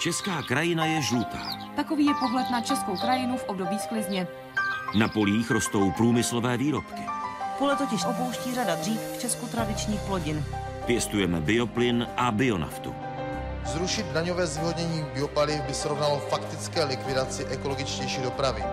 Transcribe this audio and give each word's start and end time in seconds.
Česká 0.00 0.42
krajina 0.42 0.84
je 0.84 1.02
žlutá. 1.02 1.58
Takový 1.76 2.06
je 2.06 2.14
pohled 2.14 2.50
na 2.50 2.60
českou 2.60 2.96
krajinu 2.96 3.36
v 3.36 3.44
období 3.44 3.78
sklizně. 3.78 4.26
Na 4.98 5.08
polích 5.08 5.50
rostou 5.50 5.90
průmyslové 5.90 6.56
výrobky. 6.56 7.02
Pole 7.58 7.76
totiž 7.76 8.04
opouští 8.04 8.54
řada 8.54 8.74
dřív 8.74 9.00
v 9.00 9.20
Česku 9.20 9.46
tradičních 9.46 10.00
plodin. 10.00 10.44
Pěstujeme 10.86 11.40
bioplyn 11.40 12.06
a 12.16 12.30
bionaftu. 12.30 12.94
Zrušit 13.66 14.06
daňové 14.06 14.46
zvýhodnění 14.46 15.04
biopaliv 15.14 15.62
by 15.62 15.74
srovnalo 15.74 16.18
faktické 16.18 16.84
likvidaci 16.84 17.44
ekologičtější 17.44 18.22
dopravy. 18.22 18.64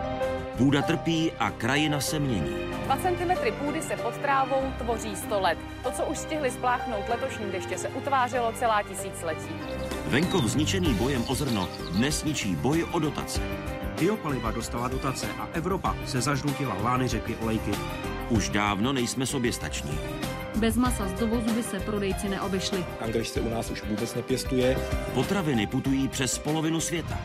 Půda 0.58 0.82
trpí 0.82 1.32
a 1.39 1.52
krajina 1.52 2.00
se 2.00 2.20
mění. 2.20 2.55
2 2.84 2.98
cm 2.98 3.54
půdy 3.66 3.82
se 3.82 3.96
pod 3.96 4.18
trávou 4.18 4.62
tvoří 4.78 5.16
100 5.16 5.39
let. 5.42 5.57
To, 5.84 5.92
co 5.92 6.06
už 6.06 6.18
stihli 6.18 6.52
spláchnout 6.52 7.10
letošní 7.10 7.52
deště, 7.52 7.78
se 7.78 7.89
utvářelo 7.89 8.52
celá 8.52 8.84
tisíciletí. 8.84 9.50
Venkov 10.07 10.46
zničený 10.46 10.93
bojem 10.93 11.24
o 11.28 11.36
zrno 11.36 11.70
dnes 11.92 12.24
ničí 12.24 12.56
boj 12.56 12.86
o 12.92 13.00
dotace. 13.00 13.42
Biopaliva 14.00 14.52
dostala 14.52 14.88
dotace 14.88 15.28
a 15.39 15.47
Evropa 15.54 15.96
se 16.06 16.21
zažlutila 16.21 16.78
lány 16.83 17.08
řeky 17.08 17.36
olejky. 17.36 17.71
Už 18.30 18.50
dávno 18.50 18.94
nejsme 18.94 19.25
soběstační. 19.25 20.00
Bez 20.55 20.75
masa 20.75 21.08
z 21.08 21.14
dovozu 21.14 21.54
by 21.54 21.64
se 21.64 21.80
prodejci 21.80 22.30
neobešli. 22.30 22.86
Angliš 23.02 23.28
se 23.28 23.42
u 23.42 23.50
nás 23.50 23.69
už 23.69 23.83
vůbec 23.83 24.16
nepěstuje. 24.16 24.78
Potraviny 25.14 25.68
putují 25.68 26.08
přes 26.08 26.38
polovinu 26.38 26.80
světa. 26.80 27.18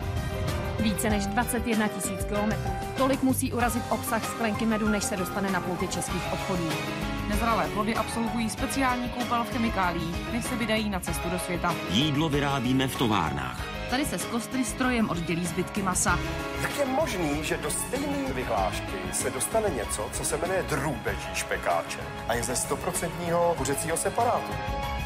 Více 0.80 1.10
než 1.10 1.26
21 1.26 1.88
tisíc 1.88 2.24
kilometrů. 2.24 2.91
Tolik 3.02 3.22
musí 3.22 3.52
urazit 3.52 3.82
obsah 3.88 4.24
sklenky 4.24 4.66
medu, 4.66 4.88
než 4.88 5.04
se 5.04 5.16
dostane 5.16 5.50
na 5.50 5.60
pulty 5.60 5.88
českých 5.88 6.32
obchodů. 6.32 6.68
Nezralé 7.28 7.68
plody 7.68 7.94
absolvují 7.94 8.50
speciální 8.50 9.08
koupel 9.08 9.44
v 9.44 9.52
chemikáliích, 9.52 10.32
než 10.32 10.44
se 10.44 10.56
vydají 10.56 10.90
na 10.90 11.00
cestu 11.00 11.28
do 11.30 11.38
světa. 11.38 11.74
Jídlo 11.90 12.28
vyrábíme 12.28 12.88
v 12.88 12.96
továrnách. 12.96 13.60
Tady 13.90 14.06
se 14.06 14.18
z 14.18 14.24
kostry 14.24 14.64
strojem 14.64 15.10
oddělí 15.10 15.46
zbytky 15.46 15.82
masa. 15.82 16.18
Jak 16.62 16.78
je 16.78 16.86
možný, 16.86 17.44
že 17.44 17.56
do 17.56 17.70
stejné 17.70 18.32
vyhlášky 18.34 18.96
se 19.12 19.30
dostane 19.30 19.68
něco, 19.70 20.08
co 20.12 20.24
se 20.24 20.36
jmenuje 20.36 20.64
drůbeží 20.68 21.28
špekáče 21.34 22.00
a 22.28 22.34
je 22.34 22.42
ze 22.42 22.52
100% 22.52 23.54
kuřecího 23.54 23.96
separátu? 23.96 24.52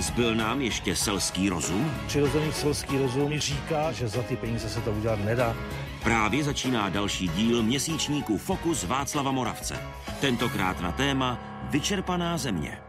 Zbyl 0.00 0.34
nám 0.34 0.60
ještě 0.60 0.96
selský 0.96 1.48
rozum? 1.48 1.94
Přirozený 2.06 2.52
selský 2.52 2.98
rozum 2.98 3.28
mi 3.28 3.40
říká, 3.40 3.92
že 3.92 4.08
za 4.08 4.22
ty 4.22 4.36
peníze 4.36 4.68
se 4.68 4.80
to 4.80 4.90
udělat 4.90 5.24
nedá. 5.24 5.56
Právě 6.02 6.44
začíná 6.44 6.88
další 6.88 7.28
díl 7.28 7.62
měsíčníku 7.62 8.38
Fokus 8.38 8.84
Václava 8.84 9.30
Moravce. 9.30 9.78
Tentokrát 10.20 10.80
na 10.80 10.92
téma 10.92 11.38
Vyčerpaná 11.70 12.38
země. 12.38 12.85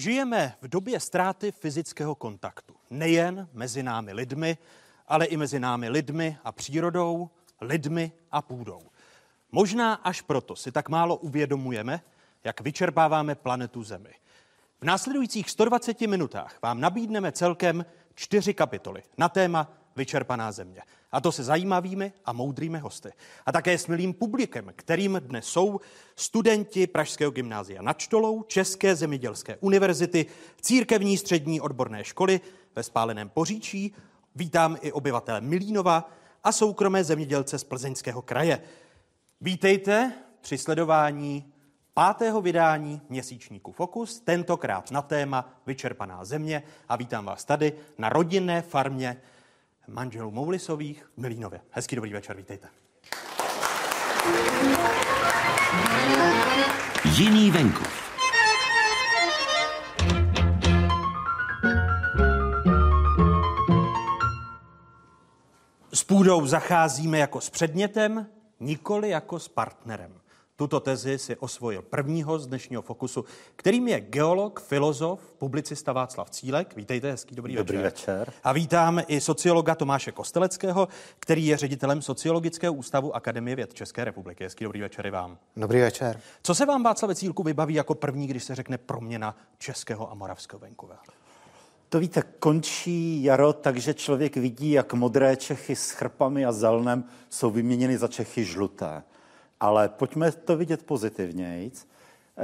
Žijeme 0.00 0.54
v 0.60 0.68
době 0.68 1.00
ztráty 1.00 1.52
fyzického 1.52 2.14
kontaktu. 2.14 2.74
Nejen 2.90 3.48
mezi 3.52 3.82
námi 3.82 4.12
lidmi, 4.12 4.58
ale 5.08 5.26
i 5.26 5.36
mezi 5.36 5.60
námi 5.60 5.88
lidmi 5.88 6.38
a 6.44 6.52
přírodou, 6.52 7.30
lidmi 7.60 8.12
a 8.30 8.42
půdou. 8.42 8.80
Možná 9.52 9.94
až 9.94 10.20
proto 10.20 10.56
si 10.56 10.72
tak 10.72 10.88
málo 10.88 11.16
uvědomujeme, 11.16 12.00
jak 12.44 12.60
vyčerpáváme 12.60 13.34
planetu 13.34 13.82
Zemi. 13.82 14.14
V 14.80 14.84
následujících 14.84 15.50
120 15.50 16.00
minutách 16.00 16.58
vám 16.62 16.80
nabídneme 16.80 17.32
celkem 17.32 17.86
čtyři 18.14 18.54
kapitoly 18.54 19.02
na 19.18 19.28
téma 19.28 19.72
Vyčerpaná 19.96 20.52
země. 20.52 20.82
A 21.12 21.20
to 21.20 21.32
se 21.32 21.44
zajímavými 21.44 22.12
a 22.24 22.32
moudrými 22.32 22.78
hosty. 22.78 23.12
A 23.46 23.52
také 23.52 23.78
s 23.78 23.86
milým 23.86 24.14
publikem, 24.14 24.72
kterým 24.76 25.20
dnes 25.24 25.46
jsou 25.46 25.80
studenti 26.16 26.86
Pražského 26.86 27.30
gymnázia 27.30 27.82
nad 27.82 28.00
Štolou, 28.00 28.42
České 28.42 28.96
zemědělské 28.96 29.56
univerzity, 29.56 30.26
Církevní 30.60 31.18
střední 31.18 31.60
odborné 31.60 32.04
školy 32.04 32.40
ve 32.76 32.82
Spáleném 32.82 33.28
Poříčí. 33.28 33.94
Vítám 34.34 34.76
i 34.80 34.92
obyvatele 34.92 35.40
Milínova 35.40 36.10
a 36.44 36.52
soukromé 36.52 37.04
zemědělce 37.04 37.58
z 37.58 37.64
Plzeňského 37.64 38.22
kraje. 38.22 38.60
Vítejte 39.40 40.12
při 40.40 40.58
sledování 40.58 41.52
pátého 41.94 42.40
vydání 42.40 43.00
měsíčníku 43.08 43.72
Fokus, 43.72 44.20
tentokrát 44.20 44.90
na 44.90 45.02
téma 45.02 45.52
Vyčerpaná 45.66 46.24
země 46.24 46.62
a 46.88 46.96
vítám 46.96 47.24
vás 47.24 47.44
tady 47.44 47.72
na 47.98 48.08
rodinné 48.08 48.62
farmě 48.62 49.22
manželů 49.90 50.30
Moulisových 50.30 51.04
v 51.16 51.20
Milínově. 51.20 51.60
Hezký 51.70 51.96
dobrý 51.96 52.12
večer, 52.12 52.36
vítejte. 52.36 52.68
Jiný 57.04 57.50
venkov. 57.50 58.10
S 65.94 66.04
půdou 66.04 66.46
zacházíme 66.46 67.18
jako 67.18 67.40
s 67.40 67.50
předmětem, 67.50 68.26
nikoli 68.60 69.08
jako 69.08 69.38
s 69.38 69.48
partnerem. 69.48 70.19
Tuto 70.60 70.80
tezi 70.80 71.18
si 71.18 71.36
osvojil 71.36 71.82
prvního 71.82 72.38
z 72.38 72.46
dnešního 72.46 72.82
fokusu, 72.82 73.24
kterým 73.56 73.88
je 73.88 74.00
geolog, 74.00 74.60
filozof, 74.60 75.32
publicista 75.38 75.92
Václav 75.92 76.30
Cílek. 76.30 76.76
Vítejte, 76.76 77.10
hezký 77.10 77.34
dobrý, 77.34 77.54
dobrý 77.54 77.76
večer. 77.76 78.18
večer. 78.18 78.32
A 78.44 78.52
vítám 78.52 79.02
i 79.08 79.20
sociologa 79.20 79.74
Tomáše 79.74 80.12
Kosteleckého, 80.12 80.88
který 81.18 81.46
je 81.46 81.56
ředitelem 81.56 82.02
Sociologického 82.02 82.74
ústavu 82.74 83.16
Akademie 83.16 83.56
věd 83.56 83.74
České 83.74 84.04
republiky. 84.04 84.44
Hezký 84.44 84.64
dobrý 84.64 84.80
večer 84.80 85.06
i 85.06 85.10
vám. 85.10 85.38
Dobrý 85.56 85.80
večer. 85.80 86.20
Co 86.42 86.54
se 86.54 86.66
vám, 86.66 86.82
Václav 86.82 87.14
Cílku, 87.16 87.42
vybaví 87.42 87.74
jako 87.74 87.94
první, 87.94 88.26
když 88.26 88.44
se 88.44 88.54
řekne 88.54 88.78
proměna 88.78 89.36
českého 89.58 90.10
a 90.10 90.14
moravského 90.14 90.60
venkova? 90.60 90.96
To 91.88 92.00
víte, 92.00 92.22
končí 92.38 93.24
jaro, 93.24 93.52
takže 93.52 93.94
člověk 93.94 94.36
vidí, 94.36 94.70
jak 94.70 94.94
modré 94.94 95.36
Čechy 95.36 95.76
s 95.76 95.90
chrpami 95.90 96.44
a 96.44 96.52
zelnem 96.52 97.04
jsou 97.30 97.50
vyměněny 97.50 97.98
za 97.98 98.08
Čechy 98.08 98.44
žluté. 98.44 99.02
Ale 99.60 99.88
pojďme 99.88 100.32
to 100.32 100.56
vidět 100.56 100.82
pozitivnějc. 100.82 101.86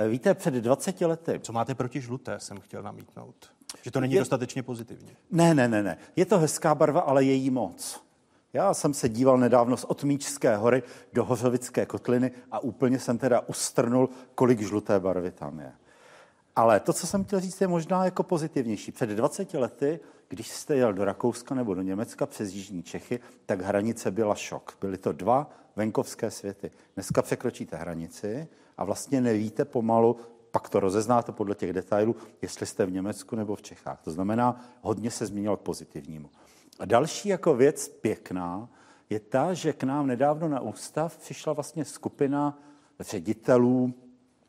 Víte, 0.08 0.34
před 0.34 0.54
20 0.54 1.00
lety... 1.00 1.40
Co 1.42 1.52
máte 1.52 1.74
proti 1.74 2.00
žluté, 2.00 2.40
jsem 2.40 2.60
chtěl 2.60 2.82
namítnout. 2.82 3.34
Že 3.82 3.90
to 3.90 4.00
není 4.00 4.14
je... 4.14 4.20
dostatečně 4.20 4.62
pozitivně. 4.62 5.10
Ne, 5.30 5.54
ne, 5.54 5.68
ne, 5.68 5.82
ne. 5.82 5.98
Je 6.16 6.26
to 6.26 6.38
hezká 6.38 6.74
barva, 6.74 7.00
ale 7.00 7.24
je 7.24 7.32
jí 7.32 7.50
moc. 7.50 8.06
Já 8.52 8.74
jsem 8.74 8.94
se 8.94 9.08
díval 9.08 9.38
nedávno 9.38 9.76
z 9.76 9.84
Otmíčské 9.84 10.56
hory 10.56 10.82
do 11.12 11.24
Hořovické 11.24 11.86
kotliny 11.86 12.30
a 12.52 12.58
úplně 12.58 12.98
jsem 12.98 13.18
teda 13.18 13.40
ustrnul, 13.40 14.08
kolik 14.34 14.60
žluté 14.60 15.00
barvy 15.00 15.30
tam 15.30 15.60
je. 15.60 15.72
Ale 16.56 16.80
to, 16.80 16.92
co 16.92 17.06
jsem 17.06 17.24
chtěl 17.24 17.40
říct, 17.40 17.60
je 17.60 17.68
možná 17.68 18.04
jako 18.04 18.22
pozitivnější. 18.22 18.92
Před 18.92 19.10
20 19.10 19.54
lety, 19.54 20.00
když 20.28 20.48
jste 20.48 20.76
jel 20.76 20.92
do 20.92 21.04
Rakouska 21.04 21.54
nebo 21.54 21.74
do 21.74 21.82
Německa 21.82 22.26
přes 22.26 22.52
Jižní 22.52 22.82
Čechy, 22.82 23.20
tak 23.46 23.60
hranice 23.60 24.10
byla 24.10 24.34
šok. 24.34 24.76
Byly 24.80 24.98
to 24.98 25.12
dva 25.12 25.50
venkovské 25.76 26.30
světy. 26.30 26.70
Dneska 26.94 27.22
překročíte 27.22 27.76
hranici 27.76 28.48
a 28.76 28.84
vlastně 28.84 29.20
nevíte 29.20 29.64
pomalu, 29.64 30.16
pak 30.50 30.68
to 30.68 30.80
rozeznáte 30.80 31.32
podle 31.32 31.54
těch 31.54 31.72
detailů, 31.72 32.16
jestli 32.42 32.66
jste 32.66 32.86
v 32.86 32.92
Německu 32.92 33.36
nebo 33.36 33.54
v 33.54 33.62
Čechách. 33.62 34.00
To 34.04 34.10
znamená, 34.10 34.60
hodně 34.80 35.10
se 35.10 35.26
změnilo 35.26 35.56
k 35.56 35.60
pozitivnímu. 35.60 36.30
A 36.78 36.84
další 36.84 37.28
jako 37.28 37.54
věc 37.54 37.88
pěkná 37.88 38.68
je 39.10 39.20
ta, 39.20 39.54
že 39.54 39.72
k 39.72 39.84
nám 39.84 40.06
nedávno 40.06 40.48
na 40.48 40.60
ústav 40.60 41.18
přišla 41.18 41.52
vlastně 41.52 41.84
skupina 41.84 42.58
ředitelů 43.00 43.94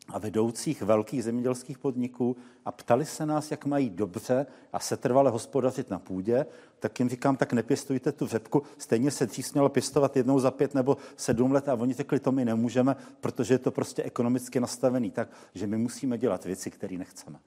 a 0.09 0.19
vedoucích 0.19 0.81
velkých 0.81 1.23
zemědělských 1.23 1.77
podniků 1.77 2.37
a 2.65 2.71
ptali 2.71 3.05
se 3.05 3.25
nás, 3.25 3.51
jak 3.51 3.65
mají 3.65 3.89
dobře 3.89 4.45
a 4.73 4.79
setrvale 4.79 5.31
hospodařit 5.31 5.89
na 5.89 5.99
půdě, 5.99 6.45
tak 6.79 6.99
jim 6.99 7.09
říkám, 7.09 7.37
tak 7.37 7.53
nepěstujte 7.53 8.11
tu 8.11 8.27
řepku, 8.27 8.63
stejně 8.77 9.11
se 9.11 9.25
dřív 9.25 9.45
smělo 9.45 9.69
pěstovat 9.69 10.17
jednou 10.17 10.39
za 10.39 10.51
pět 10.51 10.75
nebo 10.75 10.97
sedm 11.17 11.51
let 11.51 11.69
a 11.69 11.73
oni 11.73 11.93
řekli, 11.93 12.19
to 12.19 12.31
my 12.31 12.45
nemůžeme, 12.45 12.95
protože 13.21 13.53
je 13.53 13.59
to 13.59 13.71
prostě 13.71 14.03
ekonomicky 14.03 14.59
nastavený 14.59 15.11
tak, 15.11 15.29
že 15.53 15.67
my 15.67 15.77
musíme 15.77 16.17
dělat 16.17 16.45
věci, 16.45 16.71
které 16.71 16.97
nechceme. 16.97 17.39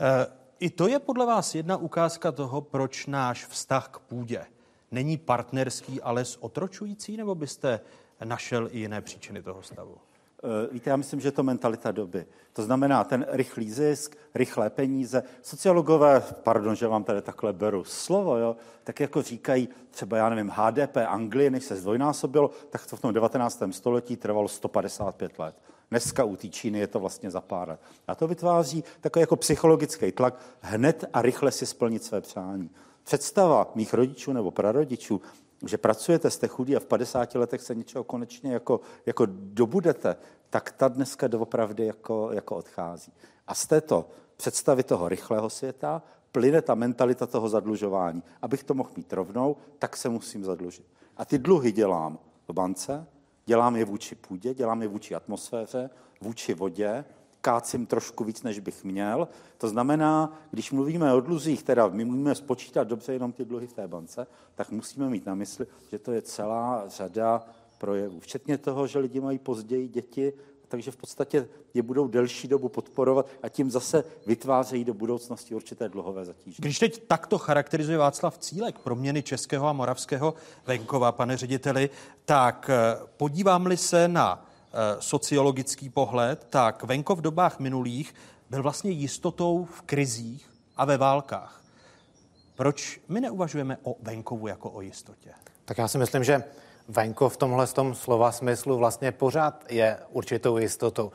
E, 0.00 0.26
I 0.60 0.70
to 0.70 0.88
je 0.88 0.98
podle 0.98 1.26
vás 1.26 1.54
jedna 1.54 1.76
ukázka 1.76 2.32
toho, 2.32 2.60
proč 2.60 3.06
náš 3.06 3.46
vztah 3.46 3.88
k 3.88 3.98
půdě 3.98 4.46
není 4.90 5.16
partnerský, 5.16 6.02
ale 6.02 6.24
otročující, 6.40 7.16
nebo 7.16 7.34
byste 7.34 7.80
našel 8.24 8.68
i 8.72 8.78
jiné 8.78 9.00
příčiny 9.00 9.42
toho 9.42 9.62
stavu? 9.62 9.96
Eh, 10.44 10.68
víte, 10.72 10.90
já 10.90 10.96
myslím, 10.96 11.20
že 11.20 11.28
je 11.28 11.32
to 11.32 11.42
mentalita 11.42 11.92
doby. 11.92 12.26
To 12.52 12.62
znamená 12.62 13.04
ten 13.04 13.26
rychlý 13.28 13.70
zisk, 13.70 14.16
rychlé 14.34 14.70
peníze. 14.70 15.22
Sociologové, 15.42 16.22
pardon, 16.42 16.76
že 16.76 16.86
vám 16.86 17.04
tady 17.04 17.22
takhle 17.22 17.52
beru 17.52 17.84
slovo, 17.84 18.36
jo, 18.36 18.56
tak 18.84 19.00
jako 19.00 19.22
říkají 19.22 19.68
třeba, 19.90 20.16
já 20.16 20.28
nevím, 20.28 20.52
HDP 20.54 20.96
Anglie, 20.96 21.50
než 21.50 21.64
se 21.64 21.76
zdvojnásobilo, 21.76 22.50
tak 22.70 22.86
to 22.86 22.96
v 22.96 23.00
tom 23.00 23.14
19. 23.14 23.62
století 23.70 24.16
trvalo 24.16 24.48
155 24.48 25.38
let. 25.38 25.54
Dneska 25.90 26.24
u 26.24 26.36
té 26.36 26.48
Číny 26.48 26.78
je 26.78 26.86
to 26.86 27.00
vlastně 27.00 27.30
za 27.30 27.40
pár 27.40 27.68
let. 27.68 27.80
A 28.08 28.14
to 28.14 28.28
vytváří 28.28 28.84
takový 29.00 29.20
jako 29.20 29.36
psychologický 29.36 30.12
tlak 30.12 30.40
hned 30.60 31.04
a 31.12 31.22
rychle 31.22 31.50
si 31.50 31.66
splnit 31.66 32.04
své 32.04 32.20
přání. 32.20 32.70
Představa 33.04 33.70
mých 33.74 33.94
rodičů 33.94 34.32
nebo 34.32 34.50
prarodičů, 34.50 35.20
že 35.66 35.78
pracujete, 35.78 36.30
jste 36.30 36.48
chudí 36.48 36.76
a 36.76 36.80
v 36.80 36.86
50 36.86 37.34
letech 37.34 37.62
se 37.62 37.74
něčeho 37.74 38.04
konečně 38.04 38.52
jako, 38.52 38.80
jako 39.06 39.26
dobudete, 39.30 40.16
tak 40.50 40.72
ta 40.72 40.88
dneska 40.88 41.26
doopravdy 41.26 41.86
jako, 41.86 42.30
jako 42.32 42.56
odchází. 42.56 43.12
A 43.46 43.54
z 43.54 43.66
této 43.66 44.08
představy 44.36 44.82
toho 44.82 45.08
rychlého 45.08 45.50
světa 45.50 46.02
plyne 46.32 46.62
ta 46.62 46.74
mentalita 46.74 47.26
toho 47.26 47.48
zadlužování. 47.48 48.22
Abych 48.42 48.64
to 48.64 48.74
mohl 48.74 48.90
mít 48.96 49.12
rovnou, 49.12 49.56
tak 49.78 49.96
se 49.96 50.08
musím 50.08 50.44
zadlužit. 50.44 50.86
A 51.16 51.24
ty 51.24 51.38
dluhy 51.38 51.72
dělám 51.72 52.18
v 52.48 52.52
bance, 52.52 53.06
dělám 53.46 53.76
je 53.76 53.84
vůči 53.84 54.14
půdě, 54.14 54.54
dělám 54.54 54.82
je 54.82 54.88
vůči 54.88 55.14
atmosféře, 55.14 55.90
vůči 56.20 56.54
vodě, 56.54 57.04
kácím 57.48 57.86
trošku 57.86 58.24
víc, 58.24 58.42
než 58.42 58.58
bych 58.58 58.84
měl. 58.84 59.28
To 59.58 59.68
znamená, 59.68 60.38
když 60.50 60.72
mluvíme 60.72 61.14
o 61.14 61.20
dluzích, 61.20 61.62
teda 61.62 61.88
my 61.88 62.04
můžeme 62.04 62.34
spočítat 62.34 62.84
dobře 62.84 63.12
jenom 63.12 63.32
ty 63.32 63.44
dluhy 63.44 63.66
v 63.66 63.72
té 63.72 63.88
bance, 63.88 64.26
tak 64.54 64.70
musíme 64.70 65.08
mít 65.08 65.26
na 65.26 65.34
mysli, 65.34 65.66
že 65.90 65.98
to 65.98 66.12
je 66.12 66.22
celá 66.22 66.84
řada 66.88 67.46
projevů. 67.78 68.20
Včetně 68.20 68.58
toho, 68.58 68.86
že 68.86 68.98
lidi 68.98 69.20
mají 69.20 69.38
později 69.38 69.88
děti, 69.88 70.32
takže 70.68 70.90
v 70.90 70.96
podstatě 70.96 71.48
je 71.74 71.82
budou 71.82 72.08
delší 72.08 72.48
dobu 72.48 72.68
podporovat 72.68 73.26
a 73.42 73.48
tím 73.48 73.70
zase 73.70 74.04
vytvářejí 74.26 74.84
do 74.84 74.94
budoucnosti 74.94 75.54
určité 75.54 75.88
dluhové 75.88 76.24
zatížení. 76.24 76.56
Když 76.60 76.78
teď 76.78 77.06
takto 77.06 77.38
charakterizuje 77.38 77.98
Václav 77.98 78.38
Cílek 78.38 78.78
proměny 78.78 79.22
českého 79.22 79.66
a 79.66 79.72
moravského 79.72 80.34
venkova, 80.66 81.12
pane 81.12 81.36
řediteli, 81.36 81.90
tak 82.24 82.70
eh, 82.70 83.06
podívám-li 83.16 83.76
se 83.76 84.08
na 84.08 84.47
sociologický 84.98 85.88
pohled, 85.88 86.46
tak 86.50 86.82
venkov 86.82 87.18
v 87.18 87.22
dobách 87.22 87.58
minulých 87.58 88.14
byl 88.50 88.62
vlastně 88.62 88.90
jistotou 88.90 89.64
v 89.64 89.82
krizích 89.82 90.50
a 90.76 90.84
ve 90.84 90.96
válkách. 90.96 91.62
Proč 92.56 93.00
my 93.08 93.20
neuvažujeme 93.20 93.78
o 93.82 93.96
venkovu 94.02 94.46
jako 94.46 94.70
o 94.70 94.80
jistotě? 94.80 95.30
Tak 95.64 95.78
já 95.78 95.88
si 95.88 95.98
myslím, 95.98 96.24
že 96.24 96.44
venkov 96.88 97.34
v 97.34 97.36
tomhle 97.36 97.66
tom 97.66 97.94
slova 97.94 98.32
smyslu 98.32 98.78
vlastně 98.78 99.12
pořád 99.12 99.64
je 99.68 99.98
určitou 100.10 100.58
jistotou. 100.58 101.12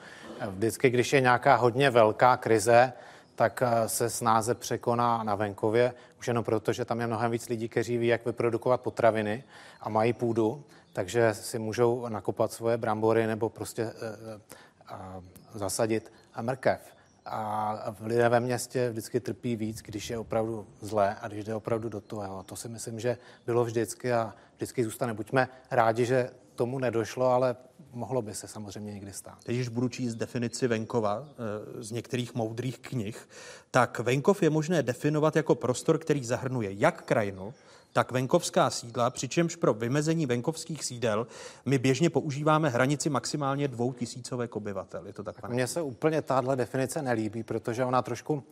Vždycky, 0.50 0.90
když 0.90 1.14
je 1.14 1.22
nějaká 1.22 1.56
hodně 1.56 1.90
velká 1.90 2.38
krize, 2.38 2.94
tak 3.36 3.64
eh, 3.66 3.90
se 3.90 4.10
snáze 4.10 4.56
překoná 4.56 5.24
na 5.24 5.36
venkově, 5.36 5.94
už 6.20 6.28
jenom 6.28 6.44
proto, 6.44 6.74
že 6.74 6.86
tam 6.86 7.00
je 7.00 7.08
mnohem 7.08 7.32
víc 7.32 7.50
lidí, 7.50 7.70
kteří 7.70 7.98
ví, 7.98 8.08
jak 8.08 8.26
vyprodukovat 8.26 8.82
potraviny 8.82 9.44
a 9.82 9.90
mají 9.90 10.14
půdu, 10.14 10.64
takže 10.94 11.34
si 11.34 11.60
můžou 11.60 12.08
nakopat 12.10 12.52
svoje 12.52 12.78
brambory 12.78 13.28
nebo 13.28 13.50
prostě 13.50 13.82
e, 13.82 13.90
e, 13.90 15.22
zasadit 15.54 16.12
mrkev. 16.42 16.80
A 17.26 17.96
lidé 18.02 18.30
ve 18.30 18.40
městě 18.40 18.90
vždycky 18.90 19.20
trpí 19.20 19.56
víc, 19.56 19.82
když 19.82 20.10
je 20.10 20.18
opravdu 20.18 20.68
zlé 20.82 21.16
a 21.22 21.28
když 21.28 21.44
jde 21.44 21.56
opravdu 21.56 21.90
do 21.90 22.02
toho. 22.02 22.44
To 22.44 22.56
si 22.56 22.70
myslím, 22.70 23.00
že 23.00 23.18
bylo 23.46 23.66
vždycky 23.66 24.14
a 24.14 24.34
vždycky 24.56 24.84
zůstane. 24.84 25.14
Buďme 25.14 25.50
rádi, 25.72 26.06
že 26.06 26.30
tomu 26.56 26.80
nedošlo, 26.80 27.26
ale 27.26 27.56
mohlo 27.94 28.22
by 28.22 28.36
se 28.36 28.48
samozřejmě 28.48 28.94
někdy 28.94 29.14
stát. 29.14 29.38
Teď, 29.44 29.56
když 29.56 29.68
budu 29.68 29.90
číst 29.90 30.16
definici 30.16 30.68
venkova 30.68 31.28
eh, 31.30 31.84
z 31.84 31.92
některých 31.92 32.36
moudrých 32.36 32.80
knih, 32.80 33.30
tak 33.72 34.00
venkov 34.00 34.44
je 34.44 34.50
možné 34.50 34.84
definovat 34.84 35.36
jako 35.36 35.56
prostor, 35.56 35.98
který 35.98 36.26
zahrnuje 36.26 36.70
jak 36.74 37.02
krajinu, 37.04 37.54
tak 37.94 38.12
venkovská 38.12 38.70
sídla, 38.70 39.10
přičemž 39.10 39.56
pro 39.56 39.74
vymezení 39.74 40.26
venkovských 40.26 40.86
sídel 40.86 41.28
my 41.66 41.78
běžně 41.78 42.10
používáme 42.10 42.70
hranici 42.70 43.10
maximálně 43.10 43.68
dvou 43.68 43.94
tisícovek 43.94 44.56
obyvatel. 44.56 45.08
Je 45.08 45.14
to 45.14 45.24
tak, 45.24 45.50
Mně 45.50 45.68
se 45.68 45.82
úplně 45.82 46.22
tahle 46.22 46.56
definice 46.56 47.02
nelíbí, 47.02 47.44
protože 47.44 47.86
ona 47.86 48.02
trošku 48.02 48.44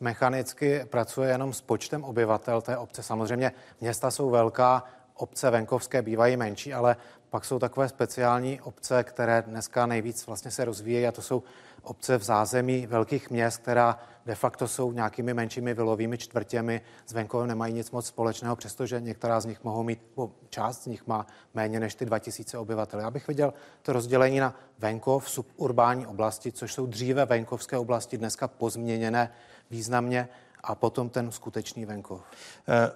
mechanicky 0.00 0.84
pracuje 0.84 1.30
jenom 1.30 1.52
s 1.52 1.60
počtem 1.60 2.04
obyvatel 2.04 2.60
té 2.60 2.76
obce. 2.76 3.02
Samozřejmě 3.02 3.52
města 3.80 4.10
jsou 4.10 4.30
velká, 4.30 4.84
obce 5.14 5.50
venkovské 5.50 6.02
bývají 6.02 6.36
menší, 6.36 6.74
ale 6.74 6.96
pak 7.30 7.44
jsou 7.44 7.58
takové 7.58 7.88
speciální 7.88 8.60
obce, 8.60 9.04
které 9.04 9.42
dneska 9.42 9.86
nejvíc 9.86 10.26
vlastně 10.26 10.50
se 10.50 10.64
rozvíjejí 10.64 11.06
a 11.06 11.12
to 11.12 11.22
jsou 11.22 11.42
obce 11.82 12.18
v 12.18 12.22
zázemí 12.22 12.86
velkých 12.86 13.30
měst, 13.30 13.58
která 13.58 13.98
de 14.26 14.34
facto 14.34 14.68
jsou 14.68 14.92
nějakými 14.92 15.34
menšími 15.34 15.74
vilovými 15.74 16.18
čtvrtěmi, 16.18 16.80
s 17.06 17.12
venkovem 17.12 17.48
nemají 17.48 17.74
nic 17.74 17.90
moc 17.90 18.06
společného, 18.06 18.56
přestože 18.56 19.00
některá 19.00 19.40
z 19.40 19.46
nich 19.46 19.64
mohou 19.64 19.82
mít, 19.82 20.00
bo 20.16 20.32
část 20.48 20.82
z 20.82 20.86
nich 20.86 21.06
má 21.06 21.26
méně 21.54 21.80
než 21.80 21.94
ty 21.94 22.06
2000 22.06 22.58
obyvatel. 22.58 23.00
Já 23.00 23.10
bych 23.10 23.28
viděl 23.28 23.54
to 23.82 23.92
rozdělení 23.92 24.40
na 24.40 24.54
venkov, 24.78 25.30
suburbální 25.30 26.06
oblasti, 26.06 26.52
což 26.52 26.72
jsou 26.74 26.86
dříve 26.86 27.26
venkovské 27.26 27.78
oblasti, 27.78 28.18
dneska 28.18 28.48
pozměněné 28.48 29.32
významně, 29.70 30.28
a 30.62 30.74
potom 30.74 31.08
ten 31.08 31.30
skutečný 31.30 31.84
venkov. 31.84 32.22
Eh, 32.68 32.90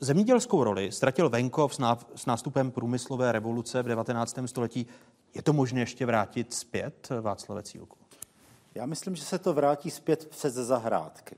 zemědělskou 0.00 0.64
roli 0.64 0.92
ztratil 0.92 1.28
venkov 1.28 1.78
s 2.14 2.26
nástupem 2.26 2.70
průmyslové 2.70 3.32
revoluce 3.32 3.82
v 3.82 3.86
19. 3.86 4.48
století. 4.48 4.86
Je 5.34 5.42
to 5.42 5.52
možné 5.52 5.80
ještě 5.80 6.06
vrátit 6.06 6.54
zpět, 6.54 7.08
Václave 7.20 7.62
Cílku? 7.62 7.99
Já 8.74 8.86
myslím, 8.86 9.16
že 9.16 9.24
se 9.24 9.38
to 9.38 9.52
vrátí 9.52 9.90
zpět 9.90 10.26
přes 10.26 10.54
zahrádky. 10.54 11.36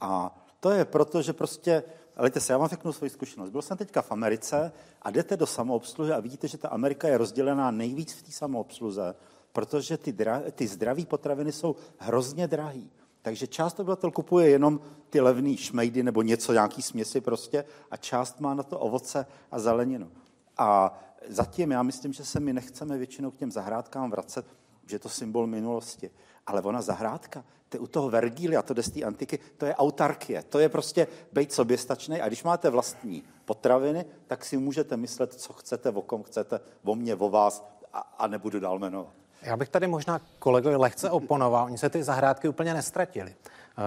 A 0.00 0.38
to 0.60 0.70
je 0.70 0.84
proto, 0.84 1.22
že 1.22 1.32
prostě, 1.32 1.82
ale 2.16 2.30
se, 2.38 2.52
já 2.52 2.58
vám 2.58 2.68
řeknu 2.68 2.92
svoji 2.92 3.10
zkušenost. 3.10 3.50
Byl 3.50 3.62
jsem 3.62 3.76
teďka 3.76 4.02
v 4.02 4.12
Americe 4.12 4.72
a 5.02 5.10
jdete 5.10 5.36
do 5.36 5.46
samoobsluhy 5.46 6.12
a 6.12 6.20
vidíte, 6.20 6.48
že 6.48 6.58
ta 6.58 6.68
Amerika 6.68 7.08
je 7.08 7.18
rozdělená 7.18 7.70
nejvíc 7.70 8.12
v 8.12 8.22
té 8.22 8.32
samoobsluze, 8.32 9.14
protože 9.52 9.96
ty, 9.96 10.12
dra, 10.12 10.42
ty 10.52 10.66
zdraví 10.66 11.06
potraviny 11.06 11.52
jsou 11.52 11.76
hrozně 11.98 12.48
drahý. 12.48 12.90
Takže 13.22 13.46
část 13.46 13.80
obyvatel 13.80 14.10
kupuje 14.10 14.48
jenom 14.48 14.80
ty 15.10 15.20
levné 15.20 15.56
šmejdy 15.56 16.02
nebo 16.02 16.22
něco, 16.22 16.52
nějaký 16.52 16.82
směsi 16.82 17.20
prostě 17.20 17.64
a 17.90 17.96
část 17.96 18.40
má 18.40 18.54
na 18.54 18.62
to 18.62 18.78
ovoce 18.78 19.26
a 19.50 19.58
zeleninu. 19.58 20.10
A 20.58 20.98
zatím 21.28 21.70
já 21.70 21.82
myslím, 21.82 22.12
že 22.12 22.24
se 22.24 22.40
my 22.40 22.52
nechceme 22.52 22.98
většinou 22.98 23.30
k 23.30 23.36
těm 23.36 23.52
zahrádkám 23.52 24.10
vracet, 24.10 24.46
že 24.86 24.94
je 24.94 24.98
to 24.98 25.08
symbol 25.08 25.46
minulosti. 25.46 26.10
Ale 26.50 26.62
ona 26.62 26.82
zahrádka, 26.82 27.44
to 27.68 27.76
je 27.76 27.80
u 27.80 27.86
toho 27.86 28.10
Vergília, 28.10 28.62
to 28.62 28.74
jde 28.74 28.82
z 28.82 28.90
té 28.90 29.02
antiky, 29.02 29.38
to 29.58 29.66
je 29.66 29.74
autarkie, 29.74 30.42
to 30.42 30.58
je 30.58 30.68
prostě 30.68 31.06
být 31.32 31.52
soběstačný. 31.52 32.20
A 32.20 32.26
když 32.26 32.44
máte 32.44 32.70
vlastní 32.70 33.22
potraviny, 33.44 34.04
tak 34.26 34.44
si 34.44 34.56
můžete 34.56 34.96
myslet, 34.96 35.34
co 35.34 35.52
chcete, 35.52 35.90
o 35.90 36.02
kom 36.02 36.22
chcete, 36.22 36.60
o 36.84 36.94
mně, 36.94 37.14
o 37.14 37.30
vás 37.30 37.64
a, 37.92 37.98
a 38.18 38.26
nebudu 38.26 38.60
dál 38.60 38.78
jmenovat. 38.78 39.12
Já 39.42 39.56
bych 39.56 39.68
tady 39.68 39.86
možná 39.86 40.20
kolegovi 40.38 40.76
lehce 40.76 41.10
oponoval. 41.10 41.64
Oni 41.64 41.78
se 41.78 41.90
ty 41.90 42.02
zahrádky 42.02 42.48
úplně 42.48 42.74
nestratili. 42.74 43.34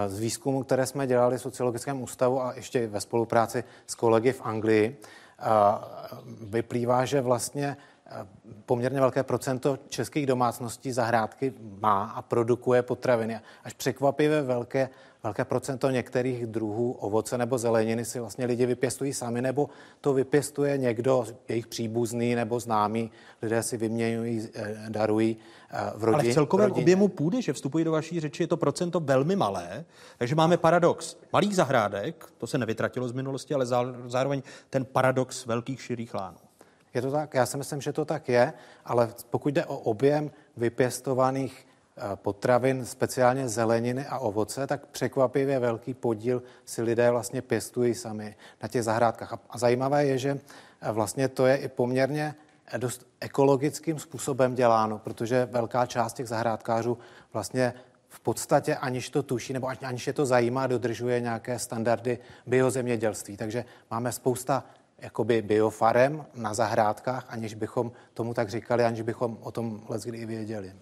Z 0.06 0.18
výzkumu, 0.18 0.62
které 0.62 0.86
jsme 0.86 1.06
dělali 1.06 1.38
v 1.38 1.40
sociologickém 1.40 2.02
ústavu 2.02 2.42
a 2.42 2.54
ještě 2.54 2.86
ve 2.86 3.00
spolupráci 3.00 3.64
s 3.86 3.94
kolegy 3.94 4.32
v 4.32 4.40
Anglii, 4.40 5.00
vyplývá, 6.40 7.04
že 7.04 7.20
vlastně 7.20 7.76
poměrně 8.66 9.00
velké 9.00 9.22
procento 9.22 9.78
českých 9.88 10.26
domácností 10.26 10.92
zahrádky 10.92 11.52
má 11.80 12.04
a 12.04 12.22
produkuje 12.22 12.82
potraviny. 12.82 13.40
Až 13.64 13.72
překvapivě 13.72 14.42
velké, 14.42 14.88
velké 15.22 15.44
procento 15.44 15.90
některých 15.90 16.46
druhů 16.46 16.92
ovoce 16.92 17.38
nebo 17.38 17.58
zeleniny 17.58 18.04
si 18.04 18.20
vlastně 18.20 18.46
lidi 18.46 18.66
vypěstují 18.66 19.12
sami, 19.12 19.42
nebo 19.42 19.68
to 20.00 20.12
vypěstuje 20.12 20.78
někdo, 20.78 21.26
jejich 21.48 21.66
příbuzný 21.66 22.34
nebo 22.34 22.60
známý, 22.60 23.10
lidé 23.42 23.62
si 23.62 23.76
vyměňují, 23.76 24.48
eh, 24.54 24.76
darují 24.88 25.36
eh, 25.70 25.92
v 25.96 26.04
rodině. 26.04 26.22
Ale 26.22 26.30
v 26.30 26.34
celkovém 26.34 26.68
rodině. 26.68 26.84
objemu 26.84 27.08
půdy, 27.08 27.42
že 27.42 27.52
vstupují 27.52 27.84
do 27.84 27.92
vaší 27.92 28.20
řeči, 28.20 28.42
je 28.42 28.46
to 28.46 28.56
procento 28.56 29.00
velmi 29.00 29.36
malé, 29.36 29.84
takže 30.18 30.34
máme 30.34 30.56
paradox 30.56 31.16
malých 31.32 31.56
zahrádek, 31.56 32.26
to 32.38 32.46
se 32.46 32.58
nevytratilo 32.58 33.08
z 33.08 33.12
minulosti, 33.12 33.54
ale 33.54 33.66
zároveň 34.06 34.42
ten 34.70 34.84
paradox 34.84 35.46
velkých 35.46 35.82
širých 35.82 36.14
lánů. 36.14 36.43
Je 36.94 37.02
to 37.02 37.10
tak? 37.10 37.34
Já 37.34 37.46
si 37.46 37.56
myslím, 37.56 37.80
že 37.80 37.92
to 37.92 38.04
tak 38.04 38.28
je, 38.28 38.52
ale 38.84 39.08
pokud 39.30 39.54
jde 39.54 39.66
o 39.66 39.76
objem 39.76 40.30
vypěstovaných 40.56 41.66
eh, 41.96 42.16
potravin, 42.16 42.86
speciálně 42.86 43.48
zeleniny 43.48 44.06
a 44.06 44.18
ovoce, 44.18 44.66
tak 44.66 44.86
překvapivě 44.86 45.58
velký 45.58 45.94
podíl 45.94 46.42
si 46.64 46.82
lidé 46.82 47.10
vlastně 47.10 47.42
pěstují 47.42 47.94
sami 47.94 48.36
na 48.62 48.68
těch 48.68 48.82
zahrádkách. 48.82 49.32
A 49.50 49.58
zajímavé 49.58 50.06
je, 50.06 50.18
že 50.18 50.38
eh, 50.80 50.92
vlastně 50.92 51.28
to 51.28 51.46
je 51.46 51.56
i 51.56 51.68
poměrně 51.68 52.34
eh, 52.66 52.78
dost 52.78 53.06
ekologickým 53.20 53.98
způsobem 53.98 54.54
děláno, 54.54 54.98
protože 54.98 55.48
velká 55.50 55.86
část 55.86 56.12
těch 56.12 56.28
zahrádkářů 56.28 56.98
vlastně 57.32 57.74
v 58.08 58.20
podstatě, 58.20 58.76
aniž 58.76 59.10
to 59.10 59.22
tuší, 59.22 59.52
nebo 59.52 59.68
aniž 59.82 60.06
je 60.06 60.12
to 60.12 60.26
zajímá, 60.26 60.66
dodržuje 60.66 61.20
nějaké 61.20 61.58
standardy 61.58 62.18
biozemědělství. 62.46 63.36
Takže 63.36 63.64
máme 63.90 64.12
spousta 64.12 64.64
jakoby 65.04 65.42
biofarem 65.42 66.24
na 66.34 66.54
zahrádkách, 66.54 67.26
aniž 67.28 67.54
bychom 67.54 67.92
tomu 68.14 68.34
tak 68.34 68.48
říkali, 68.48 68.84
aniž 68.84 69.00
bychom 69.00 69.38
o 69.40 69.50
tom 69.52 69.80
i 70.12 70.26
věděli. 70.26 70.72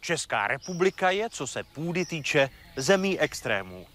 Česká 0.00 0.46
republika 0.46 1.10
je, 1.10 1.30
co 1.30 1.46
se 1.46 1.64
půdy 1.64 2.04
týče, 2.06 2.50
zemí 2.76 3.20
extrémů. 3.20 3.86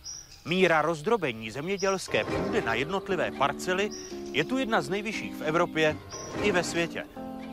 Míra 0.46 0.82
rozdrobení 0.82 1.52
zemědělské 1.52 2.24
půdy 2.24 2.62
na 2.62 2.74
jednotlivé 2.74 3.32
parcely 3.32 3.90
je 4.32 4.44
tu 4.44 4.58
jedna 4.58 4.82
z 4.82 4.90
nejvyšších 4.90 5.36
v 5.36 5.44
Evropě 5.44 5.96
i 6.44 6.52
ve 6.52 6.64
světě. 6.64 7.04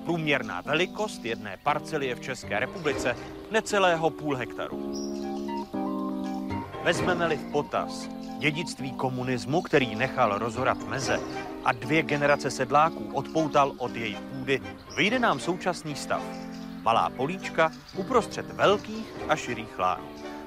Průměrná 0.04 0.60
velikost 0.60 1.24
jedné 1.24 1.56
parcely 1.56 2.06
je 2.06 2.14
v 2.14 2.20
České 2.20 2.60
republice 2.60 3.16
necelého 3.50 4.10
půl 4.10 4.36
hektaru. 4.36 4.92
Vezmeme-li 6.84 7.36
v 7.36 7.52
potaz 7.52 8.19
dědictví 8.40 8.92
komunismu, 8.92 9.62
který 9.62 9.94
nechal 9.94 10.38
rozhorat 10.38 10.88
meze 10.88 11.20
a 11.64 11.72
dvě 11.72 12.02
generace 12.02 12.50
sedláků 12.50 13.10
odpoutal 13.12 13.72
od 13.78 13.96
jejich 13.96 14.20
půdy, 14.20 14.60
vyjde 14.96 15.18
nám 15.18 15.40
současný 15.40 15.94
stav. 15.94 16.22
Malá 16.82 17.10
políčka 17.10 17.72
uprostřed 17.96 18.46
velkých 18.52 19.06
a 19.28 19.36
širých 19.36 19.78
lánů. 19.78 20.04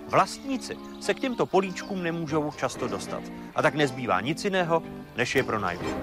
Vlastníci 0.09 0.77
se 0.99 1.13
k 1.13 1.19
těmto 1.19 1.45
políčkům 1.45 2.03
nemůžou 2.03 2.51
často 2.51 2.87
dostat 2.87 3.23
a 3.55 3.61
tak 3.61 3.75
nezbývá 3.75 4.21
nic 4.21 4.43
jiného, 4.43 4.83
než 5.17 5.35
je 5.35 5.43
pronajmout. 5.43 5.95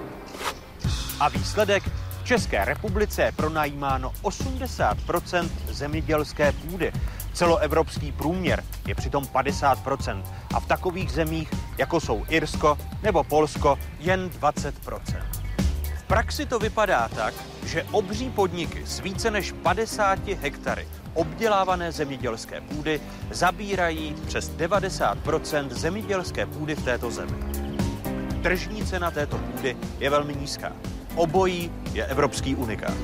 A 1.21 1.29
výsledek? 1.29 1.83
V 2.23 2.25
České 2.25 2.65
republice 2.65 3.23
je 3.23 3.33
pronajímáno 3.33 4.13
80% 4.23 5.49
zemědělské 5.69 6.53
půdy. 6.53 6.93
Celoevropský 7.33 8.13
průměr 8.13 8.65
je 8.87 8.95
přitom 8.95 9.25
50% 9.25 10.23
a 10.55 10.61
v 10.61 10.67
takových 10.67 11.11
zemích, 11.11 11.51
jako 11.79 12.01
jsou 12.01 12.25
Irsko 12.29 12.79
nebo 13.03 13.25
Polsko, 13.25 13.79
jen 13.99 14.31
20% 14.41 14.73
V 15.95 16.03
praxi 16.07 16.47
to 16.47 16.59
vypadá 16.59 17.09
tak, 17.09 17.35
že 17.67 17.87
obří 17.93 18.31
podniky 18.31 18.87
s 18.87 19.01
více 19.01 19.31
než 19.31 19.53
50 19.53 20.29
hektary 20.29 20.89
obdělávané 21.15 21.93
zemědělské 21.93 22.61
půdy 22.61 23.01
zabírají 23.31 24.17
přes 24.27 24.51
90% 24.51 25.69
zemědělské 25.69 26.47
půdy 26.47 26.75
v 26.75 26.85
této 26.85 27.11
zemi. 27.11 27.37
Tržní 28.43 28.87
cena 28.87 29.11
této 29.11 29.39
půdy 29.39 29.77
je 29.99 30.11
velmi 30.11 30.35
nízká. 30.35 30.73
Obojí 31.15 31.73
je 31.93 32.07
evropský 32.07 32.57
unikát. 32.57 32.95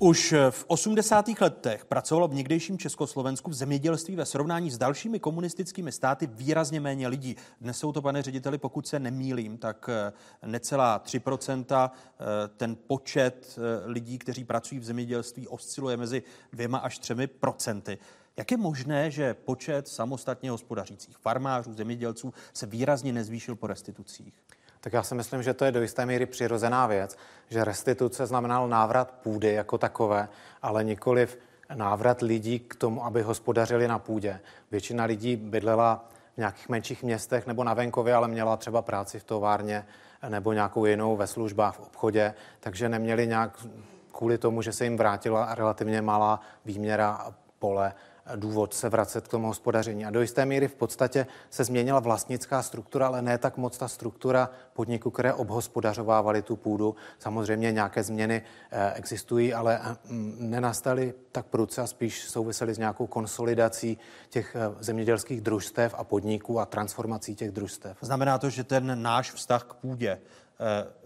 Už 0.00 0.34
v 0.50 0.64
80. 0.66 1.28
letech 1.40 1.84
pracovalo 1.84 2.28
v 2.28 2.34
někdejším 2.34 2.78
Československu 2.78 3.50
v 3.50 3.54
zemědělství 3.54 4.16
ve 4.16 4.26
srovnání 4.26 4.70
s 4.70 4.78
dalšími 4.78 5.20
komunistickými 5.20 5.92
státy 5.92 6.26
výrazně 6.26 6.80
méně 6.80 7.08
lidí. 7.08 7.36
Dnes 7.60 7.78
jsou 7.78 7.92
to, 7.92 8.02
pane 8.02 8.22
řediteli, 8.22 8.58
pokud 8.58 8.88
se 8.88 8.98
nemýlím, 8.98 9.58
tak 9.58 9.90
eh, 9.92 10.12
necelá 10.46 11.02
3%. 11.04 11.90
Eh, 11.90 12.48
ten 12.56 12.76
počet 12.86 13.58
eh, 13.58 13.90
lidí, 13.90 14.18
kteří 14.18 14.44
pracují 14.44 14.80
v 14.80 14.84
zemědělství, 14.84 15.48
osciluje 15.48 15.96
mezi 15.96 16.22
dvěma 16.52 16.78
až 16.78 16.98
třemi 16.98 17.26
procenty. 17.26 17.98
Jak 18.36 18.50
je 18.50 18.56
možné, 18.56 19.10
že 19.10 19.34
počet 19.34 19.88
samostatně 19.88 20.50
hospodařících 20.50 21.16
farmářů, 21.16 21.74
zemědělců 21.74 22.34
se 22.52 22.66
výrazně 22.66 23.12
nezvýšil 23.12 23.56
po 23.56 23.66
restitucích? 23.66 24.34
Tak 24.80 24.92
já 24.92 25.02
si 25.02 25.14
myslím, 25.14 25.42
že 25.42 25.54
to 25.54 25.64
je 25.64 25.72
do 25.72 25.82
jisté 25.82 26.06
míry 26.06 26.26
přirozená 26.26 26.86
věc, 26.86 27.16
že 27.48 27.64
restituce 27.64 28.26
znamenal 28.26 28.68
návrat 28.68 29.10
půdy 29.22 29.52
jako 29.52 29.78
takové, 29.78 30.28
ale 30.62 30.84
nikoliv 30.84 31.38
návrat 31.74 32.22
lidí 32.22 32.58
k 32.58 32.74
tomu, 32.74 33.04
aby 33.04 33.22
hospodařili 33.22 33.88
na 33.88 33.98
půdě. 33.98 34.40
Většina 34.70 35.04
lidí 35.04 35.36
bydlela 35.36 36.08
v 36.34 36.38
nějakých 36.38 36.68
menších 36.68 37.02
městech 37.02 37.46
nebo 37.46 37.64
na 37.64 37.74
venkově, 37.74 38.14
ale 38.14 38.28
měla 38.28 38.56
třeba 38.56 38.82
práci 38.82 39.18
v 39.18 39.24
továrně 39.24 39.86
nebo 40.28 40.52
nějakou 40.52 40.86
jinou 40.86 41.16
ve 41.16 41.26
službách, 41.26 41.74
v 41.74 41.80
obchodě, 41.80 42.34
takže 42.60 42.88
neměli 42.88 43.26
nějak 43.26 43.66
kvůli 44.12 44.38
tomu, 44.38 44.62
že 44.62 44.72
se 44.72 44.84
jim 44.84 44.96
vrátila 44.96 45.54
relativně 45.54 46.02
malá 46.02 46.40
výměra 46.64 47.34
pole, 47.58 47.94
důvod 48.36 48.74
se 48.74 48.88
vracet 48.88 49.28
k 49.28 49.30
tomu 49.30 49.46
hospodaření. 49.46 50.04
A 50.04 50.10
do 50.10 50.20
jisté 50.20 50.46
míry 50.46 50.68
v 50.68 50.74
podstatě 50.74 51.26
se 51.50 51.64
změnila 51.64 52.00
vlastnická 52.00 52.62
struktura, 52.62 53.06
ale 53.06 53.22
ne 53.22 53.38
tak 53.38 53.56
moc 53.56 53.78
ta 53.78 53.88
struktura 53.88 54.50
podniku, 54.72 55.10
které 55.10 55.32
obhospodařovávaly 55.32 56.42
tu 56.42 56.56
půdu. 56.56 56.96
Samozřejmě 57.18 57.72
nějaké 57.72 58.02
změny 58.02 58.42
eh, 58.70 58.92
existují, 58.94 59.54
ale 59.54 59.80
mm, 60.04 60.36
nenastaly 60.38 61.14
tak 61.32 61.46
prudce 61.46 61.82
a 61.82 61.86
spíš 61.86 62.24
souvisely 62.24 62.74
s 62.74 62.78
nějakou 62.78 63.06
konsolidací 63.06 63.98
těch 64.28 64.56
eh, 64.56 64.74
zemědělských 64.80 65.40
družstev 65.40 65.94
a 65.98 66.04
podniků 66.04 66.60
a 66.60 66.66
transformací 66.66 67.34
těch 67.34 67.50
družstev. 67.50 67.96
Znamená 68.00 68.38
to, 68.38 68.50
že 68.50 68.64
ten 68.64 69.02
náš 69.02 69.32
vztah 69.32 69.64
k 69.64 69.74
půdě 69.74 70.18
Eh, 70.18 70.47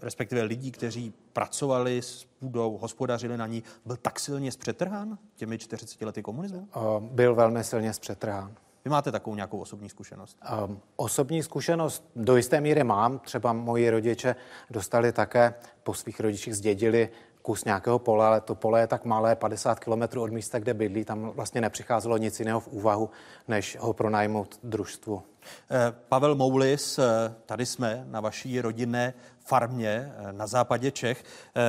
respektive 0.01 0.41
lidí, 0.43 0.71
kteří 0.71 1.13
pracovali 1.33 2.01
s 2.01 2.27
půdou, 2.39 2.77
hospodařili 2.77 3.37
na 3.37 3.47
ní, 3.47 3.63
byl 3.85 3.97
tak 3.97 4.19
silně 4.19 4.51
zpřetrhán 4.51 5.17
těmi 5.35 5.57
40 5.57 6.05
lety 6.05 6.21
komunismu? 6.23 6.67
Eh, 6.75 6.79
byl 6.99 7.35
velmi 7.35 7.63
silně 7.63 7.93
zpřetrhán. 7.93 8.55
Vy 8.85 8.91
máte 8.91 9.11
takovou 9.11 9.35
nějakou 9.35 9.59
osobní 9.59 9.89
zkušenost? 9.89 10.37
Um, 10.67 10.79
osobní 10.95 11.43
zkušenost 11.43 12.03
do 12.15 12.35
jisté 12.37 12.61
míry 12.61 12.83
mám. 12.83 13.19
Třeba 13.19 13.53
moji 13.53 13.89
rodiče 13.89 14.35
dostali 14.69 15.11
také, 15.11 15.53
po 15.83 15.93
svých 15.93 16.19
rodičích 16.19 16.55
zdědili 16.55 17.09
kus 17.43 17.65
nějakého 17.65 17.99
pole, 17.99 18.25
ale 18.25 18.41
to 18.41 18.55
pole 18.55 18.79
je 18.79 18.87
tak 18.87 19.05
malé, 19.05 19.35
50 19.35 19.79
km 19.79 20.19
od 20.19 20.31
místa, 20.31 20.59
kde 20.59 20.73
bydlí, 20.73 21.05
tam 21.05 21.29
vlastně 21.29 21.61
nepřicházelo 21.61 22.17
nic 22.17 22.39
jiného 22.39 22.59
v 22.59 22.67
úvahu, 22.67 23.09
než 23.47 23.77
ho 23.79 23.93
pronajmout 23.93 24.59
družstvu. 24.63 25.23
Eh, 25.71 25.93
Pavel 26.09 26.35
Moulis, 26.35 26.99
eh, 26.99 27.03
tady 27.45 27.65
jsme 27.65 28.05
na 28.07 28.19
vaší 28.21 28.61
rodinné 28.61 29.13
farmě 29.39 30.13
eh, 30.17 30.33
na 30.33 30.47
západě 30.47 30.91
Čech. 30.91 31.23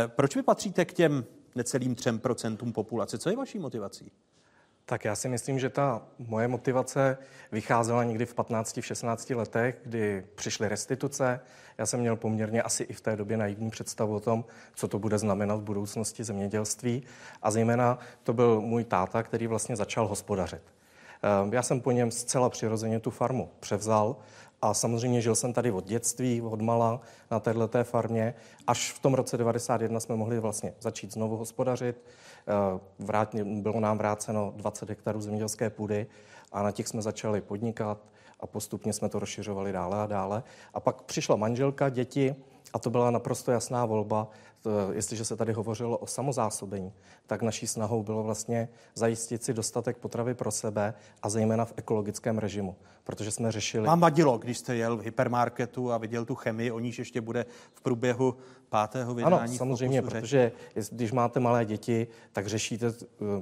Proč 0.07 0.37
vy 0.37 0.43
patříte 0.43 0.85
k 0.85 0.93
těm 0.93 1.25
necelým 1.55 1.95
třem 1.95 2.19
procentům 2.19 2.73
populace? 2.73 3.19
Co 3.19 3.31
je 3.31 3.37
vaší 3.37 3.59
motivací? 3.59 4.13
Tak 4.87 5.05
já 5.05 5.17
si 5.17 5.29
myslím, 5.29 5.59
že 5.59 5.71
ta 5.71 6.03
moje 6.19 6.49
motivace 6.49 7.19
vycházela 7.53 8.05
někdy 8.05 8.27
v 8.27 8.35
15, 8.35 8.77
v 8.77 8.87
16 8.87 9.31
letech, 9.31 9.79
kdy 9.85 10.25
přišly 10.35 10.69
restituce. 10.69 11.41
Já 11.79 11.87
jsem 11.87 12.01
měl 12.01 12.17
poměrně 12.17 12.63
asi 12.63 12.83
i 12.83 12.93
v 12.93 13.01
té 13.01 13.17
době 13.17 13.37
naivní 13.37 13.71
představu 13.71 14.15
o 14.15 14.21
tom, 14.21 14.45
co 14.75 14.89
to 14.89 14.99
bude 14.99 15.19
znamenat 15.19 15.57
v 15.57 15.63
budoucnosti 15.63 16.25
zemědělství. 16.25 17.03
A 17.43 17.51
zejména 17.51 17.99
to 18.23 18.33
byl 18.33 18.61
můj 18.61 18.85
táta, 18.85 19.23
který 19.23 19.47
vlastně 19.47 19.77
začal 19.77 20.07
hospodařit. 20.07 20.63
Ehm, 21.23 21.53
já 21.53 21.63
jsem 21.63 21.81
po 21.81 21.91
něm 21.91 22.11
zcela 22.11 22.51
přirozeně 22.51 23.01
tu 23.01 23.11
farmu 23.11 23.51
převzal 23.61 24.17
a 24.63 24.75
samozřejmě 24.75 25.21
žil 25.21 25.35
jsem 25.35 25.53
tady 25.53 25.71
od 25.71 25.85
dětství, 25.85 26.43
od 26.43 26.61
mala 26.61 27.01
na 27.31 27.41
této 27.41 27.85
farmě. 27.85 28.35
Až 28.67 28.93
v 28.93 28.99
tom 28.99 29.15
roce 29.15 29.37
91 29.37 30.01
jsme 30.01 30.17
mohli 30.17 30.41
vlastně 30.41 30.75
začít 30.81 31.13
znovu 31.13 31.37
hospodařit. 31.37 31.97
Ehm, 32.47 32.81
vrát, 32.99 33.35
bylo 33.35 33.81
nám 33.81 33.99
vráceno 33.99 34.53
20 34.57 34.89
hektarů 34.89 35.21
zemědělské 35.21 35.71
půdy 35.71 36.07
a 36.53 36.63
na 36.63 36.71
těch 36.71 36.89
jsme 36.89 37.03
začali 37.03 37.41
podnikat 37.41 37.99
a 38.41 38.47
postupně 38.47 38.93
jsme 38.93 39.09
to 39.09 39.19
rozšiřovali 39.19 39.73
dále 39.73 40.03
a 40.03 40.07
dále. 40.07 40.43
A 40.75 40.81
pak 40.81 41.03
přišla 41.03 41.37
manželka, 41.37 41.89
děti 41.89 42.37
a 42.75 42.79
to 42.79 42.91
byla 42.91 43.11
naprosto 43.11 43.53
jasná 43.53 43.87
volba. 43.87 44.29
Jestliže 44.93 45.25
se 45.25 45.37
tady 45.37 45.53
hovořilo 45.53 45.99
o 45.99 46.07
samozásobení, 46.07 46.93
tak 47.27 47.43
naší 47.43 47.67
snahou 47.67 48.03
bylo 48.03 48.23
vlastně 48.23 48.69
zajistit 48.95 49.45
si 49.45 49.55
dostatek 49.55 49.97
potravy 49.97 50.35
pro 50.35 50.51
sebe 50.51 50.95
a 51.23 51.29
zejména 51.29 51.65
v 51.65 51.73
ekologickém 51.77 52.39
režimu, 52.39 52.77
protože 53.05 53.31
jsme 53.31 53.53
řešili... 53.53 53.87
Vám 53.87 54.01
vadilo, 54.01 54.39
když 54.39 54.59
jste 54.59 54.77
jel 54.77 54.97
v 54.97 55.01
hypermarketu 55.01 55.93
a 55.93 55.99
viděl 55.99 56.25
tu 56.25 56.35
chemii, 56.35 56.71
o 56.71 56.79
níž 56.79 56.99
ještě 56.99 57.21
bude 57.21 57.47
v 57.75 57.81
průběhu 57.81 58.37
pátého 58.69 59.15
vydání. 59.15 59.35
Ano, 59.35 59.59
samozřejmě, 59.59 60.03
protože 60.03 60.53
když 60.91 61.13
máte 61.13 61.41
malé 61.41 61.65
děti, 61.65 62.07
tak 62.33 62.47
řešíte, 62.47 62.95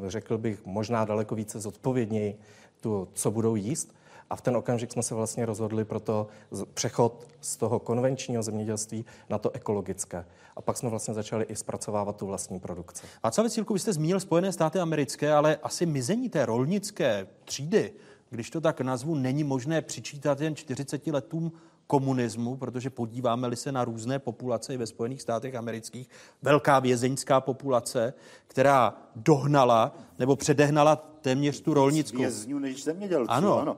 řekl 0.06 0.38
bych, 0.38 0.66
možná 0.66 1.04
daleko 1.04 1.34
více 1.34 1.60
zodpovědněji, 1.60 2.38
tu, 2.80 3.08
co 3.12 3.30
budou 3.30 3.56
jíst. 3.56 3.94
A 4.32 4.36
v 4.36 4.40
ten 4.40 4.56
okamžik 4.56 4.92
jsme 4.92 5.02
se 5.02 5.14
vlastně 5.14 5.46
rozhodli 5.46 5.84
pro 5.84 6.00
to 6.00 6.26
přechod 6.74 7.26
z 7.40 7.56
toho 7.56 7.78
konvenčního 7.78 8.42
zemědělství 8.42 9.04
na 9.30 9.38
to 9.38 9.50
ekologické. 9.50 10.26
A 10.56 10.60
pak 10.62 10.76
jsme 10.76 10.88
vlastně 10.88 11.14
začali 11.14 11.44
i 11.44 11.56
zpracovávat 11.56 12.16
tu 12.16 12.26
vlastní 12.26 12.60
produkci. 12.60 13.06
co 13.30 13.48
Cílku, 13.48 13.74
vy 13.74 13.78
jste 13.78 13.92
zmínil 13.92 14.20
Spojené 14.20 14.52
státy 14.52 14.78
americké, 14.78 15.32
ale 15.32 15.56
asi 15.62 15.86
mizení 15.86 16.28
té 16.28 16.46
rolnické 16.46 17.26
třídy, 17.44 17.92
když 18.30 18.50
to 18.50 18.60
tak 18.60 18.80
nazvu, 18.80 19.14
není 19.14 19.44
možné 19.44 19.82
přičítat 19.82 20.40
jen 20.40 20.56
40 20.56 21.06
letům 21.06 21.52
komunismu, 21.86 22.56
protože 22.56 22.90
podíváme-li 22.90 23.56
se 23.56 23.72
na 23.72 23.84
různé 23.84 24.18
populace 24.18 24.74
i 24.74 24.76
ve 24.76 24.86
Spojených 24.86 25.22
státech 25.22 25.54
amerických, 25.54 26.08
velká 26.42 26.78
vězeňská 26.78 27.40
populace, 27.40 28.14
která 28.46 28.96
dohnala 29.16 29.96
nebo 30.18 30.36
předehnala 30.36 30.96
téměř 30.96 31.60
tu 31.60 31.74
rolnickou. 31.74 32.18
Vězňů 32.18 32.58
než 32.58 32.84
zemědělců, 32.84 33.30
ano. 33.30 33.58
ano. 33.58 33.76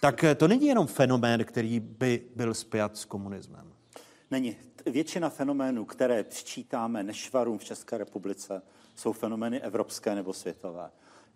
Tak 0.00 0.24
eh, 0.24 0.34
to 0.34 0.48
není 0.48 0.66
jenom 0.66 0.86
fenomén, 0.86 1.44
který 1.44 1.80
by 1.80 2.22
byl 2.36 2.54
spjat 2.54 2.96
s 2.96 3.04
komunismem. 3.04 3.72
Není. 4.30 4.56
Většina 4.86 5.30
fenoménů, 5.30 5.84
které 5.84 6.24
přičítáme 6.24 7.02
nešvarům 7.02 7.58
v 7.58 7.64
České 7.64 7.98
republice, 7.98 8.62
jsou 8.94 9.12
fenomény 9.12 9.60
evropské 9.60 10.14
nebo 10.14 10.32
světové. 10.32 10.90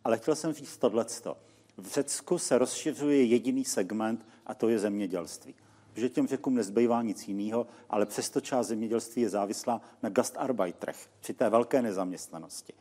Ale 0.04 0.19
chtěl 0.19 0.35
jsem 0.35 0.52
říct 0.52 0.76
tohleto. 0.76 1.37
V 1.76 1.87
Řecku 1.87 2.38
se 2.38 2.59
rozšiřuje 2.59 3.25
jediný 3.25 3.64
segment 3.64 4.26
a 4.47 4.54
to 4.54 4.69
je 4.69 4.78
zemědělství. 4.78 5.54
Protože 5.92 6.09
těm 6.09 6.26
řekům 6.26 6.54
nezbývá 6.54 7.02
nic 7.02 7.28
jiného, 7.28 7.66
ale 7.90 8.07
přesto 8.07 8.40
část 8.40 8.66
zemědělství 8.66 9.23
je 9.23 9.28
závislá 9.28 9.80
na 10.02 10.09
gastarbeiterech 10.09 11.09
při 11.21 11.35
té 11.35 11.50
velké 11.50 11.83
nezaměstnanosti. 11.83 12.73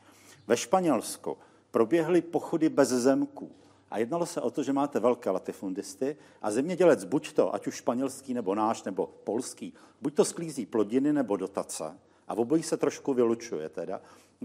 Ve 0.46 0.56
Španělsku 0.56 1.36
proběhly 1.70 2.20
pochody 2.20 2.68
bez 2.68 2.88
zemků 2.88 3.50
A 3.90 3.98
jednalo 3.98 4.26
se 4.26 4.40
o 4.40 4.50
to, 4.50 4.62
že 4.62 4.72
máte 4.72 5.00
velké 5.00 5.30
latifundisty 5.30 6.16
a 6.42 6.50
zemědělec 6.50 7.04
buď 7.04 7.32
to, 7.32 7.54
ať 7.54 7.66
už 7.66 7.74
španělský 7.74 8.34
nebo 8.34 8.54
náš 8.54 8.82
nebo 8.82 9.06
polský, 9.24 9.74
buď 10.00 10.14
to 10.14 10.24
sklízí 10.24 10.66
plodiny 10.66 11.12
nebo 11.12 11.36
dotace. 11.36 11.98
A 12.28 12.34
obojí 12.34 12.62
se 12.62 12.76
trošku 12.76 13.14
vylučuje 13.14 13.68
teda. 13.68 14.00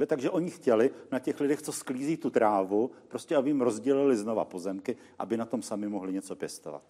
Takže 0.07 0.29
oni 0.29 0.51
chtěli 0.51 0.91
na 1.11 1.19
těch 1.19 1.39
lidech, 1.39 1.61
co 1.61 1.71
sklízí 1.71 2.17
tu 2.17 2.29
trávu, 2.29 2.91
prostě 3.07 3.35
aby 3.35 3.49
jim 3.49 3.61
rozdělili 3.61 4.17
znova 4.17 4.45
pozemky, 4.45 4.97
aby 5.19 5.37
na 5.37 5.45
tom 5.45 5.61
sami 5.61 5.87
mohli 5.87 6.13
něco 6.13 6.35
pěstovat. 6.35 6.81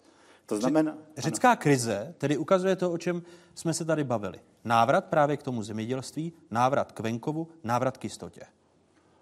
To 0.46 0.56
znamená... 0.56 0.98
Řecká 1.16 1.50
ano. 1.50 1.60
krize 1.60 2.14
tedy 2.18 2.36
ukazuje 2.36 2.76
to, 2.76 2.92
o 2.92 2.98
čem 2.98 3.22
jsme 3.54 3.74
se 3.74 3.84
tady 3.84 4.04
bavili. 4.04 4.40
Návrat 4.64 5.04
právě 5.04 5.36
k 5.36 5.42
tomu 5.42 5.62
zemědělství, 5.62 6.32
návrat 6.50 6.92
k 6.92 7.00
venkovu, 7.00 7.48
návrat 7.64 7.96
k 7.96 8.04
jistotě. 8.04 8.40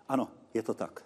Ano, 0.08 0.28
je 0.54 0.62
to 0.62 0.74
tak. 0.74 1.04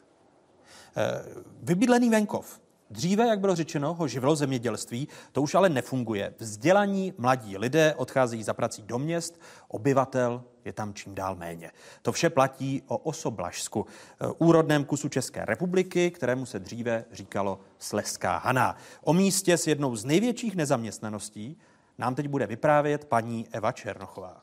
Eh, 0.96 1.24
vybydlený 1.62 2.10
venkov. 2.10 2.60
Dříve, 2.90 3.26
jak 3.26 3.40
bylo 3.40 3.54
řečeno, 3.54 3.94
ho 3.94 4.08
živilo 4.08 4.36
zemědělství, 4.36 5.08
to 5.32 5.42
už 5.42 5.54
ale 5.54 5.68
nefunguje. 5.68 6.34
Vzdělaní 6.38 7.14
mladí 7.18 7.58
lidé 7.58 7.94
odcházejí 7.94 8.42
za 8.42 8.54
prací 8.54 8.82
do 8.82 8.98
měst, 8.98 9.40
obyvatel 9.68 10.44
je 10.64 10.72
tam 10.72 10.94
čím 10.94 11.14
dál 11.14 11.34
méně. 11.34 11.70
To 12.02 12.12
vše 12.12 12.30
platí 12.30 12.82
o 12.86 12.96
Osoblažsku, 12.96 13.86
eh, 14.20 14.26
úrodném 14.38 14.84
kusu 14.84 15.08
České 15.08 15.44
republiky, 15.44 16.10
kterému 16.10 16.46
se 16.46 16.58
dříve 16.58 17.04
říkalo 17.12 17.60
Sleská 17.78 18.38
Haná. 18.38 18.76
O 19.02 19.12
místě 19.12 19.58
s 19.58 19.66
jednou 19.66 19.96
z 19.96 20.04
největších 20.04 20.56
nezaměstnaností 20.56 21.58
nám 21.98 22.14
teď 22.14 22.28
bude 22.28 22.46
vyprávět 22.46 23.04
paní 23.04 23.46
Eva 23.52 23.72
Černochová. 23.72 24.42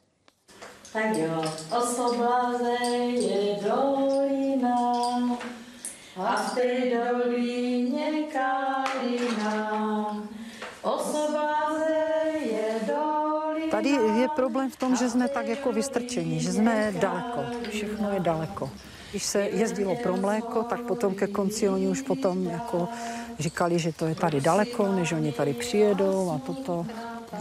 Tak 0.93 1.17
jo, 1.17 1.43
osoblaze 1.77 2.71
je 3.11 3.59
dolina, 3.63 5.37
dolině 6.91 8.11
kalina, 8.33 10.17
je 12.39 12.75
dolina. 12.87 13.71
Tady 13.71 13.89
je 13.89 14.27
problém 14.35 14.71
v 14.71 14.75
tom, 14.75 14.95
že 14.95 15.09
jsme 15.09 15.27
tak 15.27 15.47
jako 15.47 15.71
vystrčeni, 15.71 16.39
že 16.39 16.53
jsme 16.53 16.93
daleko, 16.99 17.43
všechno 17.69 18.11
je 18.13 18.19
daleko. 18.19 18.69
Když 19.11 19.23
se 19.23 19.41
jezdilo 19.41 19.95
pro 19.95 20.17
mléko, 20.17 20.63
tak 20.63 20.81
potom 20.81 21.15
ke 21.15 21.27
konci 21.27 21.69
oni 21.69 21.87
už 21.87 22.01
potom 22.01 22.43
jako 22.43 22.87
říkali, 23.39 23.79
že 23.79 23.93
to 23.93 24.05
je 24.05 24.15
tady 24.15 24.41
daleko, 24.41 24.91
než 24.91 25.11
oni 25.11 25.31
tady 25.31 25.53
přijedou 25.53 26.31
a 26.31 26.39
toto. 26.45 26.85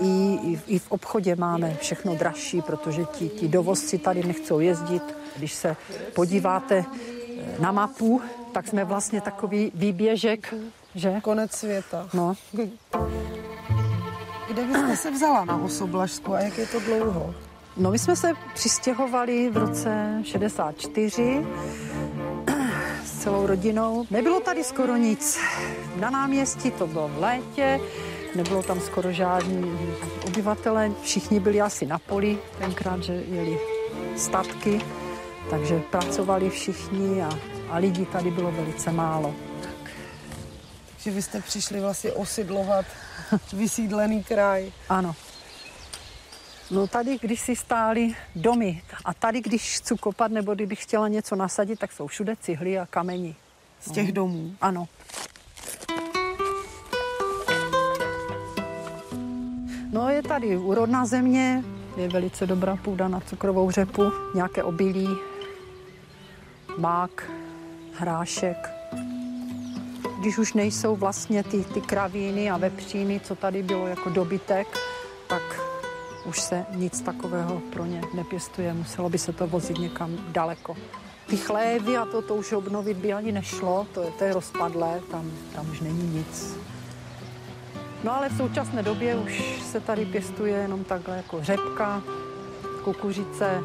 I, 0.00 0.38
i, 0.42 0.60
i 0.66 0.78
v 0.78 0.90
obchodě 0.90 1.36
máme 1.36 1.76
všechno 1.80 2.14
dražší, 2.14 2.62
protože 2.62 3.04
ti, 3.04 3.28
ti 3.28 3.48
dovozci 3.48 3.98
tady 3.98 4.24
nechcou 4.24 4.60
jezdit. 4.60 5.02
Když 5.36 5.52
se 5.52 5.76
podíváte 6.14 6.84
eh, 6.84 7.58
na 7.58 7.72
mapu, 7.72 8.22
tak 8.54 8.68
jsme 8.68 8.84
vlastně 8.84 9.20
takový 9.20 9.72
výběžek, 9.74 10.54
že? 10.94 11.20
Konec 11.22 11.52
světa. 11.52 12.08
No. 12.14 12.34
Kde 14.48 14.64
byste 14.64 14.96
se 14.96 15.10
vzala 15.10 15.44
na 15.44 15.56
Osoblažsku 15.56 16.34
a 16.34 16.40
jak 16.40 16.58
je 16.58 16.66
to 16.66 16.80
dlouho? 16.80 17.34
No 17.76 17.90
my 17.90 17.98
jsme 17.98 18.16
se 18.16 18.32
přistěhovali 18.54 19.50
v 19.50 19.56
roce 19.56 20.22
64 20.24 21.46
s 23.04 23.22
celou 23.22 23.46
rodinou. 23.46 24.06
Nebylo 24.10 24.40
tady 24.40 24.64
skoro 24.64 24.96
nic. 24.96 25.38
Na 26.00 26.10
náměstí 26.10 26.70
to 26.70 26.86
bylo 26.86 27.08
v 27.08 27.18
létě, 27.18 27.80
nebylo 28.36 28.62
tam 28.62 28.80
skoro 28.80 29.12
žádní 29.12 29.78
obyvatele, 30.26 30.92
všichni 31.02 31.40
byli 31.40 31.60
asi 31.60 31.86
na 31.86 31.98
poli, 31.98 32.38
tenkrát, 32.58 33.02
že 33.02 33.12
jeli 33.12 33.58
statky, 34.16 34.80
takže 35.50 35.82
pracovali 35.90 36.50
všichni 36.50 37.22
a, 37.22 37.30
a 37.70 37.76
lidí 37.76 38.06
tady 38.06 38.30
bylo 38.30 38.52
velice 38.52 38.92
málo. 38.92 39.34
Takže 40.90 41.10
vy 41.10 41.22
jste 41.22 41.40
přišli 41.40 41.80
vlastně 41.80 42.12
osidlovat 42.12 42.86
vysídlený 43.52 44.24
kraj. 44.24 44.72
Ano. 44.88 45.14
No 46.70 46.86
tady, 46.86 47.18
když 47.20 47.40
si 47.40 47.56
stály 47.56 48.14
domy 48.36 48.82
a 49.04 49.14
tady, 49.14 49.40
když 49.40 49.76
chci 49.76 49.94
kopat 50.00 50.32
nebo 50.32 50.54
kdybych 50.54 50.82
chtěla 50.82 51.08
něco 51.08 51.36
nasadit, 51.36 51.78
tak 51.78 51.92
jsou 51.92 52.06
všude 52.06 52.36
cihly 52.36 52.78
a 52.78 52.86
kameni. 52.86 53.34
Z 53.80 53.90
těch 53.90 54.06
no. 54.06 54.12
domů? 54.12 54.56
Ano. 54.60 54.88
No 59.90 60.08
je 60.08 60.22
tady 60.22 60.56
úrodná 60.56 61.06
země, 61.06 61.64
je 61.96 62.08
velice 62.08 62.46
dobrá 62.46 62.76
půda 62.76 63.08
na 63.08 63.20
cukrovou 63.20 63.70
řepu, 63.70 64.12
nějaké 64.34 64.62
obilí, 64.62 65.08
mák, 66.78 67.30
hrášek. 67.98 68.70
Když 70.20 70.38
už 70.38 70.52
nejsou 70.52 70.96
vlastně 70.96 71.42
ty, 71.42 71.64
ty 71.64 71.80
kravíny 71.80 72.50
a 72.50 72.56
vepříny, 72.56 73.20
co 73.20 73.34
tady 73.34 73.62
bylo 73.62 73.86
jako 73.86 74.10
dobytek, 74.10 74.78
tak 75.26 75.42
už 76.24 76.40
se 76.40 76.66
nic 76.74 77.00
takového 77.00 77.62
pro 77.72 77.86
ně 77.86 78.00
nepěstuje. 78.14 78.74
Muselo 78.74 79.10
by 79.10 79.18
se 79.18 79.32
to 79.32 79.46
vozit 79.46 79.78
někam 79.78 80.16
daleko. 80.28 80.76
Ty 81.26 81.36
chlévy 81.36 81.96
a 81.96 82.04
to, 82.04 82.22
to 82.22 82.34
už 82.34 82.52
obnovit 82.52 82.96
by 82.96 83.12
ani 83.12 83.32
nešlo, 83.32 83.86
to 83.94 84.02
je, 84.02 84.10
to 84.10 84.24
je 84.24 84.34
rozpadlé, 84.34 85.00
tam, 85.10 85.30
tam 85.54 85.70
už 85.70 85.80
není 85.80 86.18
nic. 86.18 86.56
No 88.04 88.16
ale 88.16 88.28
v 88.28 88.36
současné 88.36 88.82
době 88.82 89.16
už 89.16 89.62
se 89.72 89.80
tady 89.80 90.06
pěstuje 90.06 90.56
jenom 90.56 90.84
takhle 90.84 91.16
jako 91.16 91.44
řepka, 91.44 92.02
kukuřice. 92.84 93.62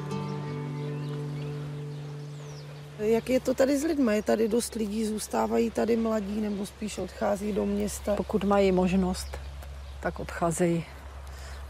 Jak 3.00 3.30
je 3.30 3.40
to 3.40 3.54
tady 3.54 3.80
s 3.80 3.84
lidmi? 3.84 4.16
Je 4.16 4.24
tady 4.24 4.48
dost 4.48 4.76
lidí, 4.76 5.06
zůstávají 5.06 5.72
tady 5.72 5.98
mladí 5.98 6.42
nebo 6.42 6.66
spíš 6.66 6.98
odchází 6.98 7.54
do 7.54 7.66
města? 7.66 8.16
Pokud 8.16 8.44
mají 8.44 8.72
možnost, 8.72 9.28
tak 10.00 10.20
odcházejí. 10.20 10.86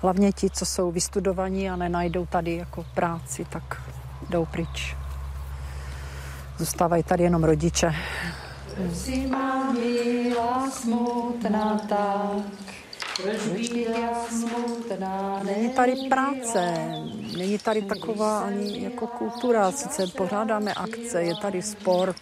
Hlavně 0.02 0.32
ti, 0.32 0.50
co 0.50 0.66
jsou 0.66 0.92
vystudovaní 0.92 1.70
a 1.70 1.76
nenajdou 1.76 2.26
tady 2.26 2.56
jako 2.56 2.86
práci, 2.96 3.46
tak 3.46 3.82
jdou 4.30 4.46
pryč. 4.46 4.96
Zůstávají 6.58 7.04
tady 7.04 7.24
jenom 7.24 7.44
rodiče. 7.44 7.96
Zima 8.88 9.76
smutná 10.72 11.80
tak, 11.90 12.74
Není 15.44 15.70
tady 15.70 15.96
práce, 16.10 16.74
není 17.38 17.58
tady 17.58 17.82
taková 17.82 18.40
ani 18.40 18.84
jako 18.84 19.08
kultura, 19.08 19.72
sice 19.72 20.08
pořádáme 20.08 20.74
akce, 20.74 21.24
je 21.24 21.36
tady 21.36 21.62
sport, 21.62 22.22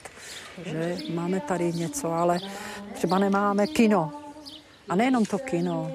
že 0.65 0.97
máme 1.13 1.39
tady 1.39 1.73
něco, 1.73 2.11
ale 2.11 2.39
třeba 2.93 3.19
nemáme 3.19 3.67
kino. 3.67 4.11
A 4.89 4.95
nejenom 4.95 5.25
to 5.25 5.39
kino, 5.39 5.91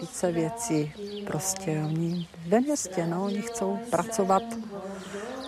více 0.00 0.32
věcí. 0.32 0.92
Prostě 1.26 1.82
oni 1.84 2.28
ve 2.46 2.60
městě, 2.60 3.06
no, 3.06 3.24
oni 3.24 3.42
chcou 3.42 3.78
pracovat 3.90 4.42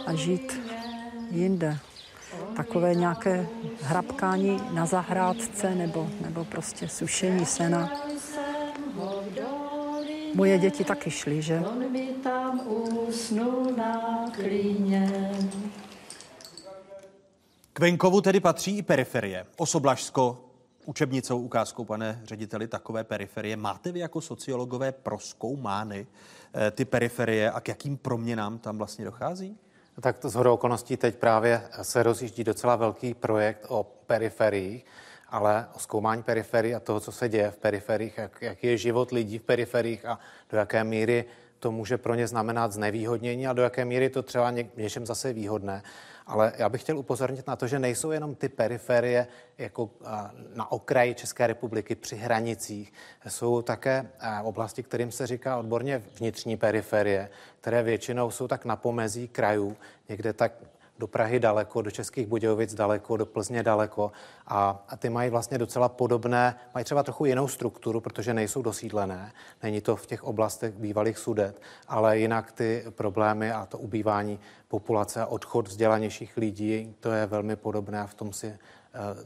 a 0.07 0.15
žít 0.15 0.61
jinde 1.31 1.79
takové 2.57 2.95
nějaké 2.95 3.47
hrabkání 3.83 4.61
na 4.71 4.87
zahrádce 4.87 5.75
nebo, 5.75 6.09
nebo 6.21 6.45
prostě 6.45 6.89
sušení 6.89 7.47
sena. 7.47 7.93
Moje 10.35 10.59
děti 10.59 10.85
taky 10.85 11.11
šly, 11.11 11.43
že? 11.43 11.61
On 11.61 11.93
mi 11.93 12.07
tam 12.07 12.61
usnul 12.69 13.73
na 13.77 14.25
klíně. 14.35 15.33
K 17.73 17.81
venkovu 17.81 18.21
tedy 18.21 18.41
patří 18.41 18.79
i 18.79 18.83
periferie. 18.83 19.47
Osoblažsko, 19.57 20.45
učebnicou 20.85 21.41
ukázkou, 21.41 21.85
pane 21.85 22.21
řediteli, 22.25 22.69
takové 22.69 23.05
periferie. 23.05 23.57
Máte 23.57 23.93
vy 23.93 24.01
jako 24.01 24.21
sociologové 24.21 24.93
proskoumány 24.93 26.07
eh, 26.55 26.71
ty 26.71 26.85
periferie 26.85 27.51
a 27.51 27.61
k 27.61 27.69
jakým 27.69 27.97
proměnám 27.97 28.59
tam 28.59 28.79
vlastně 28.79 29.05
dochází? 29.05 29.57
Tak 30.01 30.19
to 30.19 30.29
zhodou 30.29 30.55
okolností 30.55 30.97
teď 30.97 31.17
právě 31.17 31.63
se 31.83 32.03
rozjíždí 32.03 32.45
docela 32.45 32.77
velký 32.77 33.15
projekt 33.15 33.67
o 33.69 33.87
periferiích, 34.07 34.85
ale 35.29 35.67
o 35.75 35.79
zkoumání 35.79 36.23
periferií 36.23 36.75
a 36.75 36.81
toho, 36.81 37.01
co 37.01 37.13
se 37.13 37.29
děje 37.29 37.51
v 37.51 37.57
periferiích, 37.57 38.19
jak, 38.19 38.43
jaký 38.43 38.67
je 38.67 38.79
život 38.79 39.11
lidí 39.11 39.39
v 39.39 39.43
periferiích 39.43 40.05
a 40.05 40.19
do 40.51 40.59
jaké 40.59 40.85
míry 40.85 41.25
to 41.59 41.73
může 41.73 41.99
pro 41.99 42.15
ně 42.15 42.27
znamenat 42.27 42.73
znevýhodnění 42.73 43.47
a 43.47 43.53
do 43.53 43.63
jaké 43.63 43.85
míry 43.85 44.11
to 44.11 44.23
třeba 44.23 44.51
ně, 44.51 44.69
něčem 44.77 45.07
zase 45.07 45.33
výhodné. 45.33 45.83
Ale 46.27 46.53
já 46.59 46.69
bych 46.69 46.81
chtěl 46.81 46.99
upozornit 46.99 47.47
na 47.47 47.57
to, 47.57 47.67
že 47.67 47.79
nejsou 47.79 48.11
jenom 48.11 48.35
ty 48.35 48.49
periferie 48.49 49.27
jako 49.59 49.91
na 50.55 50.73
okraji 50.73 51.15
České 51.15 51.47
republiky 51.47 51.95
při 51.95 52.17
hranicích. 52.17 52.93
Jsou 53.29 53.63
také 53.63 54.11
oblasti, 54.43 54.83
kterým 54.83 55.13
se 55.13 55.27
říká 55.27 55.59
odborně 55.59 56.03
vnitřní 56.19 56.57
periferie, 56.57 57.31
které 57.61 57.83
většinou 57.83 58.31
jsou 58.31 58.49
tak 58.49 58.65
na 58.65 58.77
pomezí 58.77 59.29
krajů, 59.29 59.77
někde 60.09 60.33
tak 60.33 60.53
do 60.99 61.07
Prahy 61.07 61.41
daleko, 61.41 61.83
do 61.83 61.91
Českých 61.91 62.27
Budějovic 62.27 62.75
daleko, 62.75 63.17
do 63.17 63.27
Plzně 63.27 63.63
daleko. 63.63 64.13
A, 64.47 64.85
a 64.89 64.97
ty 64.97 65.11
mají 65.11 65.31
vlastně 65.31 65.59
docela 65.59 65.89
podobné, 65.89 66.55
mají 66.75 66.85
třeba 66.85 67.03
trochu 67.03 67.25
jinou 67.25 67.49
strukturu, 67.49 68.01
protože 68.01 68.35
nejsou 68.35 68.63
dosídlené, 68.63 69.33
není 69.63 69.81
to 69.81 69.97
v 69.97 70.07
těch 70.07 70.25
oblastech 70.25 70.75
bývalých 70.75 71.19
sudet, 71.19 71.61
ale 71.89 72.19
jinak 72.19 72.53
ty 72.53 72.85
problémy 72.91 73.53
a 73.53 73.67
to 73.67 73.79
ubývání 73.79 74.39
populace 74.69 75.23
a 75.23 75.27
odchod 75.27 75.69
vzdělanějších 75.69 76.37
lidí, 76.37 76.95
to 77.01 77.11
je 77.11 77.27
velmi 77.27 77.57
podobné 77.57 78.01
a 78.01 78.07
v 78.07 78.15
tom 78.15 78.33
si 78.33 78.59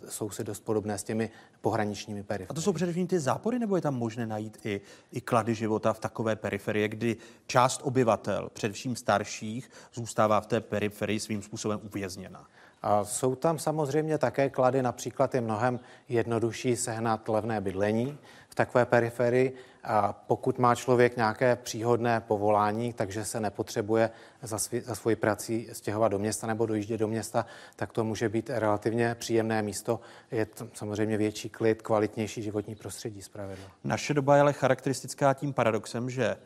jsou 0.08 0.30
si 0.30 0.44
dost 0.44 0.64
podobné 0.64 0.98
s 0.98 1.02
těmi 1.02 1.30
pohraničními 1.60 2.22
periferie. 2.22 2.48
A 2.50 2.54
to 2.54 2.60
jsou 2.60 2.72
především 2.72 3.06
ty 3.06 3.20
zápory, 3.20 3.58
nebo 3.58 3.76
je 3.76 3.82
tam 3.82 3.94
možné 3.94 4.26
najít 4.26 4.58
i, 4.64 4.80
i 5.12 5.20
klady 5.20 5.54
života 5.54 5.92
v 5.92 5.98
takové 5.98 6.36
periferii, 6.36 6.88
kdy 6.88 7.16
část 7.46 7.80
obyvatel, 7.84 8.50
především 8.52 8.96
starších, 8.96 9.70
zůstává 9.94 10.40
v 10.40 10.46
té 10.46 10.60
periferii 10.60 11.20
svým 11.20 11.42
způsobem 11.42 11.80
uvězněna? 11.82 12.46
A 12.82 13.04
jsou 13.04 13.34
tam 13.34 13.58
samozřejmě 13.58 14.18
také 14.18 14.50
klady, 14.50 14.82
například 14.82 15.34
je 15.34 15.40
mnohem 15.40 15.80
jednodušší 16.08 16.76
sehnat 16.76 17.28
levné 17.28 17.60
bydlení 17.60 18.18
v 18.50 18.54
takové 18.54 18.86
periferii. 18.86 19.54
A 19.84 20.12
pokud 20.12 20.58
má 20.58 20.74
člověk 20.74 21.16
nějaké 21.16 21.56
příhodné 21.56 22.20
povolání, 22.20 22.92
takže 22.92 23.24
se 23.24 23.40
nepotřebuje 23.40 24.10
za, 24.42 24.58
svý, 24.58 24.80
za 24.80 24.94
svoji 24.94 25.16
prací 25.16 25.68
stěhovat 25.72 26.12
do 26.12 26.18
města 26.18 26.46
nebo 26.46 26.66
dojíždět 26.66 27.00
do 27.00 27.08
města, 27.08 27.46
tak 27.76 27.92
to 27.92 28.04
může 28.04 28.28
být 28.28 28.50
relativně 28.50 29.14
příjemné 29.14 29.62
místo. 29.62 30.00
Je 30.30 30.46
to 30.46 30.68
samozřejmě 30.74 31.16
větší 31.16 31.48
klid, 31.48 31.82
kvalitnější 31.82 32.42
životní 32.42 32.74
prostředí 32.74 33.22
zpravidla. 33.22 33.64
Naše 33.84 34.14
doba 34.14 34.34
je 34.34 34.40
ale 34.40 34.52
charakteristická 34.52 35.34
tím 35.34 35.52
paradoxem, 35.52 36.10
že 36.10 36.36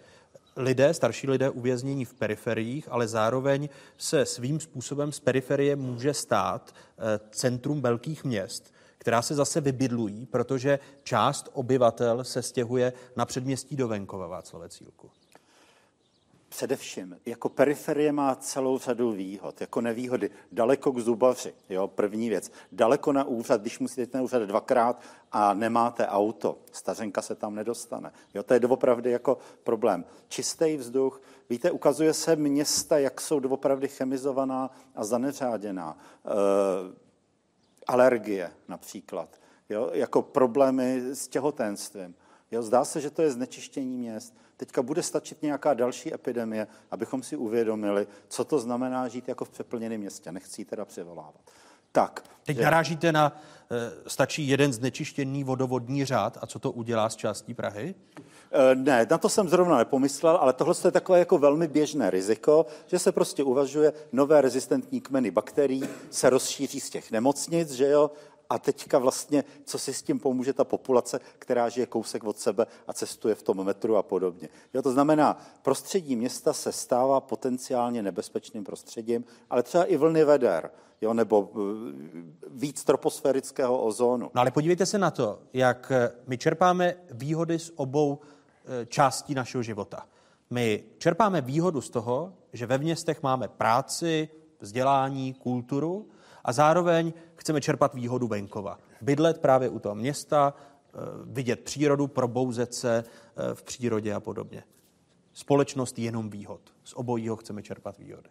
lidé, 0.56 0.94
starší 0.94 1.30
lidé 1.30 1.50
uvěznění 1.50 2.04
v 2.04 2.14
periferiích, 2.14 2.88
ale 2.90 3.08
zároveň 3.08 3.68
se 3.98 4.26
svým 4.26 4.60
způsobem 4.60 5.12
z 5.12 5.20
periferie 5.20 5.76
může 5.76 6.14
stát 6.14 6.74
eh, 6.74 7.20
centrum 7.30 7.82
velkých 7.82 8.24
měst, 8.24 8.73
která 9.04 9.22
se 9.22 9.34
zase 9.34 9.60
vybydlují, 9.60 10.26
protože 10.26 10.78
část 11.02 11.48
obyvatel 11.52 12.24
se 12.24 12.42
stěhuje 12.42 12.92
na 13.16 13.24
předměstí 13.24 13.76
do 13.76 13.88
venkova 13.88 14.26
Václave 14.26 14.68
Cílku. 14.68 15.10
Především, 16.48 17.16
jako 17.26 17.48
periferie 17.48 18.12
má 18.12 18.34
celou 18.34 18.78
řadu 18.78 19.12
výhod, 19.12 19.60
jako 19.60 19.80
nevýhody. 19.80 20.30
Daleko 20.52 20.92
k 20.92 20.98
zubaři, 20.98 21.54
jo, 21.68 21.88
první 21.88 22.28
věc. 22.28 22.50
Daleko 22.72 23.12
na 23.12 23.24
úřad, 23.24 23.60
když 23.60 23.78
musíte 23.78 24.00
jít 24.00 24.14
na 24.14 24.22
úřad 24.22 24.42
dvakrát 24.42 25.00
a 25.32 25.54
nemáte 25.54 26.06
auto, 26.06 26.58
stařenka 26.72 27.22
se 27.22 27.34
tam 27.34 27.54
nedostane. 27.54 28.12
Jo, 28.34 28.42
to 28.42 28.54
je 28.54 28.60
doopravdy 28.60 29.10
jako 29.10 29.38
problém. 29.64 30.04
Čistý 30.28 30.76
vzduch, 30.76 31.22
víte, 31.50 31.70
ukazuje 31.70 32.14
se 32.14 32.36
města, 32.36 32.98
jak 32.98 33.20
jsou 33.20 33.40
doopravdy 33.40 33.88
chemizovaná 33.88 34.70
a 34.94 35.04
zaneřáděná. 35.04 35.98
E, 36.26 37.03
alergie 37.86 38.50
například, 38.68 39.40
jo, 39.68 39.90
jako 39.92 40.22
problémy 40.22 41.00
s 41.14 41.28
těhotenstvím. 41.28 42.14
Jo, 42.50 42.62
zdá 42.62 42.84
se, 42.84 43.00
že 43.00 43.10
to 43.10 43.22
je 43.22 43.30
znečištění 43.30 43.96
měst. 43.96 44.34
Teďka 44.56 44.82
bude 44.82 45.02
stačit 45.02 45.42
nějaká 45.42 45.74
další 45.74 46.14
epidemie, 46.14 46.66
abychom 46.90 47.22
si 47.22 47.36
uvědomili, 47.36 48.06
co 48.28 48.44
to 48.44 48.58
znamená 48.58 49.08
žít 49.08 49.28
jako 49.28 49.44
v 49.44 49.50
přeplněném 49.50 50.00
městě. 50.00 50.32
Nechci 50.32 50.60
ji 50.60 50.64
teda 50.64 50.84
přivolávat. 50.84 51.50
Tak. 51.94 52.24
Teď 52.44 52.56
že... 52.56 52.62
narážíte 52.62 53.12
na, 53.12 53.36
e, 53.70 54.10
stačí 54.10 54.48
jeden 54.48 54.72
znečištěný 54.72 55.44
vodovodní 55.44 56.04
řád 56.04 56.38
a 56.40 56.46
co 56.46 56.58
to 56.58 56.70
udělá 56.70 57.08
s 57.08 57.16
částí 57.16 57.54
Prahy? 57.54 57.94
E, 58.52 58.74
ne, 58.74 59.06
na 59.10 59.18
to 59.18 59.28
jsem 59.28 59.48
zrovna 59.48 59.78
nepomyslel, 59.78 60.36
ale 60.36 60.52
tohle 60.52 60.74
je 60.84 60.90
takové 60.90 61.18
jako 61.18 61.38
velmi 61.38 61.68
běžné 61.68 62.10
riziko, 62.10 62.66
že 62.86 62.98
se 62.98 63.12
prostě 63.12 63.42
uvažuje, 63.42 63.92
nové 64.12 64.40
rezistentní 64.40 65.00
kmeny 65.00 65.30
bakterií 65.30 65.84
se 66.10 66.30
rozšíří 66.30 66.80
z 66.80 66.90
těch 66.90 67.10
nemocnic, 67.10 67.72
že 67.72 67.88
jo, 67.88 68.10
a 68.50 68.58
teďka 68.58 68.98
vlastně, 68.98 69.44
co 69.64 69.78
si 69.78 69.94
s 69.94 70.02
tím 70.02 70.20
pomůže 70.20 70.52
ta 70.52 70.64
populace, 70.64 71.20
která 71.38 71.68
žije 71.68 71.86
kousek 71.86 72.24
od 72.24 72.38
sebe 72.38 72.66
a 72.86 72.92
cestuje 72.92 73.34
v 73.34 73.42
tom 73.42 73.64
metru 73.64 73.96
a 73.96 74.02
podobně. 74.02 74.48
Jo, 74.74 74.82
to 74.82 74.92
znamená, 74.92 75.38
prostředí 75.62 76.16
města 76.16 76.52
se 76.52 76.72
stává 76.72 77.20
potenciálně 77.20 78.02
nebezpečným 78.02 78.64
prostředím, 78.64 79.24
ale 79.50 79.62
třeba 79.62 79.84
i 79.84 79.96
vlny 79.96 80.24
veder, 80.24 80.70
jo, 81.00 81.14
nebo 81.14 81.50
eh, 81.54 81.58
víc 82.50 82.84
troposférického 82.84 83.82
ozónu. 83.82 84.30
No 84.34 84.40
ale 84.40 84.50
podívejte 84.50 84.86
se 84.86 84.98
na 84.98 85.10
to, 85.10 85.38
jak 85.52 85.92
eh, 85.94 86.12
my 86.26 86.38
čerpáme 86.38 86.94
výhody 87.10 87.58
z 87.58 87.72
obou 87.76 88.18
eh, 88.20 88.86
částí 88.86 89.34
našeho 89.34 89.62
života. 89.62 90.06
My 90.50 90.84
čerpáme 90.98 91.40
výhodu 91.40 91.80
z 91.80 91.90
toho, 91.90 92.32
že 92.52 92.66
ve 92.66 92.78
městech 92.78 93.22
máme 93.22 93.48
práci, 93.48 94.28
vzdělání, 94.60 95.34
kulturu 95.34 96.08
a 96.44 96.52
zároveň 96.52 97.12
chceme 97.36 97.60
čerpat 97.60 97.94
výhodu 97.94 98.28
venkova. 98.28 98.78
Bydlet 99.00 99.40
právě 99.40 99.68
u 99.68 99.78
toho 99.78 99.94
města, 99.94 100.54
eh, 100.54 100.98
vidět 101.24 101.60
přírodu, 101.60 102.06
probouzet 102.06 102.74
se 102.74 103.04
eh, 103.04 103.54
v 103.54 103.62
přírodě 103.62 104.14
a 104.14 104.20
podobně. 104.20 104.64
Společnost 105.32 105.98
jenom 105.98 106.30
výhod. 106.30 106.60
Z 106.84 106.92
obojího 106.92 107.36
chceme 107.36 107.62
čerpat 107.62 107.98
výhody. 107.98 108.30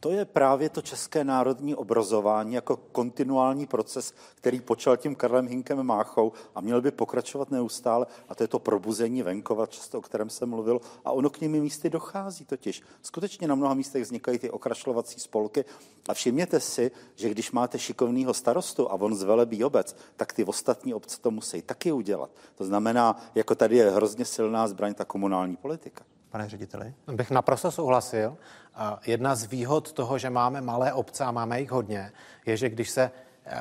To 0.00 0.10
je 0.10 0.24
právě 0.24 0.68
to 0.68 0.82
české 0.82 1.24
národní 1.24 1.74
obrazování 1.74 2.54
jako 2.54 2.76
kontinuální 2.76 3.66
proces, 3.66 4.14
který 4.34 4.60
počal 4.60 4.96
tím 4.96 5.14
Karlem 5.14 5.48
Hinkem 5.48 5.82
Máchou 5.82 6.32
a 6.54 6.60
měl 6.60 6.80
by 6.80 6.90
pokračovat 6.90 7.50
neustále. 7.50 8.06
A 8.28 8.34
to 8.34 8.44
je 8.44 8.48
to 8.48 8.58
probuzení 8.58 9.22
venkova, 9.22 9.66
často 9.66 9.98
o 9.98 10.00
kterém 10.00 10.30
jsem 10.30 10.48
mluvil. 10.50 10.80
A 11.04 11.12
ono 11.12 11.30
k 11.30 11.40
nimi 11.40 11.60
místy 11.60 11.90
dochází 11.90 12.44
totiž. 12.44 12.82
Skutečně 13.02 13.48
na 13.48 13.54
mnoha 13.54 13.74
místech 13.74 14.02
vznikají 14.02 14.38
ty 14.38 14.50
okrašlovací 14.50 15.20
spolky. 15.20 15.64
A 16.08 16.14
všimněte 16.14 16.60
si, 16.60 16.90
že 17.14 17.28
když 17.28 17.52
máte 17.52 17.78
šikovného 17.78 18.34
starostu 18.34 18.90
a 18.90 18.94
on 18.94 19.14
zvelebí 19.14 19.64
obec, 19.64 19.96
tak 20.16 20.32
ty 20.32 20.44
ostatní 20.44 20.94
obce 20.94 21.20
to 21.20 21.30
musí 21.30 21.62
taky 21.62 21.92
udělat. 21.92 22.30
To 22.54 22.64
znamená, 22.64 23.20
jako 23.34 23.54
tady 23.54 23.76
je 23.76 23.90
hrozně 23.90 24.24
silná 24.24 24.68
zbraň 24.68 24.94
ta 24.94 25.04
komunální 25.04 25.56
politika. 25.56 26.04
Pane 26.30 26.48
řediteli? 26.48 26.94
Bych 27.12 27.30
naprosto 27.30 27.70
souhlasil. 27.70 28.36
Jedna 29.06 29.34
z 29.34 29.44
výhod 29.44 29.92
toho, 29.92 30.18
že 30.18 30.30
máme 30.30 30.60
malé 30.60 30.92
obce 30.92 31.24
a 31.24 31.30
máme 31.30 31.60
jich 31.60 31.70
hodně, 31.70 32.12
je, 32.46 32.56
že 32.56 32.68
když 32.68 32.90
se 32.90 33.10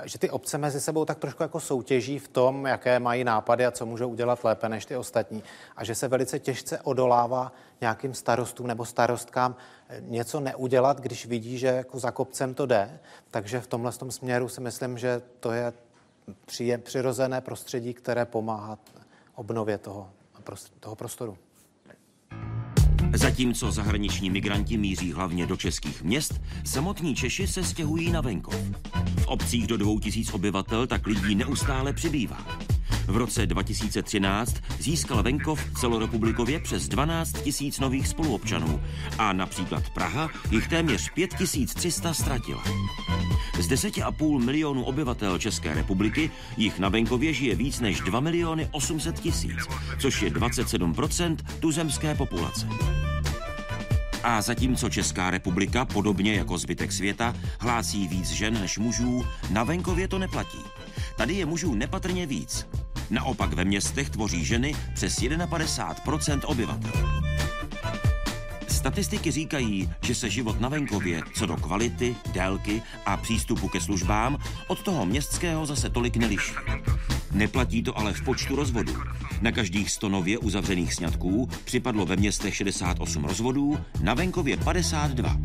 že 0.04 0.20
ty 0.20 0.30
obce 0.30 0.58
mezi 0.58 0.82
sebou 0.82 1.06
tak 1.06 1.20
trošku 1.20 1.44
jako 1.44 1.60
soutěží 1.60 2.20
v 2.20 2.28
tom, 2.28 2.66
jaké 2.66 3.00
mají 3.00 3.24
nápady 3.24 3.66
a 3.66 3.72
co 3.72 3.86
můžou 3.86 4.10
udělat 4.10 4.44
lépe 4.44 4.70
než 4.70 4.86
ty 4.86 4.96
ostatní. 4.96 5.44
A 5.76 5.84
že 5.84 5.96
se 5.96 6.08
velice 6.08 6.40
těžce 6.40 6.82
odolává 6.82 7.52
nějakým 7.82 8.14
starostům 8.14 8.68
nebo 8.68 8.86
starostkám 8.86 9.56
něco 10.00 10.40
neudělat, 10.40 11.02
když 11.02 11.26
vidí, 11.26 11.58
že 11.58 11.68
jako 11.68 12.00
za 12.00 12.12
kopcem 12.12 12.54
to 12.54 12.66
jde. 12.66 13.00
Takže 13.32 13.60
v 13.60 13.68
tomhle 13.68 13.92
tom 13.92 14.12
směru 14.12 14.50
si 14.50 14.62
myslím, 14.62 14.98
že 14.98 15.22
to 15.40 15.52
je 15.52 15.74
přirozené 16.78 17.42
prostředí, 17.42 17.94
které 17.94 18.26
pomáhá 18.26 18.78
obnově 19.36 19.78
toho, 19.78 20.10
toho 20.80 20.96
prostoru. 20.96 21.38
Zatímco 23.14 23.72
zahraniční 23.72 24.30
migranti 24.30 24.78
míří 24.78 25.12
hlavně 25.14 25.46
do 25.46 25.58
českých 25.58 26.04
měst, 26.04 26.42
samotní 26.64 27.16
Češi 27.16 27.48
se 27.48 27.64
stěhují 27.64 28.12
na 28.12 28.22
venkov. 28.22 28.56
V 29.18 29.28
obcích 29.28 29.68
do 29.68 29.78
2000 29.78 30.34
obyvatel 30.34 30.88
tak 30.88 31.08
lidí 31.08 31.36
neustále 31.36 31.94
přibývá. 31.94 32.60
V 33.08 33.18
roce 33.18 33.46
2013 33.46 34.56
získal 34.80 35.24
venkov 35.24 35.62
celorepublikově 35.80 36.60
přes 36.60 36.88
12 36.88 37.32
tisíc 37.32 37.80
nových 37.80 38.08
spoluobčanů 38.08 38.82
a 39.18 39.34
například 39.34 39.90
Praha 39.90 40.30
jich 40.52 40.68
téměř 40.68 41.10
5300 41.14 42.14
ztratila. 42.14 42.64
Z 43.60 43.68
10,5 43.68 44.46
milionů 44.46 44.84
obyvatel 44.84 45.38
České 45.38 45.74
republiky 45.74 46.32
jich 46.58 46.80
na 46.80 46.90
venkově 46.90 47.34
žije 47.34 47.56
víc 47.56 47.80
než 47.80 48.00
2 48.00 48.20
miliony 48.20 48.70
800 48.72 49.20
tisíc, 49.20 49.68
což 50.00 50.22
je 50.22 50.30
27 50.30 50.96
tuzemské 51.60 52.16
populace. 52.16 52.68
A 54.24 54.42
zatímco 54.42 54.90
Česká 54.90 55.30
republika, 55.30 55.86
podobně 55.86 56.34
jako 56.34 56.58
zbytek 56.58 56.92
světa, 56.92 57.36
hlásí 57.60 58.08
víc 58.08 58.30
žen 58.30 58.54
než 58.54 58.78
mužů, 58.78 59.26
na 59.50 59.64
venkově 59.64 60.08
to 60.08 60.20
neplatí. 60.20 60.60
Tady 61.18 61.34
je 61.34 61.46
mužů 61.46 61.76
nepatrně 61.76 62.26
víc. 62.26 62.68
Naopak 63.10 63.54
ve 63.54 63.66
městech 63.66 64.10
tvoří 64.10 64.46
ženy 64.46 64.76
přes 64.94 65.20
51% 65.20 66.40
obyvatel. 66.46 67.22
Statistiky 68.68 69.32
říkají, 69.32 69.90
že 70.02 70.16
se 70.16 70.30
život 70.30 70.62
na 70.62 70.70
venkově 70.70 71.22
co 71.36 71.46
do 71.46 71.58
kvality, 71.58 72.16
délky 72.32 72.82
a 73.06 73.18
přístupu 73.18 73.68
ke 73.68 73.82
službám 73.82 74.38
od 74.68 74.84
toho 74.84 75.06
městského 75.06 75.66
zase 75.66 75.90
tolik 75.90 76.18
neliší. 76.18 76.54
Neplatí 77.32 77.84
to 77.84 77.98
ale 77.98 78.14
v 78.14 78.24
počtu 78.26 78.56
rozvodů. 78.56 78.94
Na 79.42 79.52
každých 79.52 79.92
100 79.92 80.10
nově 80.10 80.38
uzavřených 80.38 80.94
sňatků 80.94 81.50
připadlo 81.64 82.06
ve 82.06 82.16
městech 82.16 82.56
68 82.56 83.24
rozvodů, 83.24 83.80
na 84.02 84.14
venkově 84.14 84.58
52. 84.58 85.38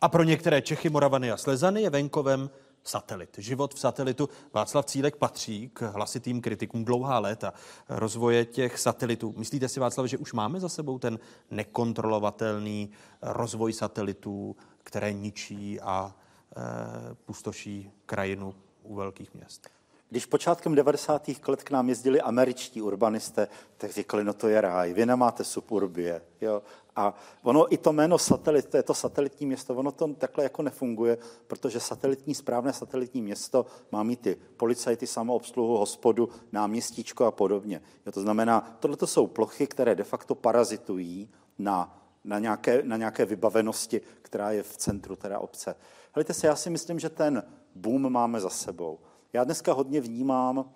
A 0.00 0.08
pro 0.08 0.22
některé 0.22 0.62
Čechy, 0.62 0.90
Moravany 0.90 1.30
a 1.30 1.36
Slezany 1.36 1.82
je 1.82 1.90
venkovem 1.90 2.50
satelit. 2.88 3.38
Život 3.38 3.74
v 3.74 3.78
satelitu. 3.78 4.28
Václav 4.52 4.86
Cílek 4.86 5.16
patří 5.16 5.70
k 5.72 5.82
hlasitým 5.82 6.40
kritikům 6.40 6.84
dlouhá 6.84 7.18
léta 7.18 7.52
rozvoje 7.88 8.44
těch 8.44 8.78
satelitů. 8.78 9.34
Myslíte 9.36 9.68
si, 9.68 9.80
Václav, 9.80 10.06
že 10.06 10.18
už 10.18 10.32
máme 10.32 10.60
za 10.60 10.68
sebou 10.68 10.98
ten 10.98 11.18
nekontrolovatelný 11.50 12.90
rozvoj 13.22 13.72
satelitů, 13.72 14.56
které 14.82 15.12
ničí 15.12 15.80
a 15.80 16.14
e, 16.56 17.14
pustoší 17.14 17.90
krajinu 18.06 18.54
u 18.82 18.94
velkých 18.94 19.34
měst? 19.34 19.76
Když 20.10 20.26
počátkem 20.26 20.74
90. 20.74 21.30
let 21.48 21.62
k 21.62 21.70
nám 21.70 21.88
jezdili 21.88 22.20
američtí 22.20 22.82
urbanisté, 22.82 23.48
tak 23.76 23.90
říkali, 23.90 24.24
no 24.24 24.32
to 24.32 24.48
je 24.48 24.60
ráj, 24.60 24.92
vy 24.92 25.06
nemáte 25.06 25.44
suburbie. 25.44 26.22
Jo? 26.40 26.62
A 26.96 27.14
ono 27.42 27.74
i 27.74 27.78
to 27.78 27.92
jméno 27.92 28.18
satelit, 28.18 28.66
to 28.66 28.76
je 28.76 28.82
to 28.82 28.94
satelitní 28.94 29.46
město, 29.46 29.74
ono 29.74 29.92
to 29.92 30.14
takhle 30.14 30.44
jako 30.44 30.62
nefunguje, 30.62 31.18
protože 31.46 31.80
satelitní, 31.80 32.34
správné 32.34 32.72
satelitní 32.72 33.22
město 33.22 33.66
má 33.92 34.02
mít 34.02 34.20
ty 34.20 34.36
policajty, 34.56 35.06
samoobsluhu, 35.06 35.76
hospodu, 35.76 36.28
náměstíčko 36.52 37.24
a 37.24 37.30
podobně. 37.30 37.82
Jo, 38.06 38.12
to 38.12 38.20
znamená, 38.20 38.76
tohle 38.80 38.96
to 38.96 39.06
jsou 39.06 39.26
plochy, 39.26 39.66
které 39.66 39.94
de 39.94 40.04
facto 40.04 40.34
parazitují 40.34 41.28
na, 41.58 42.02
na, 42.24 42.38
nějaké, 42.38 42.82
na 42.82 42.96
nějaké 42.96 43.24
vybavenosti, 43.24 44.00
která 44.22 44.50
je 44.50 44.62
v 44.62 44.76
centru 44.76 45.16
teda 45.16 45.38
obce. 45.38 45.76
Helejte 46.12 46.34
se, 46.34 46.46
já 46.46 46.56
si 46.56 46.70
myslím, 46.70 46.98
že 46.98 47.08
ten 47.08 47.42
boom 47.74 48.12
máme 48.12 48.40
za 48.40 48.50
sebou. 48.50 48.98
Já 49.32 49.44
dneska 49.44 49.72
hodně 49.72 50.00
vnímám 50.00 50.70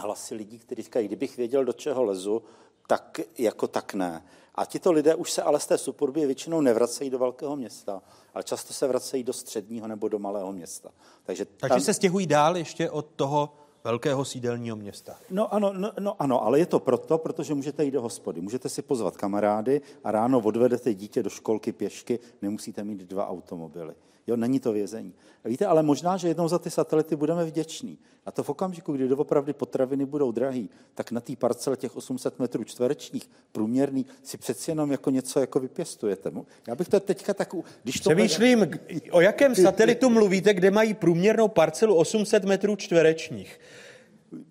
hlasy 0.00 0.34
lidí, 0.34 0.58
kteří 0.58 0.82
říkají, 0.82 1.08
kdybych 1.08 1.36
věděl, 1.36 1.64
do 1.64 1.72
čeho 1.72 2.04
lezu, 2.04 2.42
tak 2.86 3.20
jako 3.38 3.68
tak 3.68 3.94
ne. 3.94 4.24
A 4.58 4.64
tito 4.64 4.92
lidé 4.92 5.14
už 5.14 5.32
se 5.32 5.42
ale 5.42 5.60
z 5.60 5.66
té 5.66 5.78
suburbie 5.78 6.26
většinou 6.26 6.60
nevracejí 6.60 7.10
do 7.10 7.18
velkého 7.18 7.56
města, 7.56 8.02
ale 8.34 8.44
často 8.44 8.74
se 8.74 8.86
vracejí 8.86 9.24
do 9.24 9.32
středního 9.32 9.88
nebo 9.88 10.08
do 10.08 10.18
malého 10.18 10.52
města. 10.52 10.90
Takže, 11.22 11.44
Takže 11.44 11.68
tam... 11.68 11.80
se 11.80 11.94
stěhují 11.94 12.26
dál 12.26 12.56
ještě 12.56 12.90
od 12.90 13.06
toho 13.16 13.54
velkého 13.84 14.24
sídelního 14.24 14.76
města. 14.76 15.16
No 15.30 15.54
ano, 15.54 15.72
no, 15.72 15.92
no 16.00 16.22
ano, 16.22 16.44
ale 16.44 16.58
je 16.58 16.66
to 16.66 16.80
proto, 16.80 17.18
protože 17.18 17.54
můžete 17.54 17.84
jít 17.84 17.90
do 17.90 18.02
hospody, 18.02 18.40
můžete 18.40 18.68
si 18.68 18.82
pozvat 18.82 19.16
kamarády 19.16 19.80
a 20.04 20.10
ráno 20.10 20.40
odvedete 20.40 20.94
dítě 20.94 21.22
do 21.22 21.30
školky 21.30 21.72
pěšky, 21.72 22.18
nemusíte 22.42 22.84
mít 22.84 22.98
dva 22.98 23.28
automobily. 23.28 23.94
Jo, 24.28 24.36
není 24.36 24.60
to 24.60 24.72
vězení. 24.72 25.14
Víte, 25.44 25.66
ale 25.66 25.82
možná, 25.82 26.16
že 26.16 26.28
jednou 26.28 26.48
za 26.48 26.58
ty 26.58 26.70
satelity 26.70 27.16
budeme 27.16 27.44
vděční. 27.44 27.98
A 28.26 28.30
to 28.30 28.42
v 28.42 28.48
okamžiku, 28.48 28.92
kdy 28.92 29.08
doopravdy 29.08 29.52
potraviny 29.52 30.06
budou 30.06 30.32
drahý, 30.32 30.70
tak 30.94 31.12
na 31.12 31.20
té 31.20 31.36
parcele 31.36 31.76
těch 31.76 31.96
800 31.96 32.38
metrů 32.38 32.64
čtverečních 32.64 33.30
průměrný 33.52 34.06
si 34.22 34.38
přeci 34.38 34.70
jenom 34.70 34.92
jako 34.92 35.10
něco 35.10 35.40
jako 35.40 35.60
vypěstujete. 35.60 36.32
Já 36.68 36.74
bych 36.74 36.88
to 36.88 37.00
teďka 37.00 37.34
tak... 37.34 37.54
Když 37.82 38.00
to 38.00 38.10
Přemýšlím, 38.10 38.58
bude... 38.58 38.78
o 39.10 39.20
jakém 39.20 39.54
satelitu 39.54 40.10
mluvíte, 40.10 40.54
kde 40.54 40.70
mají 40.70 40.94
průměrnou 40.94 41.48
parcelu 41.48 41.94
800 41.94 42.44
metrů 42.44 42.76
čtverečních. 42.76 43.60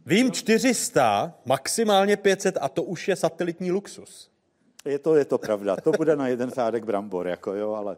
Vím 0.06 0.32
400, 0.32 1.34
maximálně 1.46 2.18
500 2.18 2.58
a 2.62 2.70
to 2.70 2.84
už 2.84 3.08
je 3.08 3.16
satelitní 3.16 3.72
luxus. 3.72 4.30
Je 4.88 5.00
to, 5.00 5.16
je 5.16 5.26
to 5.26 5.38
pravda. 5.38 5.76
To 5.76 5.92
bude 5.92 6.16
na 6.16 6.28
jeden 6.28 6.50
řádek 6.50 6.86
brambor, 6.86 7.28
jako 7.28 7.54
jo, 7.54 7.74
ale... 7.74 7.98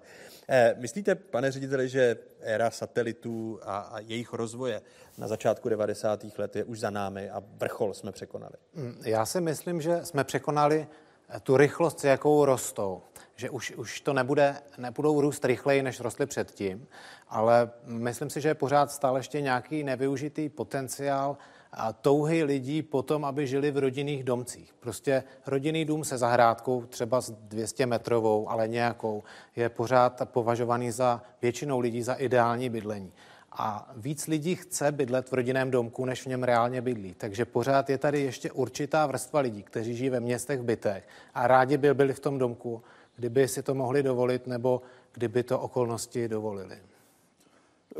Eh, 0.51 0.75
myslíte, 0.77 1.15
pane 1.15 1.51
řediteli, 1.51 1.89
že 1.89 2.17
éra 2.41 2.71
satelitů 2.71 3.59
a, 3.63 3.79
a 3.79 3.99
jejich 3.99 4.33
rozvoje 4.33 4.81
na 5.17 5.27
začátku 5.27 5.69
90. 5.69 6.25
let 6.37 6.55
je 6.55 6.63
už 6.63 6.79
za 6.79 6.89
námi 6.89 7.29
a 7.29 7.43
vrchol 7.57 7.93
jsme 7.93 8.11
překonali? 8.11 8.53
Mm, 8.73 9.01
já 9.05 9.25
si 9.25 9.41
myslím, 9.41 9.81
že 9.81 10.05
jsme 10.05 10.23
překonali 10.23 10.87
eh, 11.29 11.39
tu 11.39 11.57
rychlost, 11.57 12.03
jakou 12.03 12.45
rostou. 12.45 13.01
Že 13.35 13.49
už, 13.49 13.71
už 13.71 14.01
to 14.01 14.13
nebude, 14.13 14.55
nebudou 14.77 15.21
růst 15.21 15.45
rychleji, 15.45 15.83
než 15.83 15.99
rostly 15.99 16.25
předtím, 16.25 16.87
ale 17.27 17.71
myslím 17.85 18.29
si, 18.29 18.41
že 18.41 18.49
je 18.49 18.55
pořád 18.55 18.91
stále 18.91 19.19
ještě 19.19 19.41
nějaký 19.41 19.83
nevyužitý 19.83 20.49
potenciál 20.49 21.37
a 21.71 21.93
touhy 21.93 22.43
lidí 22.43 22.81
potom, 22.81 23.25
aby 23.25 23.47
žili 23.47 23.71
v 23.71 23.77
rodinných 23.77 24.23
domcích. 24.23 24.73
Prostě 24.79 25.23
rodinný 25.47 25.85
dům 25.85 26.03
se 26.03 26.17
zahrádkou, 26.17 26.85
třeba 26.85 27.21
s 27.21 27.31
200 27.31 27.85
metrovou, 27.85 28.49
ale 28.49 28.67
nějakou, 28.67 29.23
je 29.55 29.69
pořád 29.69 30.21
považovaný 30.29 30.91
za 30.91 31.21
většinou 31.41 31.79
lidí 31.79 32.03
za 32.03 32.13
ideální 32.13 32.69
bydlení. 32.69 33.11
A 33.51 33.91
víc 33.95 34.27
lidí 34.27 34.55
chce 34.55 34.91
bydlet 34.91 35.31
v 35.31 35.33
rodinném 35.33 35.71
domku, 35.71 36.05
než 36.05 36.23
v 36.23 36.25
něm 36.25 36.43
reálně 36.43 36.81
bydlí. 36.81 37.13
Takže 37.13 37.45
pořád 37.45 37.89
je 37.89 37.97
tady 37.97 38.21
ještě 38.21 38.51
určitá 38.51 39.05
vrstva 39.05 39.39
lidí, 39.39 39.63
kteří 39.63 39.95
žijí 39.95 40.09
ve 40.09 40.19
městech, 40.19 40.59
v 40.59 40.63
bytech 40.63 41.07
a 41.33 41.47
rádi 41.47 41.77
by 41.77 41.93
byli 41.93 42.13
v 42.13 42.19
tom 42.19 42.37
domku, 42.37 42.83
kdyby 43.15 43.47
si 43.47 43.63
to 43.63 43.75
mohli 43.75 44.03
dovolit 44.03 44.47
nebo 44.47 44.81
kdyby 45.13 45.43
to 45.43 45.59
okolnosti 45.59 46.27
dovolili 46.27 46.79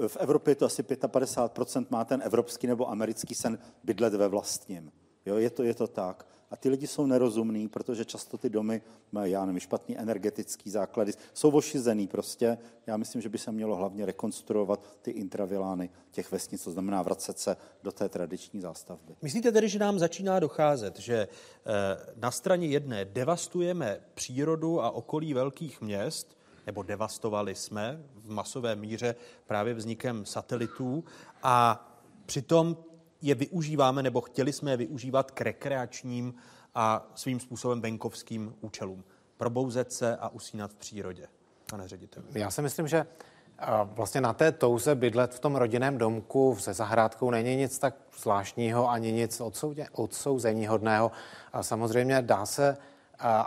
v 0.08 0.18
Evropě 0.18 0.56
to 0.56 0.66
asi 0.66 0.84
55% 0.84 1.86
má 1.90 2.06
ten 2.06 2.22
evropský 2.26 2.68
nebo 2.68 2.90
americký 2.90 3.36
sen 3.36 3.60
bydlet 3.84 4.14
ve 4.14 4.28
vlastním. 4.28 4.92
Jo, 5.26 5.38
je 5.38 5.50
to, 5.50 5.64
je 5.64 5.74
to 5.74 5.88
tak. 5.88 6.26
A 6.52 6.56
ty 6.56 6.70
lidi 6.70 6.88
jsou 6.88 7.06
nerozumní, 7.06 7.68
protože 7.68 8.06
často 8.06 8.38
ty 8.38 8.50
domy 8.50 8.82
mají, 9.12 9.32
já 9.32 9.46
nevím, 9.46 9.60
špatný 9.60 9.98
energetický 9.98 10.70
základy, 10.70 11.12
jsou 11.34 11.50
ošizený 11.52 12.08
prostě. 12.08 12.58
Já 12.88 12.98
myslím, 12.98 13.22
že 13.22 13.30
by 13.30 13.38
se 13.38 13.52
mělo 13.52 13.76
hlavně 13.76 14.06
rekonstruovat 14.06 14.98
ty 15.02 15.12
intravilány 15.12 15.90
těch 16.12 16.32
vesnic, 16.32 16.64
to 16.64 16.72
znamená 16.72 17.02
vracet 17.02 17.40
se 17.40 17.58
do 17.84 17.92
té 17.92 18.10
tradiční 18.10 18.62
zástavby. 18.62 19.16
Myslíte 19.22 19.52
tedy, 19.52 19.70
že 19.70 19.80
nám 19.80 20.00
začíná 20.00 20.40
docházet, 20.40 21.00
že 21.00 21.16
eh, 21.16 21.70
na 22.16 22.32
straně 22.32 22.68
jedné 22.68 23.06
devastujeme 23.06 24.02
přírodu 24.14 24.82
a 24.82 24.92
okolí 24.92 25.34
velkých 25.34 25.82
měst, 25.82 26.39
nebo 26.70 26.84
devastovali 26.84 27.56
jsme 27.56 28.00
v 28.16 28.30
masové 28.30 28.76
míře 28.76 29.16
právě 29.48 29.74
vznikem 29.74 30.26
satelitů 30.26 31.04
a 31.44 31.88
přitom 32.26 32.78
je 33.22 33.36
využíváme, 33.36 34.04
nebo 34.04 34.22
chtěli 34.22 34.54
jsme 34.54 34.72
je 34.72 34.78
využívat 34.78 35.32
k 35.32 35.42
rekreačním 35.42 36.34
a 36.76 37.08
svým 37.16 37.40
způsobem 37.40 37.82
venkovským 37.82 38.56
účelům. 38.62 39.04
Probouzet 39.38 39.92
se 39.94 40.18
a 40.18 40.30
usínat 40.30 40.72
v 40.72 40.76
přírodě, 40.76 41.28
pane 41.70 41.88
ředitel. 41.88 42.24
Já 42.34 42.52
si 42.52 42.62
myslím, 42.62 42.88
že 42.88 43.06
vlastně 43.84 44.22
na 44.22 44.34
té 44.34 44.52
touze 44.52 44.96
bydlet 44.96 45.34
v 45.34 45.40
tom 45.40 45.56
rodinném 45.56 45.98
domku 45.98 46.56
se 46.60 46.74
zahrádkou 46.74 47.32
není 47.32 47.56
nic 47.56 47.80
tak 47.80 47.96
zvláštního 48.22 48.90
ani 48.90 49.12
nic 49.12 49.42
odsouzení 49.92 50.68
hodného. 50.68 51.12
A 51.54 51.64
samozřejmě 51.64 52.22
dá 52.22 52.46
se 52.46 52.78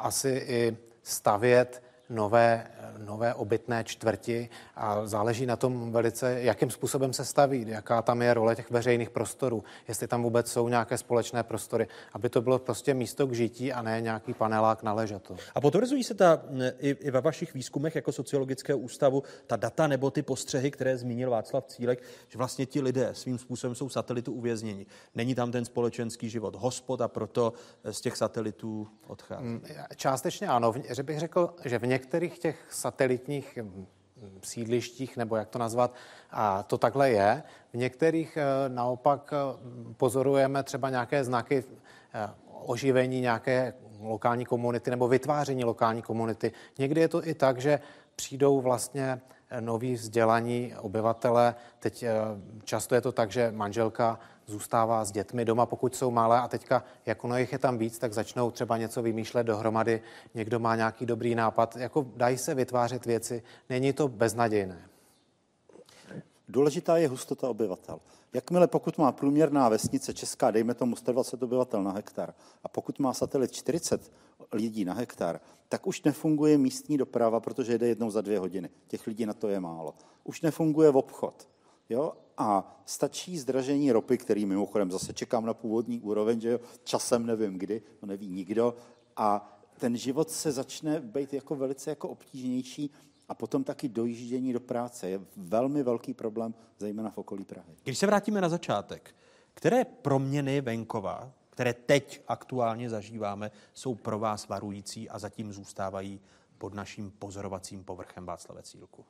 asi 0.00 0.44
i 0.46 0.76
stavět 1.02 1.82
nové, 2.12 2.66
nové 2.98 3.34
obytné 3.34 3.84
čtvrti 3.84 4.48
a 4.76 5.06
záleží 5.06 5.46
na 5.46 5.56
tom 5.56 5.92
velice, 5.92 6.40
jakým 6.40 6.70
způsobem 6.70 7.12
se 7.12 7.24
staví, 7.24 7.64
jaká 7.68 8.02
tam 8.02 8.22
je 8.22 8.34
role 8.34 8.56
těch 8.56 8.70
veřejných 8.70 9.10
prostorů, 9.10 9.64
jestli 9.88 10.06
tam 10.06 10.22
vůbec 10.22 10.52
jsou 10.52 10.68
nějaké 10.68 10.98
společné 10.98 11.42
prostory, 11.42 11.88
aby 12.12 12.28
to 12.28 12.42
bylo 12.42 12.58
prostě 12.58 12.94
místo 12.94 13.26
k 13.26 13.32
žití 13.32 13.72
a 13.72 13.82
ne 13.82 14.00
nějaký 14.00 14.34
panelák 14.34 14.82
na 14.82 14.92
ležato. 14.92 15.36
A 15.54 15.60
potvrzují 15.60 16.04
se 16.04 16.14
ta 16.14 16.42
i, 16.78 16.88
i 16.88 17.10
ve 17.10 17.20
vašich 17.20 17.54
výzkumech 17.54 17.94
jako 17.94 18.12
sociologického 18.12 18.78
ústavu 18.78 19.22
ta 19.46 19.56
data 19.56 19.86
nebo 19.86 20.10
ty 20.10 20.22
postřehy, 20.22 20.70
které 20.70 20.96
zmínil 20.96 21.30
Václav 21.30 21.66
Cílek, 21.66 22.02
že 22.28 22.38
vlastně 22.38 22.66
ti 22.66 22.80
lidé 22.80 23.10
svým 23.12 23.38
způsobem 23.38 23.74
jsou 23.74 23.88
satelitu 23.88 24.32
uvězněni. 24.32 24.86
Není 25.14 25.34
tam 25.34 25.52
ten 25.52 25.64
společenský 25.64 26.30
život 26.30 26.56
hospod 26.56 27.00
a 27.00 27.08
proto 27.08 27.52
z 27.90 28.00
těch 28.00 28.16
satelitů 28.16 28.88
odchází. 29.06 29.44
Mm, 29.44 29.62
částečně 29.96 30.48
ano, 30.48 30.74
že 30.90 31.02
bych 31.02 31.20
řekl, 31.20 31.54
že 31.64 31.78
v 31.78 31.86
některých 32.02 32.38
těch 32.38 32.58
satelitních 32.70 33.58
hm, 33.62 33.86
sídlištích, 34.42 35.16
nebo 35.16 35.36
jak 35.36 35.48
to 35.48 35.58
nazvat, 35.58 35.94
a 36.30 36.62
to 36.62 36.78
takhle 36.78 37.10
je. 37.10 37.42
V 37.72 37.76
některých 37.76 38.36
eh, 38.36 38.68
naopak 38.68 39.32
eh, 39.32 39.38
pozorujeme 39.96 40.62
třeba 40.62 40.90
nějaké 40.90 41.24
znaky 41.24 41.64
eh, 42.14 42.30
oživení 42.66 43.20
nějaké 43.20 43.74
lokální 44.00 44.44
komunity 44.44 44.90
nebo 44.90 45.08
vytváření 45.08 45.64
lokální 45.64 46.02
komunity. 46.02 46.52
Někdy 46.78 47.00
je 47.00 47.08
to 47.08 47.28
i 47.28 47.34
tak, 47.34 47.60
že 47.60 47.80
přijdou 48.16 48.60
vlastně 48.60 49.20
noví 49.60 49.94
vzdělaní 49.94 50.74
obyvatele. 50.80 51.54
Teď 51.78 52.04
často 52.64 52.94
je 52.94 53.00
to 53.00 53.12
tak, 53.12 53.30
že 53.30 53.52
manželka 53.54 54.18
zůstává 54.46 55.04
s 55.04 55.12
dětmi 55.12 55.44
doma, 55.44 55.66
pokud 55.66 55.94
jsou 55.94 56.10
malé 56.10 56.40
a 56.40 56.48
teďka, 56.48 56.84
jak 57.06 57.24
ono 57.24 57.38
jich 57.38 57.52
je 57.52 57.58
tam 57.58 57.78
víc, 57.78 57.98
tak 57.98 58.12
začnou 58.12 58.50
třeba 58.50 58.76
něco 58.76 59.02
vymýšlet 59.02 59.44
dohromady, 59.44 60.02
někdo 60.34 60.58
má 60.58 60.76
nějaký 60.76 61.06
dobrý 61.06 61.34
nápad, 61.34 61.76
jako 61.76 62.06
dají 62.16 62.38
se 62.38 62.54
vytvářet 62.54 63.06
věci, 63.06 63.42
není 63.68 63.92
to 63.92 64.08
beznadějné. 64.08 64.88
Důležitá 66.48 66.96
je 66.96 67.08
hustota 67.08 67.48
obyvatel. 67.48 68.00
Jakmile 68.32 68.66
pokud 68.66 68.98
má 68.98 69.12
průměrná 69.12 69.68
vesnice 69.68 70.14
česká, 70.14 70.50
dejme 70.50 70.74
tomu 70.74 70.96
120 70.96 71.42
obyvatel 71.42 71.82
na 71.82 71.92
hektar, 71.92 72.34
a 72.64 72.68
pokud 72.68 72.98
má 72.98 73.14
satelit 73.14 73.52
40 73.52 74.12
lidí 74.52 74.84
na 74.84 74.94
hektar, 74.94 75.40
tak 75.68 75.86
už 75.86 76.02
nefunguje 76.02 76.58
místní 76.58 76.98
doprava, 76.98 77.40
protože 77.40 77.72
jede 77.72 77.88
jednou 77.88 78.10
za 78.10 78.20
dvě 78.20 78.38
hodiny. 78.38 78.70
Těch 78.86 79.06
lidí 79.06 79.26
na 79.26 79.34
to 79.34 79.48
je 79.48 79.60
málo. 79.60 79.94
Už 80.24 80.40
nefunguje 80.40 80.90
v 80.90 80.96
obchod. 80.96 81.48
Jo? 81.88 82.12
A 82.38 82.82
stačí 82.86 83.38
zdražení 83.38 83.92
ropy, 83.92 84.18
který 84.18 84.46
mimochodem 84.46 84.90
zase 84.90 85.12
čekám 85.12 85.46
na 85.46 85.54
původní 85.54 86.00
úroveň, 86.00 86.40
že 86.40 86.48
jo? 86.48 86.60
časem 86.84 87.26
nevím 87.26 87.58
kdy, 87.58 87.82
to 88.00 88.06
neví 88.06 88.28
nikdo. 88.28 88.74
A 89.16 89.58
ten 89.78 89.96
život 89.96 90.30
se 90.30 90.52
začne 90.52 91.00
být 91.00 91.32
jako 91.32 91.56
velice 91.56 91.90
jako 91.90 92.08
obtížnější 92.08 92.90
a 93.28 93.34
potom 93.34 93.64
taky 93.64 93.88
dojíždění 93.88 94.52
do 94.52 94.60
práce 94.60 95.08
je 95.08 95.20
velmi 95.36 95.82
velký 95.82 96.14
problém, 96.14 96.54
zejména 96.78 97.10
v 97.10 97.18
okolí 97.18 97.44
Prahy. 97.44 97.76
Když 97.82 97.98
se 97.98 98.06
vrátíme 98.06 98.40
na 98.40 98.48
začátek, 98.48 99.14
které 99.54 99.84
proměny 99.84 100.60
venkova, 100.60 101.32
které 101.50 101.74
teď 101.74 102.22
aktuálně 102.28 102.90
zažíváme, 102.90 103.50
jsou 103.74 103.94
pro 103.94 104.18
vás 104.18 104.48
varující 104.48 105.08
a 105.08 105.18
zatím 105.18 105.52
zůstávají 105.52 106.20
pod 106.58 106.74
naším 106.74 107.10
pozorovacím 107.10 107.84
povrchem 107.84 108.26
Václave 108.26 108.62
Cílku? 108.62 109.04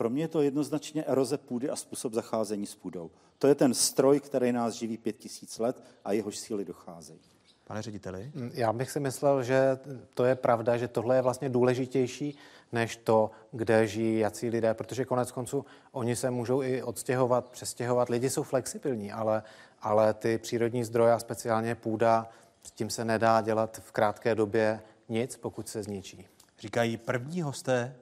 Pro 0.00 0.10
mě 0.10 0.22
je 0.22 0.28
to 0.28 0.42
jednoznačně 0.42 1.04
eroze 1.04 1.38
půdy 1.38 1.70
a 1.70 1.76
způsob 1.76 2.12
zacházení 2.12 2.66
s 2.66 2.74
půdou. 2.74 3.10
To 3.38 3.46
je 3.46 3.54
ten 3.54 3.74
stroj, 3.74 4.20
který 4.20 4.52
nás 4.52 4.74
živí 4.74 4.98
pět 4.98 5.16
tisíc 5.16 5.58
let 5.58 5.84
a 6.04 6.12
jehož 6.12 6.38
síly 6.38 6.64
docházejí. 6.64 7.20
Pane 7.64 7.82
řediteli? 7.82 8.32
Mm, 8.34 8.50
já 8.54 8.72
bych 8.72 8.90
si 8.90 9.00
myslel, 9.00 9.42
že 9.42 9.78
to 10.14 10.24
je 10.24 10.34
pravda, 10.34 10.76
že 10.76 10.88
tohle 10.88 11.16
je 11.16 11.22
vlastně 11.22 11.48
důležitější 11.48 12.38
než 12.72 12.96
to, 12.96 13.30
kde 13.52 13.86
žijí 13.86 14.18
jací 14.18 14.48
lidé, 14.48 14.74
protože 14.74 15.04
konec 15.04 15.32
konců 15.32 15.64
oni 15.92 16.16
se 16.16 16.30
můžou 16.30 16.62
i 16.62 16.82
odstěhovat, 16.82 17.44
přestěhovat. 17.44 18.08
Lidi 18.08 18.30
jsou 18.30 18.42
flexibilní, 18.42 19.12
ale, 19.12 19.42
ale 19.80 20.14
ty 20.14 20.38
přírodní 20.38 20.84
zdroje 20.84 21.12
a 21.12 21.18
speciálně 21.18 21.74
půda, 21.74 22.28
s 22.62 22.70
tím 22.70 22.90
se 22.90 23.04
nedá 23.04 23.40
dělat 23.40 23.80
v 23.84 23.92
krátké 23.92 24.34
době 24.34 24.80
nic, 25.08 25.36
pokud 25.36 25.68
se 25.68 25.82
zničí. 25.82 26.26
Říkají 26.58 26.96
první 26.96 27.42
hosté 27.42 27.96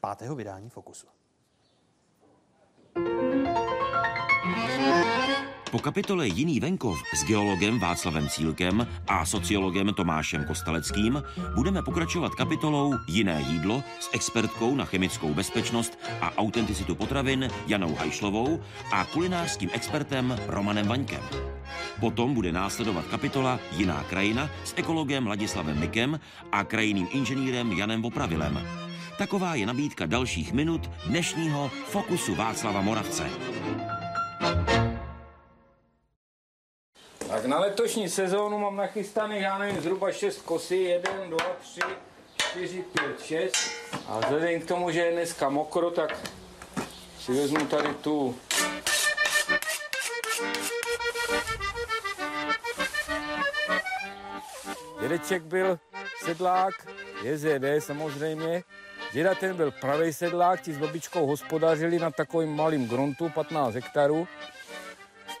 pátého 0.00 0.34
vydání 0.34 0.70
Fokusu. 0.70 1.13
Po 5.74 5.82
kapitole 5.82 6.30
Jiný 6.30 6.62
venkov 6.62 6.94
s 7.10 7.26
geologem 7.26 7.82
Václavem 7.82 8.30
Cílkem 8.30 8.86
a 9.10 9.26
sociologem 9.26 9.90
Tomášem 9.90 10.46
Kostaleckým 10.46 11.18
budeme 11.54 11.82
pokračovat 11.82 12.34
kapitolou 12.34 12.94
Jiné 13.08 13.42
jídlo 13.50 13.82
s 14.00 14.10
expertkou 14.14 14.74
na 14.74 14.84
chemickou 14.84 15.34
bezpečnost 15.34 15.98
a 16.20 16.30
autenticitu 16.38 16.94
potravin 16.94 17.50
Janou 17.66 17.94
Hajšlovou 17.94 18.60
a 18.92 19.04
kulinářským 19.04 19.70
expertem 19.72 20.38
Romanem 20.46 20.86
Vaňkem. 20.86 21.22
Potom 22.00 22.34
bude 22.34 22.52
následovat 22.52 23.04
kapitola 23.10 23.60
Jiná 23.76 24.04
krajina 24.04 24.50
s 24.64 24.74
ekologem 24.76 25.26
Ladislavem 25.26 25.80
Mikem 25.80 26.20
a 26.52 26.64
krajinným 26.64 27.08
inženýrem 27.12 27.72
Janem 27.72 28.02
Vopravilem. 28.02 28.62
Taková 29.18 29.54
je 29.54 29.66
nabídka 29.66 30.06
dalších 30.06 30.52
minut 30.52 30.90
dnešního 31.06 31.70
Fokusu 31.90 32.34
Václava 32.34 32.80
Moravce. 32.80 33.26
Tak 37.34 37.44
na 37.44 37.58
letošní 37.58 38.08
sezónu 38.08 38.58
mám 38.58 38.76
nachystaných, 38.76 39.42
já 39.42 39.58
nevím, 39.58 39.80
zhruba 39.80 40.12
6 40.12 40.42
kosy, 40.42 40.76
1, 40.76 41.10
2, 41.28 41.38
3, 41.62 41.80
4, 42.36 42.82
5, 42.82 43.22
6. 43.22 43.54
A 44.08 44.18
vzhledem 44.18 44.60
k 44.60 44.66
tomu, 44.66 44.90
že 44.90 45.00
je 45.00 45.12
dneska 45.12 45.48
mokro, 45.48 45.90
tak 45.90 46.18
si 47.18 47.32
vezmu 47.32 47.66
tady 47.66 47.94
tu 47.94 48.36
Dědeček 55.00 55.42
byl 55.42 55.78
sedlák, 56.24 56.74
JZD 57.22 57.64
samozřejmě. 57.78 58.62
Děda 59.12 59.34
ten 59.34 59.56
byl 59.56 59.70
pravý 59.70 60.12
sedlák, 60.12 60.60
ti 60.60 60.72
s 60.72 60.78
babičkou 60.78 61.26
hospodařili 61.26 61.98
na 61.98 62.10
takovým 62.10 62.56
malým 62.56 62.88
gruntu, 62.88 63.28
15 63.28 63.74
hektarů. 63.74 64.28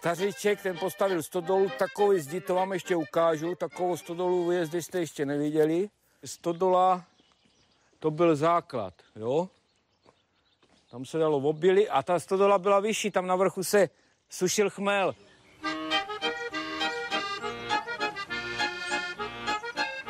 Staříček, 0.04 0.62
ten 0.62 0.78
postavil 0.78 1.22
stodolu, 1.22 1.70
takový 1.78 2.20
zdi, 2.20 2.40
to 2.40 2.54
vám 2.54 2.72
ještě 2.72 2.96
ukážu, 2.96 3.54
takovou 3.54 3.96
stodolu 3.96 4.46
vy 4.46 4.82
jste 4.82 4.98
ještě 4.98 5.26
neviděli. 5.26 5.88
Stodola, 6.24 7.04
to 7.98 8.10
byl 8.10 8.36
základ, 8.36 8.94
jo. 9.16 9.48
Tam 10.90 11.04
se 11.04 11.18
dalo 11.18 11.36
obily 11.36 11.88
a 11.88 12.02
ta 12.02 12.20
stodola 12.20 12.58
byla 12.58 12.80
vyšší, 12.80 13.10
tam 13.10 13.26
na 13.26 13.36
vrchu 13.36 13.64
se 13.64 13.88
sušil 14.30 14.70
chmel. 14.70 15.14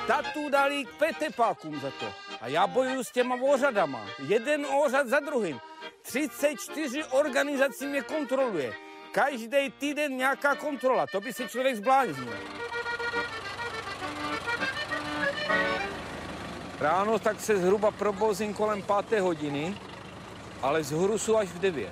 Tatu 0.07 0.51
dali 0.51 0.85
k 0.85 0.99
petepákům 0.99 1.81
za 1.81 1.91
to. 1.91 2.07
A 2.41 2.49
já 2.49 2.67
bojuju 2.67 3.05
s 3.05 3.13
těma 3.13 3.37
ořadama. 3.43 4.07
Jeden 4.27 4.67
ořad 4.67 5.07
za 5.07 5.21
druhým. 5.21 5.61
34 6.03 7.05
organizací 7.05 7.87
mě 7.87 8.03
kontroluje. 8.03 8.75
Každý 9.15 9.71
týden 9.79 10.17
nějaká 10.17 10.55
kontrola. 10.55 11.07
To 11.07 11.21
by 11.21 11.33
se 11.33 11.49
člověk 11.49 11.77
zbláznil. 11.77 12.35
Ráno 16.81 17.19
tak 17.19 17.41
se 17.41 17.57
zhruba 17.57 17.91
probozím 17.91 18.55
kolem 18.55 18.83
páté 18.83 19.21
hodiny, 19.21 19.77
ale 20.63 20.85
z 20.85 20.93
Hurusu 20.93 21.37
až 21.37 21.49
v 21.49 21.59
9. 21.59 21.89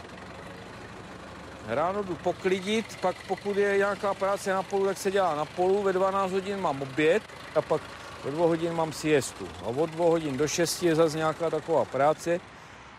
Ráno 1.67 2.03
jdu 2.03 2.15
poklidit, 2.15 2.97
pak 3.01 3.17
pokud 3.29 3.57
je 3.57 3.79
nějaká 3.79 4.15
práce 4.15 4.53
na 4.53 4.63
polu, 4.63 4.87
tak 4.87 4.99
se 4.99 5.11
dělá 5.11 5.35
na 5.35 5.45
polu, 5.45 5.83
ve 5.83 5.93
12 5.93 6.33
hodin 6.33 6.61
mám 6.61 6.83
oběd 6.83 7.23
a 7.55 7.63
pak 7.63 7.83
ve 8.25 8.31
dvou 8.31 8.49
hodin 8.49 8.73
mám 8.75 8.93
siestu. 8.93 9.49
A 9.65 9.67
od 9.67 9.91
dvou 9.91 10.11
hodin 10.11 10.37
do 10.37 10.49
6 10.49 10.83
je 10.83 10.95
zase 10.95 11.17
nějaká 11.17 11.51
taková 11.51 11.85
práce. 11.85 12.41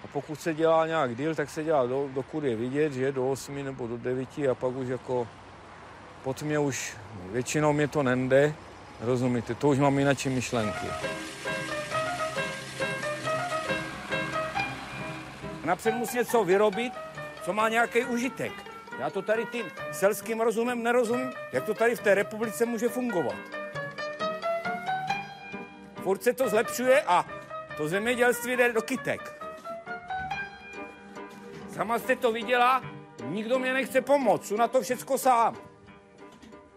A 0.04 0.08
pokud 0.14 0.42
se 0.42 0.54
dělá 0.54 0.88
nějak 0.88 1.16
díl, 1.16 1.36
tak 1.36 1.50
se 1.50 1.64
dělá 1.64 1.86
do, 1.86 2.10
dokud 2.14 2.44
je 2.44 2.56
vidět, 2.56 2.94
že 2.94 3.12
do 3.12 3.32
8 3.32 3.64
nebo 3.64 3.88
do 3.88 3.98
9 3.98 4.30
a 4.52 4.56
pak 4.56 4.76
už 4.76 4.88
jako 4.88 5.28
pod 6.24 6.42
mě 6.42 6.60
už 6.60 6.98
většinou 7.32 7.74
mě 7.74 7.88
to 7.88 8.04
nende, 8.04 8.54
rozumíte, 9.02 9.56
to 9.56 9.68
už 9.68 9.80
mám 9.80 10.00
jinak 10.00 10.26
myšlenky. 10.26 10.88
Napřed 15.66 15.96
musí 15.96 16.18
něco 16.18 16.44
vyrobit, 16.44 16.94
co 17.46 17.54
má 17.54 17.70
nějaký 17.70 18.06
užitek. 18.06 18.52
Já 19.00 19.10
to 19.10 19.22
tady 19.22 19.46
tím 19.46 19.66
selským 19.92 20.42
rozumem 20.42 20.84
nerozumím, 20.84 21.32
jak 21.52 21.64
to 21.64 21.74
tady 21.74 21.96
v 21.96 22.00
té 22.00 22.16
republice 22.16 22.66
může 22.66 22.90
fungovat. 22.90 23.36
Furt 26.04 26.24
se 26.24 26.34
to 26.34 26.50
zlepšuje 26.50 27.02
a 27.02 27.26
to 27.78 27.88
zemědělství 27.88 28.56
jde 28.56 28.74
do 28.74 28.82
kytek. 28.82 29.33
Sama 31.76 32.00
jste 32.00 32.16
to 32.16 32.32
viděla, 32.32 32.84
nikdo 33.26 33.60
mě 33.60 33.74
nechce 33.74 34.02
pomoct, 34.02 34.48
jsou 34.48 34.58
na 34.58 34.68
to 34.68 34.82
všecko 34.82 35.18
sám. 35.18 35.58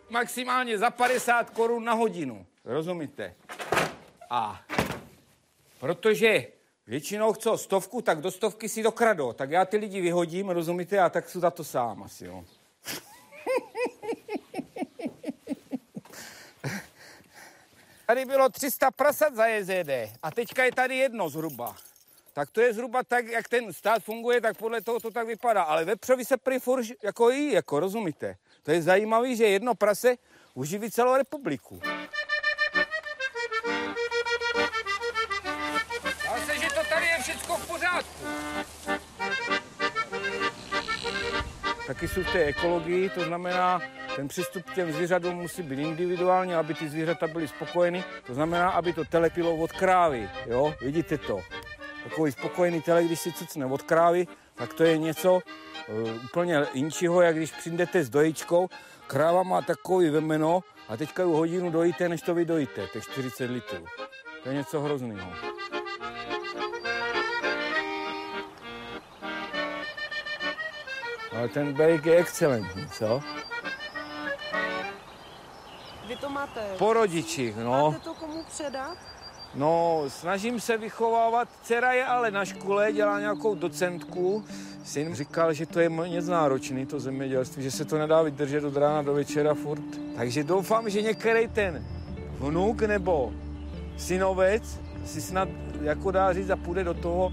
Maximálně 0.09 0.79
za 0.79 0.91
50 0.91 1.51
korun 1.51 1.85
na 1.85 1.93
hodinu, 1.93 2.47
rozumíte? 2.65 3.35
A 4.31 4.63
protože 5.81 6.47
většinou 6.87 7.33
chcou 7.33 7.57
stovku, 7.57 8.03
tak 8.03 8.21
do 8.21 8.31
stovky 8.31 8.69
si 8.69 8.83
dokradou. 8.83 9.33
Tak 9.33 9.51
já 9.51 9.65
ty 9.65 9.77
lidi 9.77 10.01
vyhodím, 10.01 10.51
rozumíte, 10.51 10.99
a 10.99 11.09
tak 11.09 11.29
jsou 11.29 11.41
za 11.41 11.51
to 11.51 11.65
sám 11.65 12.03
asi, 12.03 12.25
jo. 12.25 12.45
Tady 18.07 18.25
bylo 18.25 18.49
300 18.49 18.91
prasat 18.91 19.35
za 19.35 19.47
JZD 19.47 19.91
a 20.23 20.31
teďka 20.31 20.65
je 20.65 20.73
tady 20.73 20.97
jedno 20.97 21.29
zhruba. 21.29 21.77
Tak 22.37 22.51
to 22.51 22.61
je 22.61 22.75
zhruba 22.75 23.03
tak, 23.03 23.27
jak 23.27 23.49
ten 23.49 23.73
stát 23.73 24.03
funguje, 24.03 24.41
tak 24.41 24.57
podle 24.57 24.81
toho 24.81 25.01
to 25.01 25.11
tak 25.11 25.27
vypadá. 25.27 25.63
Ale 25.63 25.85
vepřovi 25.85 26.25
se 26.25 26.37
prý 26.37 26.59
furt 26.59 26.85
jako 27.03 27.31
jí, 27.31 27.53
jako 27.53 27.81
rozumíte. 27.81 28.37
To 28.63 28.71
je 28.71 28.83
zajímavé, 28.83 29.37
že 29.37 29.45
jedno 29.45 29.75
prase 29.75 30.17
uživí 30.55 30.91
celou 30.91 31.17
republiku. 31.17 31.81
Ale 36.29 36.41
se, 36.47 36.59
že 36.59 36.67
to 36.69 36.81
tady 36.89 37.07
je 37.07 37.19
všechno 37.23 37.57
v 37.57 37.67
pořádku. 37.67 38.25
Taky 41.87 42.09
jsou 42.09 42.23
v 42.23 42.33
té 42.33 42.45
ekologii, 42.45 43.11
to 43.11 43.25
znamená, 43.25 43.81
ten 44.17 44.29
přístup 44.29 44.71
k 44.71 44.75
těm 44.75 44.93
zvířatům 44.93 45.35
musí 45.35 45.63
být 45.63 45.79
individuální, 45.79 46.55
aby 46.55 46.75
ty 46.75 46.89
zvířata 46.89 47.27
byly 47.27 47.49
spokojeny. 47.49 48.05
To 48.27 48.35
znamená, 48.35 48.71
aby 48.71 48.93
to 48.93 49.05
telepilo 49.05 49.57
od 49.57 49.73
krávy, 49.73 50.31
jo, 50.47 50.75
vidíte 50.81 51.19
to. 51.19 51.43
Takový 52.09 52.33
spokojený 52.33 52.83
tele, 52.83 53.05
když 53.05 53.21
si 53.21 53.33
cucne 53.33 53.67
od 53.67 53.83
krávy, 53.83 54.27
tak 54.55 54.75
to 54.75 54.85
je 54.85 54.99
něco 54.99 55.35
uh, 55.35 55.41
úplně 56.25 56.67
jinčího, 56.75 57.23
jak 57.23 57.37
když 57.37 57.53
přijdete 57.53 58.05
s 58.05 58.11
dojičkou. 58.11 58.69
Kráva 59.07 59.43
má 59.43 59.63
takový 59.63 60.11
vemeno 60.11 60.65
a 60.89 60.97
teďka 60.97 61.23
ju 61.23 61.33
hodinu 61.33 61.71
dojíte, 61.71 62.09
než 62.09 62.23
to 62.23 62.35
vy 62.35 62.45
dojíte, 62.45 62.87
těch 62.93 63.05
40 63.05 63.51
litrů. 63.51 63.85
To 64.43 64.49
je 64.49 64.55
něco 64.55 64.81
hrozného. 64.81 65.33
Ale 71.37 71.49
ten 71.49 71.73
bejk 71.73 72.07
je 72.07 72.17
excelentní, 72.17 72.89
co? 72.89 73.21
Vy 76.07 76.17
to 76.17 76.29
máte? 76.29 76.61
Po 76.79 76.93
rodičích, 76.93 77.57
no. 77.57 77.91
Máte 77.91 78.05
to 78.05 78.15
komu 78.15 78.45
předat? 78.45 79.16
No, 79.57 80.05
snažím 80.09 80.61
se 80.61 80.77
vychovávat. 80.77 81.49
Dcera 81.63 81.93
je 81.93 82.05
ale 82.05 82.31
na 82.31 82.45
škole, 82.45 82.93
dělá 82.93 83.21
nějakou 83.21 83.55
docentku. 83.55 84.45
Syn 84.85 85.15
říkal, 85.15 85.53
že 85.53 85.67
to 85.67 85.81
je 85.81 85.91
něco 86.09 86.31
náročný, 86.31 86.87
to 86.87 87.01
zemědělství, 87.01 87.63
že 87.63 87.71
se 87.71 87.85
to 87.85 87.99
nedá 87.99 88.23
vydržet 88.23 88.65
od 88.65 88.77
rána 88.77 89.03
do 89.03 89.15
večera 89.15 89.55
furt. 89.55 89.83
Takže 90.17 90.45
doufám, 90.45 90.91
že 90.91 91.03
některý 91.03 91.49
ten 91.49 91.85
vnuk 92.39 92.83
nebo 92.83 93.33
synovec 93.97 94.81
si 95.07 95.23
snad 95.23 95.49
jako 95.81 96.11
dá 96.11 96.33
říct 96.33 96.51
a 96.51 96.57
půjde 96.57 96.85
do 96.85 96.95
toho. 96.95 97.33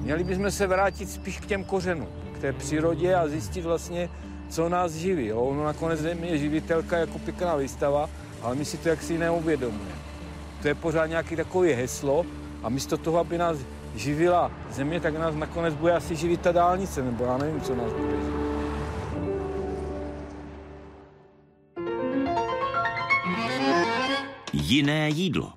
Měli 0.00 0.24
bychom 0.24 0.50
se 0.50 0.66
vrátit 0.66 1.10
spíš 1.10 1.40
k 1.40 1.46
těm 1.46 1.64
kořenům, 1.64 2.08
k 2.34 2.38
té 2.38 2.52
přírodě 2.52 3.14
a 3.14 3.28
zjistit 3.28 3.64
vlastně, 3.64 4.10
co 4.48 4.68
nás 4.68 4.92
živí. 4.92 5.26
Jo? 5.26 5.40
Ono 5.40 5.64
nakonec 5.64 6.00
je 6.00 6.38
živitelka 6.38 6.96
jako 6.98 7.18
pěkná 7.18 7.56
výstava, 7.56 8.10
ale 8.44 8.54
my 8.54 8.64
si 8.64 8.78
to 8.78 8.88
jaksi 8.88 9.18
neuvědomujeme. 9.18 9.94
To 10.62 10.68
je 10.68 10.74
pořád 10.74 11.06
nějaký 11.06 11.36
takové 11.36 11.68
heslo 11.68 12.26
a 12.62 12.68
místo 12.68 12.96
toho, 12.96 13.18
aby 13.18 13.38
nás 13.38 13.58
živila 13.94 14.52
země, 14.70 15.00
tak 15.00 15.14
nás 15.14 15.34
nakonec 15.34 15.74
bude 15.74 15.92
asi 15.92 16.16
živit 16.16 16.40
ta 16.40 16.52
dálnice, 16.52 17.02
nebo 17.02 17.24
já 17.24 17.38
nevím, 17.38 17.60
co 17.60 17.74
nás 17.74 17.92
bude 17.92 18.10
živit. 18.10 18.44
Jiné 24.52 25.08
jídlo. 25.08 25.52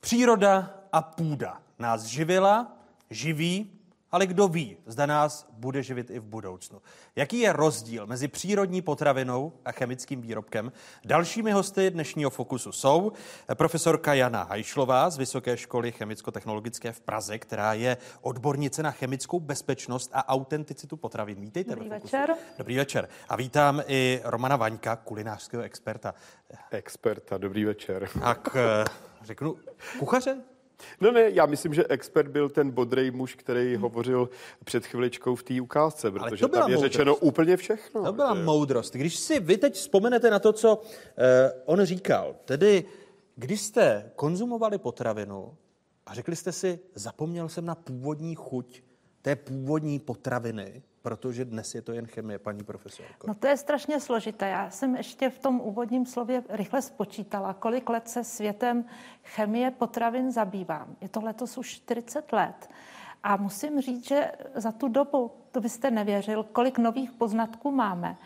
Příroda 0.00 0.70
a 0.92 1.02
půda 1.02 1.58
nás 1.78 2.04
živila, 2.04 2.72
živí, 3.10 3.73
ale 4.14 4.26
kdo 4.26 4.48
ví, 4.48 4.76
zda 4.86 5.06
nás 5.06 5.46
bude 5.52 5.82
živit 5.82 6.10
i 6.10 6.18
v 6.18 6.24
budoucnu. 6.24 6.82
Jaký 7.16 7.38
je 7.38 7.52
rozdíl 7.52 8.06
mezi 8.06 8.28
přírodní 8.28 8.82
potravinou 8.82 9.52
a 9.64 9.72
chemickým 9.72 10.20
výrobkem? 10.20 10.72
Dalšími 11.04 11.52
hosty 11.52 11.90
dnešního 11.90 12.30
Fokusu 12.30 12.72
jsou 12.72 13.12
profesorka 13.54 14.14
Jana 14.14 14.42
Hajšlová 14.42 15.10
z 15.10 15.18
Vysoké 15.18 15.56
školy 15.56 15.92
chemicko-technologické 15.92 16.92
v 16.92 17.00
Praze, 17.00 17.38
která 17.38 17.74
je 17.74 17.96
odbornice 18.20 18.82
na 18.82 18.90
chemickou 18.90 19.40
bezpečnost 19.40 20.10
a 20.12 20.28
autenticitu 20.28 20.96
potravin. 20.96 21.40
Vítejte 21.40 21.70
Dobrý 21.70 21.88
ve 21.88 21.96
Fokusu. 21.96 22.16
večer. 22.16 22.36
Dobrý 22.58 22.76
večer. 22.76 23.08
A 23.28 23.36
vítám 23.36 23.82
i 23.86 24.20
Romana 24.24 24.56
Vaňka, 24.56 24.96
kulinářského 24.96 25.62
experta. 25.62 26.14
Experta, 26.70 27.38
dobrý 27.38 27.64
večer. 27.64 28.08
Tak 28.20 28.56
eh, 28.56 28.84
řeknu, 29.24 29.56
kuchaře? 29.98 30.53
No 31.00 31.12
ne, 31.12 31.30
já 31.30 31.46
myslím, 31.46 31.74
že 31.74 31.84
expert 31.88 32.28
byl 32.28 32.48
ten 32.48 32.70
bodrej 32.70 33.10
muž, 33.10 33.34
který 33.34 33.76
hovořil 33.76 34.28
před 34.64 34.86
chviličkou 34.86 35.34
v 35.34 35.42
té 35.42 35.60
ukázce, 35.60 36.10
protože 36.10 36.40
to 36.40 36.48
byla 36.48 36.62
tam 36.62 36.70
je 36.70 36.76
moudrost. 36.76 36.92
řečeno 36.92 37.16
úplně 37.16 37.56
všechno. 37.56 38.04
To 38.04 38.12
byla 38.12 38.34
moudrost. 38.34 38.94
Když 38.94 39.16
si 39.16 39.40
vy 39.40 39.56
teď 39.56 39.74
vzpomenete 39.74 40.30
na 40.30 40.38
to, 40.38 40.52
co 40.52 40.82
eh, 41.18 41.52
on 41.64 41.84
říkal, 41.84 42.36
tedy 42.44 42.84
když 43.36 43.60
jste 43.60 44.10
konzumovali 44.16 44.78
potravinu 44.78 45.54
a 46.06 46.14
řekli 46.14 46.36
jste 46.36 46.52
si, 46.52 46.78
zapomněl 46.94 47.48
jsem 47.48 47.64
na 47.64 47.74
původní 47.74 48.34
chuť 48.34 48.82
té 49.24 49.36
původní 49.36 49.98
potraviny, 49.98 50.82
protože 51.02 51.44
dnes 51.44 51.74
je 51.74 51.82
to 51.82 51.92
jen 51.92 52.06
chemie, 52.06 52.38
paní 52.38 52.64
profesorko. 52.64 53.26
No 53.26 53.34
to 53.34 53.46
je 53.46 53.56
strašně 53.56 54.00
složité. 54.00 54.48
Já 54.48 54.70
jsem 54.70 54.96
ještě 54.96 55.30
v 55.30 55.38
tom 55.38 55.60
úvodním 55.60 56.06
slově 56.06 56.42
rychle 56.48 56.82
spočítala, 56.82 57.54
kolik 57.54 57.88
let 57.88 58.08
se 58.08 58.24
světem 58.24 58.84
chemie 59.24 59.70
potravin 59.70 60.32
zabývám. 60.32 60.96
Je 61.00 61.08
to 61.08 61.20
letos 61.20 61.58
už 61.58 61.68
40 61.68 62.32
let. 62.32 62.68
A 63.22 63.36
musím 63.36 63.80
říct, 63.80 64.08
že 64.08 64.32
za 64.54 64.72
tu 64.72 64.88
dobu, 64.88 65.30
to 65.52 65.60
byste 65.60 65.90
nevěřil, 65.90 66.42
kolik 66.42 66.78
nových 66.78 67.12
poznatků 67.12 67.70
máme. 67.70 68.16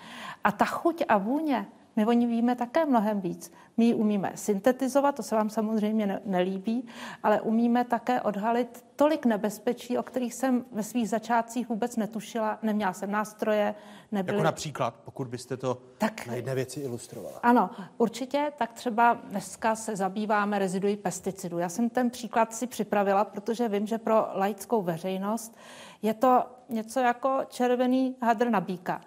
A 0.44 0.52
ta 0.52 0.64
chuť 0.64 1.04
a 1.08 1.18
vůně, 1.18 1.66
my 1.98 2.06
o 2.06 2.12
ní 2.12 2.26
víme 2.26 2.56
také 2.56 2.86
mnohem 2.86 3.20
víc. 3.20 3.52
My 3.76 3.84
ji 3.84 3.94
umíme 3.94 4.32
syntetizovat, 4.34 5.14
to 5.14 5.22
se 5.22 5.34
vám 5.34 5.50
samozřejmě 5.50 6.06
ne- 6.06 6.20
nelíbí, 6.24 6.86
ale 7.22 7.40
umíme 7.40 7.84
také 7.84 8.22
odhalit 8.22 8.84
tolik 8.96 9.26
nebezpečí, 9.26 9.98
o 9.98 10.02
kterých 10.02 10.34
jsem 10.34 10.64
ve 10.72 10.82
svých 10.82 11.08
začátcích 11.08 11.68
vůbec 11.68 11.96
netušila. 11.96 12.58
Neměla 12.62 12.92
jsem 12.92 13.10
nástroje, 13.10 13.74
nebyly... 14.12 14.36
Jako 14.36 14.44
například, 14.44 14.94
pokud 15.04 15.28
byste 15.28 15.56
to 15.56 15.78
tak, 15.98 16.26
na 16.26 16.34
jedné 16.34 16.54
věci 16.54 16.80
ilustrovala. 16.80 17.38
Ano, 17.42 17.70
určitě. 17.98 18.52
Tak 18.58 18.72
třeba 18.72 19.14
dneska 19.14 19.76
se 19.76 19.96
zabýváme 19.96 20.58
reziduí 20.58 20.96
pesticidů. 20.96 21.58
Já 21.58 21.68
jsem 21.68 21.90
ten 21.90 22.10
příklad 22.10 22.54
si 22.54 22.66
připravila, 22.66 23.24
protože 23.24 23.68
vím, 23.68 23.86
že 23.86 23.98
pro 23.98 24.28
laickou 24.34 24.82
veřejnost 24.82 25.56
je 26.02 26.14
to 26.14 26.44
něco 26.68 27.00
jako 27.00 27.40
červený 27.48 28.16
hadr 28.22 28.50
na 28.50 28.60
býka. 28.60 29.00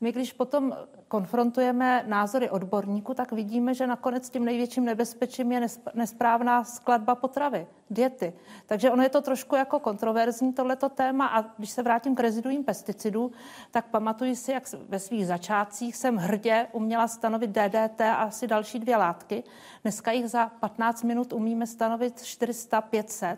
My, 0.00 0.12
když 0.12 0.32
potom 0.32 0.76
konfrontujeme 1.08 2.04
názory 2.06 2.50
odborníků, 2.50 3.14
tak 3.14 3.32
vidíme, 3.32 3.74
že 3.74 3.86
nakonec 3.86 4.30
tím 4.30 4.44
největším 4.44 4.84
nebezpečím 4.84 5.52
je 5.52 5.60
nesp- 5.60 5.90
nesprávná 5.94 6.64
skladba 6.64 7.14
potravy, 7.14 7.66
diety. 7.90 8.32
Takže 8.66 8.90
ono 8.90 9.02
je 9.02 9.08
to 9.08 9.22
trošku 9.22 9.56
jako 9.56 9.78
kontroverzní 9.80 10.52
tohleto 10.52 10.88
téma 10.88 11.26
a 11.26 11.44
když 11.58 11.70
se 11.70 11.82
vrátím 11.82 12.14
k 12.14 12.20
reziduím 12.20 12.64
pesticidů, 12.64 13.32
tak 13.70 13.86
pamatuji 13.86 14.36
si, 14.36 14.52
jak 14.52 14.62
ve 14.88 14.98
svých 14.98 15.26
začátcích 15.26 15.96
jsem 15.96 16.16
hrdě 16.16 16.66
uměla 16.72 17.08
stanovit 17.08 17.50
DDT 17.50 18.00
a 18.00 18.14
asi 18.14 18.46
další 18.46 18.78
dvě 18.78 18.96
látky. 18.96 19.44
Dneska 19.82 20.12
jich 20.12 20.28
za 20.28 20.46
15 20.60 21.02
minut 21.02 21.32
umíme 21.32 21.66
stanovit 21.66 22.16
400-500 22.16 23.36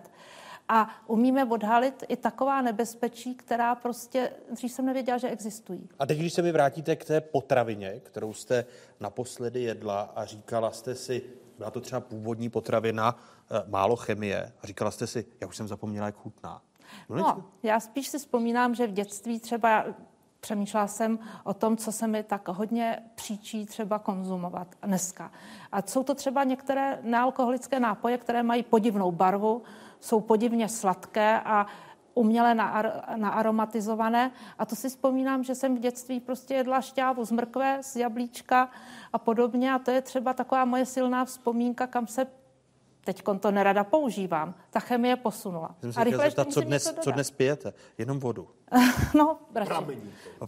a 0.73 0.89
umíme 1.07 1.45
odhalit 1.45 2.05
i 2.09 2.17
taková 2.17 2.63
nebezpečí, 2.63 3.35
která 3.35 3.75
prostě 3.75 4.33
dřív 4.53 4.73
jsem 4.73 4.87
nevěděla, 4.87 5.19
že 5.19 5.29
existují. 5.29 5.89
A 5.99 6.07
teď, 6.07 6.19
když 6.19 6.33
se 6.33 6.43
mi 6.43 6.53
vrátíte 6.53 6.97
k 6.97 7.05
té 7.05 7.21
potravině, 7.21 8.01
kterou 8.03 8.33
jste 8.33 8.65
naposledy 9.01 9.63
jedla 9.63 10.01
a 10.01 10.25
říkala 10.25 10.71
jste 10.71 10.95
si, 10.95 11.23
byla 11.59 11.71
to 11.71 11.81
třeba 11.81 12.01
původní 12.01 12.51
potravina, 12.51 13.17
eh, 13.51 13.63
málo 13.67 13.97
chemie, 13.97 14.53
a 14.63 14.67
říkala 14.67 14.91
jste 14.91 15.07
si, 15.07 15.27
já 15.41 15.47
už 15.47 15.57
jsem 15.57 15.69
zapomněla, 15.69 16.07
jak 16.07 16.17
chutná. 16.17 16.63
No, 17.09 17.45
já 17.63 17.81
spíš 17.81 18.09
si 18.09 18.19
vzpomínám, 18.19 18.75
že 18.75 18.87
v 18.87 18.93
dětství 18.93 19.41
třeba 19.41 19.85
přemýšlela 20.41 20.87
jsem 20.87 21.19
o 21.45 21.55
tom, 21.55 21.77
co 21.77 21.93
se 21.93 22.07
mi 22.07 22.23
tak 22.23 22.49
hodně 22.49 23.03
příčí 23.15 23.67
třeba 23.67 23.99
konzumovat 23.99 24.69
dneska. 24.83 25.31
A 25.73 25.83
jsou 25.83 26.03
to 26.03 26.15
třeba 26.15 26.45
některé 26.45 26.99
nealkoholické 27.03 27.81
nápoje, 27.81 28.19
které 28.19 28.43
mají 28.43 28.63
podivnou 28.63 29.13
barvu, 29.13 29.63
jsou 30.01 30.21
podivně 30.21 30.69
sladké 30.69 31.41
a 31.45 31.67
uměle 32.15 32.55
naar- 32.55 33.17
naaromatizované. 33.17 34.31
A 34.59 34.67
to 34.67 34.77
si 34.77 34.89
vzpomínám, 34.89 35.45
že 35.45 35.55
jsem 35.55 35.77
v 35.77 35.79
dětství 35.79 36.21
prostě 36.21 36.55
jedla 36.55 36.81
šťávu 36.81 37.25
z 37.25 37.31
mrkve, 37.31 37.79
z 37.83 37.97
jablíčka 37.97 38.71
a 39.13 39.19
podobně. 39.19 39.73
A 39.73 39.79
to 39.79 39.91
je 39.91 40.03
třeba 40.03 40.33
taková 40.33 40.65
moje 40.65 40.87
silná 40.87 41.25
vzpomínka, 41.25 41.87
kam 41.87 42.07
se 42.07 42.27
teď 43.13 43.23
to 43.41 43.51
nerada 43.51 43.85
používám. 43.85 44.55
Ta 44.71 44.81
chemie 44.81 45.17
posunula. 45.17 45.75
Jsem 45.81 45.93
se 45.93 46.01
a 46.01 46.05
rychle 46.05 46.25
zeptat, 46.25 46.53
co 46.53 46.61
dnes, 46.61 46.95
co 47.01 47.11
dnes 47.11 47.31
pijete? 47.31 47.73
Jenom 47.99 48.21
vodu. 48.21 48.49
No, 49.15 49.39
radši. 49.55 49.99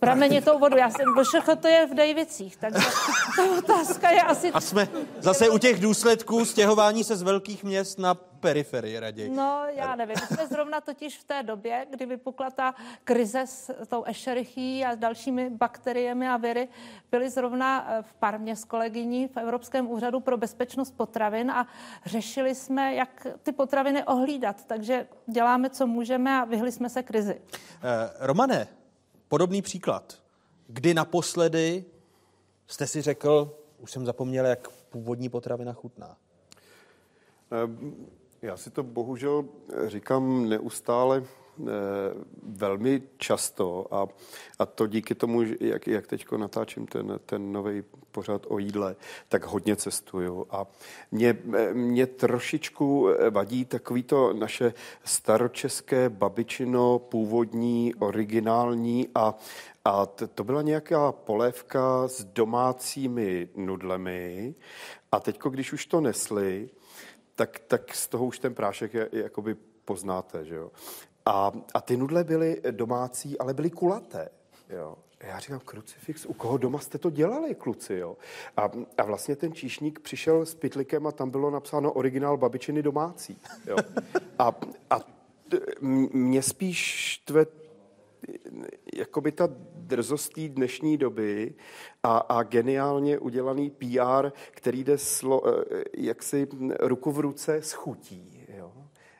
Pramenitou 0.00 0.58
vodu. 0.58 0.76
Já 0.76 0.90
jsem, 0.90 1.06
všechno 1.28 1.56
to 1.56 1.68
je 1.68 1.86
v 1.86 1.94
Dejvicích, 1.94 2.56
takže 2.56 2.78
ta 3.36 3.58
otázka 3.58 4.10
je 4.10 4.22
asi... 4.22 4.52
A 4.52 4.60
jsme 4.60 4.88
zase 5.18 5.50
u 5.50 5.58
těch 5.58 5.80
důsledků 5.80 6.44
stěhování 6.44 7.04
se 7.04 7.16
z 7.16 7.22
velkých 7.22 7.64
měst 7.64 7.98
na 7.98 8.16
periferii 8.42 8.98
raději. 8.98 9.30
No, 9.30 9.64
já 9.68 9.96
nevím. 9.96 10.16
My 10.20 10.36
jsme 10.36 10.46
zrovna 10.46 10.80
totiž 10.80 11.18
v 11.18 11.24
té 11.24 11.42
době, 11.42 11.86
kdy 11.90 12.06
vypukla 12.06 12.50
ta 12.50 12.74
krize 13.04 13.42
s 13.46 13.86
tou 13.88 14.04
ešerichí 14.06 14.84
a 14.84 14.94
s 14.94 14.98
dalšími 14.98 15.50
bakteriemi 15.50 16.28
a 16.28 16.36
viry, 16.36 16.68
byli 17.10 17.30
zrovna 17.30 17.86
eh, 17.88 18.02
v 18.02 18.14
Parmě 18.14 18.56
s 18.56 18.64
kolegyní 18.64 19.28
v 19.28 19.36
Evropském 19.36 19.90
úřadu 19.90 20.20
pro 20.20 20.36
bezpečnost 20.36 20.90
potravin 20.90 21.50
a 21.50 21.66
řešili 22.06 22.54
jsme, 22.54 22.94
jak 22.94 23.26
ty 23.42 23.52
potraviny 23.52 24.04
ohlídat. 24.04 24.64
Takže 24.64 25.06
děláme, 25.26 25.70
co 25.70 25.86
můžeme 25.86 26.40
a 26.40 26.44
vyhli 26.44 26.72
jsme 26.72 26.88
se 26.88 27.02
krizi. 27.02 27.40
Eh, 27.40 28.10
Romane, 28.18 28.68
podobný 29.28 29.62
příklad. 29.62 30.18
Kdy 30.66 30.94
naposledy 30.94 31.84
jste 32.66 32.86
si 32.86 33.02
řekl, 33.02 33.58
už 33.78 33.90
jsem 33.90 34.06
zapomněl, 34.06 34.46
jak 34.46 34.68
původní 34.68 35.28
potravina 35.28 35.72
chutná? 35.72 36.16
Ehm, 37.50 38.06
Já 38.42 38.56
si 38.56 38.70
to 38.70 38.82
bohužel 38.82 39.44
říkám 39.86 40.48
neustále 40.48 41.24
eh, 41.24 41.64
velmi 42.42 43.02
často 43.16 43.94
a, 43.94 44.08
a 44.58 44.66
to 44.66 44.86
díky 44.86 45.14
tomu, 45.14 45.42
jak, 45.60 45.86
jak 45.86 46.06
teď 46.06 46.26
natáčím 46.36 46.86
ten, 46.86 47.20
ten 47.26 47.52
nový 47.52 47.82
pořad 48.10 48.46
o 48.48 48.58
jídle, 48.58 48.96
tak 49.28 49.44
hodně 49.44 49.76
cestuju 49.76 50.46
a 50.50 50.66
mě, 51.10 51.38
eh, 51.54 51.74
mě 51.74 52.06
trošičku 52.06 53.08
vadí 53.30 53.64
takový 53.64 54.02
to 54.02 54.32
naše 54.32 54.74
staročeské 55.04 56.08
babičino, 56.08 56.98
původní, 56.98 57.94
originální 57.94 59.08
a 59.14 59.34
a 59.84 60.06
to 60.06 60.44
byla 60.44 60.62
nějaká 60.62 61.12
polévka 61.12 62.08
s 62.08 62.24
domácími 62.24 63.48
nudlemi 63.56 64.54
a 65.12 65.20
teďko, 65.20 65.50
když 65.50 65.72
už 65.72 65.86
to 65.86 66.00
nesli, 66.00 66.70
tak, 67.34 67.58
tak 67.58 67.94
z 67.94 68.08
toho 68.08 68.26
už 68.26 68.38
ten 68.38 68.54
prášek 68.54 68.94
je, 68.94 69.08
je 69.12 69.22
jakoby 69.22 69.56
poznáte, 69.84 70.44
že 70.44 70.54
jo. 70.54 70.70
A, 71.26 71.52
a 71.74 71.80
ty 71.80 71.96
nudle 71.96 72.24
byly 72.24 72.62
domácí, 72.70 73.38
ale 73.38 73.54
byly 73.54 73.70
kulaté, 73.70 74.28
jo. 74.70 74.96
Já 75.20 75.38
říkám, 75.38 75.60
krucifix, 75.64 76.26
u 76.26 76.32
koho 76.32 76.56
doma 76.56 76.78
jste 76.78 76.98
to 76.98 77.10
dělali, 77.10 77.54
kluci, 77.54 77.94
jo? 77.94 78.16
A, 78.56 78.70
a 78.98 79.04
vlastně 79.04 79.36
ten 79.36 79.52
číšník 79.52 80.00
přišel 80.00 80.46
s 80.46 80.54
pytlikem 80.54 81.06
a 81.06 81.12
tam 81.12 81.30
bylo 81.30 81.50
napsáno 81.50 81.92
originál 81.92 82.36
babičiny 82.36 82.82
domácí, 82.82 83.38
jo. 83.66 83.76
A, 84.38 84.54
a 84.90 85.00
mě 86.12 86.42
spíš 86.42 87.18
tve 87.24 87.46
jakoby 88.94 89.32
ta 89.32 89.48
drzost 89.74 90.32
té 90.32 90.48
dnešní 90.48 90.96
doby 90.96 91.54
a, 92.02 92.18
a 92.18 92.42
geniálně 92.42 93.18
udělaný 93.18 93.70
PR, 93.70 94.30
který 94.50 94.84
jde 94.84 94.98
slo, 94.98 95.42
eh, 95.48 95.84
jaksi 95.96 96.48
ruku 96.80 97.12
v 97.12 97.20
ruce 97.20 97.54
s 97.54 97.72
chutí. 97.72 98.46
Jo? 98.56 98.72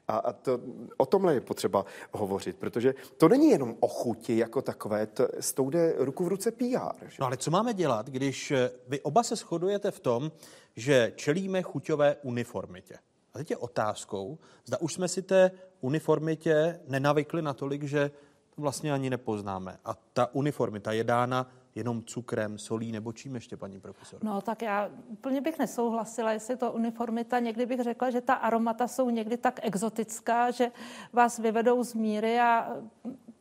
A, 0.09 0.17
a 0.17 0.33
to, 0.33 0.61
o 0.97 1.07
tomhle 1.07 1.35
je 1.35 1.41
potřeba 1.41 1.85
hovořit, 2.13 2.57
protože 2.57 2.95
to 3.17 3.29
není 3.29 3.51
jenom 3.51 3.77
o 3.81 3.89
chuti 3.89 4.37
jako 4.39 4.63
takové, 4.63 5.07
to, 5.07 5.29
s 5.41 5.53
tou 5.53 5.71
jde 5.71 5.95
ruku 5.99 6.25
v 6.25 6.29
ruce 6.29 6.51
PR. 6.51 7.07
Že? 7.09 7.17
No 7.21 7.27
ale 7.27 7.37
co 7.37 7.51
máme 7.51 7.75
dělat, 7.75 8.07
když 8.07 8.51
eh, 8.51 8.71
vy 8.89 9.01
oba 9.01 9.23
se 9.23 9.37
shodujete 9.37 9.91
v 9.91 10.01
tom, 10.01 10.33
že 10.77 11.13
čelíme 11.17 11.63
chuťové 11.63 12.17
uniformitě? 12.23 12.95
A 13.35 13.39
teď 13.39 13.51
je 13.51 13.57
otázkou, 13.57 14.39
zda 14.65 14.81
už 14.81 14.95
jsme 14.95 15.09
si 15.09 15.23
té 15.23 15.51
uniformitě 15.81 16.81
nenavykli 16.89 17.43
natolik, 17.43 17.83
že 17.83 18.11
to 18.55 18.63
vlastně 18.63 18.93
ani 18.93 19.11
nepoznáme. 19.11 19.79
A 19.85 19.95
ta 20.13 20.35
uniformita 20.35 20.93
je 20.93 21.05
dána 21.05 21.47
jenom 21.75 22.03
cukrem, 22.03 22.59
solí 22.59 22.93
nebo 22.93 23.13
čím 23.13 23.35
ještě, 23.35 23.57
paní 23.57 23.81
profesor? 23.81 24.25
No 24.25 24.41
tak 24.41 24.63
já 24.63 24.91
úplně 25.09 25.41
bych 25.41 25.59
nesouhlasila, 25.59 26.33
jestli 26.33 26.57
to 26.57 26.73
uniformita. 26.73 27.39
Někdy 27.39 27.67
bych 27.67 27.81
řekla, 27.81 28.11
že 28.11 28.21
ta 28.21 28.35
aromata 28.35 28.89
jsou 28.89 29.11
někdy 29.11 29.37
tak 29.37 29.61
exotická, 29.63 30.51
že 30.51 30.71
vás 31.13 31.39
vyvedou 31.39 31.85
z 31.85 31.95
míry 31.95 32.41
a 32.41 32.77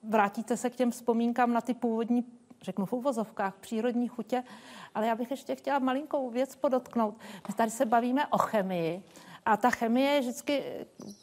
vrátíte 0.04 0.58
se 0.58 0.70
k 0.70 0.76
těm 0.76 0.92
vzpomínkám 0.92 1.54
na 1.54 1.62
ty 1.62 1.74
původní 1.74 2.26
řeknu 2.62 2.86
v 2.86 2.94
úvozovkách, 2.94 3.56
přírodní 3.56 4.08
chutě, 4.08 4.44
ale 4.96 5.08
já 5.08 5.16
bych 5.16 5.32
ještě 5.32 5.56
chtěla 5.56 5.80
malinkou 5.80 6.30
věc 6.30 6.56
podotknout. 6.56 7.16
My 7.48 7.54
tady 7.54 7.72
se 7.72 7.86
bavíme 7.86 8.28
o 8.28 8.38
chemii 8.38 9.04
a 9.46 9.58
ta 9.58 9.70
chemie 9.70 10.12
je 10.12 10.20
vždycky 10.20 10.64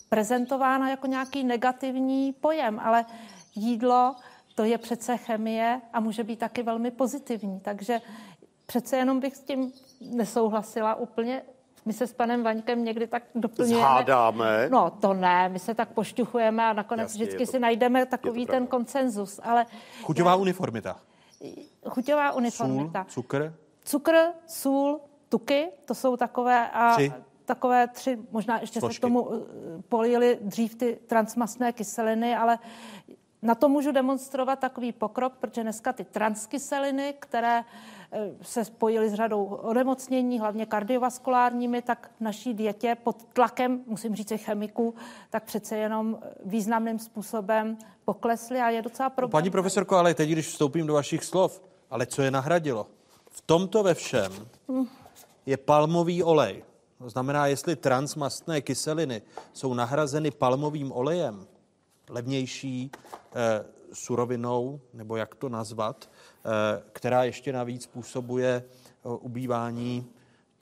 prezentována 0.08 0.90
jako 0.90 1.06
nějaký 1.06 1.44
negativní 1.44 2.32
pojem, 2.32 2.80
ale 2.80 3.04
jídlo 3.58 4.14
to 4.54 4.64
je 4.64 4.78
přece 4.78 5.16
chemie 5.16 5.80
a 5.92 6.00
může 6.00 6.24
být 6.24 6.38
taky 6.38 6.62
velmi 6.62 6.90
pozitivní. 6.90 7.60
Takže 7.60 8.00
přece 8.66 8.96
jenom 8.96 9.20
bych 9.20 9.36
s 9.36 9.40
tím 9.40 9.72
nesouhlasila 10.00 10.94
úplně. 10.94 11.42
My 11.84 11.92
se 11.92 12.06
s 12.06 12.12
panem 12.12 12.42
Vaňkem 12.42 12.84
někdy 12.84 13.06
tak 13.06 13.22
doplňujeme. 13.34 13.80
Zhádáme. 13.82 14.68
No 14.70 14.90
to 14.90 15.14
ne, 15.14 15.48
my 15.48 15.58
se 15.58 15.74
tak 15.74 15.88
pošťuchujeme 15.88 16.64
a 16.64 16.72
nakonec 16.72 17.04
Jasně, 17.04 17.24
vždycky 17.24 17.46
to- 17.46 17.52
si 17.52 17.58
najdeme 17.58 18.06
takový 18.06 18.46
ten 18.46 18.66
konsenzus. 18.66 19.40
Ale 19.42 19.66
Chuťová 20.02 20.36
uniformita. 20.36 20.96
chuťová 21.88 22.32
Sůl, 22.32 22.38
uniformita. 22.38 23.04
cukr, 23.08 23.54
Cukr, 23.84 24.14
sůl, 24.46 25.00
tuky, 25.28 25.68
to 25.84 25.94
jsou 25.94 26.16
takové 26.16 26.70
a 26.70 26.92
Tři. 26.92 27.12
takové 27.44 27.88
tři, 27.88 28.18
možná 28.30 28.60
ještě 28.60 28.80
Složky. 28.80 28.94
se 28.94 28.98
k 28.98 29.02
tomu 29.02 29.28
eh, 29.32 29.82
polily 29.88 30.38
dřív 30.40 30.74
ty 30.74 30.98
transmastné 31.06 31.72
kyseliny, 31.72 32.36
ale 32.36 32.58
na 33.42 33.54
to 33.54 33.68
můžu 33.68 33.92
demonstrovat 33.92 34.58
takový 34.58 34.92
pokrok, 34.92 35.32
protože 35.40 35.62
dneska 35.62 35.92
ty 35.92 36.04
transkyseliny, 36.04 37.14
které 37.18 37.60
eh, 38.12 38.30
se 38.42 38.64
spojily 38.64 39.10
s 39.10 39.14
řadou 39.14 39.44
onemocnění, 39.44 40.40
hlavně 40.40 40.66
kardiovaskulárními, 40.66 41.82
tak 41.82 42.10
v 42.16 42.20
naší 42.20 42.54
dietě 42.54 42.96
pod 43.02 43.24
tlakem, 43.32 43.80
musím 43.86 44.14
říct 44.14 44.30
i 44.30 44.38
chemiků, 44.38 44.94
tak 45.30 45.44
přece 45.44 45.76
jenom 45.76 46.18
významným 46.44 46.98
způsobem 46.98 47.78
poklesly 48.04 48.60
a 48.60 48.70
je 48.70 48.82
docela 48.82 49.10
problém. 49.10 49.42
Paní 49.42 49.50
profesorko, 49.50 49.96
ale 49.96 50.14
teď, 50.14 50.30
když 50.30 50.46
vstoupím 50.46 50.86
do 50.86 50.94
vašich 50.94 51.24
slov, 51.24 51.62
ale 51.90 52.06
co 52.06 52.22
je 52.22 52.30
nahradilo? 52.30 52.86
V 53.30 53.40
tomto 53.40 53.82
ve 53.82 53.94
všem 53.94 54.32
je 55.46 55.56
palmový 55.56 56.22
olej. 56.22 56.62
To 56.98 57.10
znamená, 57.10 57.46
jestli 57.46 57.76
transmastné 57.76 58.60
kyseliny 58.60 59.22
jsou 59.52 59.74
nahrazeny 59.74 60.30
palmovým 60.30 60.92
olejem, 60.92 61.46
levnější 62.10 62.90
eh, 63.34 63.64
surovinou, 63.92 64.80
nebo 64.94 65.16
jak 65.16 65.34
to 65.34 65.48
nazvat, 65.48 66.10
eh, 66.10 66.48
která 66.92 67.24
ještě 67.24 67.52
navíc 67.52 67.82
způsobuje 67.82 68.64
eh, 68.64 69.08
ubývání 69.08 70.06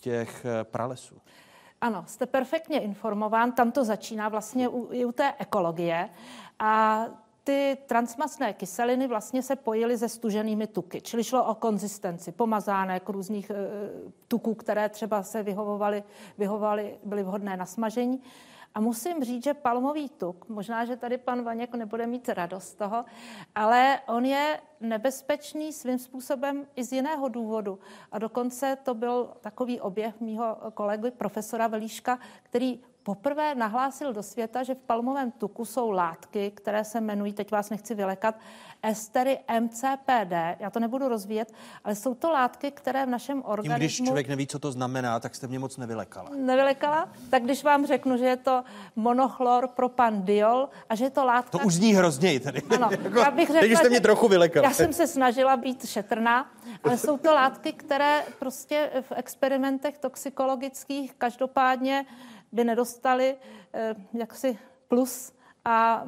těch 0.01 0.47
pralesů. 0.63 1.21
Ano, 1.81 2.05
jste 2.07 2.27
perfektně 2.27 2.81
informován, 2.81 3.53
tam 3.53 3.73
to 3.73 3.85
začíná 3.85 4.29
vlastně 4.29 4.69
u, 4.69 4.89
i 4.93 5.05
u 5.05 5.13
té 5.13 5.35
ekologie 5.39 6.09
a 6.59 7.05
ty 7.47 7.79
transmastné 7.87 8.53
kyseliny 8.53 9.07
vlastně 9.07 9.43
se 9.43 9.57
pojily 9.57 9.99
se 9.99 10.09
stuženými 10.09 10.67
tuky, 10.67 11.01
čili 11.01 11.25
šlo 11.25 11.45
o 11.45 11.55
konzistenci 11.55 12.33
pomazánek 12.33 13.09
různých 13.09 13.51
e, 13.51 13.55
tuků, 14.29 14.55
které 14.55 14.89
třeba 14.89 15.23
se 15.23 15.43
vyhovovaly, 15.43 16.03
vyhovovaly, 16.39 16.99
byly 17.05 17.23
vhodné 17.23 17.57
na 17.57 17.67
smažení. 17.67 18.21
A 18.77 18.81
musím 18.81 19.25
říct, 19.25 19.45
že 19.45 19.55
palmový 19.55 20.09
tuk, 20.09 20.49
možná, 20.49 20.85
že 20.85 20.97
tady 20.97 21.19
pan 21.19 21.43
Vaněk 21.43 21.75
nebude 21.75 22.07
mít 22.07 22.29
radost 22.29 22.69
z 22.69 22.75
toho, 22.75 23.05
ale 23.55 24.01
on 24.07 24.25
je 24.25 24.61
nebezpečný 24.81 25.73
svým 25.73 25.99
způsobem 25.99 26.67
i 26.77 26.85
z 26.85 26.93
jiného 26.93 27.29
důvodu. 27.29 27.79
A 28.13 28.19
dokonce 28.19 28.77
to 28.83 28.95
byl 28.95 29.33
takový 29.41 29.81
objev 29.81 30.21
mýho 30.21 30.57
kolegy 30.75 31.11
profesora 31.11 31.67
Velíška, 31.67 32.19
který 32.43 32.81
poprvé 33.07 33.55
nahlásil 33.55 34.13
do 34.13 34.23
světa, 34.23 34.63
že 34.63 34.75
v 34.75 34.79
palmovém 34.79 35.31
tuku 35.31 35.65
jsou 35.65 35.91
látky, 35.91 36.51
které 36.51 36.85
se 36.85 36.99
jmenují, 36.99 37.33
teď 37.33 37.51
vás 37.51 37.71
nechci 37.71 37.95
vylekat, 37.95 38.35
estery 38.83 39.39
MCPD. 39.61 40.33
Já 40.59 40.71
to 40.71 40.81
nebudu 40.81 41.09
rozvíjet, 41.09 41.53
ale 41.85 41.95
jsou 41.95 42.15
to 42.15 42.31
látky, 42.31 42.71
které 42.71 43.07
v 43.07 43.09
našem 43.09 43.43
Tím, 43.43 43.51
organismu... 43.51 43.79
když 43.79 43.97
člověk 43.97 44.29
neví, 44.29 44.47
co 44.47 44.59
to 44.59 44.73
znamená, 44.73 45.21
tak 45.21 45.35
jste 45.35 45.47
mě 45.47 45.59
moc 45.59 45.77
nevylekala. 45.77 46.31
Nevylekala? 46.37 47.09
Tak 47.31 47.43
když 47.43 47.65
vám 47.65 47.87
řeknu, 47.87 48.17
že 48.17 48.25
je 48.25 48.37
to 48.37 48.65
monochlor 48.97 49.69
propandiol 49.69 50.69
a 50.89 50.95
že 50.95 51.05
je 51.05 51.11
to 51.11 51.25
látka... 51.25 51.59
To 51.59 51.65
už 51.65 51.75
zní 51.75 51.95
hrozněji 51.95 52.41
tady. 52.41 52.63
Ano, 52.63 52.89
Jako, 53.03 53.19
já 53.19 53.31
bych 53.31 53.49
řekla, 53.49 53.61
teď 53.61 53.79
jste 53.79 53.89
mě 53.89 54.01
trochu 54.01 54.29
vylekala. 54.29 54.69
Já 54.69 54.75
jsem 54.75 54.93
se 54.93 55.07
snažila 55.07 55.57
být 55.57 55.87
šetrná, 55.87 56.51
ale 56.85 56.99
jsou 56.99 57.19
to 57.19 57.35
látky, 57.35 57.73
které 57.73 58.23
prostě 58.39 58.91
v 59.01 59.13
experimentech 59.17 59.99
toxikologických 59.99 61.15
každopádně 61.15 62.07
by 62.53 62.65
nedostaly 62.65 63.37
eh, 63.73 63.95
jaksi 64.19 64.59
plus 64.89 65.33
a 65.65 66.05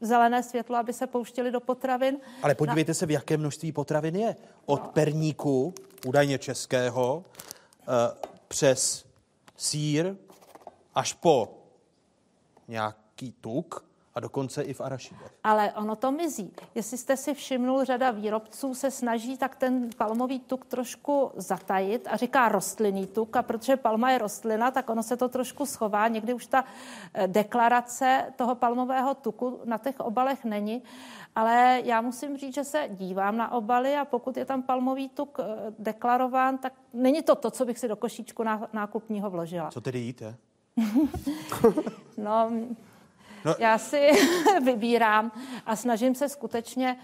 zelené 0.00 0.42
světlo, 0.42 0.76
aby 0.76 0.92
se 0.92 1.06
pouštěli 1.06 1.50
do 1.50 1.60
potravin. 1.60 2.18
Ale 2.42 2.54
podívejte 2.54 2.94
se, 2.94 3.06
v 3.06 3.10
jaké 3.10 3.36
množství 3.36 3.72
potravin 3.72 4.16
je. 4.16 4.36
Od 4.66 4.80
perníku, 4.80 5.74
údajně 6.06 6.38
českého, 6.38 7.24
eh, 7.82 7.86
přes 8.48 9.06
sír 9.56 10.16
až 10.94 11.12
po 11.12 11.58
nějaký 12.68 13.32
tuk 13.40 13.89
a 14.14 14.20
dokonce 14.20 14.62
i 14.62 14.72
v 14.74 14.80
arašidech. 14.80 15.34
Ale 15.44 15.72
ono 15.72 15.96
to 15.96 16.12
mizí. 16.12 16.52
Jestli 16.74 16.98
jste 16.98 17.16
si 17.16 17.34
všimnul, 17.34 17.84
řada 17.84 18.10
výrobců 18.10 18.74
se 18.74 18.90
snaží 18.90 19.36
tak 19.36 19.56
ten 19.56 19.90
palmový 19.96 20.40
tuk 20.40 20.66
trošku 20.66 21.30
zatajit 21.36 22.08
a 22.10 22.16
říká 22.16 22.48
rostlinný 22.48 23.06
tuk. 23.06 23.36
A 23.36 23.42
protože 23.42 23.76
palma 23.76 24.10
je 24.10 24.18
rostlina, 24.18 24.70
tak 24.70 24.90
ono 24.90 25.02
se 25.02 25.16
to 25.16 25.28
trošku 25.28 25.66
schová. 25.66 26.08
Někdy 26.08 26.34
už 26.34 26.46
ta 26.46 26.64
eh, 27.14 27.28
deklarace 27.28 28.32
toho 28.36 28.54
palmového 28.54 29.14
tuku 29.14 29.60
na 29.64 29.78
těch 29.78 30.00
obalech 30.00 30.44
není. 30.44 30.82
Ale 31.34 31.80
já 31.84 32.00
musím 32.00 32.36
říct, 32.36 32.54
že 32.54 32.64
se 32.64 32.88
dívám 32.90 33.36
na 33.36 33.52
obaly 33.52 33.96
a 33.96 34.04
pokud 34.04 34.36
je 34.36 34.44
tam 34.44 34.62
palmový 34.62 35.08
tuk 35.08 35.38
eh, 35.40 35.44
deklarován, 35.78 36.58
tak 36.58 36.72
není 36.92 37.22
to 37.22 37.34
to, 37.34 37.50
co 37.50 37.64
bych 37.64 37.78
si 37.78 37.88
do 37.88 37.96
košíčku 37.96 38.42
ná- 38.42 38.68
nákupního 38.72 39.30
vložila. 39.30 39.70
Co 39.70 39.80
tedy 39.80 39.98
jíte? 39.98 40.36
No, 42.18 42.50
No. 43.44 43.54
já 43.58 43.78
si 43.78 44.10
vybírám 44.64 45.32
a 45.66 45.76
snažím 45.76 46.14
se 46.14 46.28
skutečně 46.28 46.96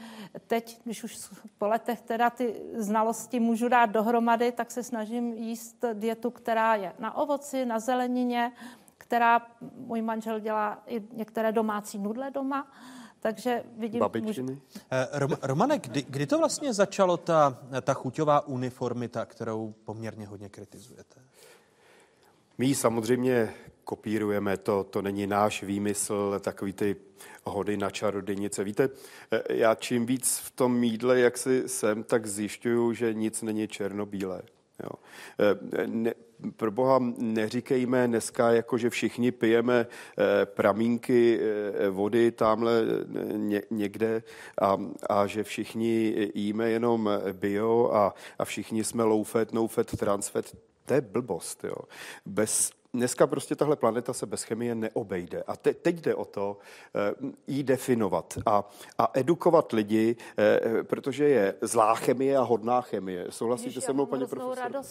teď, 0.46 0.80
když 0.84 1.04
už 1.04 1.18
po 1.58 1.66
letech 1.66 2.00
teda 2.00 2.30
ty 2.30 2.62
znalosti 2.74 3.40
můžu 3.40 3.68
dát 3.68 3.86
dohromady, 3.86 4.52
tak 4.52 4.70
se 4.70 4.82
snažím 4.82 5.32
jíst 5.32 5.84
dietu, 5.94 6.30
která 6.30 6.74
je 6.74 6.92
na 6.98 7.16
ovoci, 7.16 7.66
na 7.66 7.78
zelenině, 7.78 8.52
která 8.98 9.46
můj 9.76 10.02
manžel 10.02 10.40
dělá 10.40 10.82
i 10.86 11.02
některé 11.12 11.52
domácí 11.52 11.98
nudle 11.98 12.30
doma, 12.30 12.72
takže 13.20 13.64
vidím... 13.76 14.00
Babičiny? 14.00 14.60
Eh, 14.90 15.08
Rom, 15.12 15.36
Romane, 15.42 15.78
kdy, 15.78 16.02
kdy 16.08 16.26
to 16.26 16.38
vlastně 16.38 16.72
začalo 16.72 17.16
ta, 17.16 17.58
ta 17.82 17.94
chuťová 17.94 18.46
uniformita, 18.46 19.24
kterou 19.24 19.74
poměrně 19.84 20.26
hodně 20.26 20.48
kritizujete? 20.48 21.20
My 22.58 22.66
ji 22.66 22.74
samozřejmě 22.74 23.54
kopírujeme, 23.86 24.56
to, 24.56 24.84
to 24.84 25.02
není 25.02 25.26
náš 25.26 25.62
výmysl, 25.62 26.40
takový 26.40 26.72
ty 26.72 26.96
hody 27.44 27.76
na 27.76 27.90
čarodějnice. 27.90 28.64
Víte, 28.64 28.88
eh, 29.30 29.42
já 29.54 29.74
čím 29.74 30.06
víc 30.06 30.38
v 30.38 30.50
tom 30.50 30.78
mídle, 30.78 31.20
jak 31.20 31.38
si 31.38 31.68
jsem, 31.68 32.02
tak 32.02 32.26
zjišťuju, 32.26 32.92
že 32.92 33.14
nic 33.14 33.42
není 33.42 33.68
černobílé. 33.68 34.42
Jo. 34.82 34.90
Eh, 35.40 35.86
Ne, 35.86 36.14
pro 36.56 36.70
boha 36.70 36.98
neříkejme 37.18 38.06
dneska, 38.06 38.52
jako 38.52 38.78
že 38.78 38.90
všichni 38.90 39.32
pijeme 39.32 39.86
eh, 39.86 40.46
pramínky 40.46 41.40
vody 41.90 42.30
tamhle 42.30 42.82
ně, 43.36 43.62
někde 43.70 44.22
a, 44.60 44.76
a 45.08 45.26
že 45.26 45.44
všichni 45.44 46.28
jíme 46.34 46.70
jenom 46.70 47.10
bio 47.32 47.90
a, 47.94 48.14
a 48.38 48.44
všichni 48.44 48.84
jsme 48.84 49.04
low 49.04 49.24
fat, 49.24 49.52
no 49.52 49.68
fat, 49.68 49.96
trans 49.96 50.28
fat. 50.28 50.44
To 50.86 50.94
je 50.94 51.00
blbost. 51.00 51.64
Jo. 51.64 51.76
Bez 52.26 52.70
dneska 52.96 53.26
prostě 53.26 53.56
tahle 53.56 53.76
planeta 53.76 54.12
se 54.12 54.26
bez 54.26 54.42
chemie 54.42 54.74
neobejde. 54.74 55.42
A 55.46 55.56
te, 55.56 55.74
teď 55.74 55.96
jde 55.96 56.14
o 56.14 56.24
to 56.24 56.56
uh, 57.22 57.30
jí 57.46 57.62
definovat 57.62 58.38
a, 58.46 58.70
a 58.98 59.10
edukovat 59.14 59.72
lidi, 59.72 60.16
uh, 60.16 60.82
protože 60.82 61.28
je 61.28 61.54
zlá 61.60 61.94
chemie 61.94 62.36
a 62.36 62.42
hodná 62.42 62.80
chemie. 62.80 63.26
Souhlasíte 63.30 63.80
se 63.80 63.92
mnou, 63.92 64.06
paní 64.06 64.26
profesor? 64.26 64.82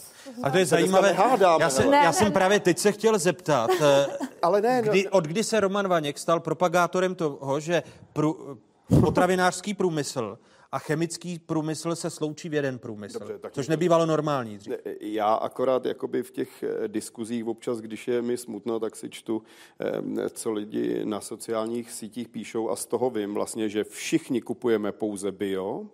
A 0.42 0.50
to 0.50 0.58
je 0.58 0.66
zajímavé. 0.66 1.12
Hádáme, 1.12 1.64
já, 1.64 1.70
se, 1.70 1.84
ale- 1.84 1.96
já 1.96 2.12
jsem 2.12 2.32
právě 2.32 2.60
teď 2.60 2.78
se 2.78 2.92
chtěl 2.92 3.18
zeptat, 3.18 3.70
eh, 3.80 4.06
ale 4.42 4.60
ne, 4.60 4.82
no- 4.82 4.90
kdy, 4.90 5.08
od 5.08 5.24
kdy 5.24 5.44
se 5.44 5.60
Roman 5.60 5.88
Vaněk 5.88 6.18
stal 6.18 6.40
propagátorem 6.40 7.14
toho, 7.14 7.60
že 7.60 7.82
prů, 8.12 8.58
potravinářský 9.00 9.74
průmysl 9.74 10.38
a 10.76 10.78
chemický 10.78 11.38
průmysl 11.38 11.94
se 11.96 12.10
sloučí 12.10 12.48
v 12.48 12.54
jeden 12.54 12.78
průmysl, 12.78 13.18
Dobře, 13.18 13.38
tak 13.38 13.52
což 13.52 13.68
nebývalo 13.68 14.06
normální 14.06 14.58
dřív. 14.58 14.70
Ne, 14.70 14.94
Já 15.00 15.34
akorát 15.34 15.86
jakoby 15.86 16.22
v 16.22 16.30
těch 16.30 16.62
eh, 16.62 16.88
diskuzích 16.88 17.46
občas, 17.46 17.80
když 17.80 18.08
je 18.08 18.22
mi 18.22 18.36
smutno, 18.36 18.80
tak 18.80 18.96
si 18.96 19.10
čtu, 19.10 19.42
eh, 19.80 20.28
co 20.30 20.52
lidi 20.52 21.04
na 21.04 21.20
sociálních 21.20 21.92
sítích 21.92 22.28
píšou 22.28 22.70
a 22.70 22.76
z 22.76 22.86
toho 22.86 23.10
vím 23.10 23.34
vlastně, 23.34 23.68
že 23.68 23.84
všichni 23.84 24.40
kupujeme 24.40 24.92
pouze 24.92 25.32
bio, 25.32 25.86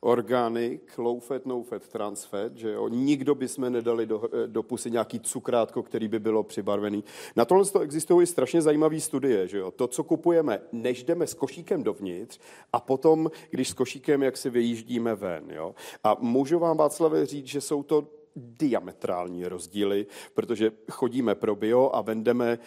organic, 0.00 0.80
low 0.98 1.20
fat, 1.20 1.46
no 1.46 1.62
fat, 1.62 1.88
trans 1.88 2.24
fat, 2.24 2.56
že 2.56 2.72
jo, 2.72 2.88
nikdo 2.88 3.34
by 3.34 3.48
jsme 3.48 3.70
nedali 3.70 4.06
do, 4.06 4.28
eh, 4.32 4.46
do 4.46 4.62
pusy 4.62 4.90
nějaký 4.90 5.20
cukrátko, 5.20 5.82
který 5.82 6.08
by 6.08 6.18
bylo 6.18 6.42
přibarvený. 6.42 7.04
Na 7.36 7.44
tohle 7.44 7.64
to 7.64 7.80
existují 7.80 8.26
strašně 8.26 8.62
zajímavé 8.62 9.00
studie, 9.00 9.48
že 9.48 9.58
jo, 9.58 9.70
to, 9.70 9.86
co 9.86 10.04
kupujeme, 10.04 10.60
než 10.72 11.04
jdeme 11.04 11.26
s 11.26 11.34
košíkem 11.34 11.82
dovnitř 11.82 12.38
a 12.72 12.80
potom, 12.80 13.30
když 13.50 13.68
s 13.68 13.72
košíkem, 13.72 14.22
jak 14.22 14.36
si 14.36 14.50
vyjíždíme 14.50 15.14
ven, 15.14 15.44
jo. 15.50 15.74
A 16.04 16.16
můžu 16.20 16.58
vám, 16.58 16.76
Václave, 16.76 17.26
říct, 17.26 17.46
že 17.46 17.60
jsou 17.60 17.82
to 17.82 18.19
diametrální 18.36 19.44
rozdíly, 19.46 20.06
protože 20.34 20.72
chodíme 20.90 21.34
pro 21.34 21.56
bio 21.56 21.90
a 21.94 22.00
vendeme 22.00 22.58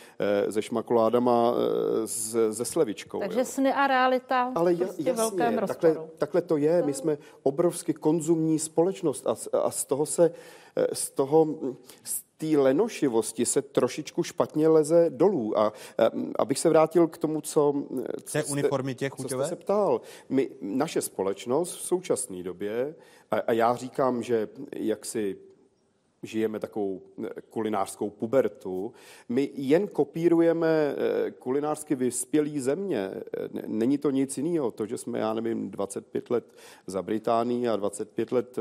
eh, 0.46 0.52
se 0.52 0.62
šmakoládama 0.62 1.54
eh, 2.04 2.54
se 2.54 2.66
slevičkou. 2.66 3.18
jo. 3.18 3.22
Takže 3.28 3.46
sny 3.46 3.74
a 3.74 3.88
realita 3.88 4.52
Ale 4.56 4.76
prostě 4.76 5.04
ja, 5.04 5.14
v 5.14 5.18
velkém 5.18 5.54
jasně, 5.54 5.68
takhle, 5.68 5.90
rozporu. 5.94 6.10
takhle 6.18 6.42
to 6.42 6.58
je. 6.58 6.84
My 6.86 6.94
jsme 6.94 7.18
obrovsky 7.44 7.94
konzumní 7.94 8.60
společnost 8.60 9.28
a, 9.28 9.36
z- 9.36 9.50
a 9.54 9.72
z 9.72 9.86
toho 9.86 10.06
se, 10.06 10.32
eh, 10.76 10.88
z 10.96 11.10
toho, 11.10 11.46
mm, 11.46 11.76
z 12.04 12.24
té 12.38 12.58
lenošivosti 12.58 13.46
se 13.46 13.62
trošičku 13.62 14.24
špatně 14.24 14.68
leze 14.68 15.06
dolů. 15.10 15.60
A 15.60 15.74
eh, 16.00 16.10
abych 16.40 16.60
se 16.60 16.70
vrátil 16.70 17.08
k 17.08 17.18
tomu, 17.18 17.42
co, 17.42 17.74
co 18.24 18.32
Té 18.34 18.44
uniformitě 18.44 19.10
co 19.22 19.28
jste 19.30 19.46
se 19.48 19.56
ptal. 19.56 20.02
My, 20.30 20.50
naše 20.62 21.02
společnost 21.02 21.76
v 21.76 21.82
současné 21.82 22.44
době, 22.44 22.96
a, 23.32 23.36
a 23.36 23.52
já 23.52 23.76
říkám, 23.76 24.24
že 24.24 24.50
jak 24.76 25.06
si 25.06 25.38
žijeme 26.24 26.60
takovou 26.60 27.02
eh, 27.24 27.30
kulinářskou 27.50 28.10
pubertu. 28.10 28.94
My 29.30 29.50
jen 29.54 29.88
kopírujeme 29.88 30.68
eh, 30.68 31.32
kulinářsky 31.32 31.96
vyspělý 31.96 32.60
země. 32.60 33.12
Eh, 33.14 33.50
Není 33.68 33.98
to 33.98 34.10
nic 34.10 34.38
jiného. 34.38 34.72
To, 34.72 34.86
že 34.86 34.98
jsme, 34.98 35.20
já 35.20 35.34
nevím, 35.34 35.70
25 35.72 36.30
let 36.30 36.46
za 36.88 37.02
Británii 37.02 37.68
a 37.68 37.76
25 37.76 38.32
let 38.32 38.60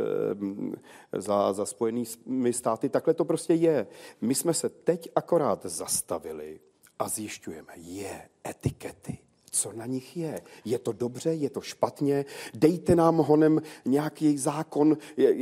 za, 1.12 1.52
za 1.52 1.66
spojenými 1.66 2.52
státy, 2.52 2.88
takhle 2.88 3.14
to 3.14 3.24
prostě 3.24 3.54
je. 3.54 3.86
My 4.20 4.34
jsme 4.34 4.54
se 4.54 4.68
teď 4.68 5.08
akorát 5.16 5.66
zastavili 5.66 6.60
a 6.98 7.08
zjišťujeme, 7.08 7.72
je 7.76 8.28
etikety 8.48 9.18
co 9.54 9.72
na 9.72 9.86
nich 9.86 10.16
je. 10.16 10.42
Je 10.64 10.78
to 10.78 10.92
dobře, 10.92 11.34
je 11.34 11.50
to 11.50 11.60
špatně, 11.60 12.24
dejte 12.54 12.96
nám 12.96 13.16
honem 13.16 13.62
nějaký 13.84 14.38
zákon, 14.38 14.96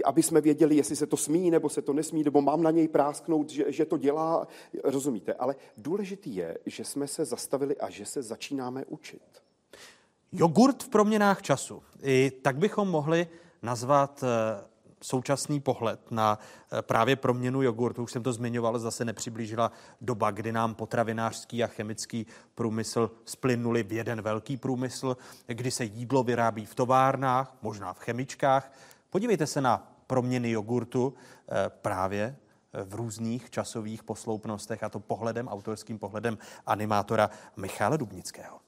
aby 0.04 0.22
jsme 0.22 0.40
věděli, 0.40 0.76
jestli 0.76 0.96
se 0.96 1.06
to 1.06 1.16
smí 1.16 1.50
nebo 1.50 1.68
se 1.68 1.82
to 1.82 1.92
nesmí, 1.92 2.24
nebo 2.24 2.40
mám 2.40 2.62
na 2.62 2.70
něj 2.70 2.88
prásknout, 2.88 3.50
že, 3.50 3.64
že 3.68 3.84
to 3.84 3.98
dělá, 3.98 4.48
rozumíte. 4.84 5.34
Ale 5.34 5.56
důležitý 5.76 6.36
je, 6.36 6.58
že 6.66 6.84
jsme 6.84 7.06
se 7.06 7.24
zastavili 7.24 7.76
a 7.76 7.90
že 7.90 8.06
se 8.06 8.22
začínáme 8.22 8.84
učit. 8.84 9.22
Jogurt 10.32 10.82
v 10.82 10.88
proměnách 10.88 11.42
času. 11.42 11.82
I 12.02 12.32
tak 12.42 12.58
bychom 12.58 12.88
mohli 12.88 13.28
nazvat 13.62 14.24
eh, 14.24 14.64
současný 15.02 15.60
pohled 15.60 16.10
na 16.10 16.38
eh, 16.72 16.82
právě 16.82 17.16
proměnu 17.16 17.62
jogurtu. 17.62 18.02
Už 18.02 18.12
jsem 18.12 18.22
to 18.22 18.32
zmiňoval, 18.32 18.78
zase 18.78 19.04
nepřiblížila 19.04 19.72
doba, 20.00 20.30
kdy 20.30 20.52
nám 20.52 20.74
potravinářský 20.74 21.64
a 21.64 21.66
chemický 21.66 22.26
průmysl 22.54 23.10
splynuli 23.24 23.82
v 23.82 23.92
jeden 23.92 24.22
velký 24.22 24.56
průmysl, 24.56 25.16
kdy 25.46 25.70
se 25.70 25.84
jídlo 25.84 26.22
vyrábí 26.22 26.66
v 26.66 26.74
továrnách, 26.74 27.56
možná 27.62 27.92
v 27.92 27.98
chemičkách. 27.98 28.72
Podívejte 29.10 29.46
se 29.46 29.60
na 29.60 29.92
proměny 30.06 30.50
jogurtu 30.50 31.14
eh, 31.48 31.70
právě 31.82 32.36
v 32.84 32.94
různých 32.94 33.50
časových 33.50 34.02
posloupnostech, 34.02 34.82
a 34.82 34.88
to 34.88 35.00
pohledem, 35.00 35.48
autorským 35.48 35.98
pohledem 35.98 36.38
animátora 36.66 37.30
Michala 37.56 37.96
Dubnického. 37.96 38.60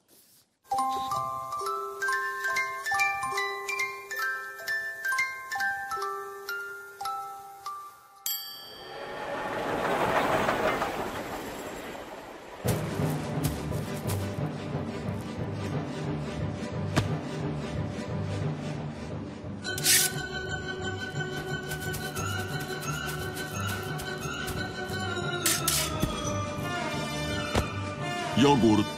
Jogurt. 28.63 28.92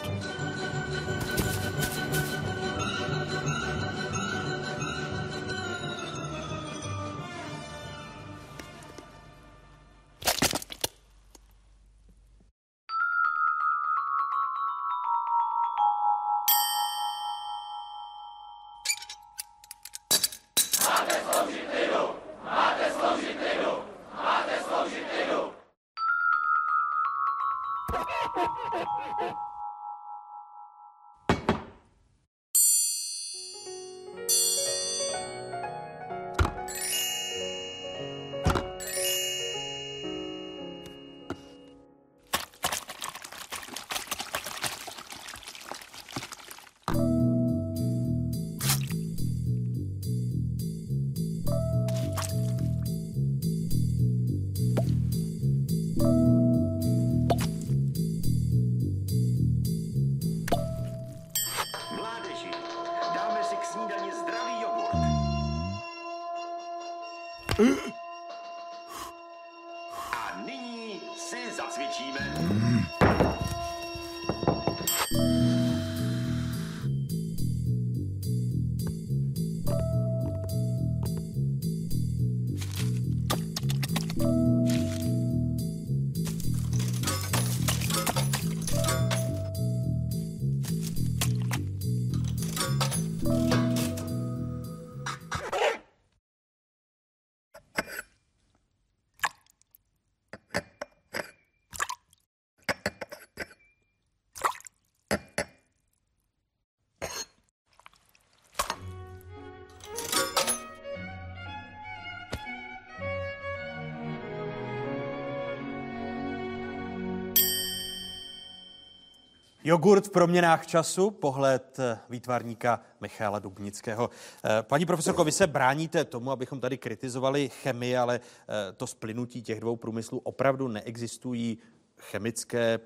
Jogurt 119.68 120.07
v 120.07 120.09
proměnách 120.09 120.68
času, 120.68 121.11
pohled 121.11 121.80
eh, 121.80 121.99
výtvarníka 122.09 122.82
Michála 123.01 123.39
Dubnického. 123.39 124.09
Eh, 124.43 124.63
paní 124.63 124.86
profesorko, 124.86 125.24
vy 125.24 125.32
se 125.32 125.47
bráníte 125.47 126.05
tomu, 126.05 126.32
abychom 126.32 126.59
tady 126.59 126.78
kritizovali 126.78 127.49
chemii, 127.49 127.97
ale 127.97 128.20
eh, 128.20 128.74
to 128.74 128.88
splynutí 128.88 129.41
těch 129.41 129.59
dvou 129.59 129.76
průmyslů 129.76 130.22
opravdu 130.24 130.68
neexistují 130.68 131.57
chemické 131.99 132.80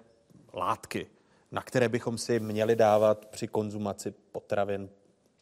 látky, 0.54 1.08
na 1.52 1.62
které 1.62 1.90
bychom 1.90 2.18
si 2.18 2.40
měli 2.40 2.76
dávat 2.76 3.26
při 3.26 3.48
konzumaci 3.48 4.14
potravin 4.32 4.90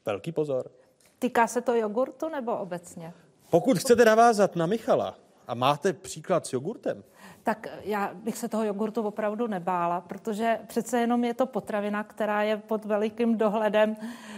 velký 0.05 0.31
pozor. 0.31 0.71
Týká 1.19 1.47
se 1.47 1.61
to 1.61 1.73
jogurtu 1.75 2.29
nebo 2.29 2.57
obecně? 2.57 3.13
Pokud 3.49 3.77
chcete 3.77 4.05
navázat 4.05 4.55
na 4.55 4.65
Michala 4.65 5.15
a 5.47 5.53
máte 5.53 5.93
příklad 5.93 6.47
s 6.47 6.53
jogurtem, 6.53 7.03
tak 7.43 7.67
já 7.83 8.11
bych 8.13 8.37
se 8.37 8.49
toho 8.49 8.63
jogurtu 8.63 9.01
opravdu 9.01 9.47
nebála, 9.47 10.01
protože 10.01 10.59
přece 10.67 10.99
jenom 10.99 11.23
je 11.23 11.33
to 11.33 11.45
potravina, 11.45 12.03
která 12.03 12.41
je 12.41 12.57
pod 12.57 12.85
velikým 12.85 13.37
dohledem 13.37 13.95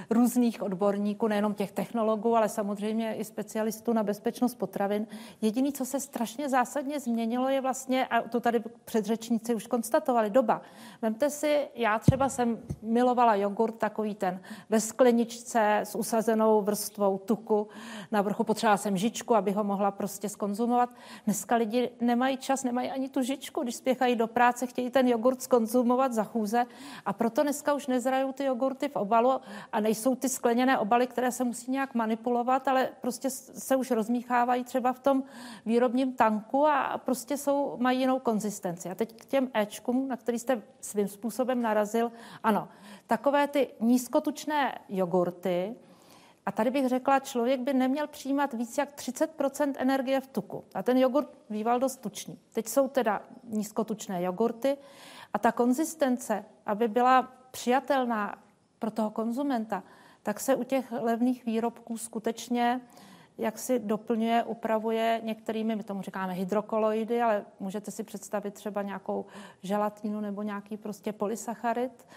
různých 0.09 0.61
odborníků, 0.61 1.27
nejenom 1.27 1.53
těch 1.53 1.71
technologů, 1.71 2.35
ale 2.35 2.49
samozřejmě 2.49 3.15
i 3.15 3.23
specialistů 3.23 3.93
na 3.93 4.03
bezpečnost 4.03 4.55
potravin. 4.55 5.07
Jediný, 5.41 5.73
co 5.73 5.85
se 5.85 5.99
strašně 5.99 6.49
zásadně 6.49 6.99
změnilo, 6.99 7.49
je 7.49 7.61
vlastně, 7.61 8.07
a 8.07 8.21
to 8.21 8.39
tady 8.39 8.63
předřečníci 8.85 9.55
už 9.55 9.67
konstatovali, 9.67 10.29
doba. 10.29 10.61
Vemte 11.01 11.29
si, 11.29 11.67
já 11.75 11.99
třeba 11.99 12.29
jsem 12.29 12.57
milovala 12.81 13.35
jogurt 13.35 13.71
takový 13.71 14.15
ten 14.15 14.41
ve 14.69 14.79
skleničce 14.79 15.79
s 15.83 15.95
usazenou 15.95 16.61
vrstvou 16.61 17.17
tuku. 17.17 17.67
Na 18.11 18.21
vrchu 18.21 18.43
potřebovala 18.43 18.77
jsem 18.77 18.97
žičku, 18.97 19.35
aby 19.35 19.51
ho 19.51 19.63
mohla 19.63 19.91
prostě 19.91 20.29
skonzumovat. 20.29 20.89
Dneska 21.25 21.55
lidi 21.55 21.89
nemají 22.01 22.37
čas, 22.37 22.63
nemají 22.63 22.78
ani 22.88 23.09
tu 23.09 23.21
žičku, 23.21 23.63
když 23.63 23.75
spěchají 23.75 24.15
do 24.15 24.27
práce, 24.27 24.67
chtějí 24.67 24.89
ten 24.89 25.07
jogurt 25.07 25.41
skonzumovat 25.41 26.13
za 26.13 26.23
chůze. 26.23 26.65
A 27.05 27.13
proto 27.13 27.43
dneska 27.43 27.73
už 27.73 27.88
nezrajou 27.88 28.32
ty 28.32 28.43
jogurty 28.43 28.89
v 28.89 28.95
obalu 28.95 29.41
a 29.71 29.80
nejsou 29.80 30.15
ty 30.15 30.30
skleněné 30.30 30.77
obaly, 30.77 31.07
které 31.07 31.32
se 31.32 31.43
musí 31.43 31.71
nějak 31.71 31.95
manipulovat, 31.95 32.67
ale 32.67 32.89
prostě 33.01 33.30
se 33.30 33.75
už 33.75 33.91
rozmíchávají 33.91 34.63
třeba 34.63 34.93
v 34.93 34.99
tom 34.99 35.23
výrobním 35.65 36.13
tanku 36.13 36.67
a 36.67 37.01
prostě 37.05 37.38
jsou, 37.38 37.77
mají 37.77 37.99
jinou 37.99 38.19
konzistenci. 38.19 38.89
A 38.89 38.95
teď 38.95 39.13
k 39.13 39.25
těm 39.25 39.49
Ečkům, 39.53 40.07
na 40.07 40.17
který 40.17 40.39
jste 40.39 40.61
svým 40.82 41.07
způsobem 41.07 41.61
narazil, 41.61 42.11
ano, 42.43 42.67
takové 43.07 43.47
ty 43.47 43.67
nízkotučné 43.80 44.80
jogurty, 44.89 45.75
a 46.49 46.51
tady 46.51 46.71
bych 46.71 46.87
řekla, 46.87 47.19
člověk 47.19 47.59
by 47.59 47.73
neměl 47.73 48.07
přijímat 48.07 48.53
víc 48.53 48.77
jak 48.77 48.95
30% 48.95 49.73
energie 49.77 50.21
v 50.21 50.27
tuku. 50.27 50.63
A 50.73 50.83
ten 50.83 50.97
jogurt 50.97 51.37
býval 51.49 51.79
dost 51.79 52.01
tučný. 52.01 52.39
Teď 52.53 52.67
jsou 52.67 52.87
teda 52.87 53.21
nízkotučné 53.43 54.23
jogurty 54.23 54.77
a 55.33 55.39
ta 55.39 55.51
konzistence, 55.51 56.45
aby 56.65 56.87
byla 56.87 57.31
přijatelná 57.51 58.43
pro 58.79 58.91
toho 58.91 59.09
konzumenta, 59.09 59.83
tak 60.23 60.39
se 60.39 60.55
u 60.55 60.63
těch 60.63 60.91
levných 60.91 61.45
výrobků 61.45 61.97
skutečně 61.97 62.81
jak 63.37 63.59
si 63.59 63.79
doplňuje, 63.79 64.43
upravuje 64.43 65.21
některými, 65.23 65.75
my 65.75 65.83
tomu 65.83 66.01
říkáme 66.01 66.33
hydrokoloidy, 66.33 67.21
ale 67.21 67.45
můžete 67.59 67.91
si 67.91 68.03
představit 68.03 68.53
třeba 68.53 68.81
nějakou 68.81 69.25
želatínu 69.63 70.21
nebo 70.21 70.43
nějaký 70.43 70.77
prostě 70.77 71.13
polysacharid, 71.13 72.07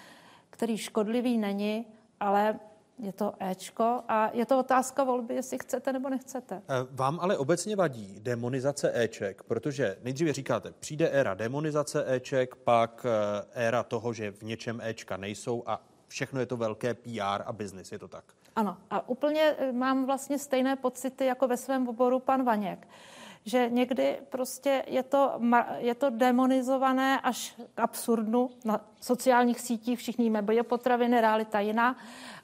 který 0.51 0.79
škodlivý 0.79 1.39
není, 1.39 1.87
ale 2.21 2.59
je 3.03 3.13
to 3.13 3.35
Ečko 3.41 4.03
a 4.09 4.31
je 4.33 4.47
to 4.47 4.59
otázka 4.59 5.05
volby, 5.05 5.35
jestli 5.35 5.59
chcete 5.59 5.93
nebo 5.93 6.09
nechcete. 6.09 6.63
Eh, 6.69 6.87
vám 6.91 7.21
ale 7.21 7.39
obecně 7.39 7.77
vadí 7.77 8.17
demonizace 8.21 9.03
Eček, 9.03 9.43
protože 9.43 9.97
nejdříve 10.03 10.33
říkáte, 10.33 10.73
přijde 10.79 11.09
éra 11.09 11.35
demonizace 11.35 12.15
Eček, 12.15 12.57
pak 12.57 13.07
eh, 13.09 13.67
éra 13.67 13.83
toho, 13.83 14.13
že 14.13 14.31
v 14.31 14.43
něčem 14.43 14.81
Ečka 14.81 15.17
nejsou 15.17 15.63
a 15.67 15.83
všechno 16.09 16.41
je 16.41 16.47
to 16.47 16.57
velké 16.57 16.95
PR 16.95 17.43
a 17.45 17.53
biznis, 17.53 17.93
je 17.93 17.99
to 17.99 18.09
tak? 18.09 18.25
Ano, 18.57 18.77
a 18.91 19.09
úplně 19.09 19.55
eh, 19.59 19.73
mám 19.73 20.07
vlastně 20.07 20.39
stejné 20.39 20.77
pocity 20.77 21.27
jako 21.27 21.49
ve 21.49 21.57
svém 21.57 21.89
oboru 21.89 22.19
pan 22.19 22.45
Vaněk 22.45 22.89
že 23.45 23.69
někdy 23.71 24.19
prostě 24.29 24.85
je 24.87 25.03
to, 25.03 25.41
je 25.77 25.95
to 25.95 26.11
demonizované 26.11 27.21
až 27.21 27.55
k 27.75 27.81
absurdnu. 27.81 28.51
Na 28.65 28.81
sociálních 29.01 29.61
sítích 29.61 29.99
všichni 29.99 30.25
jíme 30.25 30.43
biopotraviny, 30.43 31.21
realita 31.21 31.61
jiná. 31.61 31.97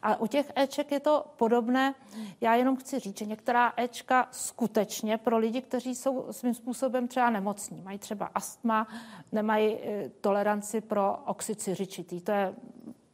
A 0.03 0.17
u 0.17 0.27
těch 0.27 0.53
Eček 0.57 0.93
je 0.93 1.01
to 1.01 1.25
podobné. 1.37 1.95
Já 2.41 2.55
jenom 2.55 2.77
chci 2.77 2.99
říct, 2.99 3.19
že 3.19 3.25
některá 3.25 3.73
Ečka 3.77 4.29
skutečně 4.31 5.19
pro 5.19 5.39
lidi, 5.39 5.63
kteří 5.63 5.95
jsou 5.95 6.27
svým 6.31 6.55
způsobem 6.55 7.09
třeba 7.09 7.31
nemocní, 7.31 7.83
mají 7.83 7.99
třeba 7.99 8.31
astma, 8.35 8.89
nemají 9.33 9.77
e, 9.77 10.09
toleranci 10.21 10.81
pro 10.81 11.17
oxid 11.27 11.61
siřičitý. 11.61 12.21
To 12.21 12.33
je 12.33 12.55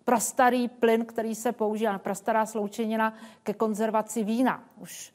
prastarý 0.04 0.68
plyn, 0.68 1.04
který 1.04 1.34
se 1.34 1.52
používá, 1.52 1.98
prastará 1.98 2.46
sloučenina 2.46 3.14
ke 3.42 3.54
konzervaci 3.54 4.24
vína 4.24 4.64
už 4.78 5.12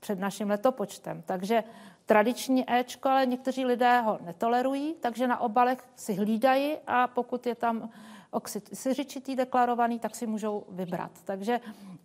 před 0.00 0.18
naším 0.18 0.50
letopočtem. 0.50 1.22
Takže 1.26 1.64
tradiční 2.08 2.64
Ečko, 2.72 3.08
ale 3.08 3.26
někteří 3.26 3.64
lidé 3.64 4.00
ho 4.00 4.18
netolerují, 4.24 4.94
takže 5.00 5.26
na 5.26 5.40
obalech 5.40 5.78
si 5.96 6.14
hlídají 6.14 6.76
a 6.86 7.06
pokud 7.06 7.46
je 7.46 7.54
tam 7.54 7.90
oxid 8.30 8.68
siřičitý 8.72 9.36
deklarovaný, 9.36 9.98
tak 9.98 10.16
si 10.16 10.26
můžou 10.26 10.64
vybrat. 10.68 11.10
Takže 11.24 11.60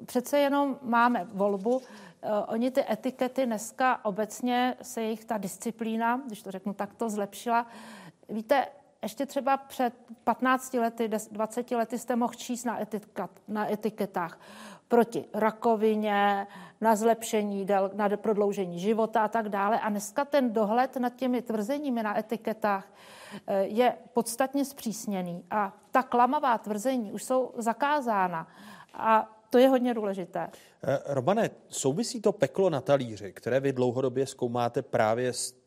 přece 0.05 0.39
jenom 0.39 0.77
máme 0.81 1.27
volbu. 1.33 1.81
Eh, 2.21 2.29
oni 2.47 2.71
ty 2.71 2.85
etikety 2.89 3.45
dneska 3.45 4.05
obecně 4.05 4.75
se 4.81 5.01
jejich 5.01 5.25
ta 5.25 5.37
disciplína, 5.37 6.21
když 6.27 6.41
to 6.41 6.51
řeknu 6.51 6.73
takto, 6.73 7.09
zlepšila. 7.09 7.67
Víte, 8.29 8.67
ještě 9.03 9.25
třeba 9.25 9.57
před 9.57 9.93
15 10.23 10.73
lety, 10.73 11.09
20 11.31 11.71
lety 11.71 11.97
jste 11.97 12.15
mohl 12.15 12.33
číst 12.33 12.63
na, 12.63 12.81
etiket, 12.81 13.31
na 13.47 13.71
etiketách 13.71 14.39
proti 14.87 15.25
rakovině, 15.33 16.47
na 16.81 16.95
zlepšení, 16.95 17.67
na 17.93 18.09
prodloužení 18.09 18.79
života 18.79 19.23
a 19.23 19.27
tak 19.27 19.49
dále. 19.49 19.79
A 19.79 19.89
dneska 19.89 20.25
ten 20.25 20.53
dohled 20.53 20.95
nad 20.95 21.15
těmi 21.15 21.41
tvrzeními 21.41 22.03
na 22.03 22.19
etiketách 22.19 22.93
eh, 23.47 23.63
je 23.63 23.93
podstatně 24.13 24.65
zpřísněný 24.65 25.43
a 25.51 25.73
ta 25.91 26.03
klamavá 26.03 26.57
tvrzení 26.57 27.11
už 27.11 27.23
jsou 27.23 27.51
zakázána. 27.57 28.47
A 28.93 29.39
to 29.49 29.57
je 29.57 29.69
hodně 29.69 29.93
důležité. 29.93 30.49
Eh, 30.83 30.99
Robane, 31.05 31.49
souvisí 31.69 32.21
to 32.21 32.31
peklo 32.31 32.69
na 32.69 32.81
talíři, 32.81 33.33
které 33.33 33.59
vy 33.59 33.73
dlouhodobě 33.73 34.25
zkoumáte 34.25 34.81
právě 34.81 35.33
s 35.33 35.62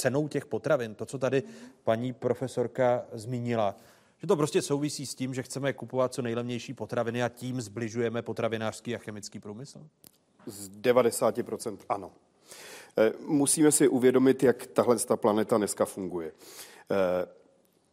cenou 0.00 0.28
těch 0.28 0.46
potravin, 0.46 0.94
to, 0.94 1.06
co 1.06 1.18
tady 1.18 1.42
paní 1.84 2.12
profesorka 2.12 3.04
zmínila, 3.12 3.76
že 4.18 4.26
to 4.26 4.36
prostě 4.36 4.62
souvisí 4.62 5.06
s 5.06 5.14
tím, 5.14 5.34
že 5.34 5.42
chceme 5.42 5.72
kupovat 5.72 6.14
co 6.14 6.22
nejlevnější 6.22 6.74
potraviny 6.74 7.22
a 7.22 7.28
tím 7.28 7.60
zbližujeme 7.60 8.22
potravinářský 8.22 8.94
a 8.94 8.98
chemický 8.98 9.40
průmysl? 9.40 9.86
Z 10.46 10.70
90% 10.70 11.78
ano. 11.88 12.12
Eh, 12.98 13.12
musíme 13.26 13.72
si 13.72 13.88
uvědomit, 13.88 14.42
jak 14.42 14.66
tahle 14.66 14.98
ta 14.98 15.16
planeta 15.16 15.58
dneska 15.58 15.84
funguje. 15.84 16.32
Eh, 16.90 17.26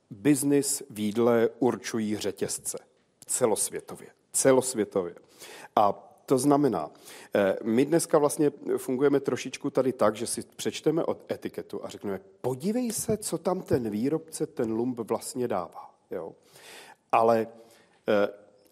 Biznis 0.09 0.83
v 0.89 0.99
jídle 0.99 1.49
určují 1.59 2.17
řetězce 2.17 2.77
celosvětově. 3.25 4.07
Celosvětově. 4.31 5.15
A 5.75 6.06
to 6.27 6.37
znamená, 6.37 6.91
eh, 7.35 7.55
my 7.63 7.85
dneska 7.85 8.17
vlastně 8.17 8.51
fungujeme 8.77 9.19
trošičku 9.19 9.69
tady 9.69 9.93
tak, 9.93 10.15
že 10.15 10.27
si 10.27 10.41
přečteme 10.55 11.03
od 11.03 11.31
etiketu 11.31 11.85
a 11.85 11.89
řekneme, 11.89 12.19
podívej 12.41 12.91
se, 12.91 13.17
co 13.17 13.37
tam 13.37 13.61
ten 13.61 13.89
výrobce, 13.89 14.47
ten 14.47 14.71
lump 14.71 14.99
vlastně 14.99 15.47
dává. 15.47 15.95
Jo? 16.11 16.35
Ale 17.11 17.47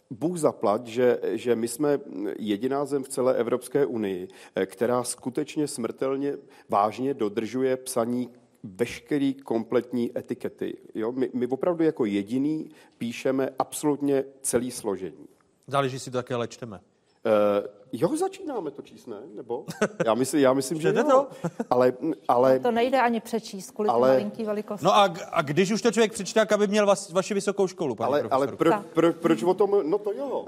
Bůh 0.10 0.38
zaplat, 0.38 0.88
že, 0.88 1.20
že 1.24 1.56
my 1.56 1.68
jsme 1.68 2.00
jediná 2.40 2.86
zem 2.86 3.04
v 3.04 3.10
celé 3.10 3.36
Evropské 3.36 3.86
unii, 3.86 4.28
eh, 4.56 4.66
která 4.66 5.04
skutečně 5.04 5.68
smrtelně 5.68 6.38
vážně 6.70 7.14
dodržuje 7.14 7.78
psaní 7.78 8.30
veškerý 8.64 9.34
kompletní 9.34 10.18
etikety. 10.18 10.78
Jo? 10.96 11.12
My, 11.12 11.30
my 11.34 11.48
opravdu 11.48 11.84
jako 11.84 12.06
jediný 12.06 12.70
píšeme 12.98 13.50
absolutně 13.60 14.24
celý 14.42 14.72
složení. 14.72 15.28
Záleží 15.68 16.00
si 16.00 16.12
to, 16.12 16.18
jaké 16.18 16.36
lečteme. 16.36 16.80
Uh, 17.26 17.68
jo, 17.92 18.18
začínáme 18.18 18.72
to 18.72 18.82
číst, 18.82 19.08
ne? 19.08 19.18
Nebo? 19.34 19.66
Já 20.06 20.14
myslím, 20.14 20.42
já 20.42 20.54
myslím 20.54 20.82
že 20.82 20.94
jo. 20.98 21.04
to? 21.04 21.28
Ale, 21.70 21.94
ale... 22.28 22.60
To 22.60 22.72
nejde 22.72 23.02
ani 23.02 23.20
přečíst 23.20 23.72
kvůli 23.72 23.90
ale... 23.90 24.10
malinký 24.10 24.44
velikosti. 24.44 24.86
No 24.86 24.96
a, 24.96 25.14
a 25.32 25.42
když 25.42 25.72
už 25.72 25.82
to 25.82 25.92
člověk 25.92 26.14
přečte, 26.14 26.40
jak 26.40 26.52
aby 26.52 26.68
měl 26.68 26.86
vas, 26.86 27.12
vaši 27.12 27.34
vysokou 27.34 27.68
školu, 27.68 27.96
pane 27.96 28.08
Ale, 28.08 28.22
ale 28.32 28.48
pro, 28.48 28.72
pro, 28.94 29.14
proč 29.14 29.44
o 29.44 29.54
tom, 29.54 29.90
no 29.90 29.98
to 29.98 30.12
jo. 30.14 30.48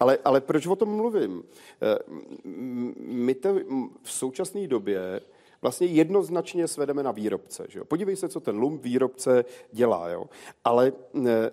Ale, 0.00 0.18
ale 0.24 0.40
proč 0.40 0.66
o 0.66 0.76
tom 0.76 0.96
mluvím? 0.96 1.42
Eh, 1.82 1.98
my 2.98 3.34
to 3.34 3.54
v 4.02 4.12
současné 4.12 4.66
době 4.66 5.20
vlastně 5.62 5.86
jednoznačně 5.86 6.68
svedeme 6.68 7.02
na 7.02 7.12
výrobce. 7.12 7.66
Že 7.68 7.78
jo? 7.78 7.84
Podívej 7.84 8.16
se, 8.16 8.28
co 8.28 8.40
ten 8.40 8.58
lump 8.58 8.82
výrobce 8.82 9.44
dělá. 9.72 10.08
Jo? 10.08 10.24
Ale 10.64 10.92
eh, 11.26 11.50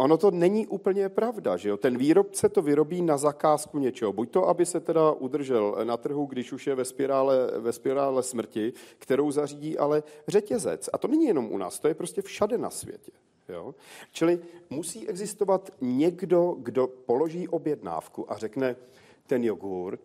ono 0.00 0.16
to 0.16 0.30
není 0.30 0.66
úplně 0.66 1.08
pravda, 1.08 1.56
že 1.56 1.68
jo? 1.68 1.76
Ten 1.76 1.98
výrobce 1.98 2.48
to 2.48 2.62
vyrobí 2.62 3.02
na 3.02 3.16
zakázku 3.16 3.78
něčeho. 3.78 4.12
Buď 4.12 4.30
to, 4.30 4.48
aby 4.48 4.66
se 4.66 4.80
teda 4.80 5.12
udržel 5.12 5.76
na 5.84 5.96
trhu, 5.96 6.26
když 6.26 6.52
už 6.52 6.66
je 6.66 6.74
ve 6.74 6.84
spirále, 6.84 7.50
ve 7.58 7.72
spirále 7.72 8.22
smrti, 8.22 8.72
kterou 8.98 9.30
zařídí 9.30 9.78
ale 9.78 10.02
řetězec. 10.28 10.90
A 10.92 10.98
to 10.98 11.08
není 11.08 11.24
jenom 11.24 11.52
u 11.52 11.58
nás, 11.58 11.78
to 11.78 11.88
je 11.88 11.94
prostě 11.94 12.22
všade 12.22 12.58
na 12.58 12.70
světě. 12.70 13.12
Jo? 13.48 13.74
Čili 14.12 14.38
musí 14.70 15.08
existovat 15.08 15.70
někdo, 15.80 16.56
kdo 16.58 16.86
položí 16.86 17.48
objednávku 17.48 18.32
a 18.32 18.36
řekne, 18.36 18.76
ten 19.26 19.44
jogurt, 19.44 20.00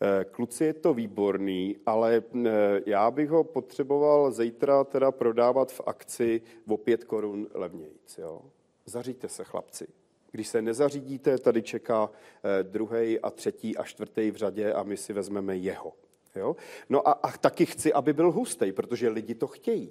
eh, 0.00 0.24
kluci 0.24 0.64
je 0.64 0.72
to 0.72 0.94
výborný, 0.94 1.76
ale 1.86 2.22
eh, 2.46 2.50
já 2.86 3.10
bych 3.10 3.30
ho 3.30 3.44
potřeboval 3.44 4.32
zítra 4.32 4.84
teda 4.84 5.12
prodávat 5.12 5.72
v 5.72 5.80
akci 5.86 6.42
o 6.68 6.76
pět 6.76 7.04
korun 7.04 7.48
levnějc. 7.54 8.18
Jo? 8.18 8.42
Zaříďte 8.86 9.28
se, 9.28 9.44
chlapci. 9.44 9.86
Když 10.30 10.48
se 10.48 10.62
nezařídíte, 10.62 11.38
tady 11.38 11.62
čeká 11.62 12.10
eh, 12.10 12.62
druhý 12.62 13.20
a 13.20 13.30
třetí 13.30 13.76
a 13.76 13.84
čtvrtý 13.84 14.30
v 14.30 14.36
řadě 14.36 14.72
a 14.72 14.82
my 14.82 14.96
si 14.96 15.12
vezmeme 15.12 15.56
jeho. 15.56 15.92
Jo? 16.36 16.56
No 16.88 17.08
a, 17.08 17.12
a 17.12 17.38
taky 17.38 17.66
chci, 17.66 17.92
aby 17.92 18.12
byl 18.12 18.32
hustý, 18.32 18.72
protože 18.72 19.08
lidi 19.08 19.34
to 19.34 19.46
chtějí. 19.46 19.90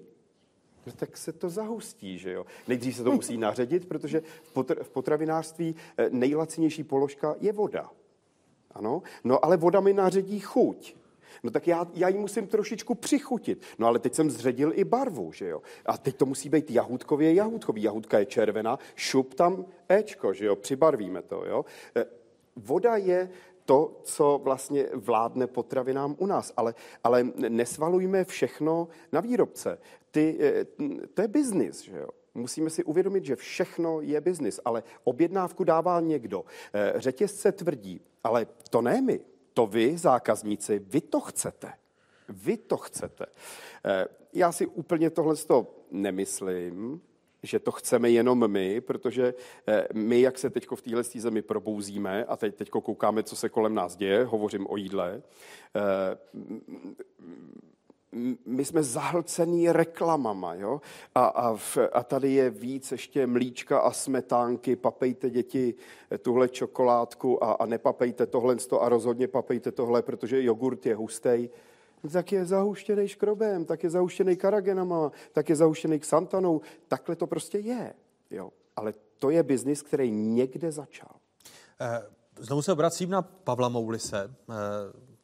No 0.85 0.93
tak 0.93 1.17
se 1.17 1.33
to 1.33 1.49
zahustí, 1.49 2.17
že 2.17 2.31
jo. 2.31 2.45
Nejdřív 2.67 2.95
se 2.95 3.03
to 3.03 3.11
musí 3.11 3.37
naředit, 3.47 3.87
protože 3.87 4.21
v, 4.43 4.55
potr- 4.55 4.83
v 4.83 4.89
potravinářství 4.89 5.75
eh, 5.97 6.09
nejlacinější 6.09 6.83
položka 6.83 7.35
je 7.39 7.53
voda. 7.53 7.91
Ano, 8.71 9.01
no 9.23 9.45
ale 9.45 9.57
voda 9.57 9.79
mi 9.79 9.93
naředí 9.93 10.39
chuť. 10.39 10.95
No 11.43 11.51
tak 11.51 11.67
já, 11.67 11.87
já 11.93 12.07
ji 12.07 12.17
musím 12.17 12.47
trošičku 12.47 12.95
přichutit. 12.95 13.61
No 13.79 13.87
ale 13.87 13.99
teď 13.99 14.13
jsem 14.13 14.29
zředil 14.29 14.71
i 14.75 14.83
barvu, 14.83 15.31
že 15.31 15.47
jo. 15.47 15.61
A 15.85 15.97
teď 15.97 16.15
to 16.15 16.25
musí 16.25 16.49
být 16.49 16.71
jahůdkově 16.71 17.33
jahůdkový. 17.33 17.83
Jahůdka 17.83 18.19
je 18.19 18.25
červená, 18.25 18.79
šup 18.95 19.33
tam 19.33 19.65
Ečko, 19.89 20.33
že 20.33 20.45
jo, 20.45 20.55
přibarvíme 20.55 21.21
to, 21.21 21.45
jo. 21.45 21.65
Eh, 21.95 22.05
voda 22.55 22.95
je 22.95 23.29
to, 23.65 23.99
co 24.03 24.39
vlastně 24.43 24.87
vládne 24.93 25.47
potravinám 25.47 26.15
u 26.19 26.25
nás. 26.25 26.53
Ale, 26.57 26.73
ale 27.03 27.23
nesvalujme 27.49 28.25
všechno 28.25 28.87
na 29.11 29.21
výrobce. 29.21 29.77
Ty, 30.11 30.37
eh, 30.39 30.65
to 31.13 31.21
je 31.21 31.27
biznis, 31.27 31.81
že 31.81 31.97
jo. 31.97 32.09
Musíme 32.33 32.69
si 32.69 32.83
uvědomit, 32.83 33.25
že 33.25 33.35
všechno 33.35 34.01
je 34.01 34.21
biznis, 34.21 34.59
ale 34.65 34.83
objednávku 35.03 35.63
dává 35.63 35.99
někdo. 35.99 36.45
Eh, 36.73 36.93
řetězce 36.95 37.51
tvrdí, 37.51 38.01
ale 38.23 38.47
to 38.69 38.81
ne 38.81 39.01
my, 39.01 39.19
to 39.53 39.67
vy, 39.67 39.97
zákazníci, 39.97 40.79
vy 40.79 41.01
to 41.01 41.19
chcete. 41.19 41.73
Vy 42.29 42.57
to 42.57 42.77
chcete. 42.77 43.25
Eh, 43.85 44.05
já 44.33 44.51
si 44.51 44.67
úplně 44.67 45.09
tohle 45.09 45.35
nemyslím, 45.91 47.01
že 47.43 47.59
to 47.59 47.71
chceme 47.71 48.09
jenom 48.09 48.47
my, 48.47 48.81
protože 48.81 49.33
eh, 49.67 49.87
my, 49.93 50.21
jak 50.21 50.39
se 50.39 50.49
teď 50.49 50.67
v 50.75 50.81
téhle 50.81 51.03
zemi 51.03 51.41
probouzíme 51.41 52.25
a 52.25 52.37
teď, 52.37 52.55
teď 52.55 52.69
koukáme, 52.69 53.23
co 53.23 53.35
se 53.35 53.49
kolem 53.49 53.75
nás 53.75 53.95
děje, 53.95 54.25
hovořím 54.25 54.67
o 54.69 54.77
jídle, 54.77 55.21
my 58.45 58.65
jsme 58.65 58.83
zahlcený 58.83 59.71
reklamama, 59.71 60.55
jo? 60.55 60.81
A, 61.15 61.25
a, 61.25 61.55
v, 61.55 61.77
a 61.93 62.03
tady 62.03 62.31
je 62.31 62.49
víc 62.49 62.91
ještě 62.91 63.27
mlíčka 63.27 63.79
a 63.79 63.91
smetánky, 63.91 64.75
papejte 64.75 65.29
děti 65.29 65.73
tuhle 66.21 66.49
čokoládku 66.49 67.43
a, 67.43 67.51
a 67.51 67.65
nepapejte 67.65 68.25
tohle 68.25 68.55
a 68.79 68.89
rozhodně 68.89 69.27
papejte 69.27 69.71
tohle, 69.71 70.01
protože 70.01 70.43
jogurt 70.43 70.85
je 70.85 70.95
hustý. 70.95 71.49
Tak 72.13 72.31
je 72.31 72.45
zahuštěný 72.45 73.07
škrobem, 73.07 73.65
tak 73.65 73.83
je 73.83 73.89
zahuštěný 73.89 74.35
karagenama, 74.35 75.11
tak 75.31 75.49
je 75.49 75.55
zahuštěný 75.55 75.99
xantanou. 75.99 76.61
Takhle 76.87 77.15
to 77.15 77.27
prostě 77.27 77.57
je. 77.57 77.93
Jo? 78.31 78.51
Ale 78.75 78.93
to 79.19 79.29
je 79.29 79.43
biznis, 79.43 79.81
který 79.81 80.11
někde 80.11 80.71
začal. 80.71 81.11
Eh, 81.81 82.03
znovu 82.39 82.61
se 82.61 82.71
obracím 82.71 83.09
na 83.09 83.21
Pavla 83.21 83.69
Moulise, 83.69 84.35
eh, 84.49 84.53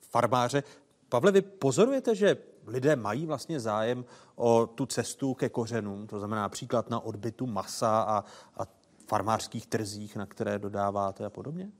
farmáře. 0.01 0.63
Pavle, 1.09 1.31
vy 1.31 1.41
pozorujete, 1.41 2.15
že 2.15 2.37
lidé 2.67 2.95
mají 2.95 3.25
vlastně 3.25 3.59
zájem 3.59 4.05
o 4.35 4.67
tu 4.67 4.85
cestu 4.85 5.33
ke 5.33 5.49
kořenům, 5.49 6.07
to 6.07 6.19
znamená 6.19 6.41
například 6.41 6.89
na 6.89 6.99
odbytu 6.99 7.47
masa 7.47 8.01
a, 8.01 8.23
a 8.57 8.67
farmářských 9.07 9.67
trzích, 9.67 10.15
na 10.15 10.25
které 10.25 10.59
dodáváte 10.59 11.25
a 11.25 11.29
podobně? 11.29 11.71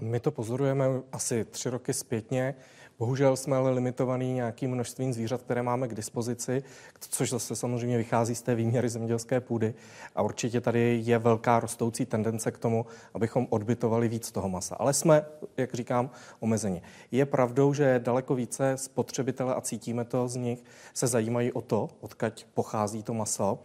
My 0.00 0.20
to 0.20 0.30
pozorujeme 0.30 0.86
asi 1.12 1.44
tři 1.44 1.70
roky 1.70 1.94
zpětně. 1.94 2.54
Bohužel 2.98 3.36
jsme 3.36 3.56
ale 3.56 3.70
limitovaný 3.70 4.34
nějakým 4.34 4.70
množstvím 4.70 5.12
zvířat, 5.12 5.42
které 5.42 5.62
máme 5.62 5.88
k 5.88 5.94
dispozici, 5.94 6.62
což 7.00 7.30
zase 7.30 7.56
samozřejmě 7.56 7.98
vychází 7.98 8.34
z 8.34 8.42
té 8.42 8.54
výměry 8.54 8.88
zemědělské 8.88 9.40
půdy. 9.40 9.74
A 10.14 10.22
určitě 10.22 10.60
tady 10.60 11.00
je 11.04 11.18
velká 11.18 11.60
rostoucí 11.60 12.06
tendence 12.06 12.50
k 12.50 12.58
tomu, 12.58 12.86
abychom 13.14 13.46
odbytovali 13.50 14.08
víc 14.08 14.32
toho 14.32 14.48
masa. 14.48 14.76
Ale 14.78 14.94
jsme, 14.94 15.26
jak 15.56 15.74
říkám, 15.74 16.10
omezeni. 16.40 16.82
Je 17.10 17.26
pravdou, 17.26 17.74
že 17.74 18.00
daleko 18.04 18.34
více 18.34 18.76
spotřebitele, 18.76 19.54
a 19.54 19.60
cítíme 19.60 20.04
to 20.04 20.28
z 20.28 20.36
nich, 20.36 20.64
se 20.94 21.06
zajímají 21.06 21.52
o 21.52 21.60
to, 21.60 21.88
odkaď 22.00 22.46
pochází 22.54 23.02
to 23.02 23.14
maso 23.14 23.58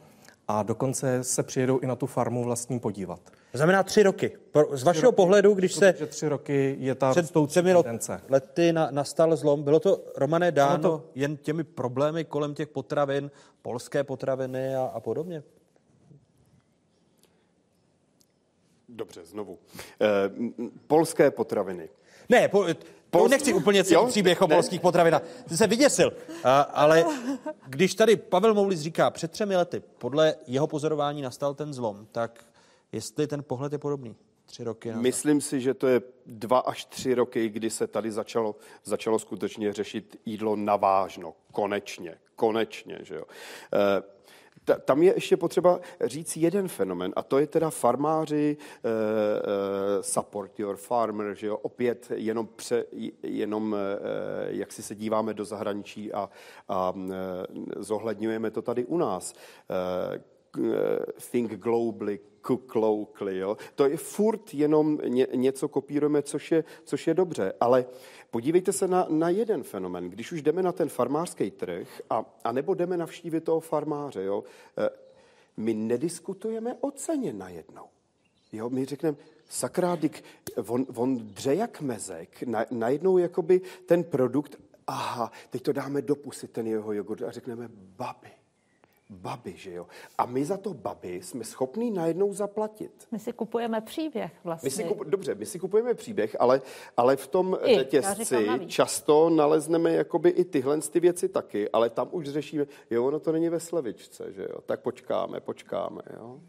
a 0.48 0.64
dokonce 0.64 1.24
se 1.24 1.44
přijedou 1.44 1.80
i 1.80 1.88
na 1.88 1.96
tu 1.96 2.06
farmu 2.06 2.44
vlastní 2.44 2.80
podívat. 2.80 3.20
To 3.52 3.58
znamená 3.58 3.84
tři 3.84 4.04
roky. 4.04 4.38
Z 4.72 4.84
vašeho 4.84 5.06
roky, 5.06 5.16
pohledu, 5.16 5.54
když 5.54 5.74
se... 5.74 5.96
Že 5.98 6.06
tři 6.06 6.28
roky 6.28 6.76
je 6.80 6.96
ta 6.96 7.12
před 7.12 7.32
třemi 7.48 7.74
lety 8.30 8.74
na, 8.74 8.88
nastal 8.92 9.36
zlom. 9.36 9.64
Bylo 9.64 9.80
to, 9.80 10.02
Romane, 10.16 10.52
dáno 10.52 10.82
to... 10.82 11.06
jen 11.16 11.38
těmi 11.38 11.64
problémy 11.64 12.26
kolem 12.26 12.54
těch 12.54 12.68
potravin, 12.68 13.32
polské 13.62 14.04
potraviny 14.04 14.76
a, 14.76 14.92
a 14.94 15.00
podobně? 15.00 15.44
Dobře, 18.90 19.26
znovu. 19.26 19.60
E, 20.02 20.08
polské 20.88 21.32
potraviny. 21.32 21.90
Ne, 22.30 22.48
po, 22.48 22.66
Pols... 23.10 23.32
nechci 23.32 23.54
úplně 23.54 23.84
celý 23.84 24.08
příběh 24.08 24.42
o 24.42 24.48
ne. 24.48 24.56
polských 24.56 24.82
potravinách. 24.82 25.22
Ty 25.50 25.58
se 25.58 25.68
vyděsil. 25.68 26.14
A, 26.44 26.62
ale 26.62 27.06
když 27.68 27.96
tady 27.96 28.16
Pavel 28.16 28.54
Moulis 28.54 28.80
říká, 28.80 29.10
před 29.10 29.32
třemi 29.32 29.56
lety, 29.56 29.82
podle 29.98 30.36
jeho 30.48 30.68
pozorování 30.68 31.22
nastal 31.22 31.54
ten 31.54 31.74
zlom, 31.74 32.08
tak 32.12 32.46
jestli 32.92 33.28
ten 33.28 33.44
pohled 33.44 33.72
je 33.72 33.78
podobný. 33.78 34.16
Tři 34.46 34.64
roky 34.64 34.90
nazad. 34.90 35.02
Myslím 35.02 35.42
si, 35.42 35.62
že 35.62 35.74
to 35.74 35.88
je 35.88 36.02
dva 36.26 36.60
až 36.60 36.86
tři 36.86 37.14
roky, 37.14 37.50
kdy 37.50 37.70
se 37.70 37.88
tady 37.88 38.12
začalo, 38.12 38.56
začalo 38.84 39.20
skutečně 39.20 39.74
řešit 39.74 40.22
jídlo 40.26 40.56
navážno. 40.56 41.34
Konečně, 41.52 42.18
konečně, 42.36 43.00
že 43.02 43.16
jo. 43.16 43.24
E, 43.74 44.20
tam 44.86 45.04
je 45.04 45.14
ještě 45.16 45.38
potřeba 45.38 45.80
říct 46.02 46.38
jeden 46.38 46.68
fenomen, 46.68 47.14
a 47.16 47.24
to 47.24 47.40
je 47.40 47.48
teda 47.48 47.70
farmáři, 47.70 48.58
uh, 48.58 50.02
support 50.02 50.60
your 50.60 50.76
farmer, 50.76 51.36
že 51.36 51.48
jo, 51.48 51.58
opět 51.58 52.12
jenom, 52.16 52.48
pře, 52.56 52.86
jenom 53.24 53.76
jak 54.48 54.72
si 54.72 54.84
se 54.84 54.96
díváme 54.96 55.34
do 55.34 55.46
zahraničí 55.46 56.14
a, 56.14 56.30
a 56.68 56.94
zohledňujeme 57.78 58.52
to 58.52 58.62
tady 58.62 58.86
u 58.86 58.98
nás. 58.98 59.34
Think 61.32 61.52
globally, 61.52 62.20
locally. 62.76 63.38
Jo? 63.38 63.58
To 63.76 63.86
je 63.86 63.98
furt 63.98 64.54
jenom 64.54 64.98
ně, 65.08 65.28
něco 65.36 65.68
kopírujeme, 65.68 66.22
což 66.22 66.52
je, 66.52 66.64
což 66.84 67.08
je 67.08 67.14
dobře, 67.14 67.54
ale 67.60 67.86
podívejte 68.32 68.72
se 68.72 68.88
na, 68.88 69.08
na 69.10 69.30
jeden 69.30 69.64
fenomen. 69.64 70.10
Když 70.10 70.32
už 70.32 70.42
jdeme 70.42 70.64
na 70.64 70.72
ten 70.72 70.90
farmářský 70.90 71.52
trh 71.52 72.02
a, 72.10 72.26
a 72.44 72.52
nebo 72.52 72.74
jdeme 72.74 72.98
navštívit 72.98 73.44
toho 73.44 73.60
farmáře, 73.60 74.24
jo? 74.24 74.44
Eh, 74.78 74.90
my 75.58 75.74
nediskutujeme 75.74 76.76
o 76.82 76.92
ceně 76.92 77.34
najednou. 77.34 77.86
Jo? 78.52 78.70
My 78.70 78.86
řekneme, 78.86 79.18
sakrádik, 79.50 80.24
on, 80.68 80.86
on 80.96 81.18
dře 81.18 81.56
jak 81.56 81.82
mezek, 81.82 82.44
na, 82.44 82.66
najednou 82.72 83.18
jakoby 83.18 83.62
ten 83.86 84.04
produkt, 84.04 84.56
aha, 84.88 85.32
teď 85.50 85.64
to 85.64 85.74
dáme 85.74 86.02
do 86.02 86.16
pusy, 86.16 86.48
ten 86.48 86.68
jeho 86.68 86.94
jogurt 86.94 87.22
a 87.22 87.32
řekneme, 87.32 87.70
babi, 87.74 88.32
baby, 89.10 89.54
že 89.58 89.74
jo? 89.74 89.88
A 90.18 90.26
my 90.26 90.46
za 90.46 90.58
to 90.58 90.74
baby 90.74 91.22
jsme 91.24 91.44
schopní 91.44 91.92
najednou 91.92 92.34
zaplatit. 92.34 93.08
My 93.12 93.20
si 93.20 93.34
kupujeme 93.34 93.82
příběh 93.82 94.32
vlastně. 94.44 94.68
My 94.68 94.72
si 94.72 94.84
kup, 94.84 95.04
dobře, 95.04 95.36
my 95.36 95.46
si 95.46 95.60
kupujeme 95.60 95.94
příběh, 95.94 96.36
ale, 96.40 96.62
ale 96.98 97.16
v 97.16 97.28
tom 97.28 97.58
I, 97.66 97.76
řetězci 97.76 98.48
často 98.68 99.30
nalezneme 99.30 99.94
jakoby 99.94 100.30
i 100.30 100.46
tyhle 100.46 100.82
ty 100.82 101.00
věci 101.00 101.30
taky, 101.30 101.70
ale 101.70 101.90
tam 101.90 102.08
už 102.12 102.30
řešíme, 102.30 102.66
jo, 102.90 103.06
ono 103.06 103.20
to 103.20 103.32
není 103.32 103.50
ve 103.50 103.60
slevičce, 103.60 104.34
že 104.34 104.42
jo? 104.42 104.62
Tak 104.66 104.80
počkáme, 104.82 105.40
počkáme, 105.40 106.02
jo? 106.14 106.40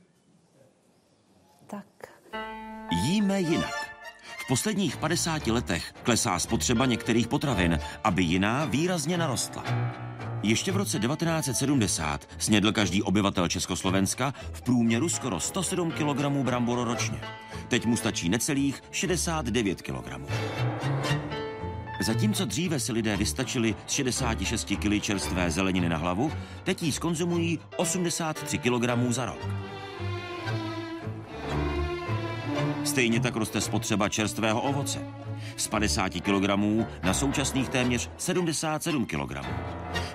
Tak. 1.66 1.86
Jíme 3.04 3.40
jinak. 3.40 3.74
V 4.44 4.48
posledních 4.48 4.96
50 4.96 5.46
letech 5.46 5.92
klesá 6.02 6.38
spotřeba 6.38 6.86
některých 6.86 7.28
potravin, 7.28 7.78
aby 8.04 8.22
jiná 8.22 8.64
výrazně 8.64 9.18
narostla. 9.18 9.64
Ještě 10.42 10.72
v 10.72 10.76
roce 10.76 10.98
1970 10.98 12.28
snědl 12.38 12.72
každý 12.72 13.02
obyvatel 13.02 13.48
Československa 13.48 14.34
v 14.52 14.62
průměru 14.62 15.08
skoro 15.08 15.40
107 15.40 15.92
kg 15.92 16.26
brambor 16.44 16.88
ročně. 16.88 17.20
Teď 17.68 17.86
mu 17.86 17.96
stačí 17.96 18.28
necelých 18.28 18.82
69 18.90 19.82
kg. 19.82 20.20
Zatímco 22.00 22.44
dříve 22.44 22.80
si 22.80 22.92
lidé 22.92 23.16
vystačili 23.16 23.74
z 23.86 23.92
66 23.92 24.64
kg 24.64 25.02
čerstvé 25.02 25.50
zeleniny 25.50 25.88
na 25.88 25.96
hlavu, 25.96 26.32
teď 26.64 26.82
jí 26.82 26.92
skonzumují 26.92 27.58
83 27.76 28.58
kg 28.58 29.12
za 29.12 29.26
rok. 29.26 29.48
Stejně 32.84 33.20
tak 33.20 33.36
roste 33.36 33.60
spotřeba 33.60 34.08
čerstvého 34.08 34.60
ovoce. 34.60 35.19
Z 35.60 35.68
50 35.68 36.08
kg 36.08 36.48
na 37.02 37.14
současných 37.14 37.68
téměř 37.68 38.10
77 38.16 39.06
kg. 39.06 39.46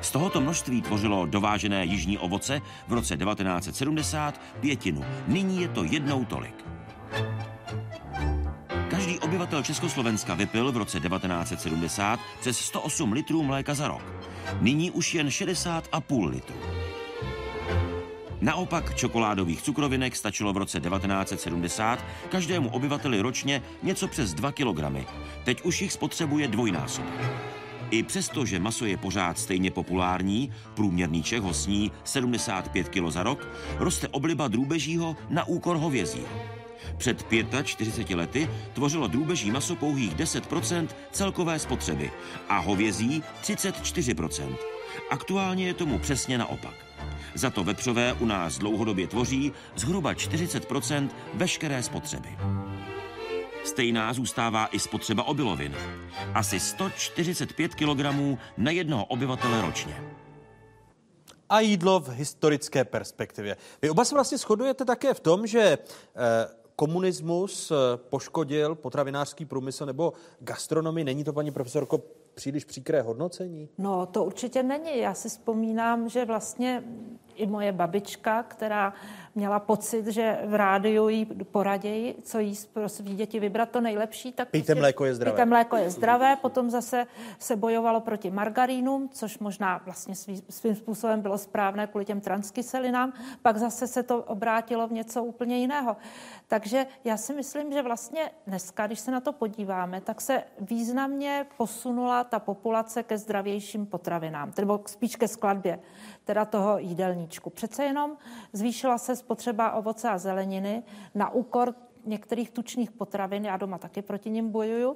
Z 0.01 0.11
tohoto 0.11 0.41
množství 0.41 0.81
tvořilo 0.81 1.25
dovážené 1.25 1.85
jižní 1.85 2.17
ovoce 2.17 2.61
v 2.87 2.93
roce 2.93 3.17
1970 3.17 4.41
pětinu. 4.59 5.01
Nyní 5.27 5.61
je 5.61 5.67
to 5.67 5.83
jednou 5.83 6.25
tolik. 6.25 6.65
Každý 8.89 9.19
obyvatel 9.19 9.63
Československa 9.63 10.33
vypil 10.33 10.71
v 10.71 10.77
roce 10.77 10.99
1970 10.99 12.19
přes 12.39 12.57
108 12.57 13.11
litrů 13.11 13.43
mléka 13.43 13.73
za 13.73 13.87
rok. 13.87 14.03
Nyní 14.61 14.91
už 14.91 15.13
jen 15.13 15.27
60,5 15.27 16.29
litrů. 16.29 16.55
Naopak 18.45 18.95
čokoládových 18.95 19.61
cukrovinek 19.61 20.15
stačilo 20.15 20.53
v 20.53 20.57
roce 20.57 20.79
1970 20.79 22.05
každému 22.29 22.69
obyvateli 22.69 23.21
ročně 23.21 23.61
něco 23.83 24.07
přes 24.07 24.33
2 24.33 24.51
kg. 24.51 25.09
Teď 25.43 25.61
už 25.61 25.81
jich 25.81 25.93
spotřebuje 25.93 26.47
dvojnásobek. 26.47 27.21
I 27.89 28.03
přesto, 28.03 28.45
že 28.45 28.59
maso 28.59 28.85
je 28.85 28.97
pořád 28.97 29.39
stejně 29.39 29.71
populární, 29.71 30.51
průměrný 30.73 31.23
Čech 31.23 31.41
ho 31.41 31.53
sní 31.53 31.91
75 32.03 32.89
kg 32.89 33.09
za 33.09 33.23
rok, 33.23 33.47
roste 33.77 34.07
obliba 34.07 34.47
drůbežího 34.47 35.17
na 35.29 35.43
úkor 35.47 35.77
hovězího. 35.77 36.41
Před 36.97 37.25
45 37.63 38.15
lety 38.15 38.49
tvořilo 38.73 39.07
drůbeží 39.07 39.51
maso 39.51 39.75
pouhých 39.75 40.15
10% 40.15 40.87
celkové 41.11 41.59
spotřeby 41.59 42.11
a 42.49 42.57
hovězí 42.57 43.23
34%. 43.43 44.55
Aktuálně 45.09 45.67
je 45.67 45.73
tomu 45.73 45.99
přesně 45.99 46.37
naopak. 46.37 46.84
Za 47.35 47.49
to 47.49 47.63
vepřové 47.63 48.13
u 48.13 48.25
nás 48.25 48.57
dlouhodobě 48.57 49.07
tvoří 49.07 49.51
zhruba 49.75 50.13
40% 50.13 51.09
veškeré 51.33 51.83
spotřeby. 51.83 52.29
Stejná 53.63 54.13
zůstává 54.13 54.67
i 54.67 54.79
spotřeba 54.79 55.23
obilovin. 55.23 55.75
Asi 56.33 56.59
145 56.59 57.75
kg 57.75 58.05
na 58.57 58.71
jednoho 58.71 59.05
obyvatele 59.05 59.61
ročně. 59.61 60.03
A 61.49 61.59
jídlo 61.59 61.99
v 61.99 62.09
historické 62.09 62.85
perspektivě. 62.85 63.57
Vy 63.81 63.89
oba 63.89 64.05
se 64.05 64.15
vlastně 64.15 64.37
shodujete 64.37 64.85
také 64.85 65.13
v 65.13 65.19
tom, 65.19 65.47
že 65.47 65.59
eh, 65.61 65.77
komunismus 66.75 67.71
eh, 67.71 67.75
poškodil 67.97 68.75
potravinářský 68.75 69.45
průmysl 69.45 69.85
nebo 69.85 70.13
gastronomii. 70.39 71.03
Není 71.03 71.23
to, 71.23 71.33
paní 71.33 71.51
profesorko, 71.51 72.01
příliš 72.33 72.65
příkré 72.65 73.01
hodnocení? 73.01 73.69
No, 73.77 74.05
to 74.05 74.23
určitě 74.23 74.63
není. 74.63 74.97
Já 74.97 75.13
si 75.13 75.29
vzpomínám, 75.29 76.09
že 76.09 76.25
vlastně 76.25 76.83
i 77.35 77.47
moje 77.47 77.71
babička, 77.71 78.43
která 78.43 78.93
měla 79.35 79.59
pocit, 79.59 80.07
že 80.07 80.39
v 80.45 80.55
rádiu 80.55 81.09
jí 81.09 81.25
poraději, 81.25 82.15
co 82.23 82.39
jí 82.39 82.55
pro 82.73 82.89
svý 82.89 83.15
děti 83.15 83.39
vybrat 83.39 83.69
to 83.69 83.81
nejlepší. 83.81 84.31
Tak 84.31 84.49
pijte 84.49 84.65
prostě, 84.65 84.79
mléko 84.79 85.05
je 85.05 85.15
zdravé. 85.15 85.35
Pijte 85.35 85.45
mléko 85.45 85.75
je 85.75 85.89
zdravé, 85.89 86.35
potom 86.35 86.69
zase 86.69 87.07
se 87.39 87.55
bojovalo 87.55 87.99
proti 87.99 88.31
margarínům, 88.31 89.09
což 89.09 89.39
možná 89.39 89.81
vlastně 89.85 90.15
svý, 90.15 90.43
svým 90.49 90.75
způsobem 90.75 91.21
bylo 91.21 91.37
správné 91.37 91.87
kvůli 91.87 92.05
těm 92.05 92.21
transkyselinám, 92.21 93.13
pak 93.41 93.57
zase 93.57 93.87
se 93.87 94.03
to 94.03 94.23
obrátilo 94.23 94.87
v 94.87 94.91
něco 94.91 95.23
úplně 95.23 95.57
jiného. 95.57 95.97
Takže 96.47 96.85
já 97.03 97.17
si 97.17 97.33
myslím, 97.33 97.73
že 97.73 97.81
vlastně 97.81 98.31
dneska, 98.47 98.87
když 98.87 98.99
se 98.99 99.11
na 99.11 99.19
to 99.19 99.33
podíváme, 99.33 100.01
tak 100.01 100.21
se 100.21 100.43
významně 100.59 101.45
posunula 101.57 102.23
ta 102.23 102.39
populace 102.39 103.03
ke 103.03 103.17
zdravějším 103.17 103.85
potravinám, 103.85 104.53
nebo 104.57 104.81
spíš 104.85 105.15
ke 105.15 105.27
skladbě 105.27 105.79
teda 106.25 106.45
toho 106.45 106.77
jídelníčku. 106.77 107.49
Přece 107.49 107.83
jenom 107.83 108.17
zvýšila 108.53 108.97
se 108.97 109.15
spotřeba 109.15 109.71
ovoce 109.71 110.09
a 110.09 110.17
zeleniny 110.17 110.83
na 111.15 111.29
úkor 111.29 111.75
některých 112.05 112.51
tučných 112.51 112.91
potravin, 112.91 113.45
já 113.45 113.57
doma 113.57 113.77
taky 113.77 114.01
proti 114.01 114.29
ním 114.29 114.49
bojuju. 114.49 114.95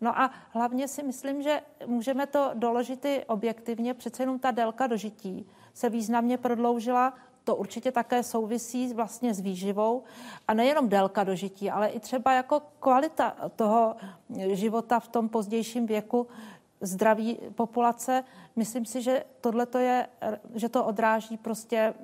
No 0.00 0.18
a 0.18 0.30
hlavně 0.50 0.88
si 0.88 1.02
myslím, 1.02 1.42
že 1.42 1.60
můžeme 1.86 2.26
to 2.26 2.50
doložit 2.54 3.04
i 3.04 3.24
objektivně, 3.24 3.94
přece 3.94 4.22
jenom 4.22 4.38
ta 4.38 4.50
délka 4.50 4.86
dožití 4.86 5.46
se 5.74 5.90
významně 5.90 6.38
prodloužila, 6.38 7.14
to 7.44 7.56
určitě 7.56 7.92
také 7.92 8.22
souvisí 8.22 8.94
vlastně 8.94 9.34
s 9.34 9.40
výživou. 9.40 10.02
A 10.48 10.54
nejenom 10.54 10.88
délka 10.88 11.24
dožití, 11.24 11.70
ale 11.70 11.88
i 11.88 12.00
třeba 12.00 12.32
jako 12.32 12.62
kvalita 12.80 13.36
toho 13.56 13.96
života 14.52 15.00
v 15.00 15.08
tom 15.08 15.28
pozdějším 15.28 15.86
věku 15.86 16.26
zdraví 16.80 17.38
populace. 17.54 18.24
Myslím 18.56 18.84
si, 18.84 19.02
že 19.02 19.24
tohle 19.40 19.66
je, 19.78 20.06
že 20.54 20.68
to 20.68 20.84
odráží 20.84 21.36
prostě 21.36 21.94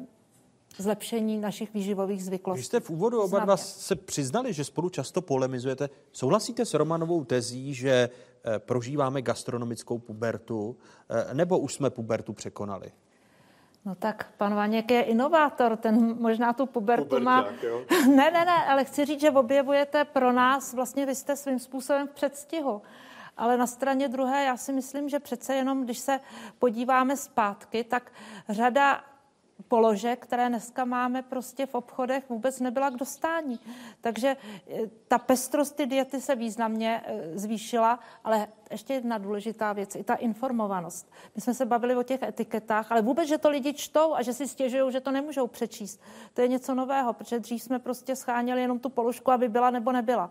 zlepšení 0.78 1.38
našich 1.38 1.74
výživových 1.74 2.24
zvyklostí. 2.24 2.60
Vy 2.60 2.64
jste 2.64 2.80
v 2.80 2.90
úvodu 2.90 3.22
oba 3.22 3.38
dva 3.38 3.56
se 3.56 3.96
přiznali, 3.96 4.52
že 4.52 4.64
spolu 4.64 4.88
často 4.88 5.22
polemizujete. 5.22 5.90
Souhlasíte 6.12 6.64
s 6.64 6.74
Romanovou 6.74 7.24
tezí, 7.24 7.74
že 7.74 8.10
eh, 8.44 8.58
prožíváme 8.58 9.22
gastronomickou 9.22 9.98
pubertu, 9.98 10.76
eh, 11.08 11.34
nebo 11.34 11.58
už 11.58 11.74
jsme 11.74 11.90
pubertu 11.90 12.32
překonali? 12.32 12.92
No 13.84 13.94
tak 13.94 14.32
pan 14.36 14.54
Vaněk 14.54 14.90
je 14.90 15.02
inovátor, 15.02 15.76
ten 15.76 16.16
možná 16.20 16.52
tu 16.52 16.66
pubertu 16.66 17.20
má... 17.20 17.46
Jo? 17.62 17.84
ne, 18.06 18.30
ne, 18.30 18.44
ne, 18.44 18.64
ale 18.68 18.84
chci 18.84 19.04
říct, 19.04 19.20
že 19.20 19.30
objevujete 19.30 20.04
pro 20.04 20.32
nás, 20.32 20.74
vlastně 20.74 21.06
vy 21.06 21.14
jste 21.14 21.36
svým 21.36 21.58
způsobem 21.58 22.08
v 22.08 22.10
předstihu. 22.10 22.82
Ale 23.36 23.56
na 23.56 23.66
straně 23.66 24.08
druhé, 24.08 24.44
já 24.44 24.56
si 24.56 24.72
myslím, 24.72 25.08
že 25.08 25.18
přece 25.18 25.54
jenom, 25.54 25.84
když 25.84 25.98
se 25.98 26.20
podíváme 26.58 27.16
zpátky, 27.16 27.84
tak 27.84 28.12
řada 28.48 29.04
položek, 29.68 30.22
které 30.22 30.48
dneska 30.48 30.84
máme 30.84 31.22
prostě 31.22 31.66
v 31.66 31.74
obchodech, 31.74 32.28
vůbec 32.28 32.60
nebyla 32.60 32.90
k 32.90 32.96
dostání. 32.96 33.60
Takže 34.00 34.36
eh, 34.70 34.80
ta 35.08 35.18
pestrost 35.18 35.76
ty 35.76 35.86
diety 35.86 36.20
se 36.20 36.34
významně 36.34 37.02
eh, 37.04 37.38
zvýšila, 37.38 37.98
ale 38.24 38.48
ještě 38.70 38.94
jedna 38.94 39.18
důležitá 39.18 39.72
věc, 39.72 39.94
i 39.94 40.04
ta 40.04 40.14
informovanost. 40.14 41.12
My 41.34 41.40
jsme 41.40 41.54
se 41.54 41.66
bavili 41.66 41.96
o 41.96 42.02
těch 42.02 42.22
etiketách, 42.22 42.92
ale 42.92 43.02
vůbec, 43.02 43.28
že 43.28 43.38
to 43.38 43.50
lidi 43.50 43.74
čtou 43.74 44.14
a 44.14 44.22
že 44.22 44.32
si 44.32 44.48
stěžují, 44.48 44.92
že 44.92 45.00
to 45.00 45.10
nemůžou 45.10 45.46
přečíst. 45.46 46.00
To 46.34 46.40
je 46.40 46.48
něco 46.48 46.74
nového, 46.74 47.12
protože 47.12 47.40
dřív 47.40 47.62
jsme 47.62 47.78
prostě 47.78 48.16
scháněli 48.16 48.60
jenom 48.60 48.78
tu 48.78 48.88
položku, 48.88 49.30
aby 49.30 49.48
byla 49.48 49.70
nebo 49.70 49.92
nebyla. 49.92 50.30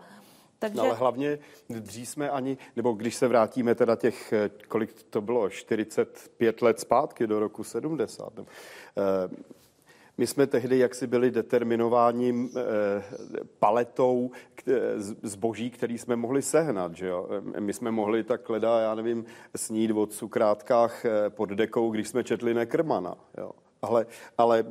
Takže... 0.62 0.78
No, 0.78 0.84
ale 0.84 0.94
hlavně 0.94 1.38
dřív 1.68 2.08
jsme 2.08 2.30
ani, 2.30 2.58
nebo 2.76 2.92
když 2.92 3.14
se 3.14 3.28
vrátíme 3.28 3.74
teda 3.74 3.96
těch, 3.96 4.32
eh, 4.32 4.50
kolik 4.68 5.02
to 5.02 5.20
bylo, 5.20 5.50
45 5.50 6.62
let 6.62 6.80
zpátky 6.80 7.26
do 7.26 7.40
roku 7.40 7.64
70, 7.64 8.32
eh, 8.38 8.44
my 10.18 10.26
jsme 10.26 10.46
tehdy 10.46 10.78
jaksi 10.78 11.06
byli 11.06 11.30
determinováni 11.30 12.48
eh, 12.56 12.62
paletou 13.58 14.30
zboží, 15.22 15.70
který 15.70 15.98
jsme 15.98 16.16
mohli 16.16 16.42
sehnat. 16.42 16.96
Že 16.96 17.06
jo? 17.06 17.28
My 17.58 17.72
jsme 17.72 17.90
mohli 17.90 18.24
tak 18.24 18.50
leda, 18.50 18.80
já 18.80 18.94
nevím, 18.94 19.24
snít 19.56 19.90
o 19.90 20.06
cukrátkách 20.06 21.04
pod 21.28 21.48
dekou, 21.50 21.90
když 21.90 22.08
jsme 22.08 22.24
četli 22.24 22.54
Nekrmana. 22.54 23.16
Jo? 23.38 23.50
Ale, 23.82 24.06
ale 24.38 24.64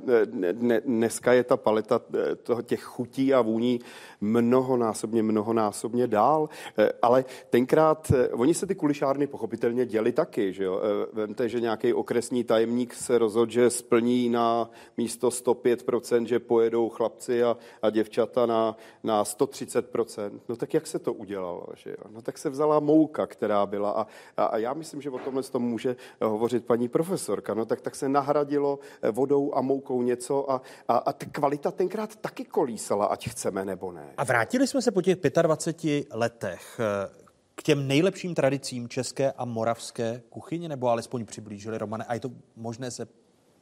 ne, 0.54 0.82
dneska 0.82 1.34
je 1.34 1.44
ta 1.44 1.58
paleta 1.58 2.02
eh, 2.14 2.36
toho, 2.36 2.62
těch 2.62 2.82
chutí 2.82 3.34
a 3.34 3.42
vůní 3.42 3.80
mnohonásobně, 4.22 5.24
mnohonásobně 5.24 6.08
dál. 6.08 6.50
Eh, 6.78 6.92
ale 7.02 7.26
tenkrát, 7.50 8.12
oni 8.32 8.54
se 8.54 8.68
ty 8.68 8.76
kulišárny 8.76 9.28
pochopitelně 9.28 9.86
děli 9.86 10.12
taky, 10.12 10.54
že 10.54 10.64
jo. 10.64 10.82
Vemte, 11.14 11.50
že 11.50 11.60
nějaký 11.60 11.94
okresní 11.94 12.44
tajemník 12.44 12.94
se 12.94 13.18
rozhodl, 13.18 13.52
že 13.52 13.70
splní 13.70 14.30
na 14.30 14.70
místo 14.98 15.30
105%, 15.30 16.26
že 16.26 16.40
pojedou 16.40 16.90
chlapci 16.90 17.44
a, 17.44 17.58
a 17.82 17.90
děvčata 17.90 18.46
na, 18.46 18.78
na 19.04 19.24
130%. 19.24 20.32
No 20.50 20.56
tak 20.56 20.74
jak 20.74 20.88
se 20.88 21.00
to 21.00 21.14
udělalo, 21.14 21.68
že 21.76 21.90
jo? 21.90 22.10
No 22.10 22.22
tak 22.22 22.38
se 22.38 22.50
vzala 22.50 22.80
mouka, 22.80 23.28
která 23.28 23.66
byla 23.66 23.92
a, 23.92 24.08
a, 24.38 24.46
a 24.46 24.58
já 24.58 24.74
myslím, 24.74 25.02
že 25.02 25.10
o 25.10 25.20
tomhle 25.20 25.44
tom 25.44 25.64
může 25.64 25.96
hovořit 26.22 26.66
paní 26.66 26.88
profesorka. 26.88 27.54
No 27.54 27.66
tak, 27.66 27.82
tak 27.82 27.96
se 27.96 28.10
nahradilo 28.10 28.80
vodou 29.12 29.56
a 29.56 29.62
moukou 29.62 30.02
něco 30.02 30.52
a, 30.52 30.62
a, 30.88 30.98
a 30.98 31.14
ta 31.14 31.26
kvalita 31.32 31.72
tenkrát 31.72 32.16
taky 32.16 32.46
kolísala, 32.46 33.06
ať 33.06 33.30
chceme 33.30 33.66
nebo 33.66 33.92
ne. 33.92 34.14
A 34.18 34.24
vrátili 34.24 34.68
jsme 34.68 34.82
se 34.82 34.92
po 34.92 35.02
těch 35.02 35.18
25 35.42 36.08
letech 36.14 36.80
eh, 36.80 37.22
k 37.56 37.64
těm 37.64 37.88
nejlepším 37.88 38.36
tradicím 38.36 38.90
české 38.90 39.32
a 39.32 39.46
moravské 39.46 40.22
kuchyně, 40.30 40.70
nebo 40.70 40.88
alespoň 40.88 41.26
přiblížili, 41.26 41.78
Romane? 41.78 42.06
A 42.06 42.14
je 42.14 42.20
to 42.20 42.32
možné 42.56 42.92
se 42.92 43.08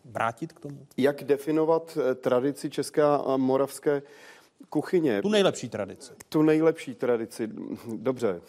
vrátit 0.05 0.53
k 0.53 0.59
tomu? 0.59 0.87
Jak 0.97 1.23
definovat 1.23 1.97
eh, 2.11 2.15
tradici 2.15 2.69
české 2.69 3.03
a 3.03 3.37
moravské 3.37 4.01
kuchyně? 4.69 5.21
Tu 5.21 5.29
nejlepší 5.29 5.69
tradici. 5.69 6.13
Tu 6.29 6.41
nejlepší 6.41 6.95
tradici, 6.95 7.49
dobře 7.95 8.41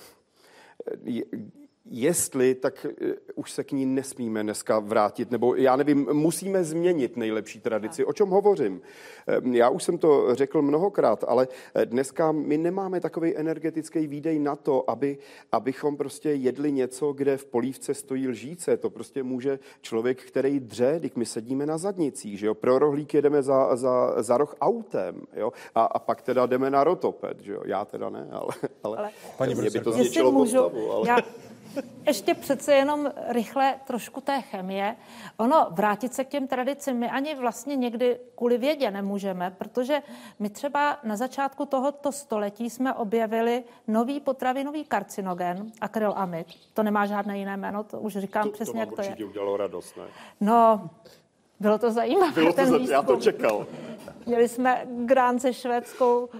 jestli, 1.93 2.55
tak 2.55 2.87
eh, 3.03 3.15
už 3.35 3.51
se 3.53 3.65
k 3.65 3.73
ní 3.73 3.87
nesmíme 3.87 4.43
dneska 4.43 4.79
vrátit, 4.79 5.31
nebo 5.31 5.55
já 5.55 5.77
nevím, 5.77 6.09
musíme 6.13 6.65
změnit 6.65 7.17
nejlepší 7.17 7.61
tradici. 7.61 8.05
O 8.05 8.13
čem 8.13 8.29
hovořím? 8.29 8.81
Eh, 9.29 9.57
Já 9.59 9.69
už 9.69 9.83
jsem 9.85 9.99
to 9.99 10.35
řekl 10.35 10.63
mnohokrát, 10.63 11.25
ale 11.29 11.49
eh, 11.75 11.87
dneska 11.87 12.33
my 12.33 12.59
nemáme 12.59 13.01
takový 13.01 13.37
energetický 13.37 14.07
výdej 14.07 14.39
na 14.39 14.57
to, 14.57 14.91
aby, 14.91 15.19
abychom 15.53 15.97
prostě 15.97 16.31
jedli 16.31 16.73
něco, 16.73 17.13
kde 17.13 17.37
v 17.37 17.45
polívce 17.45 17.95
stojí 17.95 18.29
lžíce. 18.29 18.77
To 18.77 18.91
prostě 18.91 19.23
může 19.23 19.59
člověk, 19.81 20.23
který 20.23 20.61
dře, 20.61 20.95
když 20.99 21.15
my 21.15 21.27
sedíme 21.27 21.67
na 21.67 21.79
zadnicích, 21.79 22.39
že 22.39 22.47
jo? 22.47 22.55
Pro 22.55 22.79
rohlík 22.79 23.15
jedeme 23.15 23.43
za, 23.43 23.77
za, 23.77 24.23
za 24.23 24.37
roh 24.37 24.57
autem, 24.61 25.23
jo? 25.37 25.53
A, 25.75 25.85
a 25.85 25.99
pak 25.99 26.23
teda 26.23 26.47
jdeme 26.47 26.71
na 26.71 26.85
rotoped, 26.85 27.41
že 27.41 27.53
jo? 27.53 27.63
Já 27.65 27.85
teda 27.85 28.11
ne, 28.11 28.29
ale, 28.33 28.53
ale, 28.83 28.97
Ale- 28.99 29.11
ale 29.39 29.55
mě 29.55 29.71
by 29.71 29.81
to 29.81 29.93
zničilo 29.93 30.33
můžu, 30.33 30.63
postavu. 30.63 30.93
Ale... 30.93 31.09
já 31.09 31.19
ještě 32.07 32.35
přece 32.35 32.75
jenom 32.75 33.11
rychle 33.29 33.75
trošku 33.87 34.21
té 34.21 34.41
chemie. 34.41 34.97
Ono, 35.37 35.67
vrátit 35.71 36.15
se 36.15 36.25
k 36.25 36.29
těm 36.29 36.47
tradicím, 36.47 36.97
my 36.97 37.11
ani 37.11 37.35
vlastně 37.35 37.77
někdy 37.77 38.19
kvůli 38.37 38.59
vědě 38.59 38.91
nemůžeme, 38.91 39.55
protože 39.59 40.03
my 40.39 40.51
třeba 40.51 40.99
na 41.05 41.17
začátku 41.17 41.67
tohoto 41.67 42.13
století 42.13 42.71
jsme 42.71 42.95
objevili 42.95 43.65
nový 43.89 44.21
potravinový 44.21 44.85
karcinogen, 44.85 45.73
akrylamid. 45.81 46.47
To 46.75 46.83
nemá 46.83 47.07
žádné 47.07 47.39
jiné 47.39 47.57
jméno, 47.57 47.85
to 47.85 48.01
už 48.01 48.17
říkám 48.17 48.45
to, 48.45 48.51
přesně, 48.51 48.73
to 48.73 48.79
jak 48.79 48.89
to 48.97 49.03
je. 49.03 49.09
určitě 49.09 49.25
udělalo 49.25 49.57
radost, 49.57 49.97
ne? 49.97 50.05
No, 50.41 50.91
bylo 51.61 51.79
to 51.79 51.91
zajímavé. 51.91 52.33
Bylo 52.33 52.47
to 52.47 52.57
ten 52.57 52.87
za, 52.87 52.93
já 52.93 53.03
to 53.03 53.17
čekal. 53.17 53.67
Měli 54.27 54.49
jsme 54.49 54.87
grant 54.87 55.43
se 55.43 55.53
švédskou 55.53 56.25
uh, 56.25 56.31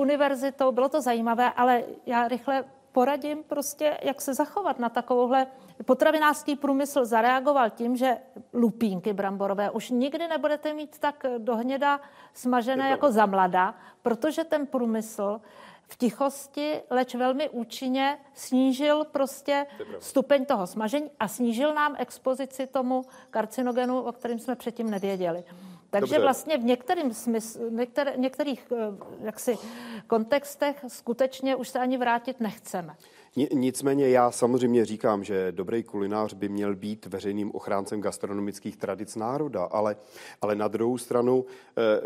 univerzitou, 0.00 0.72
bylo 0.72 0.88
to 0.88 1.00
zajímavé, 1.00 1.52
ale 1.52 1.82
já 2.06 2.28
rychle 2.28 2.64
poradím 2.92 3.42
prostě, 3.42 3.98
jak 4.02 4.20
se 4.20 4.34
zachovat 4.34 4.78
na 4.78 4.88
takovouhle. 4.88 5.46
Potravinářský 5.84 6.56
průmysl 6.56 7.04
zareagoval 7.04 7.70
tím, 7.70 7.96
že 7.96 8.16
lupínky 8.52 9.12
bramborové 9.12 9.70
už 9.70 9.90
nikdy 9.90 10.28
nebudete 10.28 10.74
mít 10.74 10.98
tak 10.98 11.26
dohněda 11.38 12.00
smažené 12.34 12.90
jako 12.90 13.12
za 13.12 13.26
mlada, 13.26 13.74
protože 14.02 14.44
ten 14.44 14.66
průmysl 14.66 15.40
v 15.88 15.96
tichosti, 15.96 16.82
leč 16.90 17.14
velmi 17.14 17.48
účinně 17.48 18.18
snížil 18.34 19.04
prostě 19.04 19.66
stupeň 19.98 20.44
toho 20.44 20.66
smažení 20.66 21.10
a 21.20 21.28
snížil 21.28 21.74
nám 21.74 21.94
expozici 21.98 22.66
tomu 22.66 23.04
karcinogenu, 23.30 24.00
o 24.00 24.12
kterém 24.12 24.38
jsme 24.38 24.56
předtím 24.56 24.90
nevěděli. 24.90 25.44
Takže 25.90 26.14
Dobře. 26.14 26.20
vlastně 26.20 26.58
v 26.58 26.64
některým 26.64 27.14
smysl, 27.14 27.70
některé, 27.70 28.12
některých 28.16 28.72
eh, 28.72 28.76
jaksi, 29.22 29.58
kontextech 30.06 30.84
skutečně 30.88 31.56
už 31.56 31.68
se 31.68 31.78
ani 31.78 31.98
vrátit 31.98 32.40
nechceme. 32.40 32.96
Ni- 33.36 33.48
Nicméně 33.54 34.08
já 34.08 34.30
samozřejmě 34.30 34.84
říkám, 34.84 35.24
že 35.24 35.52
dobrý 35.52 35.82
kulinář 35.82 36.34
by 36.34 36.48
měl 36.48 36.76
být 36.76 37.06
veřejným 37.06 37.50
ochráncem 37.54 38.00
gastronomických 38.00 38.76
tradic 38.76 39.16
národa, 39.16 39.64
ale, 39.64 39.96
ale 40.42 40.54
na 40.54 40.68
druhou 40.68 40.98
stranu 40.98 41.44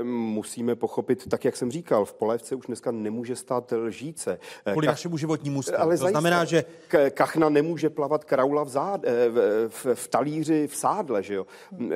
e, 0.00 0.04
musíme 0.04 0.74
pochopit, 0.74 1.28
tak 1.28 1.44
jak 1.44 1.56
jsem 1.56 1.70
říkal, 1.70 2.04
v 2.04 2.14
polévce 2.14 2.54
už 2.54 2.66
dneska 2.66 2.90
nemůže 2.90 3.36
stát 3.36 3.72
lžíce. 3.72 4.38
E, 4.66 4.70
Kvůli 4.72 4.86
kach- 4.86 4.90
našemu 4.90 5.16
životnímu 5.16 5.62
stylu. 5.62 5.78
Ale 5.80 5.94
to 5.94 5.96
zajisté. 5.96 6.10
znamená, 6.10 6.44
že 6.44 6.64
kachna 7.10 7.48
nemůže 7.48 7.90
plavat 7.90 8.24
kraula 8.24 8.62
v, 8.64 8.68
zád, 8.68 9.00
eh, 9.04 9.28
v, 9.28 9.68
v, 9.68 9.86
v 9.94 10.08
talíři 10.08 10.66
v 10.66 10.76
sádle, 10.76 11.22
že 11.22 11.34
jo? 11.34 11.46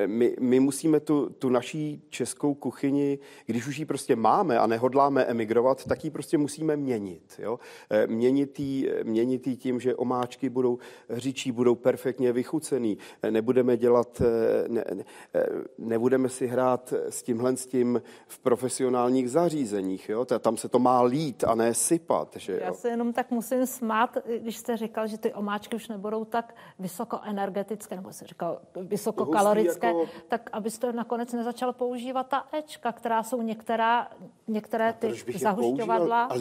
My, 0.05 0.35
my 0.39 0.59
musíme 0.59 0.99
tu, 0.99 1.29
tu 1.29 1.49
naší 1.49 2.01
českou 2.09 2.53
kuchyni, 2.53 3.19
když 3.45 3.67
už 3.67 3.77
ji 3.77 3.85
prostě 3.85 4.15
máme 4.15 4.59
a 4.59 4.67
nehodláme 4.67 5.23
emigrovat, 5.25 5.85
tak 5.85 6.03
ji 6.03 6.09
prostě 6.11 6.37
musíme 6.37 6.75
měnit, 6.77 7.23
jo? 7.39 7.59
Eh, 7.89 8.07
Měnit 8.07 8.59
jí, 8.59 8.87
měnit 9.03 9.18
jí 9.47 9.57
tím, 9.57 9.79
že 9.79 9.95
omáčky 9.95 10.49
budou 10.49 10.77
hřičí, 11.09 11.51
budou 11.51 11.75
perfektně 11.75 12.31
vychucený, 12.31 12.97
nebudeme 13.29 13.77
dělat, 13.77 14.21
eh, 14.21 14.67
ne, 14.67 14.83
ne, 14.93 15.03
eh, 15.35 15.45
nebudeme 15.77 16.29
si 16.29 16.47
hrát 16.47 16.93
s 17.09 17.23
tímhle 17.23 17.57
s 17.57 17.65
tím 17.65 18.01
v 18.27 18.39
profesionálních 18.39 19.29
zařízeních, 19.31 20.09
jo? 20.09 20.25
Ta- 20.25 20.39
Tam 20.39 20.57
se 20.57 20.69
to 20.69 20.79
má 20.79 21.01
lít 21.01 21.43
a 21.43 21.55
ne 21.55 21.73
sypat, 21.73 22.35
že 22.39 22.51
jo? 22.53 22.59
Já 22.63 22.73
se 22.73 22.89
jenom 22.89 23.13
tak 23.13 23.31
musím 23.31 23.65
smát, 23.65 24.17
když 24.41 24.57
jste 24.57 24.77
říkal, 24.77 25.07
že 25.07 25.17
ty 25.17 25.33
omáčky 25.33 25.75
už 25.75 25.87
nebudou 25.87 26.25
tak 26.25 26.55
vysokoenergetické, 26.79 27.95
nebo 27.95 28.11
jsi 28.13 28.25
říkal 28.25 28.61
vysokokalorické, 28.75 29.87
jako- 29.87 30.05
tak 30.27 30.49
abyste 30.53 30.93
nakonec 30.93 31.33
nezačal 31.33 31.73
používat 31.73 32.27
ta 32.27 32.45
Ečka, 32.59 32.91
která 32.91 33.23
jsou 33.23 33.41
některá, 33.41 34.07
některé 34.47 34.93
ty 34.93 35.07
zahušťovadla. 35.39 36.23
Ale 36.23 36.39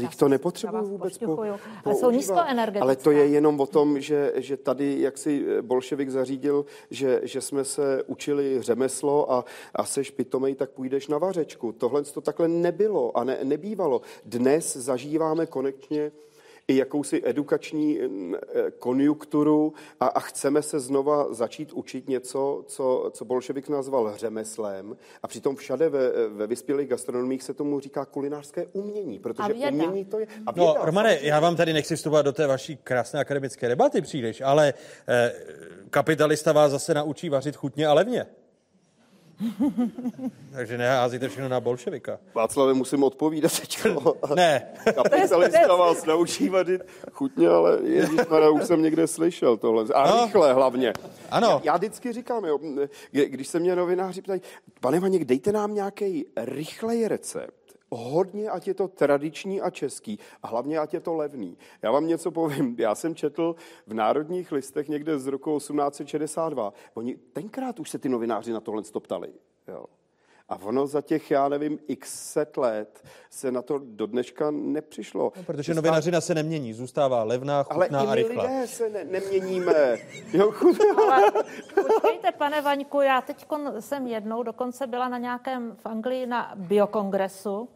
to 0.70 0.76
vás 0.78 0.88
vůbec 0.88 1.18
po, 1.18 1.26
pošťuchuju, 1.26 1.52
ale 1.84 1.94
jsou 1.94 2.00
používat. 2.00 2.34
Nízkoenergetická. 2.70 2.82
Ale 2.82 2.96
to 2.96 3.10
je 3.10 3.26
jenom 3.34 3.60
o 3.60 3.66
tom, 3.66 4.00
že, 4.00 4.32
že 4.36 4.56
tady, 4.56 5.00
jak 5.00 5.18
si 5.18 5.46
bolševik 5.62 6.10
zařídil, 6.10 6.64
že, 6.90 7.20
že 7.22 7.40
jsme 7.40 7.64
se 7.64 8.02
učili 8.06 8.62
řemeslo 8.62 9.32
a, 9.32 9.44
a 9.74 9.84
seš 9.84 10.10
pitomej, 10.10 10.54
tak 10.54 10.70
půjdeš 10.70 11.08
na 11.08 11.18
vařečku. 11.18 11.72
Tohle 11.72 12.02
to 12.02 12.20
takhle 12.20 12.48
nebylo 12.48 13.16
a 13.16 13.24
ne, 13.24 13.38
nebývalo. 13.42 14.00
Dnes 14.24 14.76
zažíváme 14.76 15.46
konečně 15.46 16.12
i 16.68 16.76
jakousi 16.76 17.22
edukační 17.24 18.00
eh, 18.00 18.70
konjunkturu 18.78 19.72
a, 20.00 20.06
a 20.06 20.20
chceme 20.20 20.62
se 20.62 20.80
znova 20.80 21.34
začít 21.34 21.72
učit 21.72 22.08
něco, 22.08 22.64
co, 22.66 23.10
co 23.14 23.24
bolševik 23.24 23.68
nazval 23.68 24.16
řemeslem 24.16 24.96
a 25.22 25.28
přitom 25.28 25.56
všade 25.56 25.88
ve, 25.88 26.28
ve 26.28 26.46
vyspělých 26.46 26.88
gastronomích 26.88 27.42
se 27.42 27.54
tomu 27.54 27.80
říká 27.80 28.04
kulinářské 28.04 28.66
umění, 28.66 29.18
protože 29.18 29.52
věda. 29.52 29.70
umění 29.70 30.04
to 30.04 30.18
je... 30.18 30.26
A 30.46 30.52
No, 30.56 30.64
věda, 30.64 30.84
Romane, 30.84 31.18
já 31.22 31.40
vám 31.40 31.56
tady 31.56 31.72
nechci 31.72 31.96
vstupovat 31.96 32.22
do 32.22 32.32
té 32.32 32.46
vaší 32.46 32.76
krásné 32.76 33.20
akademické 33.20 33.68
debaty 33.68 34.00
příliš, 34.00 34.40
ale 34.40 34.74
eh, 35.08 35.32
kapitalista 35.90 36.52
vás 36.52 36.70
zase 36.70 36.94
naučí 36.94 37.28
vařit 37.28 37.56
chutně 37.56 37.86
a 37.86 37.92
levně. 37.92 38.26
Takže 40.52 40.78
neházíte 40.78 41.28
všechno 41.28 41.48
na 41.48 41.60
bolševika. 41.60 42.18
Václave, 42.34 42.74
musím 42.74 43.02
odpovídat 43.02 43.60
teďko. 43.60 44.16
Ne. 44.34 44.66
Kapitalista 44.94 45.76
vás 45.76 46.04
naučí 46.04 46.48
vařit 46.48 46.82
chutně, 47.12 47.48
ale 47.48 47.78
ježišmarja, 47.82 48.50
už 48.50 48.64
jsem 48.64 48.82
někde 48.82 49.06
slyšel 49.06 49.56
tohle. 49.56 49.84
A 49.94 50.10
No. 50.10 50.24
rychle 50.24 50.52
hlavně. 50.52 50.92
Ano. 51.30 51.48
Já, 51.48 51.60
já 51.72 51.76
vždycky 51.76 52.12
říkám, 52.12 52.44
jo, 52.44 52.58
kdy- 53.10 53.28
když 53.28 53.48
se 53.48 53.58
mě 53.58 53.76
novináři 53.76 54.22
ptají, 54.22 54.40
pane 54.80 55.00
Vaněk, 55.00 55.24
dejte 55.24 55.52
nám 55.52 55.74
nějaký 55.74 56.26
rychlej 56.36 57.08
recept, 57.08 57.67
Hodně, 57.90 58.50
ať 58.50 58.68
je 58.68 58.74
to 58.74 58.88
tradiční 58.88 59.60
a 59.60 59.70
český 59.70 60.18
a 60.42 60.48
hlavně, 60.48 60.78
ať 60.78 60.94
je 60.94 61.00
to 61.00 61.14
levný. 61.14 61.58
Já 61.82 61.90
vám 61.90 62.06
něco 62.06 62.30
povím. 62.30 62.76
Já 62.78 62.94
jsem 62.94 63.14
četl 63.14 63.56
v 63.86 63.94
Národních 63.94 64.52
listech 64.52 64.88
někde 64.88 65.18
z 65.18 65.26
roku 65.26 65.58
1862. 65.58 66.72
Oni 66.94 67.16
tenkrát 67.16 67.80
už 67.80 67.90
se 67.90 67.98
ty 67.98 68.08
novináři 68.08 68.52
na 68.52 68.60
tohle 68.60 68.82
ptali. 69.00 69.32
Jo. 69.68 69.84
A 70.48 70.56
ono 70.62 70.86
za 70.86 71.00
těch, 71.02 71.30
já 71.30 71.48
nevím, 71.48 71.78
x 71.88 72.32
set 72.32 72.56
let 72.56 73.04
se 73.30 73.52
na 73.52 73.62
to 73.62 73.80
do 73.84 74.06
dneška 74.06 74.50
nepřišlo. 74.50 75.32
No, 75.36 75.42
Protože 75.42 75.74
novinářina 75.74 76.20
se 76.20 76.34
nemění, 76.34 76.72
zůstává 76.72 77.22
levná, 77.24 77.64
Ale 77.70 77.86
chutná 77.86 78.02
i 78.02 78.06
a 78.06 78.10
my 78.10 78.14
rychlá. 78.16 78.44
lidé 78.44 78.66
se 78.66 78.88
ne, 78.88 79.04
neměníme. 79.04 79.96
Jo, 80.32 80.52
Ale 81.12 81.22
počkejte, 81.74 82.32
pane 82.32 82.60
Vaňku, 82.60 83.00
já 83.00 83.20
teď 83.20 83.46
jsem 83.80 84.06
jednou 84.06 84.42
dokonce 84.42 84.86
byla 84.86 85.08
na 85.08 85.18
nějakém 85.18 85.76
v 85.76 85.86
Anglii 85.86 86.26
na 86.26 86.52
biokongresu 86.56 87.68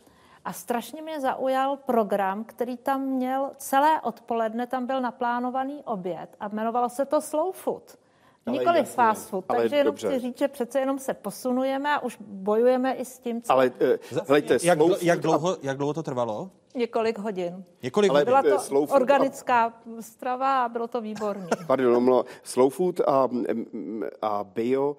a 0.44 0.52
strašně 0.52 1.02
mě 1.02 1.20
zaujal 1.20 1.76
program, 1.76 2.44
který 2.44 2.76
tam 2.76 3.00
měl 3.02 3.50
celé 3.56 4.00
odpoledne, 4.00 4.66
tam 4.66 4.86
byl 4.86 5.00
naplánovaný 5.00 5.82
oběd 5.84 6.28
a 6.40 6.48
jmenovalo 6.48 6.88
se 6.88 7.04
to 7.04 7.20
Slow 7.20 7.52
Food. 7.52 7.98
Ale 8.46 8.58
Nikoli 8.58 8.78
jasně, 8.78 8.94
fast 8.94 9.28
food, 9.28 9.44
ale 9.48 9.58
takže 9.58 9.76
jenom 9.76 9.92
dobře. 9.92 10.08
chci 10.08 10.18
říct, 10.20 10.38
že 10.38 10.48
přece 10.48 10.80
jenom 10.80 10.98
se 10.98 11.14
posunujeme 11.14 11.94
a 11.94 11.98
už 12.02 12.16
bojujeme 12.20 12.92
i 12.94 13.04
s 13.04 13.18
tím, 13.18 13.42
co 13.42 13.52
Ale 13.52 13.70
eh, 13.80 13.98
hejte, 14.28 14.58
Jak, 14.62 14.78
jak, 15.02 15.20
dlouho, 15.20 15.56
jak 15.62 15.76
dlouho 15.76 15.94
to 15.94 16.02
trvalo? 16.02 16.50
Několik 16.74 17.18
hodin. 17.18 17.64
Několik 17.82 18.10
Ale, 18.10 18.24
Byla 18.24 18.42
to 18.42 18.58
slow 18.58 18.86
food 18.86 18.90
a- 18.90 18.94
organická 19.00 19.82
strava 20.00 20.64
a 20.64 20.68
bylo 20.68 20.88
to 20.88 21.00
výborné. 21.00 21.46
Pardon, 21.66 22.04
no, 22.06 22.24
slow 22.42 22.70
food 22.72 23.00
a, 23.00 23.28
a 24.22 24.44
bio, 24.44 24.96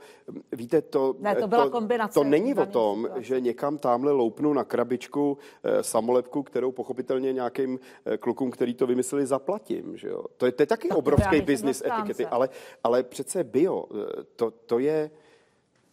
víte, 0.52 0.82
to, 0.82 1.16
Ne, 1.20 1.36
to 1.36 1.48
byla 1.48 1.64
to, 1.64 1.70
kombinace 1.70 2.14
to 2.14 2.24
není 2.24 2.56
o 2.56 2.66
tom, 2.66 3.02
situací. 3.04 3.24
že 3.26 3.40
někam 3.40 3.78
tamhle 3.78 4.12
loupnu 4.12 4.54
na 4.54 4.64
krabičku 4.64 5.38
eh, 5.64 5.84
samolepku, 5.84 6.44
kterou 6.44 6.72
pochopitelně 6.72 7.34
nějakým 7.34 7.80
eh, 8.06 8.18
klukům, 8.18 8.52
který 8.52 8.74
to 8.74 8.88
vymysleli, 8.88 9.26
zaplatím. 9.26 9.98
Že 9.98 10.08
jo? 10.08 10.24
To, 10.38 10.46
je, 10.46 10.52
to 10.52 10.62
je 10.64 10.68
taky 10.68 10.88
Tak 10.88 10.96
to 10.96 11.00
obrovský 11.00 11.42
biznis 11.42 11.78
zastánce. 11.80 12.02
etikety, 12.12 12.26
ale, 12.26 12.50
ale 12.84 13.04
přece 13.04 13.44
bio, 13.44 13.86
eh, 13.92 14.24
to, 14.36 14.52
to 14.52 14.80
je... 14.80 15.12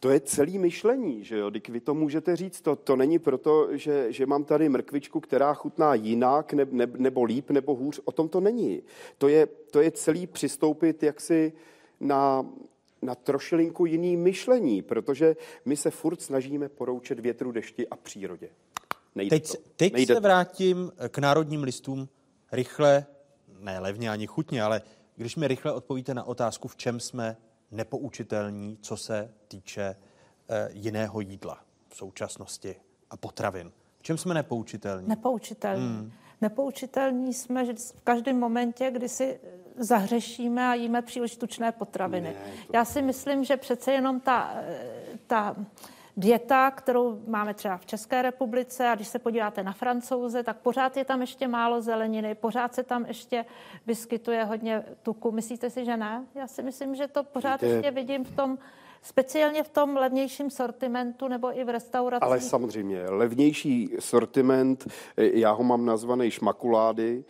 To 0.01 0.11
je 0.11 0.21
celý 0.21 0.59
myšlení, 0.59 1.25
že 1.25 1.39
jo? 1.39 1.51
Když 1.51 1.69
vy 1.69 1.81
to 1.81 1.95
můžete 1.95 2.37
říct, 2.37 2.61
to, 2.61 2.77
to 2.77 2.97
není 2.97 3.19
proto, 3.19 3.77
že, 3.77 4.13
že 4.13 4.27
mám 4.27 4.45
tady 4.45 4.69
mrkvičku, 4.69 5.21
která 5.21 5.55
chutná 5.55 5.95
jinak, 5.95 6.53
ne, 6.53 6.67
ne, 6.71 6.87
nebo 6.97 7.25
líp, 7.25 7.51
nebo 7.51 7.75
hůř. 7.75 8.01
O 8.05 8.13
tom 8.13 8.29
to 8.29 8.41
není. 8.41 8.83
To 9.19 9.29
je, 9.29 9.47
to 9.47 9.81
je 9.81 9.91
celý 9.91 10.27
přistoupit 10.27 11.03
jaksi 11.03 11.53
na, 12.01 12.47
na 13.03 13.15
trošilinku 13.15 13.87
jiný 13.87 14.17
myšlení, 14.17 14.83
protože 14.83 15.37
my 15.65 15.77
se 15.77 15.91
furt 15.91 16.23
snažíme 16.23 16.69
poroučet 16.69 17.21
větru, 17.21 17.53
dešti 17.53 17.89
a 17.89 17.97
přírodě. 17.97 18.49
Nejde 19.15 19.31
Teď, 19.31 19.53
to. 19.53 19.59
teď 19.77 19.93
Nejde 19.93 20.15
se 20.15 20.15
to. 20.15 20.21
vrátím 20.21 20.93
k 21.09 21.19
národním 21.19 21.63
listům 21.63 22.09
rychle, 22.53 23.07
ne 23.59 23.79
levně 23.79 24.11
ani 24.11 24.27
chutně, 24.27 24.63
ale 24.63 24.83
když 25.17 25.37
mi 25.37 25.49
rychle 25.49 25.73
odpovíte 25.73 26.15
na 26.15 26.25
otázku, 26.25 26.69
v 26.69 26.77
čem 26.77 27.01
jsme 27.01 27.37
nepoučitelní, 27.71 28.79
co 28.81 28.97
se 28.97 29.31
týče 29.49 29.97
eh, 30.49 30.69
jiného 30.73 31.21
jídla 31.21 31.61
v 31.89 31.97
současnosti 31.97 32.77
a 33.11 33.17
potravin. 33.17 33.73
V 33.99 34.03
čem 34.03 34.19
jsme 34.19 34.35
nepoučitelní? 34.35 35.09
Nepoučitelní. 35.09 35.87
Hmm. 35.87 36.13
Nepoučitelní 36.41 37.35
jsme 37.35 37.67
že 37.67 37.73
v 37.97 38.01
každém 38.05 38.39
momentě, 38.39 38.91
kdy 38.91 39.09
si 39.09 39.41
zahřešíme 39.77 40.69
a 40.69 40.75
jíme 40.75 41.03
příliš 41.03 41.37
tučné 41.37 41.73
potraviny. 41.73 42.29
Ne, 42.29 42.53
to... 42.67 42.73
Já 42.75 42.85
si 42.85 43.03
myslím, 43.03 43.45
že 43.45 43.57
přece 43.57 43.93
jenom 43.93 44.21
ta, 44.21 44.55
ta 45.27 45.57
dieta, 46.17 46.71
kterou 46.71 47.23
máme 47.27 47.55
třeba 47.55 47.77
v 47.77 47.87
České 47.87 48.23
republice 48.23 48.89
a 48.89 48.95
když 48.95 49.09
se 49.09 49.19
podíváte 49.19 49.63
na 49.63 49.73
francouze, 49.73 50.43
tak 50.43 50.57
pořád 50.57 50.97
je 50.97 51.05
tam 51.05 51.21
ještě 51.21 51.49
málo 51.49 51.83
zeleniny, 51.83 52.35
pořád 52.35 52.75
se 52.75 52.83
tam 52.83 53.05
ještě 53.05 53.45
vyskytuje 53.87 54.45
hodně 54.45 54.85
tuku. 55.03 55.31
Myslíte 55.31 55.71
si, 55.71 55.85
že 55.85 55.97
ne? 55.97 56.25
Já 56.35 56.47
si 56.47 56.63
myslím, 56.63 56.95
že 56.95 57.09
to 57.09 57.25
pořád 57.25 57.63
Víte... 57.63 57.75
ještě 57.75 57.91
vidím 57.91 58.25
v 58.25 58.37
tom, 58.37 58.59
speciálně 59.03 59.63
v 59.63 59.69
tom 59.69 59.97
levnějším 59.97 60.51
sortimentu 60.51 61.29
nebo 61.29 61.59
i 61.59 61.65
v 61.65 61.69
restauracích? 61.69 62.23
Ale 62.23 62.41
samozřejmě, 62.41 63.05
levnější 63.09 63.91
sortiment, 63.99 64.89
já 65.17 65.53
ho 65.53 65.65
mám 65.65 65.87
nazvaný 65.87 66.31
šmakulády, 66.31 67.25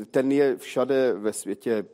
eh, 0.00 0.04
ten 0.04 0.32
je 0.32 0.56
všade 0.56 1.12
ve 1.12 1.32
světě 1.32 1.84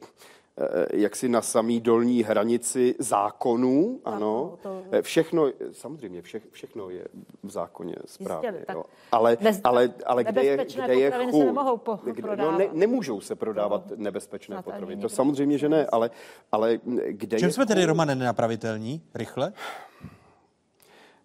jaksi 0.92 1.28
na 1.28 1.42
samý 1.42 1.80
dolní 1.80 2.22
hranici 2.22 2.94
zákonů, 2.98 4.00
ano. 4.04 4.58
To... 4.62 4.82
Eh, 4.90 5.02
všechno, 5.02 5.50
samozřejmě, 5.72 6.22
vše, 6.22 6.40
všechno 6.50 6.90
je 6.90 7.08
v 7.42 7.50
zákoně 7.50 7.94
správně. 8.04 8.48
Jistě, 8.48 8.72
jo. 8.72 8.84
Ale, 9.12 9.36
bez, 9.40 9.60
ale, 9.64 9.92
ale 10.06 10.24
kde 10.24 10.44
je, 10.44 10.66
kde 10.84 10.94
je 10.94 11.10
chuť? 11.10 11.44
nemohou 11.44 11.76
po, 11.76 11.98
kde, 12.04 12.36
no, 12.36 12.58
ne, 12.58 12.68
nemůžou 12.72 13.20
se 13.20 13.34
prodávat 13.34 13.90
no. 13.90 13.96
nebezpečné 13.96 14.62
potraviny. 14.62 15.02
To 15.02 15.08
samozřejmě, 15.08 15.58
že 15.58 15.68
ne, 15.68 15.86
ale, 15.86 16.10
ale 16.52 16.78
kde 17.08 17.38
Čím 17.38 17.48
je 17.48 17.52
jsme 17.52 17.66
tedy, 17.66 17.84
Romane, 17.84 18.14
nenapravitelní? 18.14 19.02
Rychle? 19.14 19.52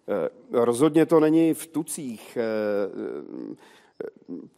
Eh, 0.08 0.28
rozhodně 0.52 1.06
to 1.06 1.20
není 1.20 1.54
v 1.54 1.66
tucích 1.66 2.38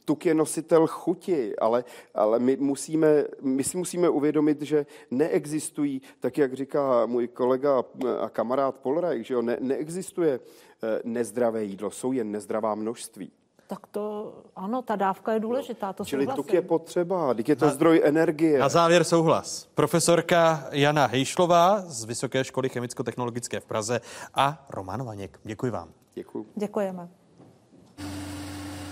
tuk 0.05 0.27
je 0.27 0.35
nositel 0.35 0.87
chuti, 0.87 1.57
ale, 1.57 1.85
ale 2.15 2.39
my, 2.39 2.57
musíme, 2.57 3.25
my 3.43 3.65
si 3.65 3.77
musíme 3.77 4.09
uvědomit, 4.09 4.63
že 4.63 4.87
neexistují, 5.11 6.03
tak 6.21 6.39
jak 6.39 6.55
říká 6.55 7.07
můj 7.07 7.29
kolega 7.29 7.83
a 8.21 8.29
kamarád 8.29 8.77
Polreich, 8.77 9.27
že 9.27 9.35
jo, 9.35 9.43
ne, 9.43 9.57
neexistuje 9.61 10.41
eh, 10.83 11.01
nezdravé 11.05 11.65
jídlo, 11.65 11.91
jsou 11.91 12.13
jen 12.13 12.33
nezdravá 12.33 12.75
množství. 12.75 13.33
Tak 13.69 13.87
to, 13.87 14.35
ano, 14.57 14.83
ta 14.83 14.97
dávka 14.97 15.33
je 15.33 15.41
důležitá, 15.41 15.93
to 15.93 16.05
Čili 16.05 16.27
tuk 16.27 16.53
je 16.53 16.63
potřeba, 16.63 17.35
teď 17.35 17.49
je 17.49 17.57
to 17.57 17.65
na, 17.65 17.73
zdroj 17.73 18.01
energie. 18.05 18.59
Na 18.59 18.69
závěr 18.69 19.05
souhlas. 19.05 19.69
Profesorka 19.75 20.69
Jana 20.73 21.07
Hejšlová 21.07 21.81
z 21.81 22.05
Vysoké 22.05 22.45
školy 22.45 22.69
chemicko-technologické 22.69 23.61
v 23.61 23.65
Praze 23.67 24.01
a 24.35 24.67
Roman 24.71 25.05
Vaněk. 25.05 25.41
Děkuji 25.45 25.71
vám. 25.71 25.89
Děkuji. 26.15 26.47
Děkujeme. 26.57 27.09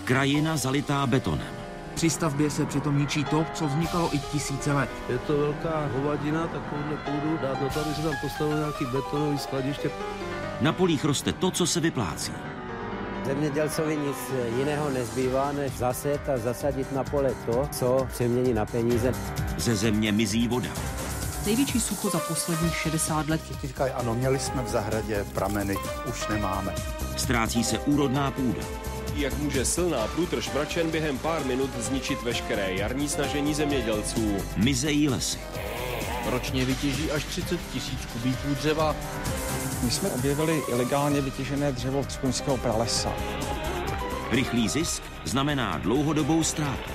Krajina 0.04 0.56
zalitá 0.56 1.06
betonem. 1.06 1.54
Při 1.94 2.10
stavbě 2.10 2.50
se 2.50 2.66
přitom 2.66 2.98
ničí 2.98 3.24
to, 3.24 3.46
co 3.54 3.66
vznikalo 3.66 4.14
i 4.14 4.18
tisíce 4.18 4.72
let. 4.72 4.90
Je 5.08 5.18
to 5.18 5.38
velká 5.38 5.88
hovadina, 5.96 6.46
takovouhle 6.46 6.96
půdu 6.96 7.38
dát 7.42 7.62
na 7.62 7.68
to, 7.68 7.80
aby 7.80 7.94
se 7.94 8.02
tam 8.02 8.12
postavil 8.22 8.58
nějaký 8.58 8.84
betonový 8.84 9.38
skladiště. 9.38 9.90
Na 10.60 10.72
polích 10.72 11.04
roste 11.04 11.32
to, 11.32 11.50
co 11.50 11.66
se 11.66 11.80
vyplácí. 11.80 12.32
Zemědělcovi 13.26 13.96
nic 13.96 14.16
jiného 14.58 14.90
nezbývá, 14.90 15.52
než 15.52 15.72
zaset 15.72 16.28
a 16.28 16.38
zasadit 16.38 16.92
na 16.92 17.04
pole 17.04 17.32
to, 17.46 17.68
co 17.72 18.06
přemění 18.12 18.54
na 18.54 18.66
peníze. 18.66 19.12
Ze 19.56 19.76
země 19.76 20.12
mizí 20.12 20.48
voda. 20.48 20.70
Největší 21.46 21.80
sucho 21.80 22.10
za 22.10 22.18
posledních 22.18 22.76
60 22.76 23.28
let. 23.28 23.40
Ti 23.60 23.66
říkají, 23.66 23.92
ano, 23.92 24.14
měli 24.14 24.38
jsme 24.38 24.62
v 24.62 24.68
zahradě 24.68 25.24
prameny, 25.34 25.76
už 26.08 26.28
nemáme. 26.28 26.74
Ztrácí 27.16 27.64
se 27.64 27.78
úrodná 27.78 28.30
půda 28.30 28.62
jak 29.16 29.38
může 29.38 29.64
silná 29.64 30.06
průtrž 30.06 30.50
mračen 30.50 30.90
během 30.90 31.18
pár 31.18 31.44
minut 31.44 31.70
zničit 31.78 32.22
veškeré 32.22 32.74
jarní 32.74 33.08
snažení 33.08 33.54
zemědělců. 33.54 34.36
Mizejí 34.56 35.08
lesy. 35.08 35.38
Ročně 36.26 36.64
vytěží 36.64 37.10
až 37.10 37.24
30 37.24 37.60
tisíc 37.72 38.06
kubíků 38.12 38.54
dřeva. 38.54 38.96
My 39.82 39.90
jsme 39.90 40.10
objevili 40.10 40.62
ilegálně 40.68 41.20
vytěžené 41.20 41.72
dřevo 41.72 42.06
z 42.08 42.16
koňského 42.16 42.56
pralesa. 42.56 43.12
Rychlý 44.30 44.68
zisk 44.68 45.02
znamená 45.24 45.78
dlouhodobou 45.78 46.42
ztrátu. 46.42 46.90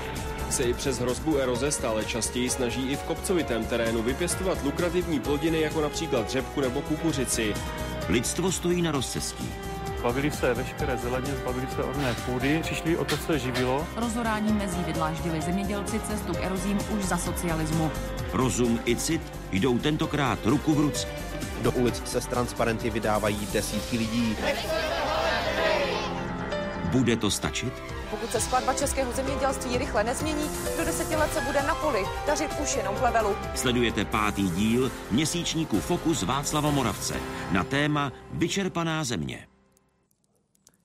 Se 0.49 0.63
i 0.63 0.73
přes 0.73 0.99
hrozbu 0.99 1.37
eroze 1.37 1.71
stále 1.71 2.05
častěji 2.05 2.49
snaží 2.49 2.91
i 2.91 2.95
v 2.95 3.03
kopcovitém 3.03 3.65
terénu 3.65 4.01
vypěstovat 4.01 4.63
lukrativní 4.63 5.19
plodiny 5.19 5.61
jako 5.61 5.81
například 5.81 6.29
řepku 6.29 6.61
nebo 6.61 6.81
kukuřici. 6.81 7.53
Lidstvo 8.09 8.51
stojí 8.51 8.81
na 8.81 8.91
rozcestí. 8.91 9.49
Zbavili 9.99 10.31
se 10.31 10.53
veškeré 10.53 10.97
zeleně, 10.97 11.35
zbavili 11.35 11.67
se 11.75 11.83
orné 11.83 12.13
půdy, 12.25 12.59
přišli 12.63 12.97
o 12.97 13.05
to, 13.05 13.17
co 13.17 13.33
je 13.33 13.39
živilo. 13.39 13.87
Rozoráním 13.95 14.55
mezí 14.55 14.83
vydláždili 14.83 15.41
zemědělci 15.41 15.99
cestu 15.99 16.33
k 16.33 16.43
erozím 16.43 16.77
už 16.97 17.05
za 17.05 17.17
socialismu. 17.17 17.91
Rozum 18.33 18.79
i 18.85 18.95
cit 18.95 19.21
jdou 19.51 19.79
tentokrát 19.79 20.45
ruku 20.45 20.73
v 20.73 20.79
ruce. 20.79 21.07
Do 21.61 21.71
ulic 21.71 22.01
se 22.05 22.21
s 22.21 22.25
transparenty 22.25 22.89
vydávají 22.89 23.47
desítky 23.53 23.97
lidí. 23.97 24.35
Bude 26.85 27.15
to 27.15 27.31
stačit? 27.31 27.73
Pokud 28.09 28.31
se 28.31 28.41
skladba 28.41 28.73
českého 28.73 29.11
zemědělství 29.11 29.77
rychle 29.77 30.03
nezmění, 30.03 30.49
do 30.77 30.85
deseti 30.85 31.15
let 31.15 31.33
se 31.33 31.41
bude 31.41 31.61
na 31.61 31.75
poli 31.75 32.05
dařit 32.27 32.51
už 32.63 32.75
jenom 32.75 32.95
plevelu. 32.95 33.35
Sledujete 33.55 34.05
pátý 34.05 34.49
díl 34.49 34.91
měsíčníku 35.11 35.79
Fokus 35.79 36.23
Václava 36.23 36.71
Moravce 36.71 37.15
na 37.51 37.63
téma 37.63 38.11
Vyčerpaná 38.31 39.03
země. 39.03 39.48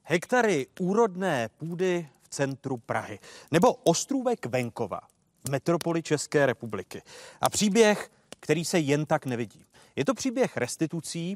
Hektary 0.04 0.66
úrodné 0.80 1.48
půdy 1.48 2.08
v 2.22 2.28
centru 2.28 2.76
Prahy. 2.76 3.18
Nebo 3.50 3.72
ostrůvek 3.74 4.46
venkova 4.46 5.00
v 5.44 5.50
metropoli 5.50 6.02
České 6.02 6.46
republiky. 6.46 7.02
A 7.40 7.50
příběh, 7.50 8.10
který 8.40 8.64
se 8.64 8.78
jen 8.78 9.06
tak 9.06 9.26
nevidí. 9.26 9.64
Je 9.96 10.04
to 10.04 10.14
příběh 10.14 10.56
restitucí 10.56 11.34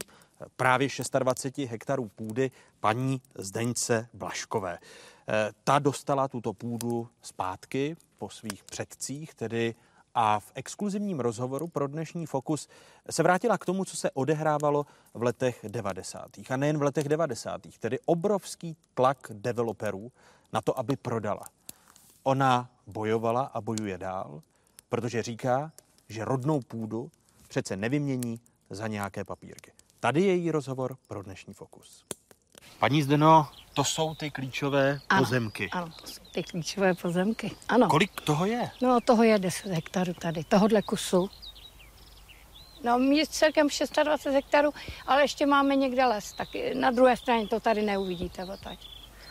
právě 0.56 0.88
26 1.18 1.70
hektarů 1.70 2.08
půdy 2.08 2.50
paní 2.80 3.22
Zdeňce 3.34 4.08
Blaškové. 4.14 4.78
Eh, 5.28 5.52
ta 5.64 5.78
dostala 5.78 6.28
tuto 6.28 6.52
půdu 6.52 7.08
zpátky 7.22 7.96
po 8.18 8.30
svých 8.30 8.64
předcích, 8.64 9.34
tedy 9.34 9.74
a 10.20 10.40
v 10.40 10.52
exkluzivním 10.54 11.20
rozhovoru 11.20 11.68
pro 11.68 11.86
dnešní 11.86 12.26
Fokus 12.26 12.68
se 13.10 13.22
vrátila 13.22 13.58
k 13.58 13.64
tomu, 13.64 13.84
co 13.84 13.96
se 13.96 14.10
odehrávalo 14.10 14.86
v 15.14 15.22
letech 15.22 15.64
90. 15.68 16.26
A 16.50 16.56
nejen 16.56 16.78
v 16.78 16.82
letech 16.82 17.08
90. 17.08 17.60
Tedy 17.80 17.98
obrovský 18.06 18.76
tlak 18.94 19.30
developerů 19.32 20.12
na 20.52 20.60
to, 20.60 20.78
aby 20.78 20.96
prodala. 20.96 21.42
Ona 22.22 22.70
bojovala 22.86 23.42
a 23.42 23.60
bojuje 23.60 23.98
dál, 23.98 24.42
protože 24.88 25.22
říká, 25.22 25.72
že 26.08 26.24
rodnou 26.24 26.60
půdu 26.60 27.10
přece 27.48 27.76
nevymění 27.76 28.40
za 28.70 28.86
nějaké 28.86 29.24
papírky. 29.24 29.72
Tady 30.00 30.22
je 30.22 30.36
její 30.36 30.50
rozhovor 30.50 30.96
pro 31.08 31.22
dnešní 31.22 31.54
Fokus. 31.54 32.04
Paní 32.78 33.02
Zdeno, 33.02 33.48
to 33.74 33.85
jsou 33.85 34.14
ty 34.14 34.30
klíčové 34.30 35.01
ano, 35.09 35.22
pozemky. 35.22 35.70
Ano, 35.70 35.89
to 36.01 36.06
jsou 36.06 36.20
ty 36.32 36.43
klíčové 36.43 36.94
pozemky. 36.94 37.51
Ano. 37.68 37.89
Kolik 37.89 38.20
toho 38.20 38.47
je? 38.47 38.70
No, 38.82 39.01
toho 39.01 39.22
je 39.22 39.39
10 39.39 39.72
hektarů 39.72 40.14
tady, 40.14 40.44
tohohle 40.44 40.82
kusu. 40.82 41.30
No, 42.85 42.98
mě 42.98 43.26
celkem 43.26 43.68
26 44.05 44.35
hektarů, 44.35 44.70
ale 45.06 45.22
ještě 45.22 45.47
máme 45.47 45.76
někde 45.76 46.06
les, 46.06 46.32
tak 46.32 46.48
na 46.74 46.90
druhé 46.90 47.16
straně 47.16 47.48
to 47.48 47.60
tady 47.60 47.82
neuvidíte 47.82 48.44
odtaď. 48.44 48.78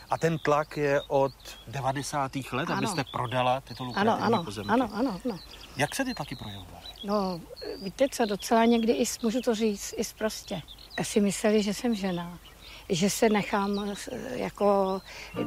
A 0.10 0.18
ten 0.18 0.40
tlak 0.40 0.78
je 0.78 1.02
od 1.08 1.34
90. 1.68 2.32
let, 2.36 2.70
ano. 2.70 2.78
abyste 2.78 3.04
prodala 3.04 3.62
tyto 3.62 3.84
lukrativní 3.84 4.14
ano, 4.14 4.36
ano, 4.36 4.44
pozemky? 4.44 4.72
Ano, 4.72 4.90
ano, 4.94 5.20
ano. 5.26 5.40
Jak 5.78 5.96
se 5.96 6.06
ty 6.06 6.14
tlaky 6.14 6.36
projevovaly? 6.36 6.86
No, 7.04 7.42
víte 7.82 8.06
co, 8.12 8.26
docela 8.26 8.66
někdy 8.66 8.94
i, 8.94 9.04
můžu 9.24 9.42
to 9.42 9.56
říct, 9.56 9.94
i 9.98 10.02
prostě. 10.18 10.62
Já 10.98 11.04
si 11.04 11.22
mysleli, 11.22 11.64
že 11.64 11.74
jsem 11.74 11.96
žena 11.96 12.40
že 12.90 13.10
se 13.10 13.30
nechám, 13.30 13.96
jako 14.32 15.02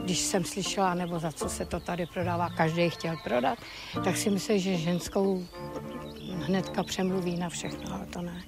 když 0.05 0.19
jsem 0.19 0.45
slyšela, 0.45 0.95
nebo 0.95 1.19
za 1.19 1.33
co 1.33 1.49
se 1.49 1.65
to 1.65 1.81
tady 1.81 2.07
prodává, 2.07 2.49
každý 2.51 2.91
chtěl 2.91 3.17
prodat, 3.25 3.59
tak 4.05 4.17
si 4.17 4.31
myslím, 4.31 4.59
že 4.59 4.77
ženskou 4.77 5.47
hnedka 6.35 6.83
přemluví 6.83 7.37
na 7.37 7.49
všechno, 7.49 7.95
ale 7.95 8.07
to 8.07 8.23
ne. 8.23 8.43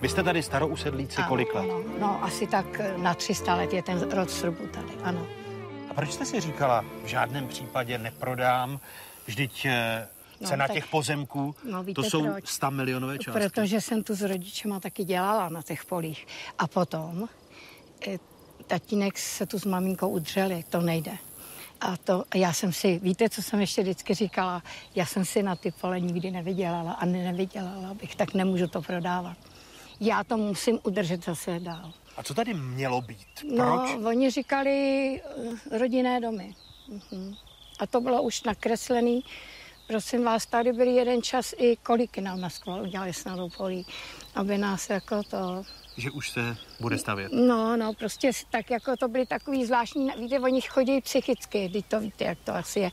Vy 0.00 0.08
jste 0.08 0.22
tady 0.22 0.42
starousedlíci 0.42 1.16
ano, 1.16 1.28
kolik 1.28 1.54
let? 1.54 1.60
Ano, 1.60 1.84
no 1.98 2.24
asi 2.24 2.46
tak 2.46 2.80
na 2.96 3.14
300 3.14 3.54
let 3.54 3.72
je 3.72 3.82
ten 3.82 4.10
rod 4.10 4.30
srubu 4.30 4.66
tady, 4.66 4.92
ano. 5.02 5.26
A 5.90 5.94
proč 5.94 6.12
jste 6.12 6.26
si 6.26 6.40
říkala, 6.40 6.84
v 7.04 7.06
žádném 7.06 7.48
případě 7.48 7.98
neprodám, 7.98 8.80
vždyť 9.26 9.66
eh, 9.66 10.08
No, 10.40 10.48
Cena 10.48 10.66
tak, 10.66 10.74
těch 10.74 10.86
pozemků, 10.86 11.54
no, 11.70 11.84
to 11.94 12.02
jsou 12.02 12.22
proč? 12.22 12.48
100 12.48 12.70
milionové 12.70 13.18
částky. 13.18 13.40
Protože 13.40 13.80
jsem 13.80 14.02
tu 14.02 14.14
s 14.14 14.22
rodičema 14.22 14.80
taky 14.80 15.04
dělala 15.04 15.48
na 15.48 15.62
těch 15.62 15.84
polích. 15.84 16.26
A 16.58 16.66
potom, 16.66 17.28
eh, 18.08 18.18
tatínek 18.66 19.18
se 19.18 19.46
tu 19.46 19.58
s 19.58 19.64
maminkou 19.64 20.08
udřeli, 20.08 20.64
to 20.70 20.80
nejde. 20.80 21.12
A 21.80 21.96
to, 21.96 22.24
já 22.34 22.52
jsem 22.52 22.72
si, 22.72 22.98
víte, 22.98 23.28
co 23.28 23.42
jsem 23.42 23.60
ještě 23.60 23.82
vždycky 23.82 24.14
říkala, 24.14 24.62
já 24.94 25.06
jsem 25.06 25.24
si 25.24 25.42
na 25.42 25.56
ty 25.56 25.70
pole 25.70 26.00
nikdy 26.00 26.30
nevydělala 26.30 26.92
a 26.92 27.04
nevydělala 27.04 27.94
bych, 27.94 28.16
tak 28.16 28.34
nemůžu 28.34 28.66
to 28.68 28.82
prodávat. 28.82 29.36
Já 30.00 30.24
to 30.24 30.36
musím 30.36 30.78
udržet 30.82 31.24
zase 31.24 31.60
dál. 31.60 31.92
A 32.16 32.22
co 32.22 32.34
tady 32.34 32.54
mělo 32.54 33.00
být? 33.00 33.26
Proč? 33.40 33.50
No, 33.58 33.98
oni 34.08 34.30
říkali 34.30 35.20
eh, 35.70 35.78
rodinné 35.78 36.20
domy. 36.20 36.54
Mhm. 36.88 37.34
A 37.80 37.86
to 37.86 38.00
bylo 38.00 38.22
už 38.22 38.42
nakreslený. 38.42 39.24
Prosím 39.86 40.24
vás, 40.24 40.46
tady 40.46 40.72
byl 40.72 40.88
jeden 40.88 41.22
čas 41.22 41.54
i 41.58 41.76
koliky 41.76 42.20
nám 42.20 42.40
na 42.40 42.50
skval 42.50 42.82
udělali 42.82 43.12
snadou 43.12 43.48
polí, 43.48 43.86
aby 44.34 44.58
nás 44.58 44.90
jako 44.90 45.22
to... 45.22 45.62
Že 45.96 46.10
už 46.10 46.30
se 46.30 46.56
bude 46.80 46.98
stavět. 46.98 47.32
No, 47.32 47.76
no, 47.76 47.92
prostě 47.94 48.30
tak 48.50 48.70
jako 48.70 48.96
to 48.96 49.08
byly 49.08 49.26
takový 49.26 49.64
zvláštní, 49.64 50.10
víte, 50.18 50.40
oni 50.40 50.60
chodí 50.60 51.00
psychicky, 51.00 51.68
teď 51.72 51.86
to 51.86 52.00
víte, 52.00 52.24
jak 52.24 52.38
to 52.44 52.54
asi 52.54 52.80
je. 52.80 52.90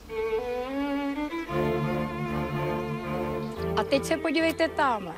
A 3.77 3.83
teď 3.83 4.05
se 4.05 4.17
podívejte 4.17 4.69
tamhle. 4.69 5.15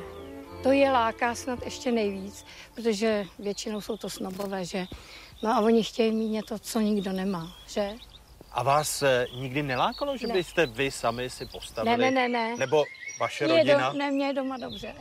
To 0.62 0.72
je 0.72 0.90
láká 0.90 1.34
snad 1.34 1.64
ještě 1.64 1.92
nejvíc, 1.92 2.44
protože 2.74 3.24
většinou 3.38 3.80
jsou 3.80 3.96
to 3.96 4.10
snobové, 4.10 4.64
že? 4.64 4.86
No 5.42 5.50
a 5.50 5.60
oni 5.60 5.84
chtějí 5.84 6.12
mít 6.12 6.28
něco, 6.28 6.58
co 6.58 6.80
nikdo 6.80 7.12
nemá, 7.12 7.56
že? 7.66 7.94
A 8.54 8.62
vás 8.62 9.02
eh, 9.02 9.26
nikdy 9.34 9.62
nelákalo, 9.62 10.16
že 10.16 10.26
Ne. 10.26 10.34
byste 10.34 10.66
vy 10.66 10.90
sami 10.90 11.30
si 11.30 11.46
postavili? 11.46 11.96
Ne, 11.96 12.10
ne, 12.10 12.28
ne, 12.28 12.28
ne. 12.28 12.56
Nebo 12.56 12.84
vaše 13.20 13.44
Mě 13.44 13.56
rodina? 13.56 13.92
Do, 13.92 13.98
ne, 13.98 14.10
mě 14.10 14.26
je 14.26 14.32
doma 14.32 14.56
dobře. 14.56 14.94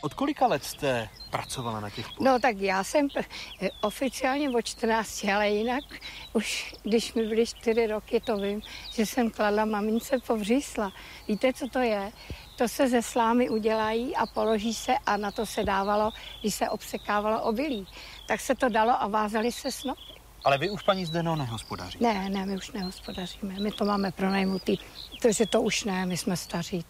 Od 0.00 0.14
kolika 0.14 0.46
let 0.46 0.64
jste 0.64 1.08
pracovala 1.30 1.80
na 1.80 1.90
těch 1.90 2.06
polích? 2.06 2.20
No 2.20 2.38
tak 2.38 2.56
já 2.58 2.84
jsem 2.84 3.08
eh, 3.16 3.70
oficiálně 3.80 4.50
od 4.50 4.62
14, 4.62 5.24
ale 5.24 5.48
jinak 5.48 5.84
už, 6.32 6.74
když 6.82 7.14
mi 7.14 7.26
byly 7.26 7.46
4 7.46 7.86
roky, 7.86 8.20
to 8.20 8.36
vím, 8.36 8.62
že 8.92 9.06
jsem 9.06 9.30
kladla 9.30 9.64
mamince 9.64 10.18
povřísla. 10.26 10.92
Víte, 11.28 11.52
co 11.52 11.68
to 11.68 11.78
je? 11.78 12.12
To 12.56 12.68
se 12.68 12.88
ze 12.88 13.02
slámy 13.02 13.50
udělají 13.50 14.16
a 14.16 14.26
položí 14.26 14.74
se 14.74 14.94
a 15.06 15.16
na 15.16 15.30
to 15.30 15.46
se 15.46 15.64
dávalo, 15.64 16.10
když 16.40 16.54
se 16.54 16.68
obsekávalo 16.70 17.42
obilí. 17.42 17.86
Tak 18.26 18.40
se 18.40 18.54
to 18.54 18.68
dalo 18.68 19.02
a 19.02 19.06
vázali 19.06 19.52
se 19.52 19.72
snopy. 19.72 20.13
Ale 20.44 20.58
vy 20.58 20.70
už 20.70 20.82
paní 20.82 21.06
Zdeno 21.06 21.36
nehospodaří. 21.36 21.98
Ne, 22.00 22.30
ne, 22.30 22.46
my 22.46 22.56
už 22.56 22.72
nehospodaříme. 22.72 23.54
My 23.60 23.70
to 23.70 23.84
máme 23.84 24.12
pronajmutý, 24.12 24.78
protože 25.22 25.46
to 25.46 25.62
už 25.62 25.84
ne, 25.84 26.06
my 26.06 26.16
jsme 26.16 26.36
staří. 26.36 26.84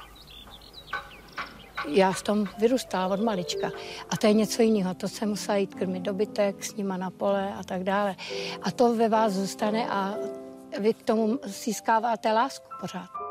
Já 1.89 2.13
v 2.13 2.23
tom 2.23 2.49
vyrůstala 2.59 3.15
od 3.15 3.21
malička. 3.21 3.71
A 4.11 4.17
to 4.17 4.27
je 4.27 4.33
něco 4.33 4.63
jiného. 4.63 4.95
To 4.95 5.09
se 5.09 5.27
musela 5.27 5.57
jít 5.57 5.75
krmit 5.75 6.03
dobytek, 6.03 6.65
s 6.65 6.75
nima 6.75 6.97
na 6.97 7.11
pole 7.11 7.55
a 7.55 7.63
tak 7.63 7.85
dále. 7.85 8.17
A 8.63 8.71
to 8.71 8.95
ve 8.95 9.09
vás 9.09 9.33
zůstane 9.33 9.89
a 9.89 10.15
vy 10.81 10.95
k 10.95 11.03
tomu 11.03 11.39
získáváte 11.45 12.33
lásku 12.33 12.67
pořád. 12.81 13.24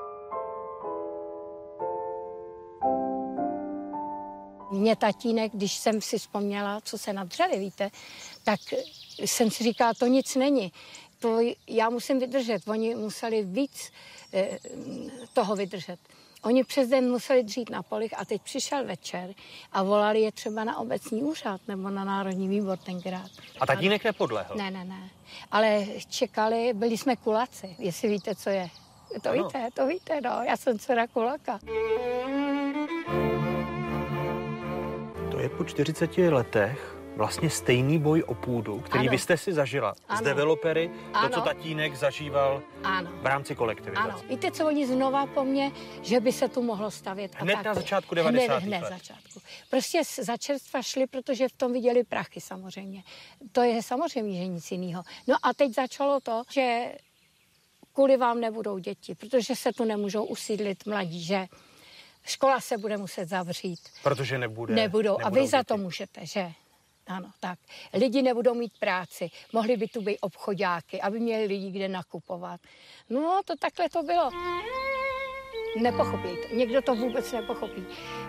Mě 4.73 4.95
tatínek, 4.95 5.51
když 5.55 5.73
jsem 5.75 6.01
si 6.01 6.17
vzpomněla, 6.17 6.81
co 6.81 6.97
se 6.97 7.13
nadřeli, 7.13 7.59
víte, 7.59 7.91
tak 8.43 8.59
jsem 9.19 9.51
si 9.51 9.63
říkala, 9.63 9.93
to 9.93 10.07
nic 10.07 10.35
není. 10.35 10.71
To 11.19 11.39
já 11.67 11.89
musím 11.89 12.19
vydržet. 12.19 12.67
Oni 12.67 12.95
museli 12.95 13.43
víc 13.43 13.91
eh, 14.33 14.59
toho 15.33 15.55
vydržet. 15.55 15.99
Oni 16.43 16.63
přes 16.63 16.89
den 16.89 17.11
museli 17.11 17.43
dřít 17.43 17.69
na 17.69 17.83
polích 17.83 18.19
a 18.19 18.25
teď 18.25 18.41
přišel 18.41 18.85
večer 18.85 19.33
a 19.71 19.83
volali 19.83 20.21
je 20.21 20.31
třeba 20.31 20.63
na 20.63 20.77
obecní 20.77 21.23
úřad 21.23 21.61
nebo 21.67 21.89
na 21.89 22.03
Národní 22.03 22.47
výbor 22.47 22.77
tenkrát. 22.77 23.31
A 23.59 23.65
tatínek 23.65 24.03
nepodlehl? 24.03 24.55
Ne, 24.55 24.71
ne, 24.71 24.85
ne. 24.85 25.09
Ale 25.51 25.85
čekali, 26.09 26.73
byli 26.73 26.97
jsme 26.97 27.15
kulaci, 27.15 27.75
jestli 27.79 28.09
víte, 28.09 28.35
co 28.35 28.49
je. 28.49 28.69
To 29.21 29.29
Ano. 29.29 29.43
víte, 29.43 29.67
to 29.73 29.87
víte, 29.87 30.21
no. 30.21 30.43
Já 30.47 30.57
jsem 30.57 30.79
dcera 30.79 31.07
kulaka. 31.07 31.59
To 35.43 35.45
je 35.45 35.57
po 35.57 35.63
40 35.63 36.17
letech 36.17 36.97
vlastně 37.15 37.49
stejný 37.49 37.99
boj 37.99 38.23
o 38.27 38.33
půdu, 38.33 38.79
který 38.79 38.99
Ano. 39.07 39.11
vy 39.11 39.17
jste 39.17 39.37
si 39.37 39.53
zažila 39.53 39.93
s 39.95 39.99
Ano. 40.07 40.21
developery, 40.21 40.87
to, 41.11 41.17
Ano. 41.17 41.29
co 41.29 41.41
tatínek 41.41 41.95
zažíval 41.95 42.61
Ano. 42.83 43.11
v 43.21 43.25
rámci 43.25 43.55
kolektivizace. 43.55 44.09
Ano, 44.09 44.21
víte, 44.29 44.51
co 44.51 44.67
oni 44.67 44.87
znova 44.87 45.25
po 45.25 45.43
mně, 45.43 45.71
že 46.01 46.19
by 46.19 46.31
se 46.31 46.47
tu 46.49 46.61
mohlo 46.61 46.91
stavět. 46.91 47.31
a 47.35 47.43
Hned 47.43 47.53
tak. 47.55 47.65
na 47.65 47.73
začátku 47.73 48.15
Hned, 48.15 48.23
90. 48.23 48.57
hned 48.63 48.81
let. 48.81 48.89
začátku. 48.89 49.39
Prostě 49.69 50.01
za 50.21 50.37
čerstva 50.37 50.81
šli, 50.81 51.07
protože 51.07 51.47
v 51.47 51.51
tom 51.57 51.73
viděli 51.73 52.03
prachy 52.03 52.41
samozřejmě. 52.41 53.03
To 53.51 53.61
je 53.61 53.83
samozřejmě, 53.83 54.37
že 54.41 54.47
nic 54.47 54.71
jiného. 54.71 55.03
No 55.27 55.35
a 55.43 55.53
teď 55.53 55.73
začalo 55.75 56.19
to, 56.19 56.43
že 56.51 56.91
kvůli 57.93 58.17
vám 58.17 58.39
nebudou 58.41 58.77
děti, 58.77 59.15
protože 59.15 59.55
se 59.55 59.73
tu 59.73 59.85
nemůžou 59.85 60.23
usídlit 60.25 60.85
mladí, 60.85 61.23
že 61.23 61.45
škola 62.25 62.59
se 62.59 62.77
bude 62.77 62.97
muset 62.97 63.29
zavřít. 63.29 63.79
Protože 64.03 64.37
nebude. 64.37 64.75
Nebudou. 64.75 65.15
A 65.15 65.17
nebudou 65.17 65.41
vy 65.41 65.47
za 65.47 65.57
děti. 65.57 65.67
to 65.67 65.77
můžete, 65.77 66.25
že? 66.25 66.51
Ano, 67.07 67.31
tak. 67.39 67.59
Lidi 67.93 68.21
nebudou 68.21 68.53
mít 68.53 68.73
práci. 68.79 69.29
Mohli 69.53 69.77
by 69.77 69.87
tu 69.87 70.01
být 70.01 70.17
obchodáky, 70.21 71.01
aby 71.01 71.19
měli 71.19 71.45
lidi 71.45 71.71
kde 71.71 71.87
nakupovat. 71.87 72.61
No, 73.09 73.41
to 73.45 73.53
takhle 73.55 73.89
to 73.89 74.03
bylo. 74.03 74.29
Nepochopí 75.81 76.27
to. 76.27 76.55
Někdo 76.55 76.81
to 76.81 76.95
vůbec 76.95 77.31
nepochopí. 77.31 77.85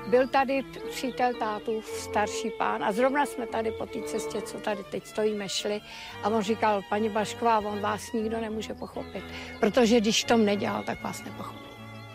Byl 0.06 0.28
tady 0.28 0.62
přítel 0.90 1.34
tátu, 1.34 1.82
starší 1.82 2.50
pán, 2.50 2.84
a 2.84 2.92
zrovna 2.92 3.26
jsme 3.26 3.46
tady 3.46 3.70
po 3.70 3.86
té 3.86 4.02
cestě, 4.02 4.42
co 4.42 4.58
tady 4.58 4.84
teď 4.84 5.06
stojíme, 5.06 5.48
šli. 5.48 5.80
A 6.22 6.28
on 6.28 6.42
říkal, 6.42 6.82
paní 6.88 7.08
Bašková, 7.08 7.58
on 7.58 7.80
vás 7.80 8.12
nikdo 8.12 8.40
nemůže 8.40 8.74
pochopit. 8.74 9.24
Protože 9.60 10.00
když 10.00 10.24
tom 10.24 10.44
nedělal, 10.44 10.82
tak 10.82 11.02
vás 11.02 11.24
nepochopí. 11.24 11.64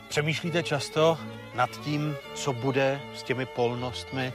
Přemýšlíte 0.10 0.64
často 0.64 1.18
nad 1.60 1.70
tím, 1.70 2.16
co 2.36 2.54
bude 2.54 3.02
s 3.16 3.24
těmi 3.24 3.46
polnostmi 3.46 4.34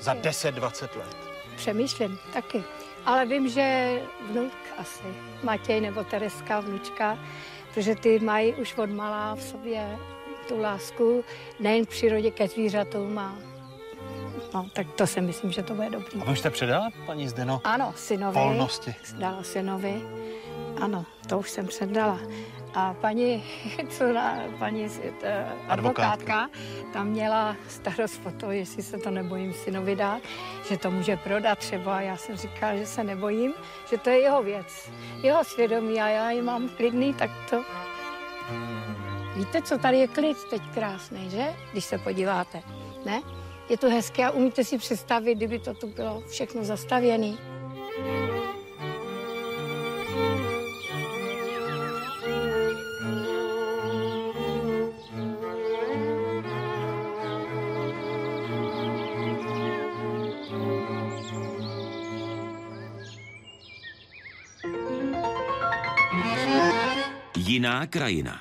za 0.00 0.14
10-20 0.14 0.88
let? 0.98 1.16
Přemýšlím 1.56 2.18
taky. 2.32 2.62
Ale 3.06 3.26
vím, 3.26 3.48
že 3.48 3.98
vnuk 4.30 4.52
asi, 4.78 5.02
Matěj 5.42 5.80
nebo 5.80 6.04
Tereska, 6.04 6.60
vnučka, 6.60 7.18
protože 7.74 7.94
ty 7.94 8.18
mají 8.18 8.54
už 8.54 8.74
od 8.74 8.90
malá 8.90 9.34
v 9.34 9.42
sobě 9.42 9.98
tu 10.48 10.60
lásku 10.60 11.24
nejen 11.60 11.86
k 11.86 11.88
přírodě, 11.88 12.30
ke 12.30 12.48
zvířatům 12.48 13.18
a 13.18 13.34
no, 14.54 14.66
tak 14.72 14.86
to 14.92 15.06
si 15.06 15.20
myslím, 15.20 15.52
že 15.52 15.62
to 15.62 15.74
bude 15.74 15.90
dobrý. 15.90 16.20
A 16.20 16.24
vy 16.24 16.32
už 16.32 16.38
jste 16.38 16.50
předala, 16.50 16.90
paní 17.06 17.28
Zdeno, 17.28 17.60
Ano, 17.64 17.92
synovi. 17.96 18.34
polnosti? 18.34 18.94
Dala 19.18 19.42
synovi. 19.42 20.02
Ano, 20.80 21.04
to 21.28 21.38
už 21.38 21.50
jsem 21.50 21.66
předala. 21.66 22.18
A 22.74 22.94
paní, 22.94 23.44
co 23.88 24.12
na, 24.12 24.38
paní 24.58 24.88
eh, 25.22 25.46
advokátka, 25.68 26.50
tam 26.92 27.08
měla 27.08 27.56
starost 27.68 28.20
o 28.26 28.30
to, 28.30 28.50
jestli 28.50 28.82
se 28.82 28.98
to 28.98 29.10
nebojím 29.10 29.52
synovi 29.52 29.96
dát, 29.96 30.22
že 30.68 30.76
to 30.76 30.90
může 30.90 31.16
prodat 31.16 31.58
třeba. 31.58 32.00
Já 32.00 32.16
jsem 32.16 32.36
říkala, 32.36 32.76
že 32.76 32.86
se 32.86 33.04
nebojím, 33.04 33.54
že 33.90 33.98
to 33.98 34.10
je 34.10 34.18
jeho 34.18 34.42
věc, 34.42 34.90
jeho 35.22 35.44
svědomí 35.44 36.00
a 36.00 36.08
já 36.08 36.30
ji 36.30 36.42
mám 36.42 36.68
klidný, 36.68 37.14
tak 37.14 37.30
to... 37.50 37.64
Víte, 39.36 39.62
co 39.62 39.78
tady 39.78 39.98
je 39.98 40.08
klid 40.08 40.36
teď 40.50 40.62
krásný, 40.74 41.30
že? 41.30 41.54
Když 41.72 41.84
se 41.84 41.98
podíváte, 41.98 42.62
ne? 43.04 43.22
Je 43.68 43.78
to 43.78 43.90
hezké 43.90 44.24
a 44.24 44.30
umíte 44.30 44.64
si 44.64 44.78
představit, 44.78 45.34
kdyby 45.34 45.58
to 45.58 45.74
tu 45.74 45.86
bylo 45.86 46.22
všechno 46.28 46.64
zastavěné. 46.64 47.34
Jiná 67.54 67.86
krajina. 67.86 68.40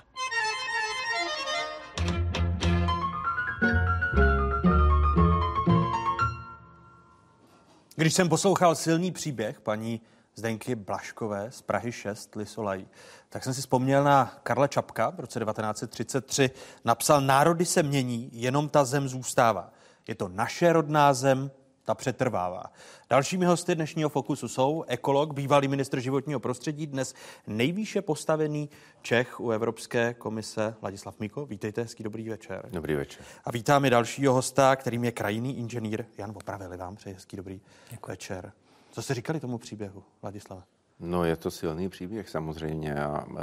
Když 7.95 8.13
jsem 8.13 8.29
poslouchal 8.29 8.75
silný 8.75 9.11
příběh 9.11 9.61
paní 9.61 10.01
Zdenky 10.35 10.75
Blaškové 10.75 11.51
z 11.51 11.61
Prahy 11.61 11.91
6 11.91 12.35
Lisolají, 12.35 12.87
tak 13.29 13.43
jsem 13.43 13.53
si 13.53 13.61
vzpomněl 13.61 14.03
na 14.03 14.39
Karla 14.43 14.67
Čapka 14.67 15.09
v 15.09 15.19
roce 15.19 15.39
1933. 15.39 16.51
Napsal, 16.85 17.21
národy 17.21 17.65
se 17.65 17.83
mění, 17.83 18.29
jenom 18.33 18.69
ta 18.69 18.85
zem 18.85 19.07
zůstává. 19.07 19.73
Je 20.07 20.15
to 20.15 20.27
naše 20.27 20.73
rodná 20.73 21.13
zem, 21.13 21.51
ta 21.85 21.95
přetrvává. 21.95 22.63
Dalšími 23.09 23.45
hosty 23.45 23.75
dnešního 23.75 24.09
Fokusu 24.09 24.47
jsou 24.47 24.83
ekolog, 24.87 25.33
bývalý 25.33 25.67
ministr 25.67 25.99
životního 25.99 26.39
prostředí, 26.39 26.87
dnes 26.87 27.13
nejvýše 27.47 28.01
postavený 28.01 28.69
Čech 29.01 29.39
u 29.39 29.51
Evropské 29.51 30.13
komise 30.13 30.75
Ladislav 30.81 31.19
Miko. 31.19 31.45
Vítejte, 31.45 31.81
hezký 31.81 32.03
dobrý 32.03 32.29
večer. 32.29 32.69
Dobrý 32.71 32.95
večer. 32.95 33.25
A 33.45 33.51
vítáme 33.51 33.89
dalšího 33.89 34.33
hosta, 34.33 34.75
kterým 34.75 35.03
je 35.03 35.11
krajinný 35.11 35.57
inženýr 35.57 36.05
Jan 36.17 36.31
Opravili 36.35 36.77
vám. 36.77 36.95
Přeji 36.95 37.13
hezký 37.13 37.37
dobrý 37.37 37.61
večer. 38.07 38.51
Co 38.91 39.01
jste 39.01 39.13
říkali 39.13 39.39
tomu 39.39 39.57
příběhu, 39.57 40.03
Vladislava? 40.21 40.63
No 40.99 41.25
je 41.25 41.35
to 41.35 41.51
silný 41.51 41.89
příběh 41.89 42.29
samozřejmě 42.29 42.95
a 42.95 43.25
e, 43.25 43.33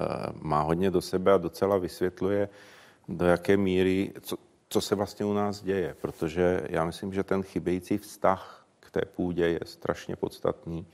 má 0.41 0.63
hodně 0.63 0.91
do 0.91 1.01
sebe 1.01 1.33
a 1.33 1.39
docela 1.39 1.79
vysvětluje, 1.79 2.49
do 3.09 3.27
jaké 3.27 3.57
míry, 3.57 4.13
co, 4.21 4.37
co 4.73 4.81
se 4.81 4.95
vlastně 4.95 5.27
u 5.27 5.33
nás 5.33 5.63
děje, 5.63 5.97
protože 6.01 6.61
já 6.69 6.85
myslím, 6.85 7.13
že 7.13 7.23
ten 7.23 7.43
chybějící 7.43 7.99
vztah 7.99 8.67
k 8.81 8.91
té 8.91 9.01
půdě 9.17 9.49
je 9.49 9.61
strašně 9.65 10.17
podstatný 10.17 10.87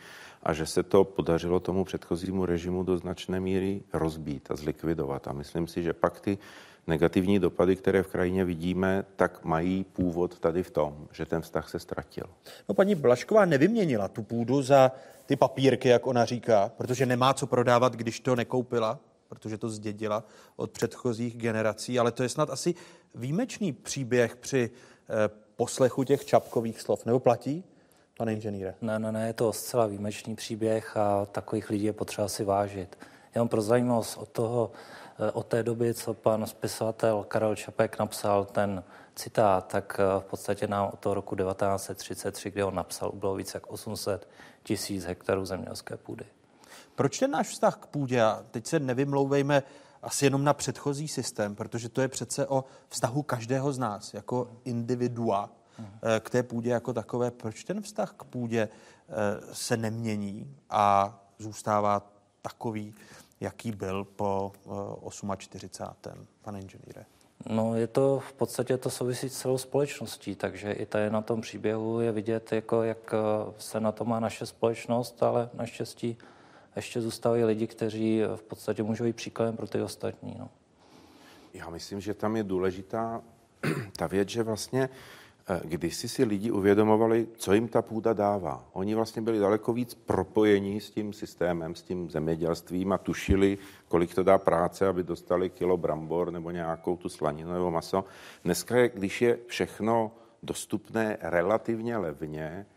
a 0.42 0.52
že 0.52 0.66
se 0.66 0.82
to 0.82 1.04
podařilo 1.04 1.60
tomu 1.60 1.84
předchozímu 1.84 2.46
režimu 2.46 2.82
do 2.82 2.98
značné 2.98 3.40
míry 3.40 3.82
rozbít 3.92 4.50
a 4.50 4.56
zlikvidovat. 4.56 5.28
A 5.28 5.32
myslím 5.32 5.66
si, 5.66 5.82
že 5.82 5.92
pak 5.92 6.20
ty 6.20 6.38
negativní 6.86 7.38
dopady, 7.38 7.76
které 7.76 8.02
v 8.02 8.08
krajině 8.08 8.44
vidíme, 8.44 9.04
tak 9.16 9.44
mají 9.44 9.84
původ 9.84 10.38
tady 10.38 10.62
v 10.62 10.70
tom, 10.70 11.08
že 11.12 11.26
ten 11.26 11.42
vztah 11.42 11.70
se 11.70 11.78
ztratil. 11.78 12.24
No 12.68 12.74
paní 12.74 12.94
Blašková 12.94 13.44
nevyměnila 13.44 14.08
tu 14.08 14.22
půdu 14.22 14.62
za 14.62 14.92
ty 15.26 15.36
papírky, 15.36 15.88
jak 15.88 16.06
ona 16.06 16.24
říká, 16.24 16.70
protože 16.76 17.06
nemá 17.06 17.34
co 17.34 17.46
prodávat, 17.46 17.96
když 17.96 18.20
to 18.20 18.36
nekoupila, 18.36 18.98
protože 19.28 19.58
to 19.58 19.68
zdědila 19.68 20.24
od 20.56 20.70
předchozích 20.70 21.36
generací, 21.36 21.98
ale 21.98 22.12
to 22.12 22.22
je 22.22 22.28
snad 22.28 22.50
asi 22.50 22.74
výjimečný 23.14 23.72
příběh 23.72 24.36
při 24.36 24.70
eh, 24.70 25.28
poslechu 25.56 26.04
těch 26.04 26.24
čapkových 26.24 26.80
slov. 26.80 27.06
Nebo 27.06 27.20
platí, 27.20 27.64
pane 28.18 28.32
inženýre? 28.32 28.74
Ne, 28.80 28.98
ne, 28.98 29.12
ne, 29.12 29.26
je 29.26 29.32
to 29.32 29.52
zcela 29.52 29.86
výjimečný 29.86 30.36
příběh 30.36 30.96
a 30.96 31.26
takových 31.26 31.70
lidí 31.70 31.84
je 31.84 31.92
potřeba 31.92 32.28
si 32.28 32.44
vážit. 32.44 32.98
Jenom 33.34 33.48
pro 33.48 33.62
zajímavost 33.62 34.16
od 34.16 34.28
toho, 34.28 34.70
eh, 35.18 35.30
od 35.30 35.46
té 35.46 35.62
doby, 35.62 35.94
co 35.94 36.14
pan 36.14 36.46
spisovatel 36.46 37.24
Karel 37.28 37.56
Čapek 37.56 37.98
napsal 37.98 38.44
ten 38.44 38.84
citát, 39.14 39.68
tak 39.68 40.00
eh, 40.00 40.20
v 40.20 40.24
podstatě 40.24 40.66
nám 40.66 40.90
od 40.92 40.98
toho 40.98 41.14
roku 41.14 41.36
1933, 41.36 42.50
kdy 42.50 42.62
on 42.62 42.74
napsal, 42.74 43.12
bylo 43.14 43.34
více 43.34 43.56
jak 43.56 43.66
800 43.66 44.28
tisíc 44.62 45.04
hektarů 45.04 45.44
zemědělské 45.44 45.96
půdy. 45.96 46.24
Proč 46.96 47.18
ten 47.18 47.30
náš 47.30 47.48
vztah 47.48 47.76
k 47.76 47.86
půdě, 47.86 48.22
a 48.22 48.44
teď 48.50 48.66
se 48.66 48.80
nevymlouvejme 48.80 49.62
asi 50.02 50.26
jenom 50.26 50.44
na 50.44 50.54
předchozí 50.54 51.08
systém, 51.08 51.54
protože 51.54 51.88
to 51.88 52.00
je 52.00 52.08
přece 52.08 52.46
o 52.46 52.64
vztahu 52.88 53.22
každého 53.22 53.72
z 53.72 53.78
nás 53.78 54.14
jako 54.14 54.48
individua 54.64 55.50
eh, 55.78 56.20
k 56.20 56.30
té 56.30 56.42
půdě 56.42 56.70
jako 56.70 56.92
takové. 56.92 57.30
Proč 57.30 57.64
ten 57.64 57.82
vztah 57.82 58.12
k 58.16 58.24
půdě 58.24 58.68
eh, 58.68 59.14
se 59.52 59.76
nemění 59.76 60.56
a 60.70 61.18
zůstává 61.38 62.12
takový, 62.42 62.94
jaký 63.40 63.72
byl 63.72 64.04
po 64.04 64.52
48. 65.36 66.26
pane 66.42 66.60
inženýre? 66.60 67.04
No, 67.48 67.74
je 67.74 67.86
to 67.86 68.18
v 68.28 68.32
podstatě 68.32 68.76
to 68.76 68.90
souvisí 68.90 69.28
s 69.28 69.38
celou 69.38 69.58
společností, 69.58 70.34
takže 70.34 70.72
i 70.72 70.86
tady 70.86 71.10
na 71.10 71.22
tom 71.22 71.40
příběhu 71.40 72.00
je 72.00 72.12
vidět, 72.12 72.52
jako 72.52 72.82
jak 72.82 73.14
eh, 73.14 73.52
se 73.58 73.80
na 73.80 73.92
to 73.92 74.04
má 74.04 74.20
naše 74.20 74.46
společnost, 74.46 75.22
ale 75.22 75.50
naštěstí 75.54 76.18
ještě 76.76 77.00
zůstávají 77.00 77.44
lidi, 77.44 77.66
kteří 77.66 78.22
v 78.36 78.42
podstatě 78.42 78.82
můžou 78.82 79.04
být 79.04 79.16
příkladem 79.16 79.56
pro 79.56 79.66
ty 79.66 79.80
ostatní. 79.80 80.36
No. 80.38 80.48
Já 81.54 81.70
myslím, 81.70 82.00
že 82.00 82.14
tam 82.14 82.36
je 82.36 82.42
důležitá 82.42 83.22
ta 83.96 84.06
věc, 84.06 84.28
že 84.28 84.42
vlastně 84.42 84.88
eh, 85.48 85.60
když 85.64 85.96
si 85.96 86.08
si 86.08 86.24
lidi 86.24 86.50
uvědomovali, 86.50 87.28
co 87.36 87.52
jim 87.52 87.68
ta 87.68 87.82
půda 87.82 88.12
dává. 88.12 88.68
Oni 88.72 88.94
vlastně 88.94 89.22
byli 89.22 89.38
daleko 89.38 89.72
víc 89.72 89.94
propojení 89.94 90.80
s 90.80 90.90
tím 90.90 91.12
systémem, 91.12 91.74
s 91.74 91.82
tím 91.82 92.10
zemědělstvím 92.10 92.92
a 92.92 92.98
tušili, 92.98 93.58
kolik 93.88 94.14
to 94.14 94.22
dá 94.22 94.38
práce, 94.38 94.86
aby 94.86 95.02
dostali 95.02 95.50
kilo 95.50 95.76
brambor 95.76 96.30
nebo 96.30 96.50
nějakou 96.50 96.96
tu 96.96 97.08
slaninu 97.08 97.52
nebo 97.52 97.70
maso. 97.70 98.04
Dneska, 98.44 98.88
když 98.88 99.22
je 99.22 99.38
všechno 99.46 100.12
dostupné 100.42 101.18
relativně 101.20 101.96
levně, 101.96 102.66
Eh, 102.66 102.75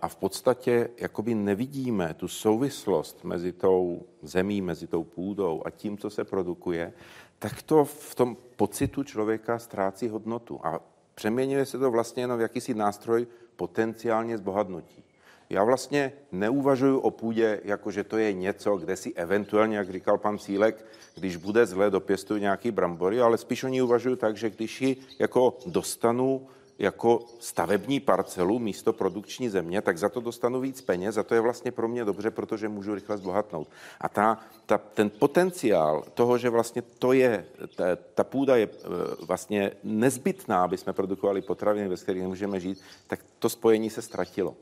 a 0.00 0.08
v 0.08 0.16
podstatě 0.16 0.90
jakoby 0.96 1.34
nevidíme 1.34 2.14
tu 2.14 2.28
souvislost 2.28 3.24
mezi 3.24 3.52
tou 3.52 4.02
zemí, 4.22 4.62
mezi 4.62 4.86
tou 4.86 5.04
půdou 5.04 5.62
a 5.64 5.70
tím, 5.70 5.98
co 5.98 6.10
se 6.10 6.24
produkuje, 6.24 6.92
tak 7.38 7.62
to 7.62 7.84
v 7.84 8.14
tom 8.14 8.36
pocitu 8.56 9.02
člověka 9.02 9.58
ztrácí 9.58 10.08
hodnotu 10.08 10.60
a 10.62 10.80
přeměňuje 11.14 11.66
se 11.66 11.78
to 11.78 11.90
vlastně 11.90 12.22
jenom 12.22 12.38
v 12.38 12.40
jakýsi 12.40 12.74
nástroj 12.74 13.26
potenciálně 13.56 14.38
zbohatnutí. 14.38 15.04
Já 15.50 15.64
vlastně 15.64 16.12
neuvažuji 16.32 17.00
o 17.00 17.10
půdě, 17.10 17.60
jako 17.64 17.90
že 17.90 18.04
to 18.04 18.18
je 18.18 18.32
něco, 18.32 18.76
kde 18.76 18.96
si 18.96 19.12
eventuálně, 19.14 19.76
jak 19.76 19.90
říkal 19.90 20.18
pan 20.18 20.38
Cílek, 20.38 20.86
když 21.14 21.36
bude 21.36 21.66
zle, 21.66 21.90
dopěstuju 21.90 22.40
nějaký 22.40 22.70
brambory, 22.70 23.20
ale 23.20 23.38
spíš 23.38 23.64
o 23.64 23.68
ní 23.68 23.82
uvažuji 23.82 24.16
tak, 24.16 24.36
že 24.36 24.50
když 24.50 24.82
ji 24.82 24.96
jako 25.18 25.58
dostanu 25.66 26.46
jako 26.82 27.24
stavební 27.38 28.00
parcelu 28.00 28.58
místo 28.58 28.92
produkční 28.92 29.48
země, 29.48 29.82
tak 29.82 29.98
za 29.98 30.08
to 30.08 30.20
dostanu 30.20 30.60
víc 30.60 30.80
peněz 30.80 31.16
a 31.16 31.22
to 31.22 31.34
je 31.34 31.40
vlastně 31.40 31.72
pro 31.72 31.88
mě 31.88 32.04
dobře, 32.04 32.30
protože 32.30 32.68
můžu 32.68 32.94
rychle 32.94 33.16
zbohatnout. 33.18 33.68
A 34.00 34.08
ta, 34.08 34.38
ta, 34.66 34.78
ten 34.78 35.10
potenciál 35.10 36.04
toho, 36.14 36.38
že 36.38 36.50
vlastně 36.50 36.82
to 36.82 37.12
je, 37.12 37.46
ta, 37.76 37.84
ta 38.14 38.24
půda 38.24 38.56
je 38.56 38.66
e, 38.66 38.68
vlastně 39.26 39.70
nezbytná, 39.84 40.64
aby 40.64 40.78
jsme 40.78 40.92
produkovali 40.92 41.42
potraviny, 41.42 41.88
ve 41.88 41.96
kterých 41.96 42.22
nemůžeme 42.22 42.60
žít, 42.60 42.80
tak 43.06 43.20
to 43.38 43.48
spojení 43.48 43.90
se 43.90 44.02
ztratilo. 44.02 44.54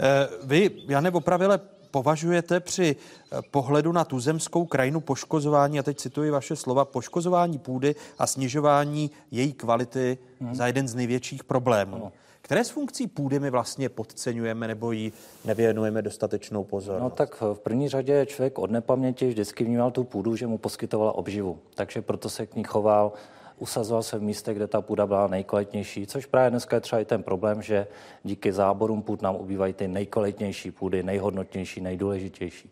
E, 0.00 0.28
vy, 0.42 0.70
Jane 0.88 1.10
Opravile, 1.10 1.60
považujete 1.90 2.60
při 2.60 2.96
eh, 2.96 3.36
pohledu 3.50 3.92
na 3.92 4.04
tuzemskou 4.04 4.64
krajinu 4.64 5.00
poškozování, 5.00 5.78
a 5.78 5.82
teď 5.82 5.98
cituji 5.98 6.30
vaše 6.30 6.56
slova, 6.56 6.84
poškozování 6.84 7.58
půdy 7.58 7.94
a 8.18 8.26
snižování 8.26 9.10
její 9.30 9.52
kvality 9.52 10.18
hmm. 10.40 10.54
za 10.54 10.66
jeden 10.66 10.88
z 10.88 10.94
největších 10.94 11.44
problémů. 11.44 11.98
No. 11.98 12.12
Které 12.46 12.64
z 12.64 12.70
funkcí 12.70 13.06
půdy 13.06 13.40
my 13.40 13.50
vlastně 13.50 13.88
podceňujeme 13.88 14.68
nebo 14.68 14.92
jí 14.92 15.12
nevěnujeme 15.44 16.02
dostatečnou 16.02 16.64
pozornost? 16.64 17.02
No 17.02 17.10
tak 17.10 17.40
v 17.40 17.58
první 17.58 17.88
řadě 17.88 18.26
člověk 18.26 18.58
od 18.58 18.70
nepaměti 18.70 19.28
vždycky 19.28 19.64
vnímal 19.64 19.90
tu 19.90 20.04
půdu, 20.04 20.36
že 20.36 20.46
mu 20.46 20.58
poskytovala 20.58 21.12
obživu. 21.12 21.58
Takže 21.74 22.02
proto 22.02 22.28
se 22.28 22.46
k 22.46 22.56
ní 22.56 22.64
choval 22.64 23.12
usazoval 23.58 24.02
se 24.02 24.18
v 24.18 24.22
místech, 24.22 24.56
kde 24.56 24.66
ta 24.66 24.80
půda 24.80 25.06
byla 25.06 25.26
nejkvalitnější, 25.26 26.06
což 26.06 26.26
právě 26.26 26.50
dneska 26.50 26.76
je 26.76 26.80
třeba 26.80 27.00
i 27.00 27.04
ten 27.04 27.22
problém, 27.22 27.62
že 27.62 27.86
díky 28.24 28.52
záborům 28.52 29.02
půd 29.02 29.22
nám 29.22 29.36
ubývají 29.36 29.72
ty 29.72 29.88
nejkvalitnější 29.88 30.70
půdy, 30.70 31.02
nejhodnotnější, 31.02 31.80
nejdůležitější. 31.80 32.70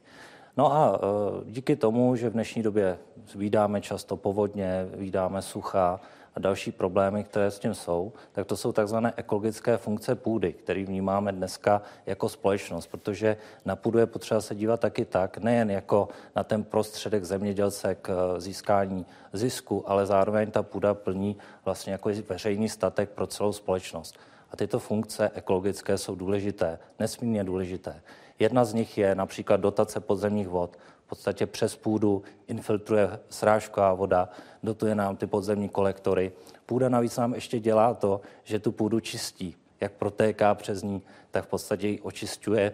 No 0.57 0.73
a 0.73 0.99
e, 0.99 1.51
díky 1.51 1.77
tomu, 1.77 2.17
že 2.17 2.31
v 2.31 2.33
dnešní 2.33 2.63
době 2.63 2.99
vydáme 3.35 3.81
často 3.81 4.17
povodně, 4.17 4.89
vydáme 4.95 5.43
sucha, 5.43 6.01
a 6.35 6.41
další 6.41 6.73
problémy, 6.73 7.25
které 7.25 7.51
s 7.51 7.59
tím 7.59 7.75
jsou, 7.75 8.13
tak 8.33 8.47
to 8.47 8.57
jsou 8.57 8.73
takzvané 8.73 9.13
ekologické 9.17 9.77
funkce 9.77 10.15
půdy, 10.15 10.53
které 10.53 10.85
vnímáme 10.85 11.33
dneska 11.33 11.83
jako 12.07 12.29
společnost, 12.29 12.87
protože 12.87 13.37
na 13.65 13.77
půdu 13.77 13.99
je 13.99 14.07
potřeba 14.07 14.41
se 14.41 14.55
dívat 14.55 14.81
taky 14.81 15.05
tak, 15.05 15.39
nejen 15.39 15.71
jako 15.71 16.09
na 16.37 16.45
ten 16.45 16.65
prostředek 16.65 17.25
zemědělce 17.25 17.95
k 17.95 18.09
eh, 18.09 18.41
získání 18.41 19.07
zisku, 19.33 19.91
ale 19.91 20.07
zároveň 20.07 20.51
ta 20.51 20.63
půda 20.63 20.95
plní 20.95 21.37
vlastně 21.65 21.93
jako 21.93 22.11
veřejný 22.29 22.69
statek 22.69 23.11
pro 23.11 23.27
celou 23.27 23.53
společnost. 23.53 24.19
A 24.51 24.57
tyto 24.57 24.79
funkce 24.79 25.31
ekologické 25.35 25.99
jsou 25.99 26.15
důležité, 26.15 26.79
nesmírně 26.99 27.45
důležité. 27.45 28.01
Jedna 28.39 28.65
z 28.65 28.75
nich 28.75 28.99
je 28.99 29.15
například 29.15 29.61
dotace 29.61 30.01
podzemních 30.01 30.49
vod 30.49 30.77
podstatě 31.15 31.47
přes 31.47 31.77
půdu 31.77 32.23
infiltruje 32.47 33.21
srážková 33.31 33.95
voda, 33.95 34.29
dotuje 34.63 34.95
nám 34.95 35.17
ty 35.17 35.27
podzemní 35.27 35.69
kolektory. 35.69 36.33
Půda 36.67 36.89
navíc 36.89 37.17
nám 37.17 37.35
ještě 37.35 37.61
dělá 37.61 37.95
to, 37.95 38.21
že 38.45 38.59
tu 38.59 38.73
půdu 38.73 39.01
čistí. 39.01 39.55
Jak 39.81 39.93
protéká 39.93 40.55
přes 40.55 40.83
ní, 40.83 41.03
tak 41.31 41.45
v 41.45 41.47
podstatě 41.47 41.89
ji 41.89 42.01
očišťuje 42.01 42.73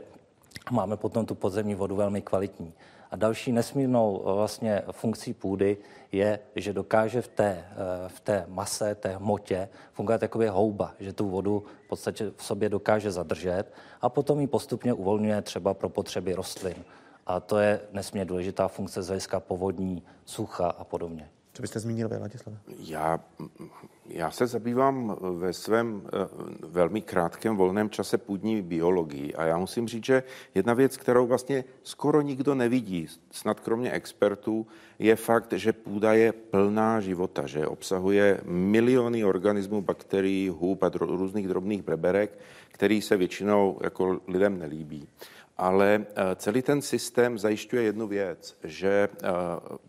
a 0.66 0.72
máme 0.72 0.96
potom 0.96 1.26
tu 1.26 1.34
podzemní 1.34 1.74
vodu 1.74 1.96
velmi 1.96 2.22
kvalitní. 2.22 2.72
A 3.10 3.16
další 3.16 3.52
nesmírnou 3.52 4.22
eh, 4.22 4.32
vlastně 4.32 4.82
funkcí 4.90 5.34
půdy 5.34 5.76
je, 6.12 6.38
že 6.56 6.72
dokáže 6.72 7.22
v 7.22 7.28
té, 7.28 7.64
eh, 7.72 8.08
v 8.08 8.20
té 8.20 8.44
mase, 8.48 8.94
té 8.94 9.16
hmotě 9.16 9.68
fungovat 9.92 10.22
jako 10.22 10.40
houba, 10.50 10.94
že 11.00 11.12
tu 11.12 11.28
vodu 11.28 11.64
v 11.84 11.88
podstatě 11.88 12.32
v 12.36 12.44
sobě 12.44 12.68
dokáže 12.68 13.10
zadržet 13.10 13.64
a 14.00 14.08
potom 14.08 14.40
ji 14.40 14.46
postupně 14.46 14.92
uvolňuje 14.92 15.42
třeba 15.42 15.74
pro 15.74 15.88
potřeby 15.88 16.34
rostlin. 16.34 16.84
A 17.30 17.40
to 17.40 17.58
je 17.58 17.80
nesmírně 17.92 18.24
důležitá 18.24 18.68
funkce 18.68 19.02
z 19.02 19.06
hlediska 19.06 19.40
povodní, 19.40 20.02
sucha 20.24 20.66
a 20.66 20.84
podobně. 20.84 21.30
Co 21.52 21.62
byste 21.62 21.80
zmínil 21.80 22.08
vy, 22.08 22.16
Ladislav? 22.16 22.56
Já, 22.78 23.20
já 24.06 24.30
se 24.30 24.46
zabývám 24.46 25.16
ve 25.20 25.52
svém 25.52 26.02
eh, 26.06 26.10
velmi 26.66 27.00
krátkém 27.00 27.56
volném 27.56 27.90
čase 27.90 28.18
půdní 28.18 28.62
biologii 28.62 29.34
a 29.34 29.44
já 29.44 29.58
musím 29.58 29.88
říct, 29.88 30.04
že 30.04 30.22
jedna 30.54 30.74
věc, 30.74 30.96
kterou 30.96 31.26
vlastně 31.26 31.64
skoro 31.82 32.20
nikdo 32.20 32.54
nevidí, 32.54 33.06
snad 33.30 33.60
kromě 33.60 33.92
expertů, 33.92 34.66
je 34.98 35.16
fakt, 35.16 35.52
že 35.52 35.72
půda 35.72 36.12
je 36.12 36.32
plná 36.32 37.00
života, 37.00 37.46
že 37.46 37.66
obsahuje 37.66 38.40
miliony 38.44 39.24
organismů, 39.24 39.82
bakterií, 39.82 40.48
hub 40.48 40.82
a 40.82 40.90
různých 40.94 41.48
drobných 41.48 41.82
breberek, 41.82 42.38
který 42.68 43.02
se 43.02 43.16
většinou 43.16 43.78
jako 43.82 44.20
lidem 44.28 44.58
nelíbí 44.58 45.08
ale 45.60 46.06
eh, 46.08 46.36
celý 46.36 46.62
ten 46.62 46.82
systém 46.82 47.38
zajišťuje 47.38 47.82
jednu 47.82 48.06
věc, 48.06 48.56
že 48.64 49.08
eh, 49.12 49.28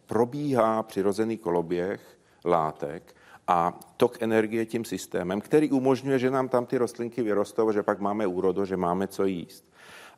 probíhá 0.05 0.83
přirozený 0.83 1.37
koloběh 1.37 2.01
látek 2.45 3.15
a 3.47 3.79
tok 3.97 4.21
energie 4.21 4.65
tím 4.65 4.85
systémem, 4.85 5.41
který 5.41 5.71
umožňuje, 5.71 6.19
že 6.19 6.31
nám 6.31 6.49
tam 6.49 6.65
ty 6.65 6.77
rostlinky 6.77 7.21
vyrostou, 7.23 7.71
že 7.71 7.83
pak 7.83 7.99
máme 7.99 8.27
úrodu, 8.27 8.65
že 8.65 8.77
máme 8.77 9.07
co 9.07 9.25
jíst. 9.25 9.71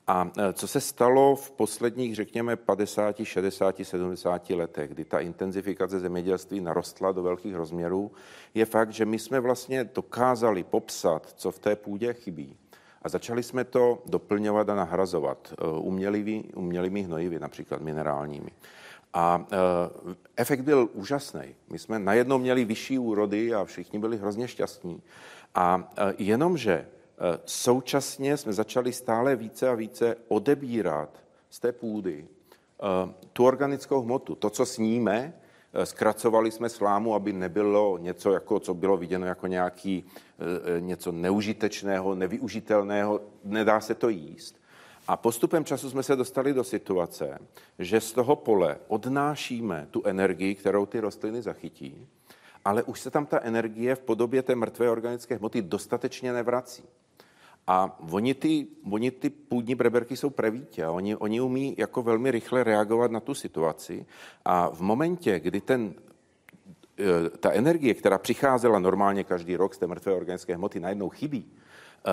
A 0.08 0.32
e, 0.38 0.54
co 0.54 0.68
se 0.68 0.82
stalo 0.82 1.36
v 1.36 1.52
posledních, 1.52 2.16
řekněme, 2.16 2.56
50, 2.56 3.16
60, 3.24 3.76
70 3.84 4.50
letech, 4.50 4.90
kdy 4.90 5.06
ta 5.06 5.20
intenzifikace 5.20 6.00
zemědělství 6.00 6.62
narostla 6.62 7.12
do 7.12 7.24
velkých 7.24 7.56
rozměrů, 7.56 8.12
je 8.54 8.66
fakt, 8.66 8.94
že 8.94 9.06
my 9.06 9.20
jsme 9.20 9.40
vlastně 9.40 9.84
dokázali 9.84 10.64
popsat, 10.64 11.34
co 11.36 11.52
v 11.52 11.60
té 11.60 11.76
půdě 11.76 12.14
chybí. 12.14 12.58
A 13.04 13.10
začali 13.10 13.44
jsme 13.44 13.64
to 13.64 14.04
doplňovat 14.06 14.70
a 14.70 14.76
nahrazovat 14.76 15.54
e, 15.58 15.68
umělými, 15.68 16.44
umělými 16.56 17.02
hnojivy, 17.02 17.40
například 17.40 17.82
minerálními. 17.82 18.52
A 19.14 19.46
e, 19.52 19.58
efekt 20.36 20.62
byl 20.62 20.90
úžasný. 20.94 21.56
My 21.70 21.80
jsme 21.80 22.00
najednou 22.00 22.38
měli 22.38 22.66
vyšší 22.66 23.00
úrody 23.00 23.54
a 23.54 23.66
všichni 23.66 24.00
byli 24.00 24.18
hrozně 24.18 24.48
šťastní. 24.48 25.02
A 25.56 25.92
e, 25.98 26.14
jenomže 26.18 26.88
Eh, 27.18 27.40
současně 27.46 28.38
jsme 28.38 28.54
začali 28.54 28.94
stále 28.94 29.36
více 29.36 29.70
a 29.70 29.74
více 29.76 30.16
odebírat 30.28 31.24
z 31.50 31.60
té 31.60 31.72
půdy 31.72 32.28
eh, 32.28 33.14
tu 33.34 33.46
organickou 33.46 34.02
hmotu. 34.02 34.36
To, 34.36 34.50
co 34.50 34.66
sníme, 34.66 35.34
eh, 35.38 35.43
zkracovali 35.84 36.52
jsme 36.52 36.70
slámu, 36.70 37.16
aby 37.16 37.34
nebylo 37.34 37.98
něco, 37.98 38.32
jako, 38.32 38.60
co 38.60 38.74
bylo 38.74 38.98
viděno 38.98 39.26
jako 39.26 39.48
nějaký 39.48 40.06
něco 40.80 41.12
neužitečného, 41.12 42.16
nevyužitelného, 42.16 43.22
nedá 43.44 43.80
se 43.80 43.96
to 43.96 44.10
jíst. 44.10 44.56
A 45.08 45.18
postupem 45.18 45.66
času 45.66 45.90
jsme 45.90 46.04
se 46.04 46.16
dostali 46.16 46.54
do 46.54 46.64
situace, 46.64 47.40
že 47.80 48.02
z 48.02 48.12
toho 48.12 48.36
pole 48.36 48.78
odnášíme 48.88 49.88
tu 49.92 50.02
energii, 50.06 50.56
kterou 50.56 50.86
ty 50.86 51.00
rostliny 51.00 51.42
zachytí, 51.42 52.08
ale 52.66 52.84
už 52.84 53.00
se 53.00 53.12
tam 53.12 53.26
ta 53.26 53.40
energie 53.42 53.96
v 53.96 54.00
podobě 54.00 54.44
té 54.44 54.56
mrtvé 54.56 54.90
organické 54.90 55.36
hmoty 55.36 55.62
dostatečně 55.62 56.34
nevrací. 56.34 56.84
A 57.68 58.00
oni 58.12 58.34
ty, 58.34 58.68
oni 58.92 59.12
ty 59.12 59.30
půdní 59.30 59.76
breberky 59.76 60.18
jsou 60.18 60.30
prevítě 60.30 60.84
a 60.84 60.92
oni, 60.92 61.16
oni 61.16 61.42
umí 61.42 61.76
jako 61.78 62.04
velmi 62.04 62.32
rychle 62.32 62.64
reagovat 62.64 63.12
na 63.12 63.20
tu 63.20 63.34
situaci 63.34 64.06
a 64.46 64.70
v 64.70 64.82
momentě, 64.82 65.40
kdy 65.40 65.62
ten 65.62 65.94
e, 67.00 67.30
ta 67.30 67.52
energie, 67.52 67.94
která 67.94 68.18
přicházela 68.18 68.80
normálně 68.80 69.24
každý 69.24 69.56
rok 69.56 69.74
z 69.74 69.78
té 69.78 69.88
mrtvé 69.88 70.14
organické 70.14 70.56
hmoty, 70.56 70.80
najednou 70.80 71.10
chybí, 71.10 71.46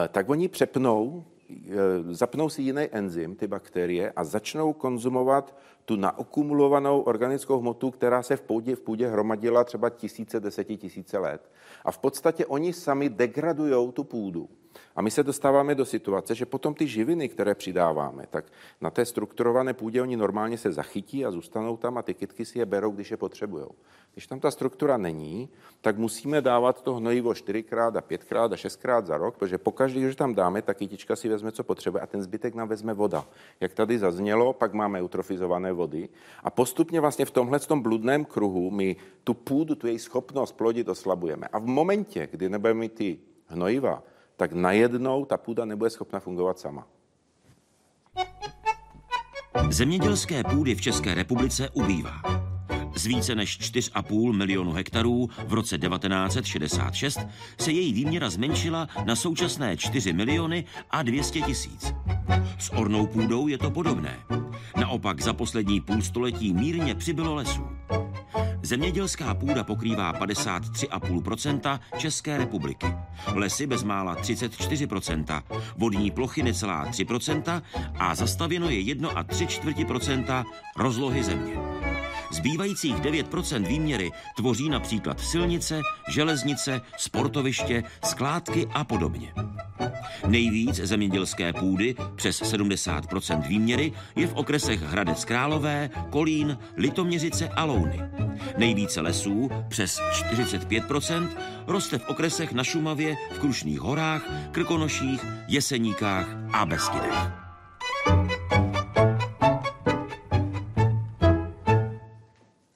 e, 0.04 0.08
tak 0.08 0.28
oni 0.28 0.48
přepnou, 0.48 1.24
e, 1.50 2.14
zapnou 2.14 2.48
si 2.48 2.62
jiný 2.62 2.88
enzym, 2.92 3.36
ty 3.36 3.46
bakterie, 3.46 4.12
a 4.16 4.24
začnou 4.24 4.72
konzumovat 4.72 5.56
tu 5.84 5.96
naokumulovanou 5.96 7.00
organickou 7.00 7.58
hmotu, 7.58 7.90
která 7.90 8.22
se 8.22 8.36
v 8.36 8.42
půdě, 8.42 8.76
v 8.76 8.80
půdě 8.80 9.08
hromadila 9.08 9.64
třeba 9.64 9.90
tisíce, 9.90 10.40
desetitisíce 10.40 11.18
let. 11.18 11.50
A 11.84 11.90
v 11.90 11.98
podstatě 11.98 12.46
oni 12.46 12.72
sami 12.72 13.08
degradují 13.08 13.92
tu 13.92 14.04
půdu. 14.04 14.48
A 14.96 15.02
my 15.02 15.10
se 15.10 15.22
dostáváme 15.22 15.74
do 15.74 15.84
situace, 15.84 16.34
že 16.34 16.46
potom 16.46 16.74
ty 16.74 16.86
živiny, 16.86 17.28
které 17.28 17.54
přidáváme, 17.54 18.24
tak 18.30 18.44
na 18.80 18.90
té 18.90 19.04
strukturované 19.04 19.74
půdě 19.74 20.02
oni 20.02 20.16
normálně 20.16 20.58
se 20.58 20.72
zachytí 20.72 21.24
a 21.24 21.30
zůstanou 21.30 21.76
tam 21.76 21.98
a 21.98 22.02
ty 22.02 22.14
kytky 22.14 22.44
si 22.44 22.58
je 22.58 22.66
berou, 22.66 22.90
když 22.90 23.10
je 23.10 23.16
potřebují. 23.16 23.66
Když 24.12 24.26
tam 24.26 24.40
ta 24.40 24.50
struktura 24.50 24.96
není, 24.96 25.48
tak 25.80 25.98
musíme 25.98 26.40
dávat 26.40 26.82
to 26.82 26.94
hnojivo 26.94 27.34
čtyřikrát 27.34 27.96
a 27.96 28.00
pětkrát 28.00 28.52
a 28.52 28.56
šestkrát 28.56 29.06
za 29.06 29.16
rok, 29.16 29.36
protože 29.36 29.58
pokaždý, 29.58 30.00
když 30.00 30.16
tam 30.16 30.34
dáme, 30.34 30.62
tak 30.62 30.76
kytička 30.76 31.16
si 31.16 31.28
vezme, 31.28 31.52
co 31.52 31.64
potřebuje 31.64 32.02
a 32.02 32.06
ten 32.06 32.22
zbytek 32.22 32.54
nám 32.54 32.68
vezme 32.68 32.94
voda. 32.94 33.26
Jak 33.60 33.72
tady 33.72 33.98
zaznělo, 33.98 34.52
pak 34.52 34.72
máme 34.72 35.00
eutrofizované 35.00 35.72
vody 35.72 36.08
a 36.44 36.50
postupně 36.50 37.00
vlastně 37.00 37.24
v 37.24 37.30
tomhle 37.30 37.60
tom 37.60 37.82
bludném 37.82 38.24
kruhu 38.24 38.70
my 38.70 38.96
tu 39.24 39.34
půdu, 39.34 39.74
tu 39.74 39.86
její 39.86 39.98
schopnost 39.98 40.52
plodit 40.52 40.88
oslabujeme. 40.88 41.46
A 41.52 41.58
v 41.58 41.66
momentě, 41.66 42.28
kdy 42.30 42.48
nebudeme 42.48 42.80
mít 42.80 42.92
ty 42.92 43.18
hnojiva, 43.46 44.02
tak 44.40 44.52
najednou 44.52 45.24
ta 45.24 45.36
půda 45.36 45.64
nebude 45.64 45.90
schopna 45.90 46.20
fungovat 46.20 46.58
sama. 46.58 46.86
Zemědělské 49.70 50.44
půdy 50.44 50.74
v 50.74 50.80
České 50.80 51.14
republice 51.14 51.68
ubývá. 51.72 52.22
Z 52.94 53.06
více 53.06 53.34
než 53.34 53.60
4,5 53.60 54.32
milionu 54.32 54.72
hektarů 54.72 55.28
v 55.46 55.52
roce 55.52 55.78
1966 55.78 57.18
se 57.58 57.72
její 57.72 57.92
výměra 57.92 58.30
zmenšila 58.30 58.88
na 59.04 59.16
současné 59.16 59.76
4 59.76 60.12
miliony 60.12 60.64
a 60.90 61.02
200 61.02 61.40
tisíc. 61.40 61.94
S 62.58 62.72
ornou 62.72 63.06
půdou 63.06 63.48
je 63.48 63.58
to 63.58 63.70
podobné. 63.70 64.16
Naopak 64.76 65.20
za 65.20 65.32
poslední 65.32 65.80
půlstoletí 65.80 66.54
mírně 66.54 66.94
přibylo 66.94 67.34
lesů. 67.34 67.62
Zemědělská 68.62 69.34
půda 69.34 69.64
pokrývá 69.64 70.12
53,5% 70.12 71.80
České 71.98 72.38
republiky. 72.38 72.86
Lesy 73.34 73.66
bezmála 73.66 74.16
34% 74.16 75.42
vodní 75.76 76.10
plochy 76.10 76.42
necelá 76.42 76.86
3% 76.90 77.62
a 77.98 78.14
zastavěno 78.14 78.70
je 78.70 78.80
1 78.80 79.10
a 79.10 79.22
3 79.22 79.46
čtvrti 79.46 79.84
rozlohy 80.76 81.24
země. 81.24 81.89
Zbývajících 82.30 82.96
9% 82.96 83.66
výměry 83.66 84.10
tvoří 84.36 84.68
například 84.68 85.20
silnice, 85.20 85.80
železnice, 86.08 86.80
sportoviště, 86.96 87.82
skládky 88.04 88.66
a 88.72 88.84
podobně. 88.84 89.32
Nejvíc 90.26 90.74
zemědělské 90.74 91.52
půdy, 91.52 91.94
přes 92.16 92.42
70% 92.42 93.48
výměry, 93.48 93.92
je 94.16 94.26
v 94.26 94.34
okresech 94.34 94.82
Hradec 94.82 95.24
Králové, 95.24 95.90
Kolín, 96.10 96.58
Litoměřice 96.76 97.48
a 97.48 97.64
Louny. 97.64 98.00
Nejvíce 98.56 99.00
lesů, 99.00 99.50
přes 99.68 100.00
45%, 100.12 101.28
roste 101.66 101.98
v 101.98 102.08
okresech 102.08 102.52
na 102.52 102.64
Šumavě, 102.64 103.16
v 103.32 103.38
Krušných 103.38 103.80
horách, 103.80 104.22
Krkonoších, 104.52 105.24
Jeseníkách 105.48 106.26
a 106.52 106.66
Beskydech. 106.66 107.50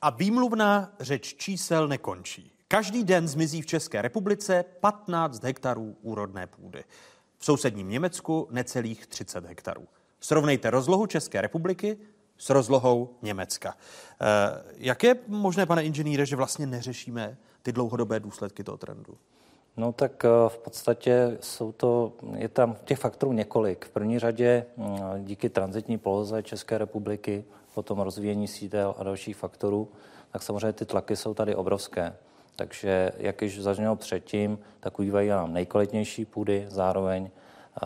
A 0.05 0.11
výmluvná 0.11 0.93
řeč 1.01 1.35
čísel 1.35 1.89
nekončí. 1.89 2.53
Každý 2.69 3.05
den 3.05 3.29
zmizí 3.29 3.63
v 3.63 3.67
České 3.67 4.03
republice 4.03 4.65
15 4.81 5.45
hektarů 5.45 5.97
úrodné 6.03 6.47
půdy. 6.47 6.85
V 7.39 7.45
sousedním 7.45 7.89
Německu 7.89 8.49
necelých 8.51 9.07
30 9.07 9.47
hektarů. 9.47 9.85
Srovnejte 10.21 10.71
rozlohu 10.71 11.07
České 11.07 11.41
republiky 11.41 11.99
s 12.39 12.51
rozlohou 12.51 13.17
Německa. 13.23 13.75
E, 13.75 13.75
jak 14.77 15.03
je 15.03 15.17
možné, 15.27 15.67
pane 15.67 15.85
inženýre, 15.85 16.27
že 16.27 16.37
vlastně 16.37 16.67
neřešíme 16.67 17.37
ty 17.63 17.73
dlouhodobé 17.73 18.21
důsledky 18.21 18.65
toho 18.65 18.77
trendu? 18.77 19.19
No 19.77 19.93
tak 19.93 20.25
eh, 20.25 20.29
v 20.49 20.59
podstatě 20.59 21.39
jsou 21.41 21.73
to, 21.73 22.13
je 22.37 22.49
tam 22.49 22.77
těch 22.85 22.99
faktorů 22.99 23.33
několik. 23.33 23.85
V 23.85 23.91
první 23.91 24.19
řadě 24.19 24.67
mm, 24.77 25.25
díky 25.25 25.49
transitní 25.49 25.99
poloze 25.99 26.43
České 26.43 26.79
republiky, 26.79 27.45
potom 27.75 28.01
rozvíjení 28.01 28.49
sídel 28.49 28.95
a 28.99 29.05
dalších 29.05 29.37
faktorů, 29.37 29.89
tak 30.31 30.43
samozřejmě 30.43 30.73
ty 30.73 30.85
tlaky 30.85 31.17
jsou 31.17 31.35
tady 31.35 31.55
obrovské. 31.55 32.17
Takže, 32.57 33.13
jak 33.17 33.43
již 33.43 33.63
zaznělo 33.63 33.97
předtím, 33.97 34.59
tak 34.81 34.99
ubývají 34.99 35.29
nám 35.29 35.53
nejkvalitnější 35.53 36.25
půdy, 36.25 36.67
zároveň 36.69 37.31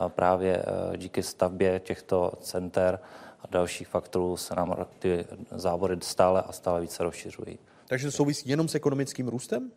právě 0.09 0.57
e, 0.57 0.97
díky 0.97 1.23
stavbě 1.23 1.81
těchto 1.81 2.33
center 2.41 2.99
a 3.43 3.47
dalších 3.51 3.89
faktorů 3.89 4.37
se 4.37 4.55
nám 4.55 4.87
ty 4.99 5.27
závory 5.51 5.97
stále 6.01 6.43
a 6.43 6.53
stále 6.53 6.81
více 6.81 7.03
rozšiřují. 7.03 7.59
Takže 7.89 8.07
to 8.07 8.13
souvisí 8.13 8.49
jenom 8.49 8.69
s 8.69 8.75
ekonomickým 8.75 9.29
růstem? 9.29 9.71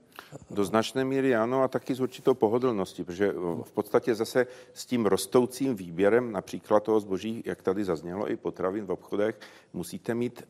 Do 0.49 0.65
značné 0.65 1.05
míry 1.05 1.35
ano 1.35 1.63
a 1.63 1.67
taky 1.67 1.95
s 1.95 1.99
určitou 1.99 2.33
pohodlností, 2.33 3.03
protože 3.03 3.31
v 3.63 3.71
podstatě 3.73 4.15
zase 4.15 4.47
s 4.73 4.85
tím 4.85 5.05
rostoucím 5.05 5.75
výběrem 5.75 6.31
například 6.31 6.83
toho 6.83 6.99
zboží, 6.99 7.43
jak 7.45 7.61
tady 7.61 7.83
zaznělo, 7.83 8.31
i 8.31 8.35
potravin 8.35 8.85
v 8.85 8.91
obchodech, 8.91 9.39
musíte 9.73 10.15
mít 10.15 10.43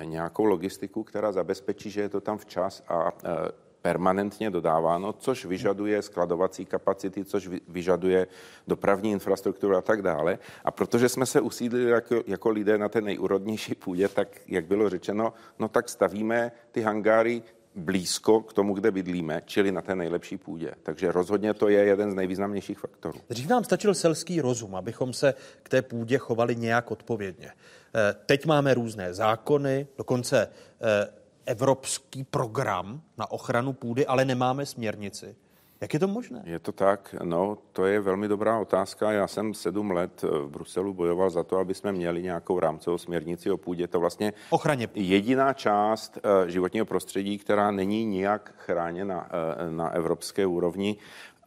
e, 0.00 0.04
nějakou 0.04 0.44
logistiku, 0.44 1.04
která 1.04 1.32
zabezpečí, 1.32 1.90
že 1.90 2.00
je 2.00 2.08
to 2.08 2.20
tam 2.20 2.38
včas 2.38 2.82
a 2.88 3.12
e, 3.24 3.63
permanentně 3.84 4.50
dodáváno, 4.50 5.12
což 5.12 5.44
vyžaduje 5.44 6.02
skladovací 6.02 6.64
kapacity, 6.64 7.24
což 7.24 7.50
vyžaduje 7.68 8.26
dopravní 8.66 9.10
infrastrukturu 9.10 9.76
a 9.76 9.82
tak 9.82 10.02
dále. 10.02 10.38
A 10.64 10.70
protože 10.70 11.08
jsme 11.08 11.26
se 11.26 11.40
usídlili 11.40 11.90
jako, 11.90 12.22
jako 12.26 12.50
lidé 12.50 12.78
na 12.78 12.88
té 12.88 13.00
nejúrodnější 13.00 13.74
půdě, 13.74 14.08
tak, 14.08 14.28
jak 14.48 14.64
bylo 14.64 14.88
řečeno, 14.88 15.32
no 15.58 15.68
tak 15.68 15.88
stavíme 15.88 16.52
ty 16.72 16.80
hangáry 16.80 17.42
blízko 17.74 18.40
k 18.40 18.52
tomu, 18.52 18.74
kde 18.74 18.90
bydlíme, 18.90 19.42
čili 19.44 19.72
na 19.72 19.82
té 19.82 19.94
nejlepší 19.94 20.36
půdě. 20.36 20.72
Takže 20.82 21.12
rozhodně 21.12 21.54
to 21.54 21.68
je 21.68 21.84
jeden 21.84 22.10
z 22.10 22.14
nejvýznamnějších 22.14 22.78
faktorů. 22.78 23.18
Dřív 23.28 23.48
nám 23.48 23.64
stačil 23.64 23.94
selský 23.94 24.40
rozum, 24.40 24.74
abychom 24.74 25.12
se 25.12 25.34
k 25.62 25.68
té 25.68 25.82
půdě 25.82 26.18
chovali 26.18 26.56
nějak 26.56 26.90
odpovědně. 26.90 27.50
Eh, 27.50 28.14
teď 28.26 28.46
máme 28.46 28.74
různé 28.74 29.14
zákony, 29.14 29.86
dokonce 29.98 30.48
eh, 30.80 31.23
evropský 31.46 32.24
program 32.24 33.02
na 33.18 33.30
ochranu 33.30 33.72
půdy, 33.72 34.06
ale 34.06 34.24
nemáme 34.24 34.66
směrnici. 34.66 35.36
Jak 35.80 35.94
je 35.94 36.00
to 36.00 36.08
možné? 36.08 36.42
Je 36.44 36.58
to 36.58 36.72
tak, 36.72 37.14
no, 37.22 37.58
to 37.72 37.86
je 37.86 38.00
velmi 38.00 38.28
dobrá 38.28 38.58
otázka. 38.58 39.12
Já 39.12 39.26
jsem 39.26 39.54
sedm 39.54 39.90
let 39.90 40.22
v 40.22 40.48
Bruselu 40.48 40.94
bojoval 40.94 41.30
za 41.30 41.44
to, 41.44 41.56
aby 41.58 41.74
jsme 41.74 41.92
měli 41.92 42.22
nějakou 42.22 42.60
rámcovou 42.60 42.98
směrnici 42.98 43.50
o 43.50 43.56
půdě. 43.56 43.86
To 43.88 44.00
vlastně 44.00 44.32
Ochraně. 44.50 44.88
jediná 44.94 45.52
část 45.52 46.18
eh, 46.18 46.50
životního 46.50 46.86
prostředí, 46.86 47.38
která 47.38 47.70
není 47.70 48.04
nijak 48.04 48.54
chráněna 48.58 49.28
eh, 49.28 49.70
na 49.70 49.90
evropské 49.90 50.46
úrovni. 50.46 50.96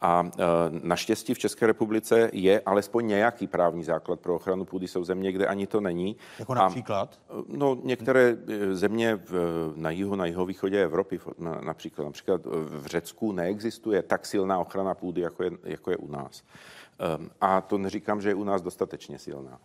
A 0.00 0.24
e, 0.26 0.44
naštěstí 0.82 1.34
v 1.34 1.38
České 1.38 1.66
republice 1.66 2.30
je 2.32 2.60
alespoň 2.60 3.06
nějaký 3.06 3.46
právní 3.46 3.84
základ 3.84 4.20
pro 4.20 4.34
ochranu 4.34 4.64
půdy. 4.64 4.88
Jsou 4.88 5.04
země, 5.04 5.32
kde 5.32 5.46
ani 5.46 5.66
to 5.66 5.80
není. 5.80 6.16
Jako 6.38 6.54
například? 6.54 7.20
A, 7.30 7.32
no, 7.46 7.78
některé 7.82 8.36
e, 8.48 8.74
země 8.74 9.16
v, 9.16 9.72
na 9.76 9.90
jihu, 9.90 10.14
na 10.14 10.26
jihovýchodě 10.26 10.82
Evropy, 10.82 11.20
na, 11.38 11.60
například, 11.60 12.04
například 12.04 12.40
v 12.46 12.86
Řecku 12.86 13.32
neexistuje 13.32 14.02
tak 14.02 14.26
silná 14.26 14.58
ochrana 14.58 14.94
půdy, 14.94 15.20
jako 15.20 15.42
je, 15.42 15.50
jako 15.64 15.90
je 15.90 15.96
u 15.96 16.10
nás. 16.10 16.42
E, 16.42 17.28
a 17.40 17.60
to 17.60 17.78
neříkám, 17.78 18.20
že 18.20 18.28
je 18.28 18.34
u 18.34 18.44
nás 18.44 18.62
dostatečně 18.62 19.18
silná. 19.18 19.58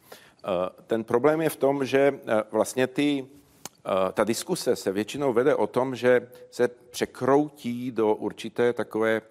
Ten 0.88 1.04
problém 1.04 1.42
je 1.42 1.50
v 1.50 1.56
tom, 1.56 1.86
že 1.86 2.20
vlastně 2.52 2.88
ty 2.88 3.28
ta 4.14 4.24
diskuse 4.24 4.76
se 4.76 4.92
většinou 4.92 5.34
vede 5.34 5.56
o 5.56 5.68
tom, 5.68 5.96
že 5.96 6.30
se 6.52 6.68
překroutí 6.68 7.92
do 7.92 8.16
určité 8.16 8.74
takové 8.74 9.22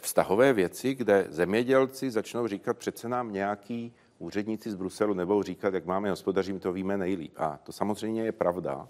vztahové 0.00 0.52
věci, 0.52 0.94
kde 0.94 1.26
zemědělci 1.28 2.10
začnou 2.10 2.46
říkat, 2.46 2.78
přece 2.78 3.08
nám 3.08 3.32
nějaký 3.32 3.92
úředníci 4.18 4.70
z 4.70 4.74
Bruselu 4.74 5.14
nebudou 5.14 5.42
říkat, 5.42 5.74
jak 5.74 5.84
máme 5.84 6.10
hospodaří, 6.10 6.52
my 6.52 6.60
to 6.60 6.72
víme 6.72 6.96
nejlíp. 6.96 7.32
A 7.36 7.58
to 7.62 7.72
samozřejmě 7.72 8.24
je 8.24 8.32
pravda. 8.32 8.88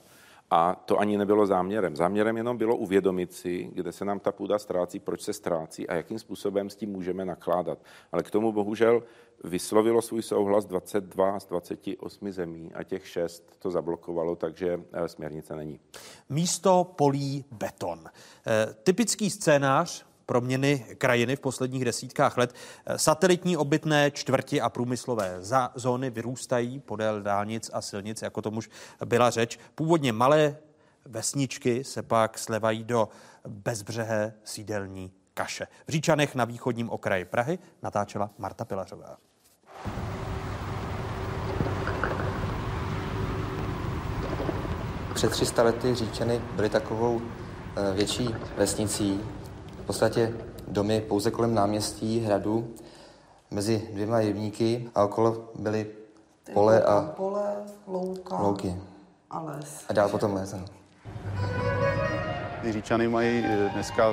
A 0.50 0.74
to 0.74 0.98
ani 0.98 1.18
nebylo 1.18 1.46
záměrem. 1.46 1.96
Záměrem 1.96 2.36
jenom 2.36 2.56
bylo 2.56 2.76
uvědomit 2.76 3.32
si, 3.32 3.70
kde 3.72 3.92
se 3.92 4.04
nám 4.04 4.20
ta 4.20 4.32
půda 4.32 4.58
ztrácí, 4.58 4.98
proč 4.98 5.22
se 5.22 5.32
ztrácí 5.32 5.88
a 5.88 5.94
jakým 5.94 6.18
způsobem 6.18 6.70
s 6.70 6.76
tím 6.76 6.90
můžeme 6.90 7.24
nakládat. 7.24 7.78
Ale 8.12 8.22
k 8.22 8.30
tomu 8.30 8.52
bohužel 8.52 9.02
vyslovilo 9.44 10.02
svůj 10.02 10.22
souhlas 10.22 10.64
22 10.66 11.40
z 11.40 11.46
28 11.46 12.32
zemí 12.32 12.70
a 12.74 12.82
těch 12.82 13.08
6 13.08 13.56
to 13.58 13.70
zablokovalo, 13.70 14.36
takže 14.36 14.80
eh, 14.92 15.08
směrnice 15.08 15.56
není. 15.56 15.80
Místo 16.28 16.92
polí 16.96 17.44
beton. 17.50 18.04
E, 18.46 18.74
typický 18.74 19.30
scénář 19.30 20.06
proměny 20.26 20.86
krajiny 20.98 21.36
v 21.36 21.40
posledních 21.40 21.84
desítkách 21.84 22.36
let. 22.38 22.54
Satelitní 22.96 23.56
obytné 23.56 24.10
čtvrti 24.10 24.60
a 24.60 24.68
průmyslové 24.68 25.38
zóny 25.74 26.10
vyrůstají 26.10 26.80
podél 26.80 27.22
dálnic 27.22 27.70
a 27.72 27.80
silnic, 27.80 28.22
jako 28.22 28.42
tomu 28.42 28.58
už 28.58 28.70
byla 29.04 29.30
řeč. 29.30 29.58
Původně 29.74 30.12
malé 30.12 30.56
vesničky 31.04 31.84
se 31.84 32.02
pak 32.02 32.38
slevají 32.38 32.84
do 32.84 33.08
bezbřehé 33.48 34.34
sídelní 34.44 35.12
kaše. 35.34 35.66
V 35.86 35.90
Říčanech 35.90 36.34
na 36.34 36.44
východním 36.44 36.90
okraji 36.90 37.24
Prahy 37.24 37.58
natáčela 37.82 38.30
Marta 38.38 38.64
Pilařová. 38.64 39.16
Před 45.14 45.30
300 45.30 45.62
lety 45.62 45.94
Říčany 45.94 46.40
byly 46.56 46.68
takovou 46.68 47.20
eh, 47.22 47.94
větší 47.94 48.34
vesnicí, 48.56 49.20
v 49.84 49.86
podstatě 49.86 50.34
domy 50.68 51.00
pouze 51.00 51.30
kolem 51.30 51.54
náměstí, 51.54 52.20
hradu, 52.20 52.74
mezi 53.50 53.88
dvěma 53.92 54.20
jevníky 54.20 54.90
a 54.94 55.04
okolo 55.04 55.48
byly 55.54 55.86
pole 56.52 56.82
a 56.82 57.12
pole, 57.16 57.54
louka 57.86 58.36
louky. 58.38 58.76
A 59.30 59.40
les. 59.40 59.84
A 59.88 59.92
dál 59.92 60.08
potom 60.08 60.34
les. 60.34 60.52
No. 60.52 60.64
Ty 62.62 62.72
Říčany 62.72 63.08
mají 63.08 63.44
eh, 63.44 63.70
dneska 63.74 64.12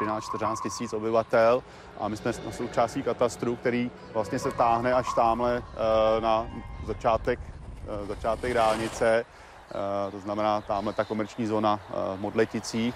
13-14 0.00 0.50
mm, 0.50 0.56
tisíc 0.62 0.92
obyvatel 0.92 1.62
a 2.00 2.08
my 2.08 2.16
jsme 2.16 2.32
na 2.46 2.52
součástí 2.52 3.02
katastru, 3.02 3.56
který 3.56 3.90
vlastně 4.14 4.38
se 4.38 4.50
táhne 4.50 4.94
až 4.94 5.06
tamhle 5.16 5.56
eh, 5.56 6.20
na 6.20 6.46
začátek, 6.86 7.40
eh, 7.40 8.06
začátek 8.06 8.54
dálnice. 8.54 9.24
To 10.10 10.20
znamená 10.20 10.60
tamhle 10.60 10.92
ta 10.92 11.04
komerční 11.04 11.46
zóna 11.46 11.80
v 12.16 12.20
Modleticích. 12.20 12.94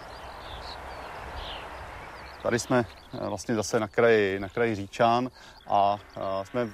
Tady 2.46 2.58
jsme 2.58 2.84
eh, 3.14 3.28
vlastně 3.28 3.54
zase 3.54 3.80
na 3.80 3.88
kraji, 3.88 4.40
na 4.40 4.48
kraji 4.48 4.74
Říčan 4.74 5.30
a 5.66 5.98
jsme 6.44 6.68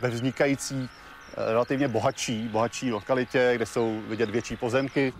ve 0.00 0.08
vznikající 0.08 0.88
eh, 0.88 1.52
relativně 1.52 1.88
bohatší, 1.88 2.48
bohatší 2.48 2.92
lokalitě, 2.92 3.52
kde 3.54 3.66
jsou 3.66 4.00
vidět 4.08 4.30
větší 4.30 4.56
pozemky. 4.56 5.12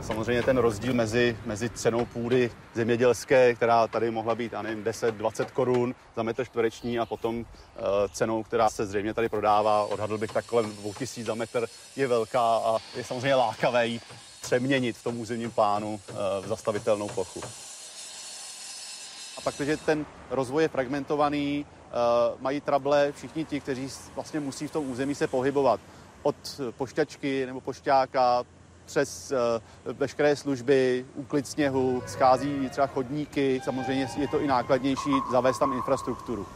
Samozřejmě 0.00 0.42
ten 0.42 0.58
rozdíl 0.58 0.94
mezi, 0.94 1.38
mezi 1.44 1.70
cenou 1.70 2.04
půdy 2.04 2.50
zemědělské, 2.74 3.54
která 3.54 3.86
tady 3.86 4.10
mohla 4.10 4.34
být, 4.34 4.52
já 4.52 4.62
nevím, 4.62 4.84
10-20 4.84 5.44
korun 5.44 5.94
za 6.16 6.22
metr 6.22 6.44
čtvereční 6.44 6.98
a 6.98 7.06
potom 7.06 7.38
uh, 7.38 7.44
cenou, 8.12 8.42
která 8.42 8.70
se 8.70 8.86
zřejmě 8.86 9.14
tady 9.14 9.28
prodává, 9.28 9.84
odhadl 9.84 10.18
bych 10.18 10.32
tak 10.32 10.44
kolem 10.44 10.76
2000 10.76 11.24
za 11.24 11.34
metr, 11.34 11.66
je 11.96 12.06
velká 12.06 12.56
a 12.56 12.78
je 12.96 13.04
samozřejmě 13.04 13.34
lákavé 13.34 13.86
ji 13.86 14.00
přeměnit 14.40 14.96
v 14.96 15.04
tom 15.04 15.20
územním 15.20 15.50
plánu 15.50 15.94
uh, 16.10 16.16
v 16.44 16.48
zastavitelnou 16.48 17.08
plochu. 17.08 17.40
A 19.38 19.40
pak, 19.40 19.54
když 19.58 19.80
ten 19.86 20.06
rozvoj 20.30 20.62
je 20.62 20.68
fragmentovaný, 20.68 21.66
uh, 21.66 22.42
mají 22.42 22.60
trable 22.60 23.12
všichni 23.12 23.44
ti, 23.44 23.60
kteří 23.60 23.88
vlastně 24.14 24.40
musí 24.40 24.68
v 24.68 24.70
tom 24.70 24.90
území 24.90 25.14
se 25.14 25.26
pohybovat. 25.26 25.80
Od 26.22 26.60
pošťačky 26.76 27.46
nebo 27.46 27.60
pošťáka 27.60 28.44
přes 28.86 29.32
uh, 29.32 29.96
veškeré 29.96 30.36
služby, 30.36 31.06
úklid 31.14 31.46
sněhu, 31.46 32.02
schází 32.06 32.68
třeba 32.70 32.86
chodníky, 32.86 33.60
samozřejmě 33.64 34.08
je 34.16 34.28
to 34.28 34.40
i 34.40 34.46
nákladnější 34.46 35.10
zavést 35.32 35.58
tam 35.58 35.72
infrastrukturu. 35.72 36.46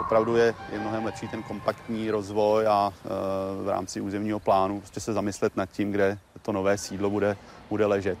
Opravdu 0.00 0.36
je, 0.36 0.54
je 0.72 0.78
mnohem 0.78 1.04
lepší 1.04 1.28
ten 1.28 1.42
kompaktní 1.42 2.10
rozvoj 2.10 2.66
a 2.66 2.88
uh, 2.88 3.64
v 3.64 3.68
rámci 3.68 4.00
územního 4.00 4.40
plánu 4.40 4.80
prostě 4.80 5.00
se 5.00 5.12
zamyslet 5.12 5.56
nad 5.56 5.70
tím, 5.70 5.92
kde 5.92 6.18
to 6.42 6.52
nové 6.52 6.78
sídlo 6.78 7.10
bude, 7.10 7.36
bude 7.70 7.86
ležet. 7.86 8.18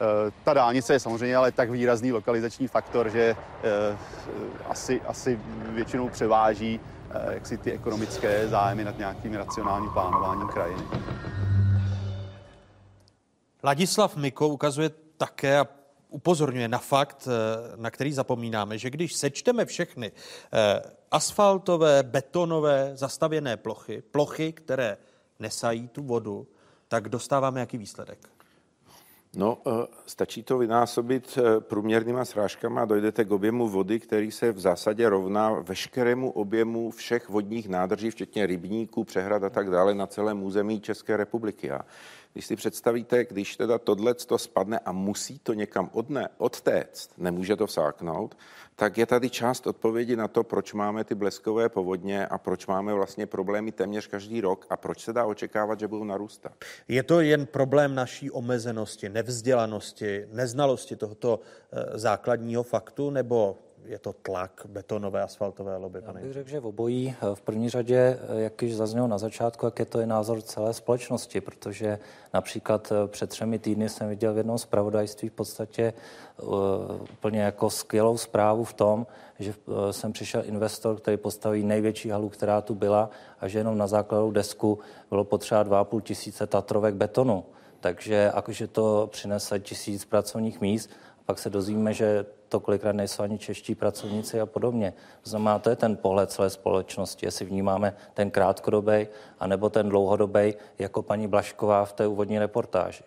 Eh, 0.00 0.32
ta 0.44 0.54
dálnice 0.54 0.92
je 0.92 1.00
samozřejmě 1.00 1.36
ale 1.36 1.52
tak 1.52 1.70
výrazný 1.70 2.12
lokalizační 2.12 2.68
faktor, 2.68 3.08
že 3.08 3.36
eh, 3.62 3.96
asi, 4.68 5.00
asi 5.00 5.40
většinou 5.68 6.08
převáží 6.08 6.80
eh, 7.10 7.34
jak 7.34 7.46
si 7.46 7.58
ty 7.58 7.72
ekonomické 7.72 8.48
zájmy 8.48 8.84
nad 8.84 8.98
nějakým 8.98 9.34
racionálním 9.34 9.90
plánováním 9.90 10.48
krajiny. 10.48 10.82
Ladislav 13.64 14.16
Miko 14.16 14.48
ukazuje 14.48 14.90
také 15.16 15.58
a 15.58 15.66
upozorňuje 16.08 16.68
na 16.68 16.78
fakt, 16.78 17.28
na 17.76 17.90
který 17.90 18.12
zapomínáme, 18.12 18.78
že 18.78 18.90
když 18.90 19.14
sečteme 19.14 19.64
všechny 19.64 20.12
asfaltové, 21.10 22.02
betonové, 22.02 22.90
zastavěné 22.94 23.56
plochy, 23.56 24.02
plochy, 24.10 24.52
které 24.52 24.96
nesají 25.38 25.88
tu 25.88 26.02
vodu, 26.02 26.46
tak 26.88 27.08
dostáváme 27.08 27.60
jaký 27.60 27.78
výsledek? 27.78 28.39
No, 29.36 29.58
eh, 29.66 29.86
stačí 30.06 30.42
to 30.42 30.58
vynásobit 30.58 31.38
eh, 31.38 31.60
průměrnýma 31.60 32.24
srážkama 32.24 32.82
a 32.82 32.84
dojdete 32.84 33.24
k 33.24 33.30
objemu 33.30 33.68
vody, 33.68 34.00
který 34.00 34.30
se 34.30 34.52
v 34.52 34.60
zásadě 34.60 35.08
rovná 35.08 35.50
veškerému 35.50 36.30
objemu 36.30 36.90
všech 36.90 37.28
vodních 37.28 37.68
nádrží, 37.68 38.10
včetně 38.10 38.46
rybníků, 38.46 39.04
přehrad 39.04 39.44
a 39.44 39.50
tak 39.50 39.70
dále 39.70 39.94
na 39.94 40.06
celém 40.06 40.42
území 40.42 40.80
České 40.80 41.16
republiky. 41.16 41.70
A 41.70 41.80
když 42.32 42.46
si 42.46 42.56
představíte, 42.56 43.24
když 43.24 43.56
teda 43.56 43.78
tohle 43.78 44.14
to 44.14 44.38
spadne 44.38 44.78
a 44.78 44.92
musí 44.92 45.38
to 45.38 45.54
někam 45.54 45.90
odne, 45.92 46.28
odtéct, 46.38 47.10
nemůže 47.18 47.56
to 47.56 47.66
vsáknout, 47.66 48.36
tak 48.76 48.98
je 48.98 49.06
tady 49.06 49.30
část 49.30 49.66
odpovědi 49.66 50.16
na 50.16 50.28
to, 50.28 50.44
proč 50.44 50.72
máme 50.72 51.04
ty 51.04 51.14
bleskové 51.14 51.68
povodně 51.68 52.26
a 52.26 52.38
proč 52.38 52.66
máme 52.66 52.94
vlastně 52.94 53.26
problémy 53.26 53.72
téměř 53.72 54.06
každý 54.06 54.40
rok 54.40 54.66
a 54.70 54.76
proč 54.76 55.04
se 55.04 55.12
dá 55.12 55.24
očekávat, 55.24 55.80
že 55.80 55.88
budou 55.88 56.04
narůstat. 56.04 56.52
Je 56.88 57.02
to 57.02 57.20
jen 57.20 57.46
problém 57.46 57.94
naší 57.94 58.30
omezenosti, 58.30 59.08
nevzdělanosti, 59.08 60.26
neznalosti 60.32 60.96
tohoto 60.96 61.40
eh, 61.72 61.98
základního 61.98 62.62
faktu, 62.62 63.10
nebo 63.10 63.58
je 63.90 63.98
to 63.98 64.12
tlak 64.12 64.66
betonové, 64.68 65.22
asfaltové 65.22 65.76
lobby? 65.76 66.02
Já 66.06 66.12
bych 66.12 66.32
řekl, 66.32 66.48
že 66.48 66.60
v 66.60 66.66
obojí. 66.66 67.14
V 67.34 67.40
první 67.40 67.68
řadě, 67.68 68.18
jak 68.36 68.62
již 68.62 68.76
zaznělo 68.76 69.06
na 69.06 69.18
začátku, 69.18 69.66
jak 69.66 69.78
je 69.78 69.84
to 69.84 70.00
i 70.00 70.06
názor 70.06 70.42
celé 70.42 70.72
společnosti, 70.74 71.40
protože 71.40 71.98
například 72.34 72.92
eh, 72.92 73.08
před 73.08 73.30
třemi 73.30 73.58
týdny 73.58 73.88
jsem 73.88 74.08
viděl 74.08 74.34
v 74.34 74.36
jednom 74.36 74.58
zpravodajství 74.58 75.28
v 75.28 75.32
podstatě 75.32 75.92
úplně 77.12 77.40
jako 77.40 77.70
skvělou 77.70 78.18
zprávu 78.18 78.64
v 78.64 78.72
tom, 78.72 79.06
že 79.38 79.54
uh, 79.66 79.90
sem 79.90 80.12
přišel 80.12 80.42
investor, 80.44 80.96
který 80.96 81.16
postaví 81.16 81.62
největší 81.62 82.10
halu, 82.10 82.28
která 82.28 82.60
tu 82.60 82.74
byla 82.74 83.10
a 83.40 83.48
že 83.48 83.58
jenom 83.58 83.78
na 83.78 83.86
základu 83.86 84.30
desku 84.30 84.78
bylo 85.08 85.24
potřeba 85.24 85.64
2,5 85.64 86.00
tisíce 86.00 86.46
tatrovek 86.46 86.94
betonu. 86.94 87.44
Takže 87.80 88.32
jakože 88.34 88.66
to 88.66 89.08
přinese 89.12 89.60
tisíc 89.60 90.04
pracovních 90.04 90.60
míst, 90.60 90.90
pak 91.26 91.38
se 91.38 91.50
dozvíme, 91.50 91.94
že 91.94 92.26
to 92.50 92.60
kolikrát 92.60 92.92
nejsou 92.92 93.22
ani 93.22 93.38
čeští 93.38 93.74
pracovníci 93.74 94.40
a 94.40 94.46
podobně. 94.46 94.92
Znamená, 95.24 95.58
to 95.58 95.70
je 95.70 95.76
ten 95.76 95.96
pohled 95.96 96.30
celé 96.30 96.50
společnosti, 96.50 97.26
jestli 97.26 97.44
vnímáme 97.44 97.94
ten 98.14 98.30
krátkodobý, 98.30 99.06
anebo 99.38 99.70
ten 99.70 99.88
dlouhodobý, 99.88 100.54
jako 100.78 101.02
paní 101.02 101.26
Blašková 101.26 101.84
v 101.84 101.92
té 101.92 102.06
úvodní 102.06 102.38
reportáži. 102.38 103.02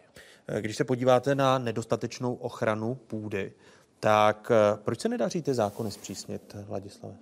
Když 0.60 0.78
se 0.78 0.84
podíváte 0.84 1.36
na 1.36 1.58
nedostatečnou 1.58 2.34
ochranu 2.34 2.96
půdy, 2.96 3.54
tak 4.00 4.52
proč 4.84 5.00
se 5.00 5.10
nedaří 5.10 5.42
ty 5.42 5.54
zákony 5.54 5.92
zpřísnit, 5.92 6.56
Vladislave? 6.66 7.16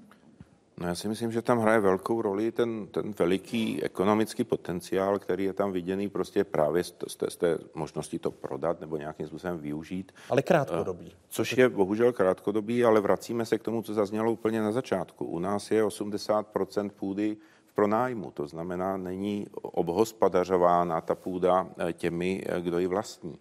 No 0.81 0.87
já 0.87 0.95
si 0.95 1.07
myslím, 1.07 1.31
že 1.31 1.41
tam 1.41 1.59
hraje 1.59 1.79
velkou 1.79 2.21
roli 2.21 2.51
ten, 2.51 2.87
ten 2.87 3.13
veliký 3.19 3.83
ekonomický 3.83 4.43
potenciál, 4.43 5.19
který 5.19 5.43
je 5.43 5.53
tam 5.53 5.71
viděný 5.71 6.09
prostě 6.09 6.43
právě 6.43 6.83
z, 6.83 6.95
z, 7.07 7.15
té, 7.15 7.29
z 7.29 7.37
té 7.37 7.57
možnosti 7.73 8.19
to 8.19 8.31
prodat 8.31 8.81
nebo 8.81 8.97
nějakým 8.97 9.27
způsobem 9.27 9.59
využít. 9.59 10.11
Ale 10.29 10.41
krátkodobý. 10.41 11.11
Eh, 11.13 11.17
což 11.29 11.57
je 11.57 11.69
bohužel 11.69 12.13
krátkodobý, 12.13 12.85
ale 12.85 13.01
vracíme 13.01 13.45
se 13.45 13.57
k 13.57 13.63
tomu, 13.63 13.81
co 13.81 13.93
zaznělo 13.93 14.31
úplně 14.31 14.61
na 14.61 14.71
začátku. 14.71 15.25
U 15.25 15.39
nás 15.39 15.71
je 15.71 15.85
80% 15.85 16.89
půdy 16.89 17.37
v 17.65 17.73
pronájmu, 17.73 18.31
to 18.31 18.47
znamená, 18.47 18.97
není 18.97 19.47
obhospodařována 19.61 21.01
ta 21.01 21.15
půda 21.15 21.67
eh, 21.77 21.93
těmi, 21.93 22.43
eh, 22.45 22.61
kdo 22.61 22.79
ji 22.79 22.87
vlastní. 22.87 23.39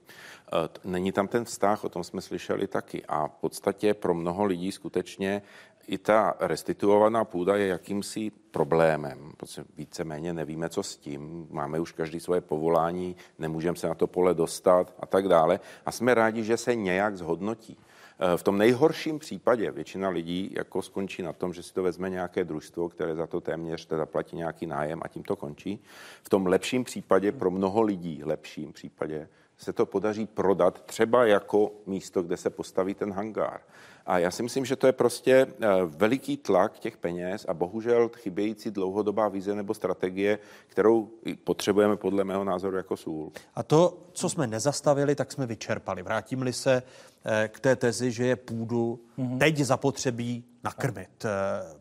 Není 0.85 1.13
tam 1.13 1.29
ten 1.29 1.45
vztah, 1.45 1.85
o 1.85 1.89
tom 1.89 2.05
jsme 2.05 2.21
slyšeli 2.21 2.67
taky. 2.67 3.03
A 3.09 3.29
v 3.29 3.35
podstatě 3.35 3.95
pro 3.95 4.15
mnoho 4.15 4.45
lidí 4.45 4.73
skutečně 4.73 5.43
i 5.91 5.99
ta 5.99 6.35
restituovaná 6.41 7.25
půda 7.25 7.57
je 7.57 7.67
jakýmsi 7.67 8.31
problémem, 8.51 9.33
protože 9.37 9.65
víceméně 9.77 10.33
nevíme, 10.33 10.69
co 10.69 10.83
s 10.83 10.97
tím. 10.97 11.47
Máme 11.51 11.81
už 11.81 11.93
každý 11.93 12.21
svoje 12.21 12.41
povolání, 12.41 13.17
nemůžeme 13.39 13.77
se 13.77 13.89
na 13.89 13.95
to 13.95 14.07
pole 14.07 14.35
dostat 14.35 14.95
a 15.01 15.07
tak 15.07 15.29
dále. 15.29 15.61
A 15.87 15.93
jsme 15.93 16.15
rádi, 16.15 16.45
že 16.45 16.57
se 16.57 16.75
nějak 16.75 17.17
zhodnotí. 17.17 17.77
Eh, 18.21 18.37
v 18.37 18.43
tom 18.43 18.59
nejhorším 18.59 19.19
případě 19.19 19.71
většina 19.71 20.09
lidí 20.09 20.55
jako 20.57 20.83
skončí 20.83 21.23
na 21.23 21.33
tom, 21.33 21.55
že 21.55 21.63
si 21.63 21.75
to 21.75 21.83
vezme 21.83 22.11
nějaké 22.11 22.45
družstvo, 22.45 22.89
které 22.89 23.15
za 23.15 23.27
to 23.27 23.41
téměř 23.41 23.87
teda 23.87 24.07
platí 24.07 24.37
nějaký 24.37 24.67
nájem 24.67 25.01
a 25.03 25.09
tím 25.09 25.23
to 25.23 25.37
končí. 25.37 25.83
V 26.23 26.29
tom 26.29 26.47
lepším 26.47 26.85
případě 26.85 27.33
pro 27.33 27.51
mnoho 27.51 27.83
lidí, 27.83 28.23
lepším 28.25 28.73
případě, 28.73 29.29
se 29.61 29.73
to 29.73 29.87
podaří 29.87 30.27
prodat 30.27 30.83
třeba 30.87 31.27
jako 31.27 31.73
místo, 31.87 32.23
kde 32.23 32.37
se 32.37 32.51
postaví 32.51 32.95
ten 32.95 33.13
hangár. 33.13 33.61
A 34.07 34.19
já 34.19 34.31
si 34.31 34.43
myslím, 34.43 34.65
že 34.65 34.77
to 34.77 34.87
je 34.87 34.93
prostě 34.93 35.47
eh, 35.47 35.69
veliký 35.85 36.37
tlak 36.37 36.79
těch 36.79 36.97
peněz 36.97 37.47
a 37.49 37.55
bohužel 37.55 38.11
chybějící 38.17 38.71
dlouhodobá 38.71 39.29
vize 39.29 39.55
nebo 39.55 39.75
strategie, 39.75 40.39
kterou 40.67 41.11
potřebujeme 41.45 41.97
podle 41.97 42.25
mého 42.25 42.45
názoru 42.45 42.77
jako 42.77 42.97
sůl. 42.97 43.33
A 43.55 43.63
to, 43.63 43.99
co 44.13 44.29
jsme 44.29 44.47
nezastavili, 44.47 45.15
tak 45.15 45.33
jsme 45.33 45.47
vyčerpali. 45.47 46.03
Vrátím-li 46.03 46.53
se 46.53 46.83
eh, 47.25 47.49
k 47.49 47.61
té 47.61 47.77
tezi, 47.77 48.13
že 48.13 48.27
je 48.27 48.37
půdu 48.37 49.01
mm-hmm. 49.19 49.39
teď 49.39 49.59
zapotřebí 49.59 50.45
nakrmit. 50.65 51.25
Eh, 51.25 51.29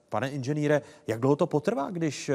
pane 0.10 0.30
inženýre, 0.30 0.82
jak 1.08 1.20
dlouho 1.20 1.36
to 1.36 1.48
potrvá, 1.48 1.90
když 1.90 2.32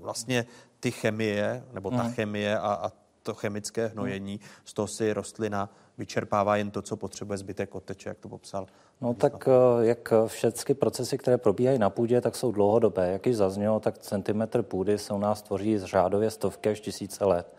vlastně 0.00 0.46
ty 0.80 0.90
chemie, 0.90 1.64
nebo 1.72 1.90
ta 1.90 2.02
mm. 2.02 2.12
chemie 2.12 2.58
a, 2.58 2.72
a 2.72 2.92
to 3.22 3.34
chemické 3.34 3.86
hnojení, 3.86 4.40
z 4.64 4.72
toho 4.72 4.88
si 4.88 5.12
rostlina 5.12 5.70
vyčerpává 5.98 6.56
jen 6.56 6.70
to, 6.70 6.82
co 6.82 6.96
potřebuje 6.96 7.38
zbytek 7.38 7.74
odteče, 7.74 8.08
jak 8.08 8.18
to 8.18 8.28
popsal. 8.28 8.66
No 9.00 9.14
tak 9.14 9.48
eh, 9.48 9.86
jak 9.86 10.12
všechny 10.26 10.74
procesy, 10.74 11.18
které 11.18 11.38
probíhají 11.38 11.78
na 11.78 11.90
půdě, 11.90 12.20
tak 12.20 12.36
jsou 12.36 12.52
dlouhodobé. 12.52 13.12
Jak 13.12 13.26
již 13.26 13.36
zaznělo, 13.36 13.80
tak 13.80 13.98
centimetr 13.98 14.62
půdy 14.62 14.98
se 14.98 15.14
u 15.14 15.18
nás 15.18 15.42
tvoří 15.42 15.78
z 15.78 15.84
řádově 15.84 16.30
stovky 16.30 16.68
až 16.68 16.80
tisíce 16.80 17.24
let. 17.24 17.54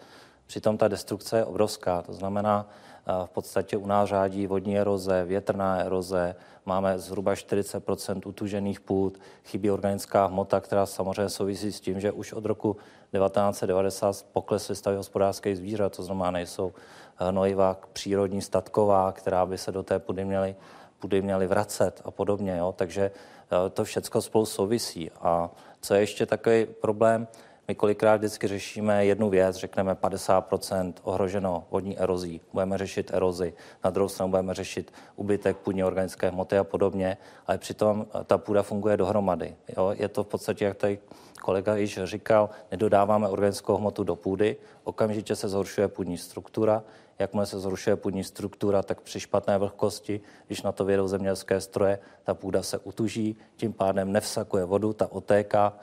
Přitom 0.48 0.78
ta 0.78 0.88
destrukce 0.88 1.38
je 1.38 1.46
obrovská, 1.46 2.02
to 2.02 2.14
znamená, 2.14 2.70
eh, 2.70 3.26
v 3.26 3.30
podstatě 3.30 3.78
u 3.78 3.88
nás 3.88 4.10
řádí 4.10 4.48
vodní 4.48 4.80
eroze, 4.80 5.26
větrná 5.26 5.78
eroze, 5.78 6.36
máme 6.66 7.00
zhruba 7.00 7.36
40 7.36 8.26
utužených 8.26 8.80
půd, 8.80 9.20
chybí 9.46 9.72
organická 9.72 10.26
hmota, 10.26 10.60
která 10.60 10.86
samozřejmě 10.86 11.30
souvisí 11.30 11.72
s 11.72 11.80
tím, 11.80 12.00
že 12.00 12.12
už 12.12 12.34
od 12.34 12.46
roku 12.46 12.78
1990 13.12 14.26
poklesly 14.32 14.76
stavy 14.76 14.98
hospodářských 14.98 15.58
zvířat, 15.58 15.96
to 15.96 16.04
znamená, 16.04 16.32
nejsou 16.32 16.74
hnojiva 17.16 17.80
přírodní 17.94 18.42
statková, 18.42 19.12
která 19.12 19.46
by 19.46 19.58
se 19.58 19.72
do 19.72 19.84
té 19.84 20.00
půdy 20.00 20.26
měly, 20.26 20.56
půdy 21.00 21.22
měly 21.22 21.48
vracet 21.48 22.02
a 22.06 22.12
podobně. 22.12 22.58
Jo? 22.58 22.74
Takže 22.78 23.12
eh, 23.12 23.70
to 23.70 23.84
všechno 23.84 24.22
spolu 24.22 24.46
souvisí. 24.46 25.12
A 25.22 25.50
co 25.82 25.94
je 25.94 26.00
ještě 26.00 26.26
takový 26.26 26.66
problém, 26.66 27.28
my 27.72 27.76
kolikrát 27.76 28.16
vždycky 28.16 28.48
řešíme 28.48 29.06
jednu 29.06 29.30
věc, 29.30 29.56
řekneme 29.56 29.94
50% 29.94 30.94
ohroženo 31.04 31.64
vodní 31.72 32.00
erozí, 32.00 32.42
budeme 32.54 32.78
řešit 32.78 33.12
erozi, 33.14 33.54
na 33.84 33.90
druhou 33.90 34.10
stranu 34.10 34.30
budeme 34.30 34.54
řešit 34.54 34.94
ubytek 35.16 35.58
půdní 35.58 35.84
organické 35.84 36.30
hmoty 36.30 36.58
a 36.58 36.64
podobně, 36.64 37.18
ale 37.48 37.58
přitom 37.58 38.08
ta 38.26 38.38
půda 38.38 38.64
funguje 38.64 38.98
dohromady. 38.98 39.56
Jo? 39.78 39.94
Je 39.98 40.08
to 40.08 40.24
v 40.24 40.28
podstatě, 40.28 40.66
jak 40.66 40.78
tady 40.78 41.00
kolega 41.42 41.76
již 41.76 42.00
říkal, 42.04 42.50
nedodáváme 42.72 43.28
organickou 43.28 43.78
hmotu 43.78 44.04
do 44.04 44.16
půdy, 44.16 44.58
okamžitě 44.84 45.36
se 45.36 45.50
zhoršuje 45.50 45.88
půdní 45.88 46.18
struktura, 46.18 46.84
jakmile 47.20 47.46
se 47.46 47.60
zhoršuje 47.60 47.96
půdní 47.96 48.24
struktura, 48.24 48.84
tak 48.84 49.02
při 49.02 49.20
špatné 49.20 49.58
vlhkosti, 49.58 50.22
když 50.48 50.62
na 50.62 50.72
to 50.72 50.86
vědou 50.86 51.08
zemědělské 51.08 51.62
stroje, 51.62 52.00
ta 52.24 52.34
půda 52.34 52.64
se 52.64 52.78
utuží, 52.78 53.36
tím 53.56 53.74
pádem 53.74 54.12
nevsakuje 54.12 54.66
vodu, 54.66 54.94
ta 54.94 55.12
otéká, 55.12 55.74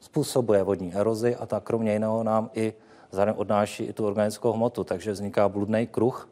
způsobuje 0.00 0.62
vodní 0.62 0.94
erozi 0.94 1.36
a 1.36 1.46
ta 1.46 1.60
kromě 1.60 1.92
jiného 1.92 2.22
nám 2.22 2.50
i 2.54 2.74
zároveň 3.10 3.40
odnáší 3.40 3.84
i 3.84 3.92
tu 3.92 4.06
organickou 4.06 4.52
hmotu, 4.52 4.84
takže 4.84 5.12
vzniká 5.12 5.48
bludný 5.48 5.86
kruh, 5.86 6.28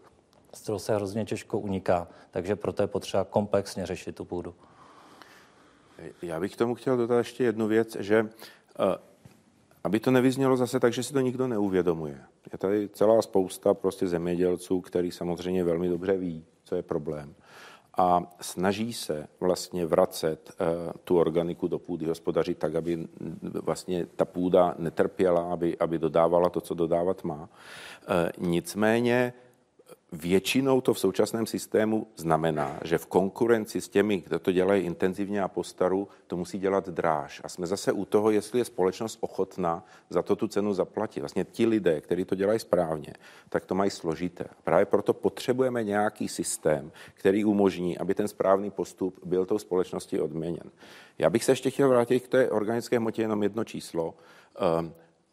z 0.54 0.60
kterého 0.60 0.78
se 0.78 0.94
hrozně 0.94 1.24
těžko 1.24 1.58
uniká. 1.58 2.08
Takže 2.30 2.56
proto 2.56 2.82
je 2.82 2.86
potřeba 2.86 3.24
komplexně 3.24 3.86
řešit 3.86 4.14
tu 4.14 4.24
půdu. 4.24 4.54
Já 6.22 6.40
bych 6.40 6.54
k 6.54 6.56
tomu 6.56 6.74
chtěl 6.74 6.96
dodat 6.96 7.18
ještě 7.18 7.44
jednu 7.44 7.66
věc, 7.66 7.96
že 8.00 8.28
eh, 8.80 8.96
aby 9.84 10.00
to 10.00 10.10
nevyznělo 10.10 10.56
zase 10.56 10.80
tak, 10.80 10.92
že 10.92 11.02
si 11.02 11.12
to 11.12 11.20
nikdo 11.20 11.46
neuvědomuje. 11.46 12.20
Je 12.52 12.58
tady 12.58 12.88
celá 12.88 13.22
spousta 13.22 13.74
prostě 13.74 14.06
zemědělců, 14.06 14.80
který 14.80 15.10
samozřejmě 15.10 15.64
velmi 15.64 15.88
dobře 15.88 16.16
ví, 16.16 16.44
co 16.64 16.74
je 16.74 16.82
problém 16.82 17.34
a 17.98 18.22
snaží 18.40 18.92
se 18.92 19.28
vlastně 19.40 19.86
vracet 19.86 20.50
uh, 20.60 20.92
tu 21.04 21.18
organiku 21.18 21.68
do 21.68 21.78
půdy, 21.78 22.06
hospodařit 22.06 22.58
tak, 22.58 22.74
aby 22.74 23.08
vlastně 23.62 24.06
ta 24.16 24.24
půda 24.24 24.74
netrpěla, 24.78 25.52
aby, 25.52 25.78
aby 25.78 25.98
dodávala 25.98 26.48
to, 26.50 26.60
co 26.60 26.74
dodávat 26.74 27.24
má. 27.24 27.40
Uh, 27.42 28.48
nicméně 28.48 29.32
Většinou 30.12 30.80
to 30.80 30.94
v 30.94 30.98
současném 30.98 31.46
systému 31.46 32.06
znamená, 32.16 32.80
že 32.84 32.98
v 32.98 33.06
konkurenci 33.06 33.80
s 33.80 33.88
těmi, 33.88 34.18
kdo 34.18 34.38
to 34.38 34.52
dělají 34.52 34.84
intenzivně 34.84 35.42
a 35.42 35.48
postaru, 35.48 36.08
to 36.26 36.36
musí 36.36 36.58
dělat 36.58 36.88
dráž. 36.88 37.40
A 37.44 37.48
jsme 37.48 37.66
zase 37.66 37.92
u 37.92 38.04
toho, 38.04 38.30
jestli 38.30 38.58
je 38.58 38.64
společnost 38.64 39.18
ochotná 39.20 39.84
za 40.10 40.22
to 40.22 40.36
tu 40.36 40.48
cenu 40.48 40.74
zaplatit. 40.74 41.20
Vlastně 41.20 41.44
ti 41.44 41.66
lidé, 41.66 42.00
kteří 42.00 42.24
to 42.24 42.34
dělají 42.34 42.58
správně, 42.58 43.12
tak 43.48 43.64
to 43.64 43.74
mají 43.74 43.90
složité. 43.90 44.44
Právě 44.64 44.86
proto 44.86 45.14
potřebujeme 45.14 45.84
nějaký 45.84 46.28
systém, 46.28 46.92
který 47.14 47.44
umožní, 47.44 47.98
aby 47.98 48.14
ten 48.14 48.28
správný 48.28 48.70
postup 48.70 49.20
byl 49.24 49.46
tou 49.46 49.58
společností 49.58 50.20
odměněn. 50.20 50.70
Já 51.18 51.30
bych 51.30 51.44
se 51.44 51.52
ještě 51.52 51.70
chtěl 51.70 51.88
vrátit 51.88 52.20
k 52.20 52.28
té 52.28 52.50
organické 52.50 52.96
hmotě 52.96 53.22
jenom 53.22 53.42
jedno 53.42 53.64
číslo. 53.64 54.14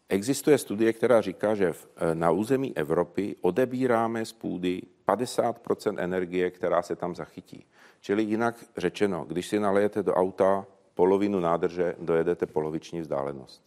Existuje 0.10 0.58
studie, 0.58 0.94
která 0.94 1.22
říká, 1.22 1.56
že 1.56 1.66
eh, 1.66 2.16
na 2.16 2.32
území 2.32 2.78
Evropy 2.78 3.36
odebíráme 3.42 4.26
z 4.26 4.34
půdy 4.34 4.82
50% 5.08 5.96
energie, 6.00 6.52
která 6.52 6.82
se 6.82 6.96
tam 6.96 7.16
zachytí. 7.16 7.66
Čili 8.02 8.24
jinak 8.24 8.56
řečeno, 8.78 9.26
když 9.28 9.48
si 9.48 9.60
nalejete 9.60 10.04
do 10.04 10.14
auta 10.14 10.66
polovinu 10.94 11.40
nádrže, 11.40 11.96
dojedete 12.00 12.46
poloviční 12.46 13.02
vzdálenost. 13.02 13.64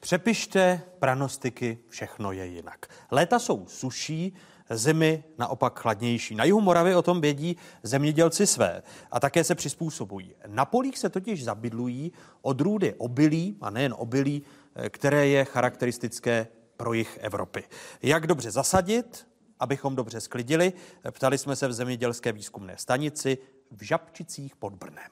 Přepište 0.00 0.80
pranostiky, 0.98 1.78
všechno 1.88 2.32
je 2.32 2.46
jinak. 2.46 2.86
Léta 3.10 3.38
jsou 3.38 3.66
suší, 3.66 4.34
zimy 4.70 5.24
naopak 5.38 5.80
chladnější. 5.80 6.34
Na 6.34 6.44
jihu 6.44 6.60
Moravy 6.60 6.94
o 6.94 7.02
tom 7.02 7.20
vědí 7.20 7.56
zemědělci 7.82 8.46
své 8.46 8.82
a 9.10 9.20
také 9.20 9.44
se 9.44 9.54
přizpůsobují. 9.54 10.34
Na 10.46 10.64
polích 10.64 10.98
se 10.98 11.08
totiž 11.08 11.44
zabydlují 11.44 12.12
odrůdy 12.42 12.94
obilí, 12.94 13.56
a 13.60 13.70
nejen 13.70 13.94
obilí, 13.98 14.42
které 14.88 15.26
je 15.26 15.44
charakteristické 15.44 16.46
pro 16.76 16.92
jich 16.92 17.18
Evropy. 17.20 17.64
Jak 18.02 18.26
dobře 18.26 18.50
zasadit, 18.50 19.26
abychom 19.60 19.96
dobře 19.96 20.20
sklidili, 20.20 20.72
ptali 21.10 21.38
jsme 21.38 21.56
se 21.56 21.68
v 21.68 21.72
zemědělské 21.72 22.32
výzkumné 22.32 22.76
stanici 22.76 23.38
v 23.70 23.82
Žabčicích 23.82 24.56
pod 24.56 24.72
Brnem. 24.72 25.10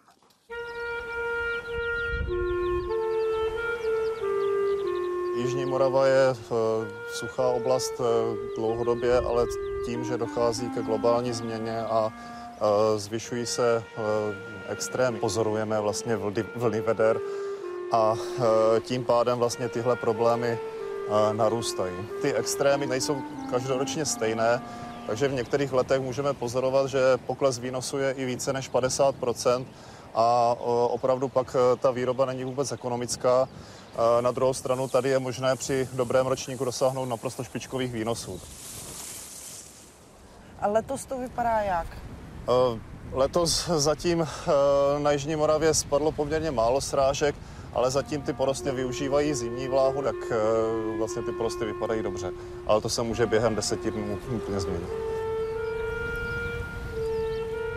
Jižní 5.37 5.65
Morava 5.65 6.07
je 6.07 6.31
eh, 6.31 6.35
suchá 7.13 7.49
oblast 7.49 7.93
eh, 8.01 8.05
dlouhodobě, 8.57 9.19
ale 9.19 9.47
tím, 9.87 10.05
že 10.05 10.17
dochází 10.17 10.71
ke 10.71 10.83
globální 10.83 11.33
změně 11.33 11.81
a 11.81 12.13
eh, 12.13 12.99
zvyšují 12.99 13.47
se 13.47 13.83
extrémy, 14.69 15.19
pozorujeme 15.19 15.81
vlastně 15.81 16.17
vlny, 16.17 16.45
vlny 16.57 16.81
veder, 16.81 17.21
a 17.93 18.14
e, 18.16 18.81
tím 18.81 19.05
pádem 19.05 19.39
vlastně 19.39 19.69
tyhle 19.69 19.97
problémy 19.97 20.59
e, 20.59 21.35
narůstají. 21.35 21.94
Ty 22.23 22.35
extrémy 22.35 22.86
nejsou 22.86 23.16
každoročně 23.51 24.06
stejné, 24.06 24.62
takže 25.06 25.28
v 25.28 25.32
některých 25.32 25.73
letech 25.73 26.01
můžeme 26.01 26.35
pozorovat, 26.35 26.86
že 26.86 26.98
pokles 27.27 27.59
výnosu 27.59 27.98
je 27.98 28.12
i 28.12 28.24
více 28.24 28.52
než 28.52 28.70
50% 28.70 29.64
a 30.14 30.56
opravdu 30.89 31.28
pak 31.28 31.56
e, 31.56 31.77
ta 31.77 31.90
výroba 31.90 32.27
není 32.27 32.44
vůbec 32.44 32.73
ekonomická. 32.73 33.48
Na 34.20 34.31
druhou 34.31 34.55
stranu 34.55 34.89
tady 34.89 35.09
je 35.09 35.19
možné 35.19 35.56
při 35.56 35.89
dobrém 35.93 36.27
ročníku 36.27 36.64
dosáhnout 36.64 37.06
naprosto 37.06 37.44
špičkových 37.44 37.93
výnosů. 37.93 38.40
A 40.60 40.66
letos 40.66 41.05
to 41.05 41.19
vypadá 41.19 41.60
jak? 41.60 41.86
Letos 43.12 43.69
zatím 43.69 44.28
na 44.98 45.10
Jižní 45.10 45.36
Moravě 45.36 45.74
spadlo 45.74 46.12
poměrně 46.12 46.51
málo 46.51 46.81
srážek, 46.81 47.35
ale 47.73 47.90
zatím 47.90 48.23
ty 48.23 48.32
porosty 48.32 48.70
využívají 48.70 49.35
zimní 49.35 49.69
vláhu, 49.69 50.03
tak 50.03 50.16
uh, 50.16 50.99
vlastně 50.99 51.23
ty 51.23 51.32
porosty 51.32 51.65
vypadají 51.65 52.03
dobře. 52.03 52.32
Ale 52.66 52.81
to 52.81 52.89
se 52.89 53.03
může 53.03 53.27
během 53.27 53.55
deseti 53.55 53.90
dnů 53.90 54.19
úplně 54.31 54.61
změnit. 54.61 54.89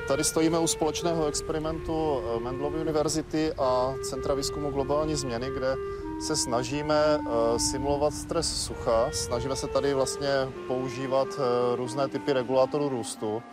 Tady 0.07 0.23
stojíme 0.23 0.59
u 0.59 0.67
společného 0.67 1.25
experimentu 1.25 2.21
Mendelovy 2.43 2.79
univerzity 2.79 3.53
a 3.57 3.93
Centra 4.03 4.33
výzkumu 4.33 4.71
globální 4.71 5.15
změny, 5.15 5.49
kde 5.53 5.75
se 6.21 6.35
snažíme 6.35 7.19
simulovat 7.57 8.13
stres 8.13 8.65
sucha. 8.65 9.09
Snažíme 9.11 9.55
se 9.55 9.67
tady 9.67 9.93
vlastně 9.93 10.29
používat 10.67 11.27
různé 11.75 12.07
typy 12.07 12.33
regulátorů 12.33 12.89
růstu, 12.89 13.43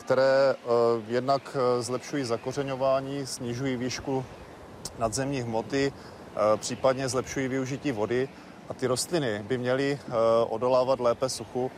které 0.00 0.54
jednak 1.08 1.56
zlepšují 1.80 2.24
zakořeňování, 2.24 3.26
snižují 3.26 3.76
výšku 3.76 4.24
nadzemní 4.98 5.40
hmoty, 5.40 5.92
případně 6.56 7.08
zlepšují 7.08 7.48
využití 7.48 7.92
vody 7.92 8.28
a 8.68 8.74
ty 8.74 8.86
rostliny 8.86 9.44
by 9.48 9.58
měly 9.58 9.98
odolávat 10.48 11.00
lépe 11.00 11.28
suchu. 11.28 11.70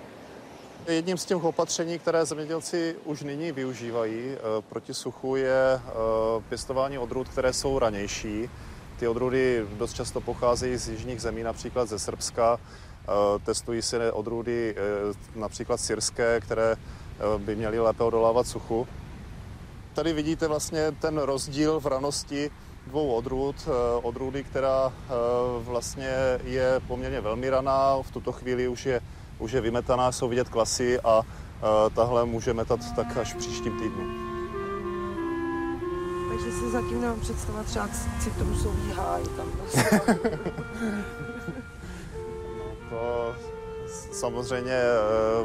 Jedním 0.86 1.18
z 1.18 1.24
těch 1.24 1.44
opatření, 1.44 1.98
které 1.98 2.24
zemědělci 2.24 2.96
už 3.04 3.22
nyní 3.22 3.52
využívají 3.52 4.36
proti 4.68 4.94
suchu, 4.94 5.36
je 5.36 5.80
pěstování 6.48 6.98
odrůd, 6.98 7.28
které 7.28 7.52
jsou 7.52 7.78
ranější. 7.78 8.50
Ty 8.98 9.08
odrůdy 9.08 9.66
dost 9.72 9.94
často 9.94 10.20
pocházejí 10.20 10.76
z 10.76 10.88
jižních 10.88 11.20
zemí, 11.20 11.42
například 11.42 11.88
ze 11.88 11.98
Srbska. 11.98 12.60
Testují 13.44 13.82
se 13.82 14.12
odrůdy 14.12 14.76
například 15.34 15.80
syrské, 15.80 16.40
které 16.40 16.76
by 17.38 17.56
měly 17.56 17.80
lépe 17.80 18.04
odolávat 18.04 18.46
suchu. 18.46 18.88
Tady 19.94 20.12
vidíte 20.12 20.48
vlastně 20.48 20.92
ten 20.92 21.18
rozdíl 21.18 21.80
v 21.80 21.86
ranosti 21.86 22.50
dvou 22.88 23.14
odrůd. 23.14 23.68
Odrůdy, 24.02 24.44
která 24.44 24.92
vlastně 25.58 26.10
je 26.44 26.80
poměrně 26.88 27.20
velmi 27.20 27.50
raná, 27.50 27.96
v 28.02 28.10
tuto 28.10 28.32
chvíli 28.32 28.68
už 28.68 28.86
je 28.86 29.00
už 29.38 29.52
je 29.52 29.60
vymetaná, 29.60 30.12
jsou 30.12 30.28
vidět 30.28 30.48
klasy 30.48 31.00
a 31.00 31.18
uh, 31.18 31.24
tahle 31.94 32.24
může 32.24 32.54
metat 32.54 32.80
tak 32.96 33.16
až 33.16 33.34
v 33.34 33.36
příštím 33.36 33.78
týdnu. 33.78 34.28
Takže 36.28 36.52
si 36.52 36.70
zatím 36.70 37.00
nemám 37.00 37.20
představovat 37.20 37.66
třeba 37.66 37.88
citrusový 38.20 38.92
háj 38.92 39.22
tam. 39.36 39.52
to 42.90 43.34
samozřejmě 44.12 44.82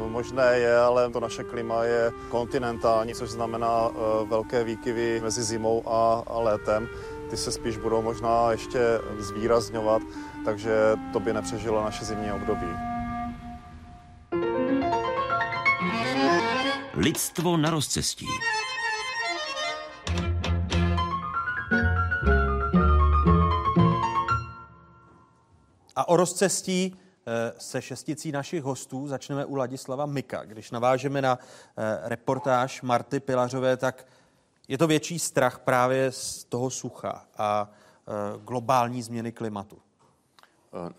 možné 0.08 0.58
je, 0.58 0.78
ale 0.78 1.10
to 1.10 1.20
naše 1.20 1.44
klima 1.44 1.84
je 1.84 2.10
kontinentální, 2.28 3.14
což 3.14 3.30
znamená 3.30 3.90
velké 4.28 4.64
výkyvy 4.64 5.20
mezi 5.24 5.42
zimou 5.42 5.82
a, 5.88 6.22
a 6.26 6.38
létem. 6.38 6.88
Ty 7.30 7.36
se 7.36 7.52
spíš 7.52 7.76
budou 7.76 8.02
možná 8.02 8.50
ještě 8.50 9.00
zvýrazňovat, 9.18 10.02
takže 10.44 10.94
to 11.12 11.20
by 11.20 11.32
nepřežilo 11.32 11.84
naše 11.84 12.04
zimní 12.04 12.32
období. 12.32 12.66
Lidstvo 16.94 17.56
na 17.56 17.70
rozcestí. 17.70 18.26
A 25.96 26.08
o 26.08 26.16
rozcestí 26.16 26.96
se 27.58 27.82
šesticí 27.82 28.32
našich 28.32 28.62
hostů 28.62 29.08
začneme 29.08 29.44
u 29.44 29.54
Ladislava 29.54 30.06
Mika. 30.06 30.44
Když 30.44 30.70
navážeme 30.70 31.22
na 31.22 31.38
reportáž 32.02 32.82
Marty 32.82 33.20
Pilařové, 33.20 33.76
tak 33.76 34.06
je 34.68 34.78
to 34.78 34.86
větší 34.86 35.18
strach 35.18 35.58
právě 35.58 36.12
z 36.12 36.44
toho 36.44 36.70
sucha 36.70 37.26
a 37.38 37.70
globální 38.44 39.02
změny 39.02 39.32
klimatu. 39.32 39.78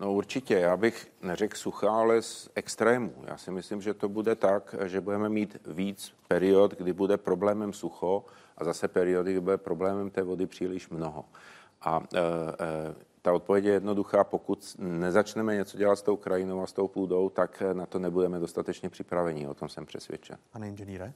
No 0.00 0.12
určitě, 0.12 0.54
já 0.54 0.76
bych 0.76 1.12
neřekl 1.22 1.56
sucha, 1.56 1.90
ale 1.90 2.22
z 2.22 2.48
extrému. 2.54 3.14
Já 3.26 3.36
si 3.36 3.50
myslím, 3.50 3.82
že 3.82 3.94
to 3.94 4.08
bude 4.08 4.34
tak, 4.34 4.74
že 4.84 5.00
budeme 5.00 5.28
mít 5.28 5.56
víc 5.66 6.12
period, 6.28 6.74
kdy 6.74 6.92
bude 6.92 7.16
problémem 7.16 7.72
sucho 7.72 8.24
a 8.58 8.64
zase 8.64 8.88
periody, 8.88 9.32
kdy 9.32 9.40
bude 9.40 9.58
problémem 9.58 10.10
té 10.10 10.22
vody 10.22 10.46
příliš 10.46 10.88
mnoho. 10.88 11.24
A 11.82 12.02
e, 12.14 12.18
e, 12.18 12.94
ta 13.26 13.32
odpověď 13.32 13.64
je 13.64 13.72
jednoduchá, 13.72 14.24
pokud 14.24 14.76
nezačneme 14.78 15.54
něco 15.54 15.78
dělat 15.78 15.96
s 15.96 16.02
tou 16.02 16.16
krajinou 16.16 16.62
a 16.62 16.66
s 16.66 16.72
tou 16.72 16.88
půdou, 16.88 17.28
tak 17.28 17.62
na 17.72 17.86
to 17.86 17.98
nebudeme 17.98 18.38
dostatečně 18.38 18.90
připraveni, 18.90 19.48
o 19.48 19.54
tom 19.54 19.68
jsem 19.68 19.86
přesvědčen. 19.86 20.38
Pane 20.52 20.68
inženýre? 20.68 21.12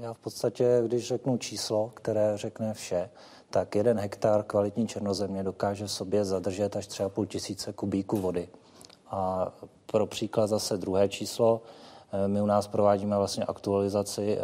Já 0.00 0.12
v 0.12 0.18
podstatě, 0.18 0.82
když 0.86 1.08
řeknu 1.08 1.36
číslo, 1.36 1.90
které 1.94 2.32
řekne 2.34 2.74
vše, 2.74 3.10
tak 3.50 3.74
jeden 3.74 3.98
hektar 3.98 4.42
kvalitní 4.42 4.86
černozemě 4.86 5.42
dokáže 5.44 5.86
v 5.86 5.90
sobě 5.90 6.24
zadržet 6.24 6.76
až 6.76 6.88
3,5 6.88 7.26
tisíce 7.26 7.72
kubíků 7.72 8.16
vody. 8.16 8.48
A 9.10 9.52
pro 9.86 10.06
příklad 10.06 10.46
zase 10.46 10.76
druhé 10.76 11.08
číslo, 11.08 11.62
my 12.26 12.42
u 12.42 12.46
nás 12.46 12.68
provádíme 12.68 13.16
vlastně 13.16 13.44
aktualizaci 13.44 14.38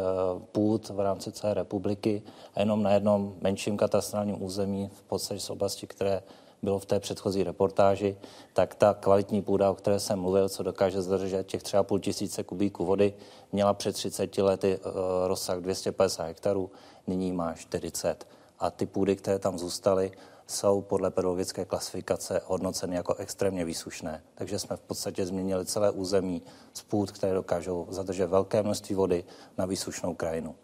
půd 0.53 0.89
v 0.89 1.01
rámci 1.01 1.32
celé 1.32 1.55
republiky 1.55 2.23
a 2.55 2.61
jenom 2.61 2.82
na 2.82 2.93
jednom 2.93 3.35
menším 3.40 3.77
katastrálním 3.77 4.43
území, 4.43 4.90
v 4.93 5.03
podstatě 5.03 5.40
z 5.40 5.51
oblasti, 5.51 5.86
které 5.86 6.23
bylo 6.63 6.79
v 6.79 6.87
té 6.87 7.01
předchozí 7.01 7.45
reportáži, 7.45 8.17
tak 8.53 8.75
ta 8.75 8.95
kvalitní 8.95 9.43
půda, 9.43 9.71
o 9.71 9.75
které 9.75 10.01
jsem 10.01 10.19
mluvil, 10.19 10.49
co 10.49 10.63
dokáže 10.63 11.03
zadržet 11.03 11.47
těch 11.47 11.63
třeba 11.63 11.83
půl 11.83 11.99
tisíce 11.99 12.45
kubíků 12.45 12.85
vody, 12.85 13.15
měla 13.53 13.75
před 13.75 13.93
30 13.93 14.39
lety 14.39 14.79
rozsah 15.27 15.59
250 15.59 16.25
hektarů, 16.25 16.71
nyní 17.07 17.33
má 17.33 17.55
40 17.55 18.29
a 18.59 18.71
ty 18.71 18.87
půdy, 18.87 19.17
které 19.17 19.39
tam 19.39 19.59
zůstaly, 19.59 20.13
jsou 20.47 20.83
podle 20.83 21.11
pedologické 21.11 21.65
klasifikace 21.65 22.41
hodnoceny 22.47 22.97
jako 22.97 23.15
extrémně 23.15 23.65
výsušné. 23.65 24.23
Takže 24.35 24.59
jsme 24.59 24.77
v 24.77 24.81
podstatě 24.81 25.27
změnili 25.27 25.67
celé 25.67 25.91
území 25.91 26.43
z 26.75 26.83
půd, 26.83 27.11
které 27.11 27.35
dokážou 27.35 27.87
zadržet 27.91 28.27
velké 28.27 28.63
množství 28.63 28.95
vody 28.95 29.25
na 29.59 29.67
výsušnou 29.67 30.15
krajinu. 30.15 30.55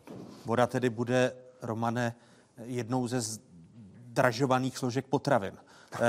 Voda 0.45 0.67
tedy 0.67 0.91
bude, 0.91 1.37
Romane, 1.63 2.15
jednou 2.65 3.09
ze 3.09 3.21
zdražovaných 3.21 4.79
složek 4.79 5.07
potravin. 5.07 5.57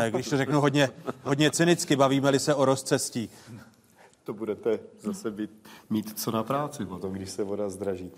Když 0.09 0.29
to 0.29 0.37
řeknu 0.37 0.61
hodně, 0.61 0.89
hodně 1.23 1.51
cynicky, 1.51 1.95
bavíme-li 1.95 2.39
se 2.39 2.55
o 2.55 2.65
rozcestí. 2.65 3.29
To 4.23 4.33
budete 4.33 4.79
zase 5.01 5.31
být, 5.31 5.51
mít 5.89 6.19
co 6.19 6.31
na 6.31 6.43
práci 6.43 6.85
potom, 6.85 7.13
když 7.13 7.29
se 7.29 7.43
voda 7.43 7.69
zdraží. 7.69 8.11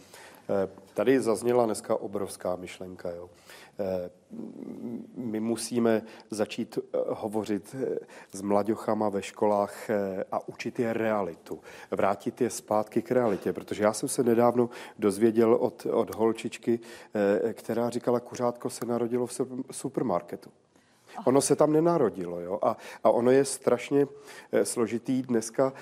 Tady 0.94 1.22
zazněla 1.22 1.66
dneska 1.66 1.96
obrovská 1.96 2.56
myšlenka. 2.56 3.12
Jo. 3.12 3.30
My 5.16 5.40
musíme 5.40 6.02
začít 6.32 6.80
hovořit 7.08 7.76
s 8.32 8.42
mladěchama 8.42 9.10
ve 9.10 9.22
školách 9.22 9.90
a 10.32 10.48
učit 10.48 10.80
je 10.80 10.94
realitu. 10.94 11.60
Vrátit 11.92 12.42
je 12.42 12.50
zpátky 12.50 13.02
k 13.02 13.12
realitě, 13.12 13.54
protože 13.54 13.84
já 13.84 13.94
jsem 13.94 14.10
se 14.10 14.24
nedávno 14.24 14.70
dozvěděl 15.00 15.54
od, 15.54 15.86
od 15.86 16.16
holčičky, 16.16 16.80
která 17.54 17.90
říkala, 17.90 18.20
kuřátko 18.20 18.70
se 18.70 18.86
narodilo 18.86 19.28
v 19.28 19.42
supermarketu. 19.72 20.50
Ono 21.26 21.42
se 21.42 21.56
tam 21.56 21.74
nenarodilo. 21.74 22.40
Jo? 22.40 22.60
A, 22.62 22.78
a 23.04 23.10
ono 23.10 23.32
je 23.32 23.46
strašně 23.46 24.08
složitý 24.64 25.22
dneska 25.22 25.74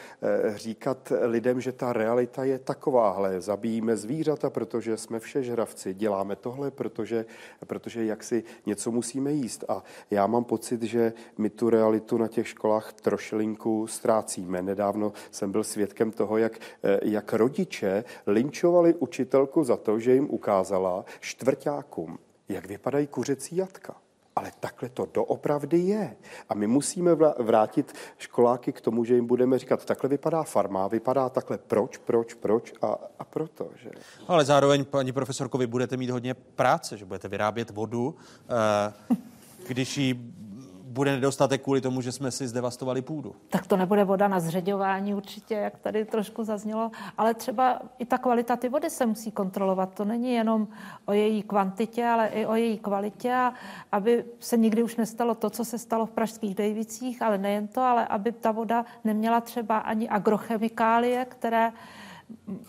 říkat 0.56 1.14
lidem, 1.22 1.62
že 1.62 1.72
ta 1.72 1.94
realita 1.94 2.44
je 2.44 2.60
takováhle. 2.60 3.42
Zabíjíme 3.42 3.98
zvířata, 3.98 4.50
protože 4.50 4.98
jsme 4.98 5.20
všežravci. 5.20 5.94
Děláme 5.94 6.36
tohle, 6.36 6.72
protože, 6.72 7.26
protože 7.68 8.06
jak 8.06 8.24
si 8.24 8.44
něco 8.66 8.92
musíme 8.92 9.32
jíst. 9.32 9.64
A 9.68 9.84
já 10.12 10.28
mám 10.28 10.44
pocit, 10.44 10.84
že 10.84 11.14
my 11.38 11.50
tu 11.50 11.70
realitu 11.70 12.18
na 12.18 12.28
těch 12.28 12.48
školách 12.48 12.94
trošilinku 12.94 13.88
ztrácíme. 13.88 14.62
Nedávno 14.62 15.14
jsem 15.32 15.52
byl 15.52 15.64
svědkem 15.64 16.12
toho, 16.12 16.38
jak, 16.38 16.60
jak 17.02 17.34
rodiče 17.34 18.04
linčovali 18.28 18.94
učitelku 18.94 19.64
za 19.64 19.78
to, 19.78 20.00
že 20.00 20.14
jim 20.14 20.30
ukázala 20.30 21.06
čtvrtákům, 21.20 22.20
jak 22.50 22.68
vypadají 22.68 23.08
kuřecí 23.08 23.56
jatka. 23.56 23.96
Ale 24.36 24.52
takhle 24.60 24.90
to 24.90 25.08
doopravdy 25.14 25.78
je. 25.78 26.16
A 26.50 26.54
my 26.54 26.68
musíme 26.68 27.16
vrátit 27.40 27.94
školáky 28.18 28.72
k 28.72 28.82
tomu, 28.82 29.04
že 29.04 29.16
jim 29.16 29.28
budeme 29.28 29.60
říkat, 29.60 29.86
takhle 29.86 30.10
vypadá 30.10 30.44
farma, 30.44 30.88
vypadá 30.88 31.30
takhle 31.30 31.58
proč, 31.58 31.98
proč, 31.98 32.34
proč 32.34 32.74
a, 32.82 32.98
a 33.20 33.24
proto. 33.24 33.70
Že? 33.76 33.90
Ale 34.28 34.46
zároveň, 34.46 34.86
paní 34.86 35.12
profesorko, 35.12 35.58
vy 35.58 35.68
budete 35.68 35.98
mít 35.98 36.10
hodně 36.10 36.34
práce, 36.34 36.98
že 36.98 37.06
budete 37.06 37.28
vyrábět 37.28 37.70
vodu, 37.70 38.16
eh, 39.10 39.18
když 39.68 39.98
ji 39.98 40.34
bude 40.96 41.12
nedostatek 41.12 41.62
kvůli 41.62 41.82
tomu, 41.82 42.02
že 42.02 42.12
jsme 42.12 42.32
si 42.32 42.48
zdevastovali 42.48 43.02
půdu. 43.02 43.36
Tak 43.50 43.68
to 43.68 43.78
nebude 43.78 44.04
voda 44.04 44.28
na 44.28 44.40
zředěvání 44.40 45.14
určitě, 45.14 45.54
jak 45.54 45.78
tady 45.80 46.06
trošku 46.06 46.44
zaznělo, 46.44 46.92
ale 47.18 47.34
třeba 47.34 47.82
i 48.00 48.06
ta 48.06 48.18
kvalita 48.18 48.56
ty 48.56 48.70
vody 48.70 48.90
se 48.90 49.06
musí 49.06 49.32
kontrolovat. 49.32 49.94
To 49.94 50.06
není 50.06 50.34
jenom 50.34 50.68
o 51.06 51.14
její 51.14 51.44
kvantitě, 51.44 52.06
ale 52.06 52.28
i 52.28 52.46
o 52.46 52.56
její 52.56 52.78
kvalitě, 52.78 53.34
a 53.34 53.54
aby 53.92 54.26
se 54.40 54.58
nikdy 54.58 54.84
už 54.84 54.96
nestalo 54.96 55.36
to, 55.36 55.50
co 55.50 55.66
se 55.66 55.78
stalo 55.78 56.06
v 56.06 56.12
pražských 56.12 56.56
Dejvicích, 56.56 57.22
ale 57.22 57.38
nejen 57.38 57.68
to, 57.68 57.82
ale 57.82 58.08
aby 58.08 58.32
ta 58.32 58.52
voda 58.52 58.86
neměla 59.04 59.42
třeba 59.42 59.78
ani 59.78 60.10
agrochemikálie, 60.10 61.26
které 61.26 61.72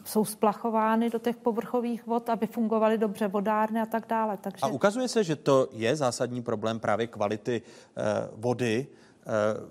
jsou 0.05 0.25
splachovány 0.25 1.11
do 1.11 1.19
těch 1.19 1.37
povrchových 1.37 2.07
vod, 2.07 2.29
aby 2.29 2.47
fungovaly 2.47 2.99
dobře 2.99 3.29
vodárny 3.29 3.81
a 3.81 3.87
tak 3.87 4.07
dále. 4.09 4.37
Takže... 4.37 4.61
A 4.63 4.67
ukazuje 4.67 5.09
se, 5.09 5.25
že 5.25 5.37
to 5.37 5.69
je 5.73 5.97
zásadní 5.97 6.43
problém 6.43 6.81
právě 6.81 7.07
kvality 7.07 7.63
eh, 7.63 8.03
vody 8.37 8.87
eh, 8.87 9.27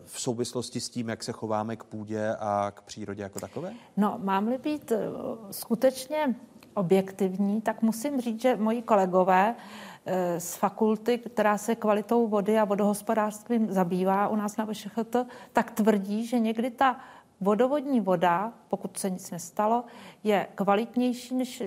v 0.06 0.22
souvislosti 0.22 0.80
s 0.80 0.90
tím, 0.90 1.10
jak 1.10 1.24
se 1.24 1.32
chováme 1.32 1.76
k 1.76 1.84
půdě 1.84 2.36
a 2.40 2.72
k 2.76 2.82
přírodě 2.82 3.24
jako 3.24 3.40
takové? 3.40 3.74
No, 3.98 4.20
mám-li 4.24 4.58
být 4.58 4.92
eh, 4.92 5.00
skutečně 5.52 6.36
objektivní, 6.76 7.62
tak 7.62 7.82
musím 7.82 8.22
říct, 8.22 8.42
že 8.42 8.56
moji 8.56 8.82
kolegové 8.82 9.56
eh, 10.06 10.40
z 10.40 10.56
fakulty, 10.56 11.18
která 11.18 11.58
se 11.58 11.76
kvalitou 11.76 12.28
vody 12.28 12.60
a 12.60 12.66
vodohospodářstvím 12.66 13.72
zabývá 13.72 14.28
u 14.28 14.36
nás 14.36 14.58
na 14.58 14.66
VŠHT, 14.66 15.16
tak 15.54 15.72
tvrdí, 15.72 16.26
že 16.26 16.40
někdy 16.40 16.72
ta 16.72 17.00
vodovodní 17.42 18.02
voda, 18.02 18.54
pokud 18.70 18.98
se 18.98 19.10
nic 19.10 19.32
nestalo, 19.32 19.84
je 20.24 20.48
kvalitnější 20.56 21.36
než 21.36 21.64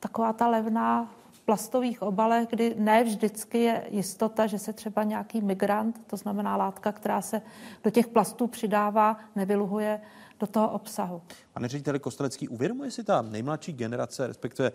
taková 0.00 0.32
ta 0.32 0.48
levná 0.48 1.14
v 1.30 1.40
plastových 1.40 2.02
obalech, 2.02 2.48
kdy 2.50 2.74
ne 2.78 3.04
vždycky 3.04 3.58
je 3.58 3.86
jistota, 3.90 4.46
že 4.46 4.58
se 4.58 4.72
třeba 4.72 5.02
nějaký 5.02 5.40
migrant, 5.40 6.00
to 6.06 6.16
znamená 6.16 6.56
látka, 6.56 6.92
která 6.92 7.22
se 7.22 7.42
do 7.84 7.90
těch 7.90 8.08
plastů 8.08 8.46
přidává, 8.46 9.16
nevyluhuje 9.36 10.00
do 10.40 10.46
toho 10.46 10.70
obsahu. 10.70 11.22
Pane 11.52 11.68
řediteli 11.68 11.98
Kostelecký, 11.98 12.48
uvědomuje 12.48 12.90
si 12.90 13.04
ta 13.04 13.22
nejmladší 13.22 13.72
generace, 13.72 14.26
respektive 14.26 14.72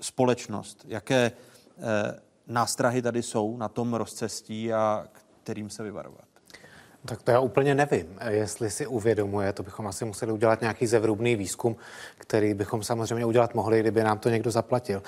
společnost, 0.00 0.84
jaké 0.88 1.32
eh, 1.32 2.20
nástrahy 2.46 3.02
tady 3.02 3.22
jsou 3.22 3.56
na 3.56 3.68
tom 3.68 3.94
rozcestí 3.94 4.72
a 4.72 5.08
kterým 5.42 5.70
se 5.70 5.82
vyvarovat? 5.82 6.31
Tak 7.04 7.22
to 7.22 7.30
já 7.30 7.40
úplně 7.40 7.74
nevím, 7.74 8.06
jestli 8.28 8.70
si 8.70 8.86
uvědomuje, 8.86 9.52
to 9.52 9.62
bychom 9.62 9.86
asi 9.86 10.04
museli 10.04 10.32
udělat 10.32 10.60
nějaký 10.60 10.86
zevrubný 10.86 11.36
výzkum, 11.36 11.76
který 12.18 12.54
bychom 12.54 12.82
samozřejmě 12.82 13.24
udělat 13.24 13.54
mohli, 13.54 13.80
kdyby 13.80 14.04
nám 14.04 14.18
to 14.18 14.28
někdo 14.28 14.50
zaplatil. 14.50 15.02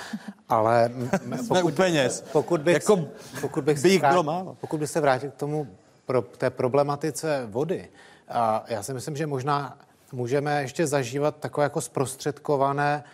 Ale 0.48 0.90
pokud, 1.48 1.64
u 1.64 1.76
peněz. 1.76 2.24
Pokud 2.32 2.60
bych, 2.60 2.74
jako 2.74 3.04
pokud 3.40 3.64
bych, 3.64 3.82
bych 3.82 3.92
se 3.92 3.98
vrátil, 3.98 4.56
pokud 4.60 4.80
bych 4.80 4.90
se 4.90 5.00
vrátil 5.00 5.30
k 5.30 5.34
tomu 5.34 5.66
pro 6.06 6.22
té 6.22 6.50
problematice 6.50 7.46
vody, 7.46 7.88
a 8.28 8.64
já 8.68 8.82
si 8.82 8.94
myslím, 8.94 9.16
že 9.16 9.26
možná 9.26 9.78
můžeme 10.12 10.62
ještě 10.62 10.86
zažívat 10.86 11.36
takové 11.36 11.64
jako 11.64 11.80
zprostředkované 11.80 13.04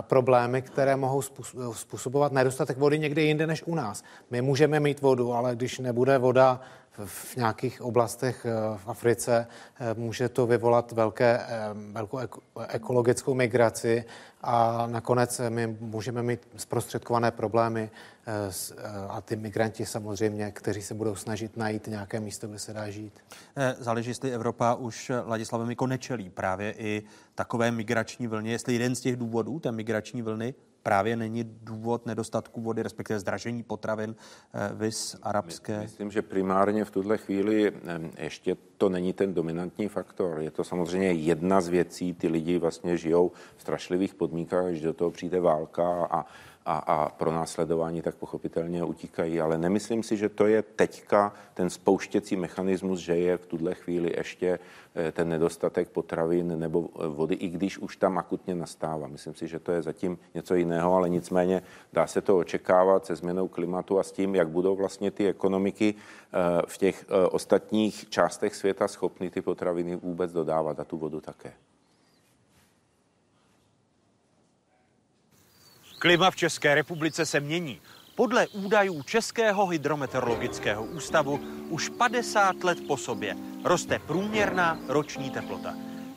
problémy, 0.00 0.62
které 0.62 0.96
mohou 0.96 1.22
způsobovat 1.72 2.32
nedostatek 2.32 2.78
vody 2.78 2.98
někde 2.98 3.22
jinde 3.22 3.46
než 3.46 3.62
u 3.66 3.74
nás. 3.74 4.04
My 4.30 4.42
můžeme 4.42 4.80
mít 4.80 5.00
vodu, 5.00 5.32
ale 5.32 5.56
když 5.56 5.78
nebude 5.78 6.18
voda 6.18 6.60
v 7.04 7.36
nějakých 7.36 7.82
oblastech 7.82 8.46
eh, 8.46 8.78
v 8.78 8.88
Africe 8.88 9.46
eh, 9.80 9.94
může 9.94 10.28
to 10.28 10.46
vyvolat 10.46 10.92
velké, 10.92 11.40
eh, 11.48 11.48
velkou 11.92 12.18
ekologickou 12.68 13.34
migraci 13.34 14.04
a 14.42 14.86
nakonec 14.86 15.40
my 15.48 15.76
můžeme 15.80 16.22
mít 16.22 16.48
zprostředkované 16.56 17.30
problémy 17.30 17.90
a 19.08 19.20
ty 19.20 19.36
migranti 19.36 19.86
samozřejmě, 19.86 20.50
kteří 20.50 20.82
se 20.82 20.94
budou 20.94 21.14
snažit 21.14 21.56
najít 21.56 21.86
nějaké 21.86 22.20
místo, 22.20 22.48
kde 22.48 22.58
se 22.58 22.72
dá 22.72 22.90
žít. 22.90 23.12
Záleží, 23.78 24.10
jestli 24.10 24.32
Evropa 24.32 24.74
už 24.74 25.12
Ladislavem 25.26 25.70
jako 25.70 25.86
nečelí 25.86 26.30
právě 26.30 26.74
i 26.78 27.02
takové 27.34 27.70
migrační 27.70 28.26
vlně, 28.26 28.52
jestli 28.52 28.72
jeden 28.72 28.94
z 28.94 29.00
těch 29.00 29.16
důvodů 29.16 29.60
té 29.60 29.72
migrační 29.72 30.22
vlny 30.22 30.54
právě 30.84 31.16
není 31.16 31.44
důvod 31.44 32.06
nedostatku 32.06 32.60
vody, 32.60 32.82
respektive 32.82 33.20
zdražení 33.20 33.62
potravin 33.62 34.14
eh, 34.54 34.70
vys 34.74 35.16
arabské? 35.22 35.80
Myslím, 35.80 36.10
že 36.10 36.22
primárně 36.22 36.84
v 36.84 36.90
tuhle 36.90 37.18
chvíli 37.18 37.72
eh, 37.72 38.00
ještě 38.18 38.56
to 38.78 38.88
není 38.88 39.12
ten 39.12 39.34
dominantní 39.34 39.88
faktor. 39.88 40.40
Je 40.40 40.50
to 40.50 40.64
samozřejmě 40.64 41.12
jedna 41.12 41.60
z 41.60 41.68
věcí, 41.68 42.14
ty 42.14 42.28
lidi 42.28 42.58
vlastně 42.58 42.96
žijou 42.96 43.32
v 43.56 43.60
strašlivých 43.60 44.14
podmínkách, 44.14 44.66
když 44.66 44.80
do 44.80 44.92
toho 44.92 45.10
přijde 45.10 45.40
válka 45.40 46.06
a 46.10 46.26
a, 46.66 46.78
a 46.78 47.08
pro 47.08 47.32
následování 47.32 48.02
tak 48.02 48.14
pochopitelně 48.14 48.84
utíkají. 48.84 49.40
Ale 49.40 49.58
nemyslím 49.58 50.02
si, 50.02 50.16
že 50.16 50.28
to 50.28 50.46
je 50.46 50.62
teďka 50.62 51.32
ten 51.54 51.70
spouštěcí 51.70 52.36
mechanismus, 52.36 53.00
že 53.00 53.16
je 53.16 53.36
v 53.36 53.46
tuhle 53.46 53.74
chvíli 53.74 54.12
ještě 54.16 54.58
eh, 54.94 55.12
ten 55.12 55.28
nedostatek 55.28 55.88
potravin 55.88 56.58
nebo 56.58 56.88
eh, 56.94 57.08
vody, 57.08 57.34
i 57.34 57.48
když 57.48 57.78
už 57.78 57.96
tam 57.96 58.18
akutně 58.18 58.54
nastává. 58.54 59.08
Myslím 59.08 59.34
si, 59.34 59.48
že 59.48 59.58
to 59.58 59.72
je 59.72 59.82
zatím 59.82 60.18
něco 60.34 60.54
jiného, 60.54 60.94
ale 60.94 61.08
nicméně 61.08 61.62
dá 61.92 62.06
se 62.06 62.20
to 62.20 62.38
očekávat 62.38 63.06
se 63.06 63.16
změnou 63.16 63.48
klimatu 63.48 63.98
a 63.98 64.02
s 64.02 64.12
tím, 64.12 64.34
jak 64.34 64.48
budou 64.48 64.76
vlastně 64.76 65.10
ty 65.10 65.28
ekonomiky 65.28 65.94
eh, 65.94 66.62
v 66.66 66.78
těch 66.78 67.04
ostatních 67.30 68.10
částech 68.10 68.54
světa 68.54 68.88
schopny 68.88 69.30
ty 69.30 69.42
potraviny 69.42 69.96
vůbec 69.96 70.32
dodávat 70.32 70.80
a 70.80 70.84
tu 70.84 70.98
vodu 70.98 71.20
také. 71.20 71.52
Klima 76.04 76.30
v 76.30 76.36
České 76.36 76.74
republice 76.74 77.26
se 77.26 77.40
mění. 77.40 77.80
Podle 78.14 78.48
údajů 78.48 79.02
Českého 79.02 79.66
hydrometeorologického 79.66 80.84
ústavu 80.84 81.40
už 81.68 81.88
50 81.88 82.64
let 82.64 82.78
po 82.86 82.96
sobě 82.96 83.36
roste 83.64 83.98
průměrná 83.98 84.78
roční 84.88 85.30
teplota. 85.30 85.74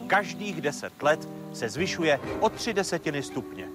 Každých 0.08 0.62
10 0.62 1.04
let 1.04 1.30
se 1.54 1.70
zvyšuje 1.70 2.20
o 2.40 2.50
3 2.50 2.74
desetiny 2.74 3.24
stupně. 3.24 3.68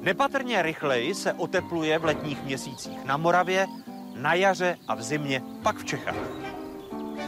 Nepatrně 0.00 0.62
rychleji 0.62 1.14
se 1.14 1.32
otepluje 1.32 1.98
v 1.98 2.04
letních 2.04 2.44
měsících 2.44 3.04
na 3.04 3.16
Moravě, 3.16 3.66
na 4.14 4.34
jaře 4.34 4.78
a 4.88 4.94
v 4.94 5.02
zimě 5.02 5.42
pak 5.62 5.76
v 5.76 5.84
Čechách. 5.84 6.59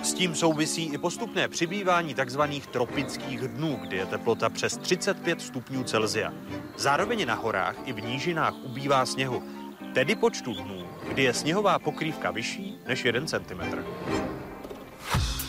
S 0.02 0.14
tím 0.14 0.34
souvisí 0.34 0.84
i 0.84 0.98
postupné 0.98 1.48
přibývání 1.48 2.14
tzv. 2.14 2.40
tropických 2.70 3.40
dnů, 3.40 3.78
kdy 3.82 3.96
je 3.96 4.06
teplota 4.06 4.48
přes 4.48 4.76
35 4.76 5.40
stupňů 5.40 5.84
Celzia. 5.84 6.32
Zároveň 6.76 7.26
na 7.26 7.34
horách 7.34 7.76
i 7.84 7.92
v 7.92 8.02
nížinách 8.02 8.54
ubývá 8.62 9.06
sněhu, 9.06 9.42
tedy 9.94 10.14
počtu 10.14 10.54
dnů, 10.54 10.86
kdy 11.08 11.22
je 11.22 11.34
sněhová 11.34 11.78
pokrývka 11.78 12.30
vyšší 12.30 12.78
než 12.86 13.04
1 13.04 13.26
cm. 13.26 13.60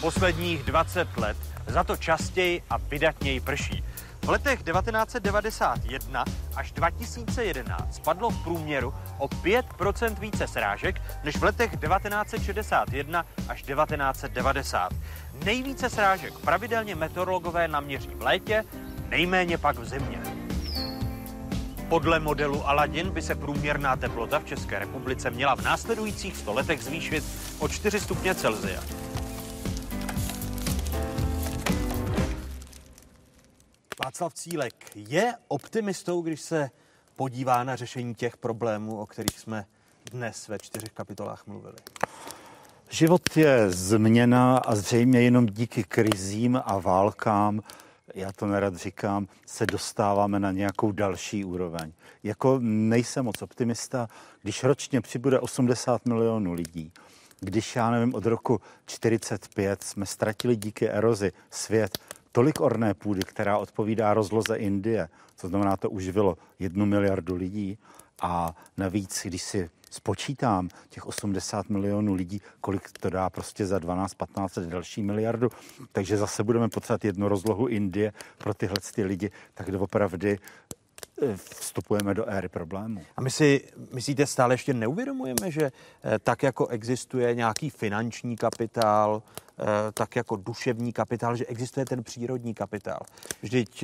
Posledních 0.01 0.63
20 0.63 1.17
let 1.17 1.37
za 1.67 1.83
to 1.83 1.97
častěji 1.97 2.61
a 2.69 2.77
vydatněji 2.77 3.39
prší. 3.39 3.83
V 4.23 4.29
letech 4.29 4.63
1991 4.63 6.25
až 6.55 6.71
2011 6.71 7.95
spadlo 7.95 8.29
v 8.29 8.43
průměru 8.43 8.93
o 9.17 9.27
5% 9.27 10.19
více 10.19 10.47
srážek 10.47 11.01
než 11.23 11.37
v 11.37 11.43
letech 11.43 11.71
1961 11.71 13.25
až 13.49 13.63
1990. 13.63 14.93
Nejvíce 15.45 15.89
srážek 15.89 16.39
pravidelně 16.39 16.95
meteorologové 16.95 17.67
naměří 17.67 18.09
v 18.15 18.21
létě, 18.21 18.63
nejméně 19.09 19.57
pak 19.57 19.77
v 19.77 19.85
zimě. 19.85 20.21
Podle 21.89 22.19
modelu 22.19 22.67
Aladin 22.67 23.09
by 23.09 23.21
se 23.21 23.35
průměrná 23.35 23.95
teplota 23.95 24.39
v 24.39 24.45
České 24.45 24.79
republice 24.79 25.29
měla 25.29 25.55
v 25.55 25.61
následujících 25.61 26.37
100 26.37 26.53
letech 26.53 26.83
zvýšit 26.83 27.23
o 27.59 27.67
4 27.67 27.99
stupně 27.99 28.35
Celsia. 28.35 28.83
Václav 33.99 34.33
Cílek 34.33 34.73
je 34.95 35.33
optimistou, 35.47 36.21
když 36.21 36.41
se 36.41 36.69
podívá 37.15 37.63
na 37.63 37.75
řešení 37.75 38.15
těch 38.15 38.37
problémů, 38.37 38.99
o 38.99 39.05
kterých 39.05 39.39
jsme 39.39 39.65
dnes 40.11 40.47
ve 40.47 40.59
čtyřech 40.59 40.91
kapitolách 40.91 41.47
mluvili? 41.47 41.75
Život 42.89 43.37
je 43.37 43.69
změna 43.69 44.57
a 44.57 44.75
zřejmě 44.75 45.21
jenom 45.21 45.45
díky 45.45 45.83
krizím 45.83 46.61
a 46.65 46.77
válkám, 46.79 47.61
já 48.15 48.31
to 48.31 48.45
nerad 48.45 48.75
říkám, 48.75 49.27
se 49.45 49.65
dostáváme 49.65 50.39
na 50.39 50.51
nějakou 50.51 50.91
další 50.91 51.45
úroveň. 51.45 51.91
Jako 52.23 52.59
nejsem 52.61 53.25
moc 53.25 53.41
optimista, 53.41 54.07
když 54.41 54.63
ročně 54.63 55.01
přibude 55.01 55.39
80 55.39 56.05
milionů 56.05 56.53
lidí, 56.53 56.91
když 57.39 57.75
já 57.75 57.91
nevím, 57.91 58.15
od 58.15 58.25
roku 58.25 58.61
45 58.85 59.83
jsme 59.83 60.05
ztratili 60.05 60.55
díky 60.55 60.89
erozi 60.89 61.31
svět 61.49 61.97
tolik 62.33 62.61
orné 62.61 62.93
půdy, 62.93 63.21
která 63.21 63.57
odpovídá 63.57 64.13
rozloze 64.13 64.55
Indie, 64.55 65.09
to 65.41 65.47
znamená, 65.47 65.77
to 65.77 65.89
uživilo 65.89 66.37
jednu 66.59 66.85
miliardu 66.85 67.35
lidí. 67.35 67.77
A 68.21 68.55
navíc, 68.77 69.21
když 69.23 69.41
si 69.41 69.69
spočítám 69.89 70.69
těch 70.89 71.05
80 71.05 71.69
milionů 71.69 72.13
lidí, 72.13 72.41
kolik 72.61 72.91
to 72.99 73.09
dá 73.09 73.29
prostě 73.29 73.65
za 73.65 73.79
12, 73.79 74.13
15 74.13 74.59
další 74.59 75.03
miliardu, 75.03 75.49
takže 75.91 76.17
zase 76.17 76.43
budeme 76.43 76.69
potřebovat 76.69 77.05
jednu 77.05 77.27
rozlohu 77.27 77.67
Indie 77.67 78.13
pro 78.37 78.53
tyhle 78.53 78.75
ty 78.95 79.03
lidi, 79.03 79.31
tak 79.53 79.71
doopravdy 79.71 80.39
vstupujeme 81.35 82.13
do 82.13 82.25
éry 82.25 82.49
problémů. 82.49 83.01
A 83.17 83.21
my 83.21 83.31
si, 83.31 83.61
myslíte, 83.93 84.25
stále 84.25 84.53
ještě 84.53 84.73
neuvědomujeme, 84.73 85.51
že 85.51 85.63
eh, 85.63 86.19
tak 86.19 86.43
jako 86.43 86.67
existuje 86.67 87.35
nějaký 87.35 87.69
finanční 87.69 88.35
kapitál, 88.35 89.23
eh, 89.59 89.63
tak 89.93 90.15
jako 90.15 90.35
duševní 90.35 90.93
kapitál, 90.93 91.35
že 91.35 91.45
existuje 91.45 91.85
ten 91.85 92.03
přírodní 92.03 92.53
kapitál. 92.53 92.99
Vždyť 93.41 93.83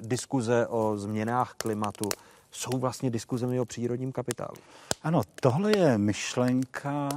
diskuze 0.00 0.66
o 0.66 0.96
změnách 0.96 1.54
klimatu 1.56 2.08
jsou 2.50 2.78
vlastně 2.78 3.10
diskuzemi 3.10 3.60
o 3.60 3.64
přírodním 3.64 4.12
kapitálu. 4.12 4.56
Ano, 5.02 5.22
tohle 5.40 5.78
je 5.78 5.98
myšlenka 5.98 7.08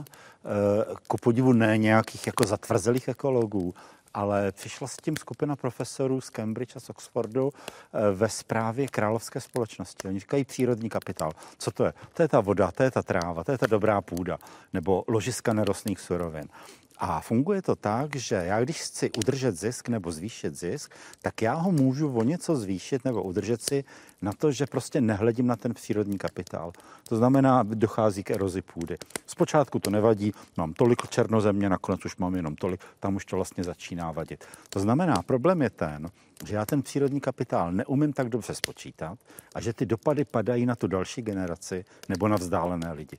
ku 1.07 1.17
podivu 1.17 1.53
ne 1.53 1.77
nějakých 1.77 2.27
jako 2.27 2.43
zatvrzelých 2.43 3.07
ekologů, 3.07 3.73
ale 4.13 4.51
přišla 4.51 4.87
s 4.87 4.97
tím 4.97 5.17
skupina 5.17 5.55
profesorů 5.55 6.21
z 6.21 6.29
Cambridge 6.29 6.75
a 6.75 6.79
z 6.79 6.89
Oxfordu 6.89 7.49
eh, 7.53 8.11
ve 8.11 8.29
zprávě 8.29 8.87
královské 8.87 9.41
společnosti. 9.41 10.07
Oni 10.07 10.19
říkají 10.19 10.45
přírodní 10.45 10.89
kapitál. 10.89 11.31
Co 11.57 11.71
to 11.71 11.85
je? 11.85 11.93
To 12.13 12.21
je 12.21 12.27
ta 12.27 12.39
voda, 12.39 12.71
to 12.71 12.83
je 12.83 12.91
ta 12.91 13.03
tráva, 13.03 13.43
to 13.43 13.51
je 13.51 13.57
ta 13.57 13.67
dobrá 13.67 14.01
půda, 14.01 14.37
nebo 14.73 15.03
ložiska 15.07 15.53
nerostných 15.53 15.99
surovin. 15.99 16.45
A 17.03 17.21
funguje 17.21 17.61
to 17.61 17.75
tak, 17.75 18.15
že 18.15 18.35
já 18.35 18.61
když 18.61 18.81
chci 18.81 19.11
udržet 19.11 19.55
zisk 19.55 19.89
nebo 19.89 20.11
zvýšit 20.11 20.55
zisk, 20.55 20.93
tak 21.21 21.41
já 21.41 21.53
ho 21.53 21.71
můžu 21.71 22.13
o 22.13 22.23
něco 22.23 22.55
zvýšit 22.55 23.05
nebo 23.05 23.23
udržet 23.23 23.61
si 23.61 23.83
na 24.21 24.33
to, 24.33 24.51
že 24.51 24.65
prostě 24.65 25.01
nehledím 25.01 25.47
na 25.47 25.55
ten 25.55 25.73
přírodní 25.73 26.17
kapitál. 26.17 26.71
To 27.09 27.17
znamená, 27.17 27.63
dochází 27.63 28.23
k 28.23 28.31
erozi 28.31 28.61
půdy. 28.61 28.97
Zpočátku 29.27 29.79
to 29.79 29.89
nevadí, 29.89 30.33
mám 30.57 30.73
tolik 30.73 31.09
černozemě, 31.09 31.69
nakonec 31.69 32.05
už 32.05 32.17
mám 32.17 32.35
jenom 32.35 32.55
tolik, 32.55 32.81
tam 32.99 33.15
už 33.15 33.25
to 33.25 33.35
vlastně 33.35 33.63
začíná 33.63 34.11
vadit. 34.11 34.45
To 34.69 34.79
znamená, 34.79 35.21
problém 35.21 35.61
je 35.61 35.69
ten, 35.69 36.09
že 36.45 36.55
já 36.55 36.65
ten 36.65 36.81
přírodní 36.81 37.21
kapitál 37.21 37.71
neumím 37.71 38.13
tak 38.13 38.29
dobře 38.29 38.55
spočítat 38.55 39.19
a 39.55 39.61
že 39.61 39.73
ty 39.73 39.85
dopady 39.85 40.25
padají 40.25 40.65
na 40.65 40.75
tu 40.75 40.87
další 40.87 41.21
generaci 41.21 41.85
nebo 42.09 42.27
na 42.27 42.35
vzdálené 42.35 42.91
lidi. 42.91 43.17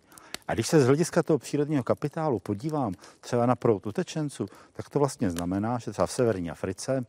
A 0.48 0.54
když 0.54 0.66
se 0.66 0.80
z 0.80 0.86
hlediska 0.86 1.22
toho 1.22 1.38
přírodního 1.38 1.82
kapitálu 1.82 2.38
podívám 2.38 2.94
třeba 3.20 3.46
na 3.46 3.56
prout 3.56 3.86
utečenců, 3.86 4.46
tak 4.72 4.90
to 4.90 4.98
vlastně 4.98 5.30
znamená, 5.30 5.78
že 5.78 5.90
třeba 5.90 6.06
v 6.06 6.12
severní 6.12 6.50
Africe 6.50 7.04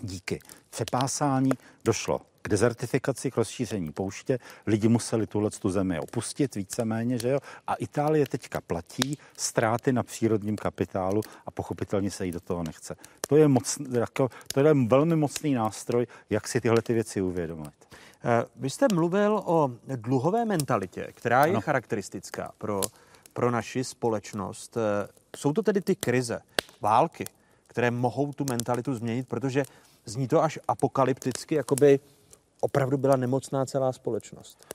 díky 0.00 0.40
přepásání 0.70 1.50
došlo 1.84 2.20
k 2.42 2.48
dezertifikaci, 2.48 3.30
k 3.30 3.36
rozšíření 3.36 3.92
pouště. 3.92 4.38
Lidi 4.66 4.88
museli 4.88 5.26
tuhle 5.26 5.50
tu 5.50 5.70
zemi 5.70 6.00
opustit 6.00 6.54
víceméně, 6.54 7.18
že 7.18 7.28
jo? 7.28 7.38
A 7.66 7.74
Itálie 7.74 8.26
teďka 8.26 8.60
platí 8.60 9.18
ztráty 9.36 9.92
na 9.92 10.02
přírodním 10.02 10.56
kapitálu 10.56 11.20
a 11.46 11.50
pochopitelně 11.50 12.10
se 12.10 12.26
jí 12.26 12.32
do 12.32 12.40
toho 12.40 12.62
nechce. 12.62 12.96
To 13.28 13.36
je, 13.36 13.48
moc, 13.48 13.78
jako, 13.90 14.28
to 14.54 14.60
je 14.60 14.74
velmi 14.86 15.16
mocný 15.16 15.54
nástroj, 15.54 16.06
jak 16.30 16.48
si 16.48 16.60
tyhle 16.60 16.82
ty 16.82 16.94
věci 16.94 17.20
uvědomit. 17.20 17.72
Eh, 18.24 18.44
vy 18.56 18.70
jste 18.70 18.86
mluvil 18.94 19.42
o 19.44 19.70
dluhové 19.96 20.44
mentalitě, 20.44 21.08
která 21.14 21.44
je 21.44 21.52
ano. 21.52 21.60
charakteristická 21.60 22.52
pro, 22.58 22.80
pro 23.32 23.50
naši 23.50 23.84
společnost. 23.84 24.76
Eh, 24.76 25.08
jsou 25.36 25.52
to 25.52 25.62
tedy 25.62 25.80
ty 25.80 25.96
krize, 25.96 26.40
války, 26.80 27.24
které 27.66 27.90
mohou 27.90 28.32
tu 28.32 28.44
mentalitu 28.50 28.94
změnit, 28.94 29.28
protože 29.28 29.64
zní 30.04 30.28
to 30.28 30.42
až 30.42 30.58
apokalypticky, 30.68 31.54
jako 31.54 31.74
by 31.74 32.00
opravdu 32.60 32.98
byla 32.98 33.16
nemocná 33.16 33.66
celá 33.66 33.92
společnost. 33.92 34.74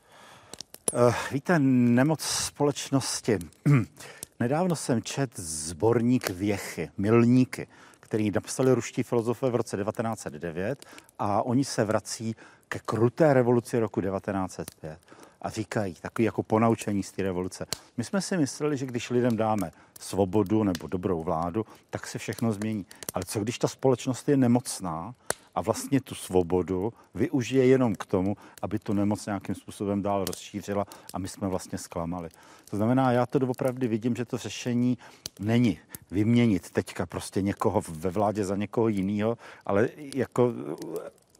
Uh, 0.93 1.13
víte, 1.31 1.59
nemoc 1.59 2.21
společnosti. 2.21 3.39
Nedávno 4.39 4.75
jsem 4.75 5.01
čet 5.01 5.39
zborník 5.39 6.29
Věchy, 6.29 6.89
Milníky, 6.97 7.67
který 7.99 8.31
napsali 8.31 8.73
ruští 8.73 9.03
filozofové 9.03 9.51
v 9.51 9.55
roce 9.55 9.77
1909 9.77 10.85
a 11.19 11.43
oni 11.43 11.65
se 11.65 11.83
vrací 11.83 12.35
ke 12.73 12.79
kruté 12.79 13.33
revoluci 13.33 13.79
roku 13.79 14.01
1905 14.01 14.99
a 15.41 15.49
říkají 15.49 15.95
takový 16.01 16.25
jako 16.25 16.43
ponaučení 16.43 17.03
z 17.03 17.11
té 17.11 17.23
revoluce. 17.23 17.65
My 17.97 18.03
jsme 18.03 18.21
si 18.21 18.37
mysleli, 18.37 18.77
že 18.77 18.85
když 18.85 19.09
lidem 19.09 19.37
dáme 19.37 19.71
svobodu 19.99 20.63
nebo 20.63 20.87
dobrou 20.87 21.23
vládu, 21.23 21.65
tak 21.89 22.07
se 22.07 22.17
všechno 22.17 22.53
změní. 22.53 22.85
Ale 23.13 23.25
co 23.25 23.39
když 23.39 23.57
ta 23.57 23.67
společnost 23.67 24.29
je 24.29 24.37
nemocná 24.37 25.13
a 25.55 25.61
vlastně 25.61 26.01
tu 26.01 26.15
svobodu 26.15 26.93
využije 27.15 27.65
jenom 27.65 27.95
k 27.95 28.05
tomu, 28.05 28.37
aby 28.61 28.79
tu 28.79 28.93
nemoc 28.93 29.25
nějakým 29.25 29.55
způsobem 29.55 30.01
dál 30.01 30.25
rozšířila 30.25 30.85
a 31.13 31.19
my 31.19 31.27
jsme 31.27 31.47
vlastně 31.47 31.77
zklamali. 31.77 32.29
To 32.69 32.77
znamená, 32.77 33.11
já 33.11 33.25
to 33.25 33.39
opravdu 33.47 33.87
vidím, 33.87 34.15
že 34.15 34.25
to 34.25 34.37
řešení 34.37 34.97
není 35.39 35.79
vyměnit 36.11 36.69
teďka 36.69 37.05
prostě 37.05 37.41
někoho 37.41 37.81
ve 37.89 38.09
vládě 38.09 38.45
za 38.45 38.55
někoho 38.55 38.87
jiného, 38.87 39.37
ale 39.65 39.89
jako 40.15 40.53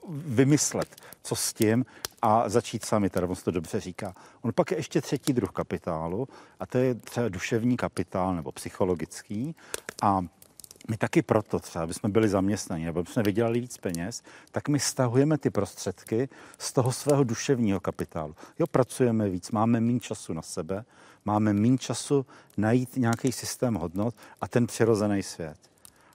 vymyslet, 0.10 0.96
co 1.24 1.36
s 1.36 1.54
tím 1.54 1.86
a 2.22 2.50
začít 2.50 2.86
sami, 2.86 3.10
teda 3.10 3.28
on 3.28 3.36
to 3.44 3.52
dobře 3.52 3.80
říká. 3.80 4.14
On 4.42 4.52
pak 4.56 4.72
je 4.72 4.78
ještě 4.78 5.02
třetí 5.02 5.34
druh 5.34 5.52
kapitálu 5.52 6.28
a 6.60 6.66
to 6.66 6.78
je 6.78 6.96
třeba 6.96 7.30
duševní 7.30 7.78
kapitál 7.78 8.36
nebo 8.36 8.52
psychologický 8.52 9.56
a 10.02 10.26
my 10.90 10.98
taky 10.98 11.22
proto 11.22 11.60
třeba, 11.60 11.84
aby 11.84 11.94
jsme 11.94 12.10
byli 12.10 12.30
zaměstnaní 12.30 12.86
nebo 12.86 13.00
aby 13.00 13.12
jsme 13.12 13.24
vydělali 13.24 13.60
víc 13.60 13.78
peněz, 13.78 14.24
tak 14.52 14.68
my 14.70 14.80
stahujeme 14.80 15.38
ty 15.38 15.50
prostředky 15.50 16.30
z 16.58 16.74
toho 16.74 16.92
svého 16.92 17.24
duševního 17.24 17.80
kapitálu. 17.80 18.36
Jo, 18.60 18.68
pracujeme 18.68 19.30
víc, 19.30 19.52
máme 19.52 19.80
méně 19.80 20.00
času 20.00 20.34
na 20.34 20.42
sebe, 20.42 20.86
máme 21.26 21.54
méně 21.54 21.78
času 21.78 22.26
najít 22.58 22.98
nějaký 22.98 23.32
systém 23.32 23.74
hodnot 23.74 24.16
a 24.42 24.48
ten 24.48 24.68
přirozený 24.68 25.24
svět. 25.24 25.58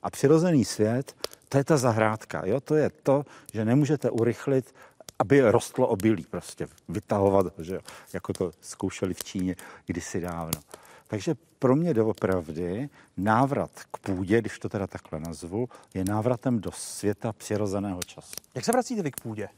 A 0.02 0.10
přirozený 0.10 0.64
svět, 0.64 1.16
to 1.48 1.58
je 1.58 1.64
ta 1.64 1.76
zahrádka, 1.76 2.42
jo? 2.46 2.60
to 2.60 2.74
je 2.74 2.90
to, 3.02 3.24
že 3.52 3.64
nemůžete 3.64 4.10
urychlit, 4.10 4.74
aby 5.18 5.40
rostlo 5.40 5.86
obilí, 5.86 6.26
prostě 6.30 6.66
vytahovat 6.88 7.46
ho, 7.58 7.64
že 7.64 7.74
jo? 7.74 7.80
jako 8.12 8.32
to 8.32 8.50
zkoušeli 8.60 9.14
v 9.14 9.24
Číně 9.24 9.56
kdysi 9.86 10.20
dávno. 10.20 10.60
Takže 11.06 11.34
pro 11.58 11.76
mě 11.76 11.94
doopravdy 11.94 12.88
návrat 13.16 13.70
k 13.90 13.98
půdě, 13.98 14.40
když 14.40 14.58
to 14.58 14.68
teda 14.68 14.86
takhle 14.86 15.20
nazvu, 15.20 15.68
je 15.94 16.04
návratem 16.04 16.60
do 16.60 16.72
světa 16.72 17.32
přirozeného 17.32 18.02
času. 18.02 18.34
Jak 18.54 18.64
se 18.64 18.72
vracíte 18.72 19.02
vy 19.02 19.10
k 19.10 19.20
půdě? 19.20 19.48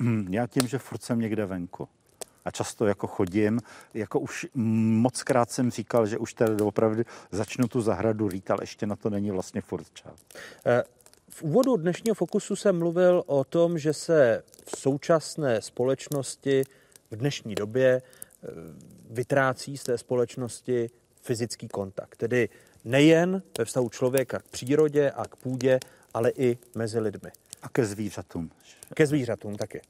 Hmm, 0.00 0.34
já 0.34 0.46
tím, 0.46 0.68
že 0.68 0.78
furt 0.78 1.02
jsem 1.02 1.20
někde 1.20 1.46
venku 1.46 1.88
a 2.44 2.50
často 2.50 2.86
jako 2.86 3.06
chodím. 3.06 3.60
Jako 3.94 4.20
už 4.20 4.46
moc 4.54 5.22
krát 5.22 5.50
jsem 5.50 5.70
říkal, 5.70 6.06
že 6.06 6.18
už 6.18 6.34
teda 6.34 6.64
opravdu 6.64 7.02
začnu 7.30 7.68
tu 7.68 7.80
zahradu 7.80 8.28
rýt, 8.28 8.50
ale 8.50 8.62
ještě 8.62 8.86
na 8.86 8.96
to 8.96 9.10
není 9.10 9.30
vlastně 9.30 9.60
furt 9.60 9.86
čas. 9.94 10.14
Eh, 10.66 10.82
v 11.30 11.42
úvodu 11.42 11.76
dnešního 11.76 12.14
fokusu 12.14 12.56
jsem 12.56 12.78
mluvil 12.78 13.22
o 13.26 13.44
tom, 13.44 13.78
že 13.78 13.92
se 13.92 14.42
v 14.64 14.78
současné 14.78 15.62
společnosti 15.62 16.64
v 17.10 17.16
dnešní 17.16 17.54
době 17.54 18.02
eh, 18.02 18.48
vytrácí 19.10 19.78
z 19.78 19.84
té 19.84 19.98
společnosti 19.98 20.90
fyzický 21.22 21.68
kontakt. 21.68 22.16
Tedy 22.16 22.48
nejen 22.84 23.42
ve 23.58 23.64
vztahu 23.64 23.88
člověka 23.88 24.38
k 24.38 24.48
přírodě 24.48 25.10
a 25.10 25.24
k 25.24 25.36
půdě, 25.36 25.80
ale 26.14 26.30
i 26.30 26.58
mezi 26.74 27.00
lidmi. 27.00 27.30
A 27.62 27.68
ke 27.68 27.86
zvířatům. 27.86 28.50
Ke 28.94 29.06
zvířatům 29.06 29.56
taky. 29.56 29.80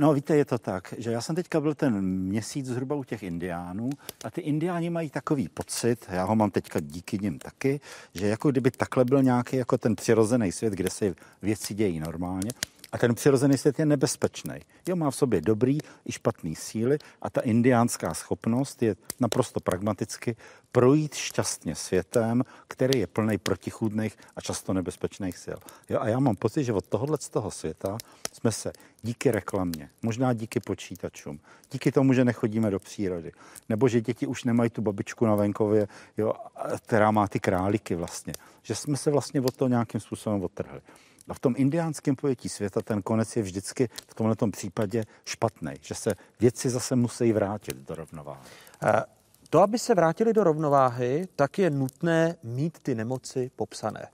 No 0.00 0.14
víte, 0.14 0.36
je 0.36 0.44
to 0.44 0.58
tak, 0.58 0.94
že 0.98 1.10
já 1.10 1.20
jsem 1.20 1.36
teďka 1.36 1.60
byl 1.60 1.74
ten 1.74 2.00
měsíc 2.02 2.66
zhruba 2.66 2.96
u 2.96 3.04
těch 3.04 3.22
indiánů 3.22 3.90
a 4.24 4.30
ty 4.30 4.40
indiáni 4.40 4.90
mají 4.90 5.10
takový 5.10 5.48
pocit, 5.48 6.06
já 6.08 6.24
ho 6.24 6.36
mám 6.36 6.50
teďka 6.50 6.80
díky 6.80 7.18
nim 7.18 7.38
taky, 7.38 7.80
že 8.14 8.26
jako 8.26 8.50
kdyby 8.50 8.70
takhle 8.70 9.04
byl 9.04 9.22
nějaký 9.22 9.56
jako 9.56 9.78
ten 9.78 9.96
přirozený 9.96 10.52
svět, 10.52 10.72
kde 10.72 10.90
se 10.90 11.14
věci 11.42 11.74
dějí 11.74 12.00
normálně 12.00 12.50
a 12.92 12.98
ten 12.98 13.14
přirozený 13.14 13.58
svět 13.58 13.78
je 13.78 13.86
nebezpečný. 13.86 14.54
Jo, 14.88 14.96
má 14.96 15.10
v 15.10 15.16
sobě 15.16 15.40
dobrý 15.40 15.78
i 16.06 16.12
špatný 16.12 16.56
síly 16.56 16.98
a 17.22 17.30
ta 17.30 17.40
indiánská 17.40 18.14
schopnost 18.14 18.82
je 18.82 18.96
naprosto 19.20 19.60
pragmaticky 19.60 20.36
projít 20.72 21.14
šťastně 21.14 21.74
světem, 21.74 22.44
který 22.68 23.00
je 23.00 23.06
plný 23.06 23.38
protichůdných 23.38 24.16
a 24.36 24.40
často 24.40 24.72
nebezpečných 24.72 25.38
sil. 25.44 25.58
Jo, 25.88 26.00
a 26.00 26.08
já 26.08 26.18
mám 26.18 26.36
pocit, 26.36 26.64
že 26.64 26.72
od 26.72 26.86
tohohle 26.86 27.18
z 27.20 27.28
toho 27.28 27.50
světa 27.50 27.98
jsme 28.32 28.52
se 28.52 28.72
díky 29.02 29.30
reklamě, 29.30 29.90
možná 30.02 30.32
díky 30.32 30.60
počítačům, 30.60 31.40
díky 31.72 31.92
tomu, 31.92 32.12
že 32.12 32.24
nechodíme 32.24 32.70
do 32.70 32.78
přírody, 32.78 33.32
nebo 33.68 33.88
že 33.88 34.00
děti 34.00 34.26
už 34.26 34.44
nemají 34.44 34.70
tu 34.70 34.82
babičku 34.82 35.26
na 35.26 35.34
venkově, 35.34 35.88
jo, 36.16 36.32
která 36.78 37.10
má 37.10 37.28
ty 37.28 37.40
králíky 37.40 37.94
vlastně, 37.94 38.32
že 38.62 38.74
jsme 38.74 38.96
se 38.96 39.10
vlastně 39.10 39.40
od 39.40 39.56
toho 39.56 39.68
nějakým 39.68 40.00
způsobem 40.00 40.42
odtrhli. 40.42 40.80
A 41.28 41.34
v 41.34 41.38
tom 41.38 41.54
indiánském 41.56 42.16
pojetí 42.16 42.48
světa 42.48 42.80
ten 42.82 43.02
konec 43.02 43.36
je 43.36 43.42
vždycky 43.42 43.88
v 44.08 44.14
tomto 44.14 44.46
případě 44.46 45.04
špatný, 45.24 45.72
že 45.80 45.94
se 45.94 46.14
věci 46.40 46.70
zase 46.70 46.96
musí 46.96 47.32
vrátit 47.32 47.76
do 47.76 47.94
rovnováhy. 47.94 48.40
Eh, 48.84 49.02
to, 49.50 49.60
aby 49.60 49.78
se 49.78 49.94
vrátili 49.94 50.32
do 50.32 50.44
rovnováhy, 50.44 51.28
tak 51.36 51.58
je 51.58 51.70
nutné 51.70 52.36
mít 52.42 52.78
ty 52.82 52.94
nemoci 52.94 53.50
popsané. 53.56 54.08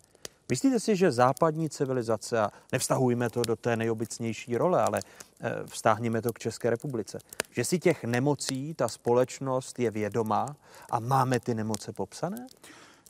Myslíte 0.48 0.80
si, 0.80 0.96
že 0.96 1.12
západní 1.12 1.70
civilizace, 1.70 2.40
a 2.40 2.50
nevztahujme 2.72 3.30
to 3.30 3.42
do 3.42 3.56
té 3.56 3.76
nejobecnější 3.76 4.56
role, 4.56 4.82
ale 4.82 5.00
eh, 5.40 5.52
vztáhněme 5.66 6.22
to 6.22 6.32
k 6.32 6.38
České 6.38 6.70
republice, 6.70 7.18
že 7.50 7.64
si 7.64 7.78
těch 7.78 8.04
nemocí 8.04 8.74
ta 8.74 8.88
společnost 8.88 9.78
je 9.78 9.90
vědomá 9.90 10.56
a 10.90 11.00
máme 11.00 11.40
ty 11.40 11.54
nemoce 11.54 11.92
popsané? 11.92 12.46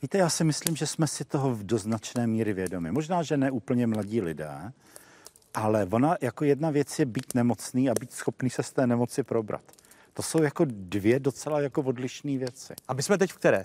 Víte, 0.03 0.19
já 0.19 0.29
si 0.29 0.45
myslím, 0.45 0.77
že 0.77 0.87
jsme 0.87 1.07
si 1.07 1.25
toho 1.25 1.55
v 1.55 1.67
doznačné 1.67 2.27
míry 2.27 2.53
vědomi. 2.53 2.93
Možná, 2.93 3.23
že 3.23 3.37
ne 3.37 3.51
úplně 3.51 3.87
mladí 3.87 4.21
lidé, 4.21 4.73
ale 5.55 5.87
ona 5.91 6.17
jako 6.21 6.45
jedna 6.45 6.71
věc 6.71 6.99
je 6.99 7.07
být 7.07 7.35
nemocný 7.35 7.91
a 7.91 7.95
být 8.01 8.13
schopný 8.13 8.51
se 8.51 8.63
z 8.63 8.73
té 8.73 8.87
nemoci 8.87 9.23
probrat. 9.23 9.63
To 10.17 10.23
jsou 10.23 10.43
jako 10.43 10.65
dvě 10.69 11.21
docela 11.21 11.61
jako 11.61 11.83
odlišné 11.83 12.39
věci. 12.39 12.75
A 12.89 12.95
my 12.95 13.03
jsme 13.03 13.19
teď 13.19 13.33
v 13.33 13.37
které? 13.37 13.65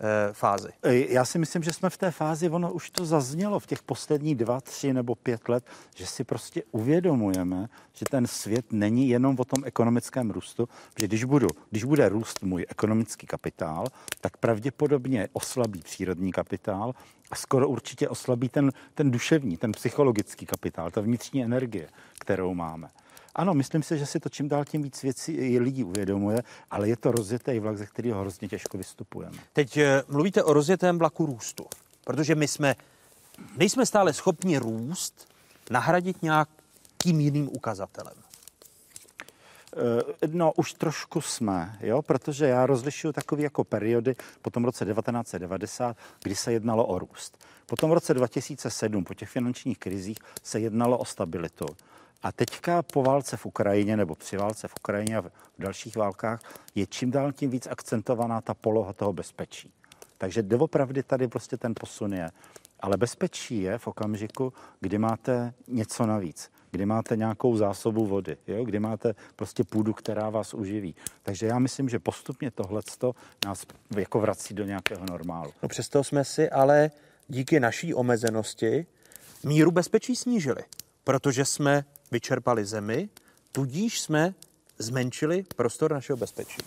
e, 0.00 0.32
fázi? 0.32 0.68
Já 1.08 1.24
si 1.24 1.38
myslím, 1.38 1.62
že 1.62 1.72
jsme 1.72 1.90
v 1.90 1.96
té 1.96 2.10
fázi, 2.10 2.50
ono 2.50 2.72
už 2.72 2.90
to 2.90 3.04
zaznělo 3.04 3.60
v 3.60 3.66
těch 3.66 3.82
posledních 3.82 4.34
dva, 4.34 4.60
tři 4.60 4.92
nebo 4.92 5.14
pět 5.14 5.48
let, 5.48 5.66
že 5.94 6.06
si 6.06 6.24
prostě 6.24 6.62
uvědomujeme, 6.70 7.68
že 7.92 8.04
ten 8.10 8.26
svět 8.26 8.72
není 8.72 9.08
jenom 9.08 9.36
o 9.38 9.44
tom 9.44 9.64
ekonomickém 9.64 10.30
růstu, 10.30 10.68
že 11.00 11.08
když, 11.08 11.24
budu, 11.24 11.48
když 11.70 11.84
bude 11.84 12.08
růst 12.08 12.42
můj 12.42 12.66
ekonomický 12.68 13.26
kapitál, 13.26 13.86
tak 14.20 14.36
pravděpodobně 14.36 15.28
oslabí 15.32 15.80
přírodní 15.80 16.32
kapitál 16.32 16.94
a 17.30 17.36
skoro 17.36 17.68
určitě 17.68 18.08
oslabí 18.08 18.48
ten, 18.48 18.72
ten 18.94 19.10
duševní, 19.10 19.56
ten 19.56 19.72
psychologický 19.72 20.46
kapitál, 20.46 20.90
ta 20.90 21.00
vnitřní 21.00 21.44
energie, 21.44 21.88
kterou 22.18 22.54
máme. 22.54 22.88
Ano, 23.36 23.54
myslím 23.54 23.82
si, 23.82 23.98
že 23.98 24.06
si 24.06 24.20
to 24.20 24.28
čím 24.28 24.48
dál 24.48 24.64
tím 24.64 24.82
víc 24.82 25.02
věcí 25.02 25.58
lidí 25.58 25.84
uvědomuje, 25.84 26.42
ale 26.70 26.88
je 26.88 26.96
to 26.96 27.12
rozjetý 27.12 27.58
vlak, 27.58 27.78
ze 27.78 27.86
kterého 27.86 28.20
hrozně 28.20 28.48
těžko 28.48 28.78
vystupujeme. 28.78 29.38
Teď 29.52 29.76
eh, 29.76 30.02
mluvíte 30.08 30.42
o 30.42 30.52
rozjetém 30.52 30.98
vlaku 30.98 31.26
růstu, 31.26 31.66
protože 32.04 32.34
my 32.34 32.48
jsme 32.48 32.74
nejsme 33.56 33.86
stále 33.86 34.12
schopni 34.12 34.58
růst 34.58 35.28
nahradit 35.70 36.22
nějakým 36.22 37.20
jiným 37.20 37.48
ukazatelem. 37.48 38.14
Eh, 40.22 40.28
no, 40.32 40.52
už 40.52 40.72
trošku 40.72 41.20
jsme, 41.20 41.78
jo, 41.80 42.02
protože 42.02 42.46
já 42.46 42.66
rozlišuju 42.66 43.12
takové 43.12 43.42
jako 43.42 43.64
periody 43.64 44.16
po 44.42 44.50
tom 44.50 44.64
roce 44.64 44.84
1990, 44.84 45.96
kdy 46.22 46.36
se 46.36 46.52
jednalo 46.52 46.86
o 46.86 46.98
růst. 46.98 47.38
Po 47.66 47.76
tom 47.76 47.90
roce 47.90 48.14
2007, 48.14 49.04
po 49.04 49.14
těch 49.14 49.28
finančních 49.28 49.78
krizích, 49.78 50.18
se 50.42 50.60
jednalo 50.60 50.98
o 50.98 51.04
stabilitu. 51.04 51.66
A 52.26 52.32
teďka 52.32 52.82
po 52.82 53.02
válce 53.02 53.36
v 53.36 53.46
Ukrajině 53.46 53.96
nebo 53.96 54.14
při 54.14 54.36
válce 54.36 54.68
v 54.68 54.74
Ukrajině 54.80 55.16
a 55.16 55.20
v 55.20 55.30
dalších 55.58 55.96
válkách 55.96 56.40
je 56.74 56.86
čím 56.86 57.10
dál 57.10 57.32
tím 57.32 57.50
víc 57.50 57.66
akcentovaná 57.66 58.40
ta 58.40 58.54
poloha 58.54 58.92
toho 58.92 59.12
bezpečí. 59.12 59.72
Takže 60.18 60.42
doopravdy 60.42 61.02
tady 61.02 61.28
prostě 61.28 61.56
ten 61.56 61.74
posun 61.80 62.14
je. 62.14 62.30
Ale 62.80 62.96
bezpečí 62.96 63.62
je 63.62 63.78
v 63.78 63.86
okamžiku, 63.86 64.52
kdy 64.80 64.98
máte 64.98 65.54
něco 65.68 66.06
navíc, 66.06 66.52
kdy 66.70 66.86
máte 66.86 67.16
nějakou 67.16 67.56
zásobu 67.56 68.06
vody, 68.06 68.36
jo? 68.46 68.64
kdy 68.64 68.80
máte 68.80 69.14
prostě 69.36 69.64
půdu, 69.64 69.92
která 69.92 70.30
vás 70.30 70.54
uživí. 70.54 70.94
Takže 71.22 71.46
já 71.46 71.58
myslím, 71.58 71.88
že 71.88 71.98
postupně 71.98 72.50
tohle 72.50 72.82
nás 73.46 73.66
jako 73.96 74.20
vrací 74.20 74.54
do 74.54 74.64
nějakého 74.64 75.06
normálu. 75.10 75.52
No 75.62 75.68
přesto 75.68 76.04
jsme 76.04 76.24
si 76.24 76.50
ale 76.50 76.90
díky 77.28 77.60
naší 77.60 77.94
omezenosti 77.94 78.86
míru 79.44 79.70
bezpečí 79.70 80.16
snížili, 80.16 80.62
protože 81.04 81.44
jsme 81.44 81.84
vyčerpali 82.10 82.64
zemi, 82.64 83.08
tudíž 83.52 84.00
jsme 84.00 84.34
zmenšili 84.78 85.44
prostor 85.56 85.92
našeho 85.92 86.16
bezpečí. 86.16 86.58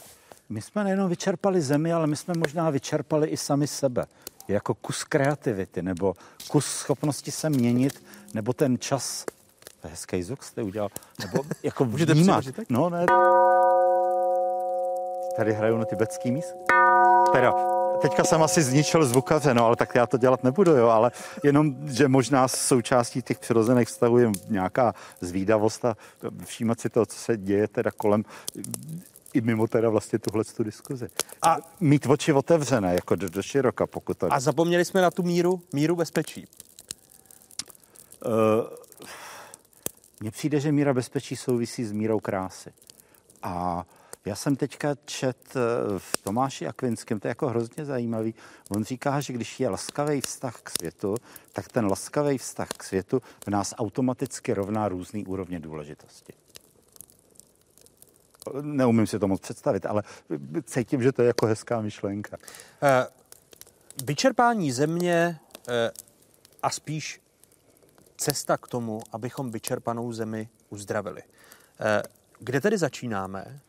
My 0.49 0.61
jsme 0.61 0.83
nejenom 0.83 1.09
vyčerpali 1.09 1.61
zemi, 1.61 1.93
ale 1.93 2.07
my 2.07 2.15
jsme 2.15 2.33
možná 2.37 2.69
vyčerpali 2.69 3.27
i 3.27 3.37
sami 3.37 3.67
sebe. 3.67 4.05
Jako 4.47 4.73
kus 4.73 5.03
kreativity, 5.03 5.81
nebo 5.81 6.15
kus 6.47 6.65
schopnosti 6.65 7.31
se 7.31 7.49
měnit, 7.49 8.03
nebo 8.33 8.53
ten 8.53 8.79
čas. 8.79 9.25
To 9.81 9.87
je 9.87 9.91
hezký 9.91 10.23
zvuk 10.23 10.43
jste 10.43 10.63
udělal. 10.63 10.89
Nebo 11.19 11.43
jako 11.63 11.85
vnímat. 11.85 12.45
No, 12.69 12.89
ne. 12.89 13.05
Tady 15.37 15.53
hrajou 15.53 15.77
na 15.77 15.85
tibetský 15.85 16.31
míst. 16.31 16.55
Teda, 17.31 17.78
teďka 18.01 18.23
jsem 18.23 18.43
asi 18.43 18.63
zničil 18.63 19.05
zvukaře, 19.05 19.53
no, 19.53 19.65
ale 19.65 19.75
tak 19.75 19.95
já 19.95 20.07
to 20.07 20.17
dělat 20.17 20.43
nebudu, 20.43 20.71
jo, 20.71 20.87
ale 20.87 21.11
jenom, 21.43 21.75
že 21.89 22.07
možná 22.07 22.47
součástí 22.47 23.21
těch 23.21 23.39
přirozených 23.39 23.87
vztahů 23.87 24.17
je 24.17 24.31
nějaká 24.49 24.93
zvídavost 25.21 25.85
a 25.85 25.97
všímat 26.45 26.79
si 26.79 26.89
toho, 26.89 27.05
co 27.05 27.17
se 27.17 27.37
děje 27.37 27.67
teda 27.67 27.91
kolem 27.91 28.25
i 29.33 29.41
mimo 29.41 29.67
teda 29.67 29.89
vlastně 29.89 30.19
tuhle 30.19 30.43
tu 30.43 30.63
diskuzi. 30.63 31.07
A 31.41 31.57
mít 31.79 32.05
oči 32.05 32.33
otevřené, 32.33 32.93
jako 32.95 33.15
do, 33.15 33.29
do 33.29 33.41
široka, 33.41 33.87
pokud 33.87 34.17
to... 34.17 34.33
A 34.33 34.39
zapomněli 34.39 34.85
jsme 34.85 35.01
na 35.01 35.11
tu 35.11 35.23
míru, 35.23 35.61
míru 35.73 35.95
bezpečí. 35.95 36.47
Uh, 38.25 38.31
mně 40.19 40.31
přijde, 40.31 40.59
že 40.59 40.71
míra 40.71 40.93
bezpečí 40.93 41.35
souvisí 41.35 41.85
s 41.85 41.91
mírou 41.91 42.19
krásy. 42.19 42.73
A 43.43 43.85
já 44.25 44.35
jsem 44.35 44.55
teďka 44.55 44.95
čet 45.05 45.55
eh, 45.55 45.59
v 45.99 46.17
Tomáši 46.17 46.67
Akvinském, 46.67 47.19
to 47.19 47.27
je 47.27 47.29
jako 47.29 47.47
hrozně 47.47 47.85
zajímavý. 47.85 48.35
On 48.69 48.83
říká, 48.83 49.19
že 49.19 49.33
když 49.33 49.59
je 49.59 49.69
laskavý 49.69 50.21
vztah 50.21 50.61
k 50.61 50.69
světu, 50.69 51.15
tak 51.53 51.67
ten 51.67 51.85
laskavý 51.85 52.37
vztah 52.37 52.69
k 52.69 52.83
světu 52.83 53.21
v 53.45 53.47
nás 53.47 53.73
automaticky 53.77 54.53
rovná 54.53 54.89
různý 54.89 55.25
úrovně 55.25 55.59
důležitosti. 55.59 56.33
Neumím 58.61 59.07
si 59.07 59.19
to 59.19 59.27
moc 59.27 59.41
představit, 59.41 59.85
ale 59.85 60.03
cítím, 60.63 61.03
že 61.03 61.11
to 61.11 61.21
je 61.21 61.27
jako 61.27 61.45
hezká 61.45 61.81
myšlenka. 61.81 62.37
Eh, 62.81 63.07
vyčerpání 64.03 64.71
země 64.71 65.39
eh, 65.67 65.91
a 66.63 66.69
spíš 66.69 67.21
cesta 68.17 68.57
k 68.57 68.67
tomu, 68.67 69.01
abychom 69.11 69.51
vyčerpanou 69.51 70.13
zemi 70.13 70.49
uzdravili. 70.69 71.21
Kde 72.39 72.61
tedy 72.61 72.77
začínáme? 72.77 73.59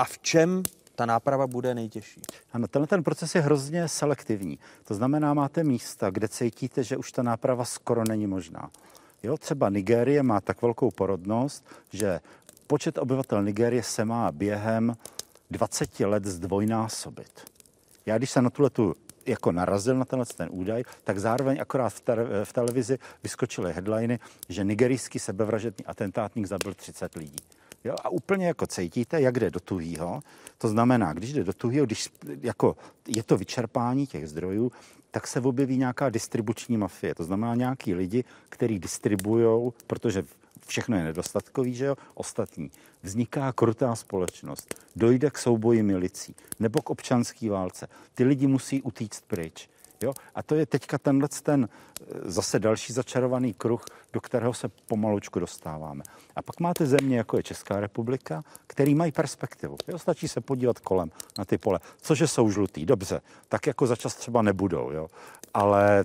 A 0.00 0.04
v 0.04 0.18
čem 0.18 0.62
ta 0.94 1.06
náprava 1.06 1.46
bude 1.46 1.74
nejtěžší? 1.74 2.20
Ano, 2.52 2.68
tenhle 2.68 2.86
ten 2.86 3.02
proces 3.02 3.34
je 3.34 3.40
hrozně 3.40 3.88
selektivní. 3.88 4.58
To 4.84 4.94
znamená, 4.94 5.34
máte 5.34 5.64
místa, 5.64 6.10
kde 6.10 6.28
cítíte, 6.28 6.84
že 6.84 6.96
už 6.96 7.12
ta 7.12 7.22
náprava 7.22 7.64
skoro 7.64 8.04
není 8.08 8.26
možná. 8.26 8.70
Jo, 9.22 9.36
třeba 9.36 9.68
Nigérie 9.68 10.22
má 10.22 10.40
tak 10.40 10.62
velkou 10.62 10.90
porodnost, 10.90 11.66
že 11.92 12.20
počet 12.66 12.98
obyvatel 12.98 13.42
Nigérie 13.42 13.82
se 13.82 14.04
má 14.04 14.32
během 14.32 14.96
20 15.50 16.00
let 16.00 16.24
zdvojnásobit. 16.24 17.50
Já 18.06 18.18
když 18.18 18.30
jsem 18.30 18.44
na 18.44 18.50
tuhle 18.50 18.70
tu 18.70 18.94
jako 19.26 19.52
narazil 19.52 19.98
na 19.98 20.04
tenhle 20.04 20.26
ten 20.26 20.48
údaj, 20.50 20.82
tak 21.04 21.18
zároveň 21.18 21.60
akorát 21.60 21.92
v, 21.92 22.02
v 22.44 22.52
televizi 22.52 22.98
vyskočily 23.22 23.72
headliny, 23.72 24.18
že 24.48 24.64
nigerijský 24.64 25.18
sebevražedný 25.18 25.86
atentátník 25.86 26.46
zabil 26.46 26.74
30 26.74 27.14
lidí. 27.14 27.59
Jo? 27.84 27.94
A 28.04 28.08
úplně 28.08 28.46
jako 28.46 28.66
cítíte, 28.66 29.20
jak 29.20 29.38
jde 29.38 29.50
do 29.50 29.60
tuhýho. 29.60 30.20
To 30.58 30.68
znamená, 30.68 31.12
když 31.12 31.32
jde 31.32 31.44
do 31.44 31.52
tuhýho, 31.52 31.86
když 31.86 32.08
jako 32.40 32.76
je 33.08 33.22
to 33.22 33.36
vyčerpání 33.36 34.06
těch 34.06 34.28
zdrojů, 34.28 34.72
tak 35.10 35.26
se 35.26 35.40
objeví 35.40 35.76
nějaká 35.76 36.10
distribuční 36.10 36.76
mafie. 36.76 37.14
To 37.14 37.24
znamená 37.24 37.54
nějaký 37.54 37.94
lidi, 37.94 38.24
kteří 38.48 38.78
distribují, 38.78 39.72
protože 39.86 40.24
všechno 40.66 40.96
je 40.96 41.04
nedostatkový, 41.04 41.74
že 41.74 41.84
jo, 41.84 41.96
ostatní. 42.14 42.70
Vzniká 43.02 43.52
krutá 43.52 43.96
společnost, 43.96 44.74
dojde 44.96 45.30
k 45.30 45.38
souboji 45.38 45.82
milicí 45.82 46.34
nebo 46.60 46.82
k 46.82 46.90
občanské 46.90 47.50
válce. 47.50 47.88
Ty 48.14 48.24
lidi 48.24 48.46
musí 48.46 48.82
utíct 48.82 49.24
pryč. 49.26 49.68
Jo? 50.02 50.12
A 50.34 50.42
to 50.42 50.54
je 50.54 50.66
teďka 50.66 50.98
tenhle 50.98 51.28
ten 51.42 51.68
eh, 51.68 52.04
zase 52.30 52.58
další 52.58 52.92
začarovaný 52.92 53.54
kruh, 53.54 53.84
do 54.12 54.20
kterého 54.20 54.54
se 54.54 54.68
pomalučku 54.68 55.40
dostáváme. 55.40 56.02
A 56.36 56.42
pak 56.42 56.60
máte 56.60 56.86
země, 56.86 57.16
jako 57.16 57.36
je 57.36 57.42
Česká 57.42 57.80
republika, 57.80 58.42
který 58.66 58.94
mají 58.94 59.12
perspektivu. 59.12 59.76
Jo? 59.88 59.98
Stačí 59.98 60.28
se 60.28 60.40
podívat 60.40 60.78
kolem 60.78 61.10
na 61.38 61.44
ty 61.44 61.58
pole. 61.58 61.80
Cože 62.00 62.28
jsou 62.28 62.50
žlutý, 62.50 62.86
dobře, 62.86 63.20
tak 63.48 63.66
jako 63.66 63.86
za 63.86 63.96
čas 63.96 64.14
třeba 64.14 64.42
nebudou, 64.42 64.90
jo? 64.90 65.08
ale 65.54 66.04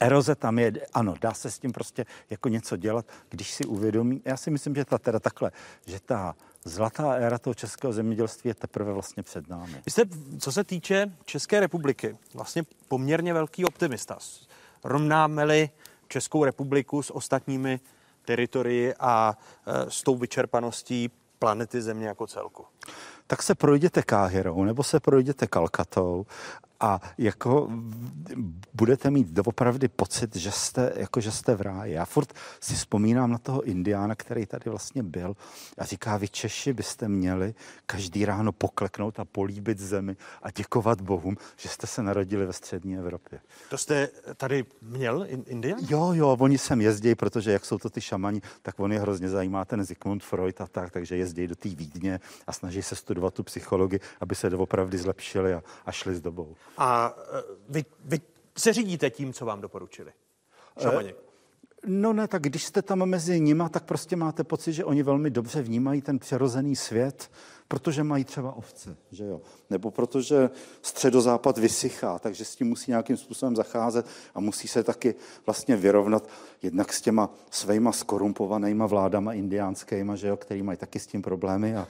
Eroze 0.00 0.34
tam 0.34 0.58
je, 0.58 0.72
ano, 0.92 1.14
dá 1.20 1.34
se 1.34 1.50
s 1.50 1.58
tím 1.58 1.72
prostě 1.72 2.06
jako 2.30 2.48
něco 2.48 2.76
dělat, 2.76 3.06
když 3.28 3.50
si 3.54 3.64
uvědomí. 3.64 4.22
Já 4.24 4.36
si 4.36 4.50
myslím, 4.50 4.74
že 4.74 4.84
ta 4.84 4.98
teda 4.98 5.18
takhle, 5.18 5.50
že 5.86 6.00
ta 6.00 6.34
zlatá 6.64 7.12
éra 7.12 7.38
toho 7.38 7.54
českého 7.54 7.92
zemědělství 7.92 8.48
je 8.48 8.54
teprve 8.54 8.92
vlastně 8.92 9.22
před 9.22 9.48
námi. 9.48 9.82
Vy 9.86 9.90
jste, 9.90 10.02
co 10.38 10.52
se 10.52 10.64
týče 10.64 11.12
České 11.24 11.60
republiky, 11.60 12.16
vlastně 12.34 12.62
poměrně 12.88 13.34
velký 13.34 13.64
optimista. 13.64 14.18
Rovnáme-li 14.84 15.70
Českou 16.08 16.44
republiku 16.44 17.02
s 17.02 17.14
ostatními 17.14 17.80
teritorii 18.24 18.94
a 19.00 19.38
e, 19.66 19.90
s 19.90 20.02
tou 20.02 20.16
vyčerpaností 20.16 21.10
planety 21.38 21.82
Země 21.82 22.06
jako 22.06 22.26
celku? 22.26 22.64
Tak 23.26 23.42
se 23.42 23.54
projděte 23.54 24.02
Káhirou 24.02 24.64
nebo 24.64 24.82
se 24.82 25.00
projděte 25.00 25.46
Kalkatou 25.46 26.26
a 26.80 27.00
jako 27.18 27.68
budete 28.74 29.10
mít 29.10 29.28
doopravdy 29.28 29.88
pocit, 29.88 30.36
že 30.36 30.50
jste, 30.50 30.92
jako 30.96 31.20
že 31.20 31.32
jste 31.32 31.54
v 31.54 31.60
ráji. 31.60 31.94
Já 31.94 32.04
furt 32.04 32.32
si 32.60 32.74
vzpomínám 32.74 33.30
na 33.30 33.38
toho 33.38 33.62
indiána, 33.62 34.14
který 34.14 34.46
tady 34.46 34.70
vlastně 34.70 35.02
byl 35.02 35.36
a 35.78 35.84
říká, 35.84 36.16
vy 36.16 36.28
Češi 36.28 36.72
byste 36.72 37.08
měli 37.08 37.54
každý 37.86 38.24
ráno 38.24 38.52
pokleknout 38.52 39.20
a 39.20 39.24
políbit 39.24 39.78
zemi 39.78 40.16
a 40.42 40.50
děkovat 40.50 41.00
Bohům, 41.00 41.36
že 41.56 41.68
jste 41.68 41.86
se 41.86 42.02
narodili 42.02 42.46
ve 42.46 42.52
střední 42.52 42.96
Evropě. 42.96 43.40
To 43.70 43.78
jste 43.78 44.08
tady 44.36 44.64
měl 44.82 45.26
Indián? 45.46 45.80
Jo, 45.88 46.12
jo, 46.12 46.36
oni 46.40 46.58
sem 46.58 46.80
jezdí, 46.80 47.14
protože 47.14 47.52
jak 47.52 47.64
jsou 47.64 47.78
to 47.78 47.90
ty 47.90 48.00
šamani, 48.00 48.40
tak 48.62 48.80
on 48.80 48.92
je 48.92 49.00
hrozně 49.00 49.28
zajímá 49.28 49.64
ten 49.64 49.84
Zikmund 49.84 50.24
Freud 50.24 50.60
a 50.60 50.66
tak, 50.66 50.90
takže 50.90 51.16
jezdí 51.16 51.46
do 51.46 51.56
té 51.56 51.68
Vídně 51.68 52.20
a 52.46 52.52
snaží 52.52 52.82
se 52.82 52.96
studovat 52.96 53.34
tu 53.34 53.42
psychologii, 53.42 54.00
aby 54.20 54.34
se 54.34 54.50
doopravdy 54.50 54.98
zlepšili 54.98 55.54
a, 55.54 55.62
a 55.86 55.92
šli 55.92 56.14
s 56.14 56.20
dobou. 56.20 56.56
A 56.78 57.16
e, 57.18 57.42
vy, 57.68 57.84
vy 58.04 58.20
se 58.58 58.72
řídíte 58.72 59.10
tím, 59.10 59.32
co 59.32 59.46
vám 59.46 59.60
doporučili? 59.60 60.12
Šamani. 60.82 61.14
No 61.86 62.12
ne, 62.12 62.28
tak 62.28 62.42
když 62.42 62.64
jste 62.64 62.82
tam 62.82 63.06
mezi 63.06 63.40
nima, 63.40 63.68
tak 63.68 63.84
prostě 63.84 64.16
máte 64.16 64.44
pocit, 64.44 64.72
že 64.72 64.84
oni 64.84 65.02
velmi 65.02 65.30
dobře 65.30 65.62
vnímají 65.62 66.02
ten 66.02 66.18
přirozený 66.18 66.76
svět, 66.76 67.30
protože 67.68 68.04
mají 68.04 68.24
třeba 68.24 68.52
ovce, 68.52 68.96
že 69.10 69.24
jo? 69.24 69.40
Nebo 69.70 69.90
protože 69.90 70.50
středozápad 70.82 71.58
vysychá, 71.58 72.18
takže 72.18 72.44
s 72.44 72.56
tím 72.56 72.68
musí 72.68 72.90
nějakým 72.90 73.16
způsobem 73.16 73.56
zacházet 73.56 74.06
a 74.34 74.40
musí 74.40 74.68
se 74.68 74.82
taky 74.82 75.14
vlastně 75.46 75.76
vyrovnat 75.76 76.28
jednak 76.62 76.92
s 76.92 77.00
těma 77.00 77.30
svýma 77.50 77.92
skorumpovanýma 77.92 78.86
vládama 78.86 79.32
indiánskýma, 79.32 80.16
že 80.16 80.28
jo, 80.28 80.36
který 80.36 80.62
mají 80.62 80.78
taky 80.78 80.98
s 80.98 81.06
tím 81.06 81.22
problémy. 81.22 81.76
A 81.76 81.86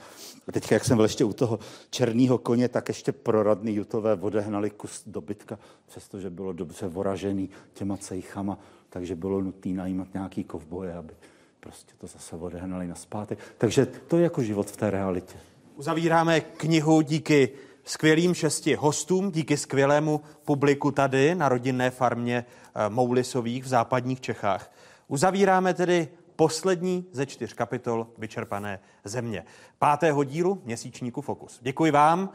teď, 0.51 0.71
jak 0.71 0.85
jsem 0.85 0.97
byl 0.97 1.05
ještě 1.05 1.25
u 1.25 1.33
toho 1.33 1.59
černého 1.89 2.37
koně, 2.37 2.69
tak 2.69 2.87
ještě 2.87 3.11
proradný 3.11 3.75
jutové 3.75 4.13
odehnali 4.15 4.69
kus 4.69 5.03
dobytka, 5.05 5.59
přestože 5.85 6.29
bylo 6.29 6.53
dobře 6.53 6.87
voražený 6.87 7.49
těma 7.73 7.97
cejchama, 7.97 8.57
takže 8.93 9.15
bylo 9.15 9.41
nutné 9.41 9.71
najímat 9.71 10.07
nějaký 10.13 10.43
kovboje, 10.43 10.93
aby 10.93 11.13
prostě 11.59 11.93
to 11.97 12.07
zase 12.07 12.35
odehnali 12.35 12.87
na 12.87 12.95
zpátek. 12.95 13.39
Takže 13.57 13.85
to 13.85 14.17
je 14.17 14.23
jako 14.23 14.43
život 14.43 14.71
v 14.71 14.77
té 14.77 14.91
realitě. 14.91 15.35
Uzavíráme 15.75 16.41
knihu 16.41 17.01
díky 17.01 17.49
skvělým 17.83 18.33
šesti 18.33 18.75
hostům, 18.75 19.31
díky 19.31 19.57
skvělému 19.57 20.21
publiku 20.45 20.91
tady 20.91 21.35
na 21.35 21.49
rodinné 21.49 21.91
farmě 21.91 22.45
eh, 22.75 22.89
Moulisových 22.89 23.63
v 23.63 23.67
západních 23.67 24.21
Čechách. 24.21 24.71
Uzavíráme 25.07 25.73
tedy 25.73 26.07
poslední 26.35 27.05
ze 27.11 27.25
čtyř 27.25 27.53
kapitol 27.53 28.07
Vyčerpané 28.17 28.79
země. 29.03 29.45
Pátého 29.79 30.23
dílu 30.23 30.61
měsíčníku 30.65 31.21
Fokus. 31.21 31.59
Děkuji 31.61 31.91
vám, 31.91 32.29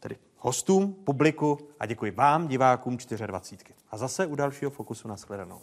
tedy 0.00 0.16
hostům, 0.38 0.94
publiku 1.04 1.58
a 1.80 1.86
děkuji 1.86 2.10
vám, 2.10 2.48
divákům 2.48 2.98
24. 3.26 3.74
A 3.90 3.96
zase 3.96 4.26
u 4.26 4.34
dalšího 4.34 4.70
Fokusu 4.70 5.08
na 5.08 5.16
shledanou. 5.16 5.60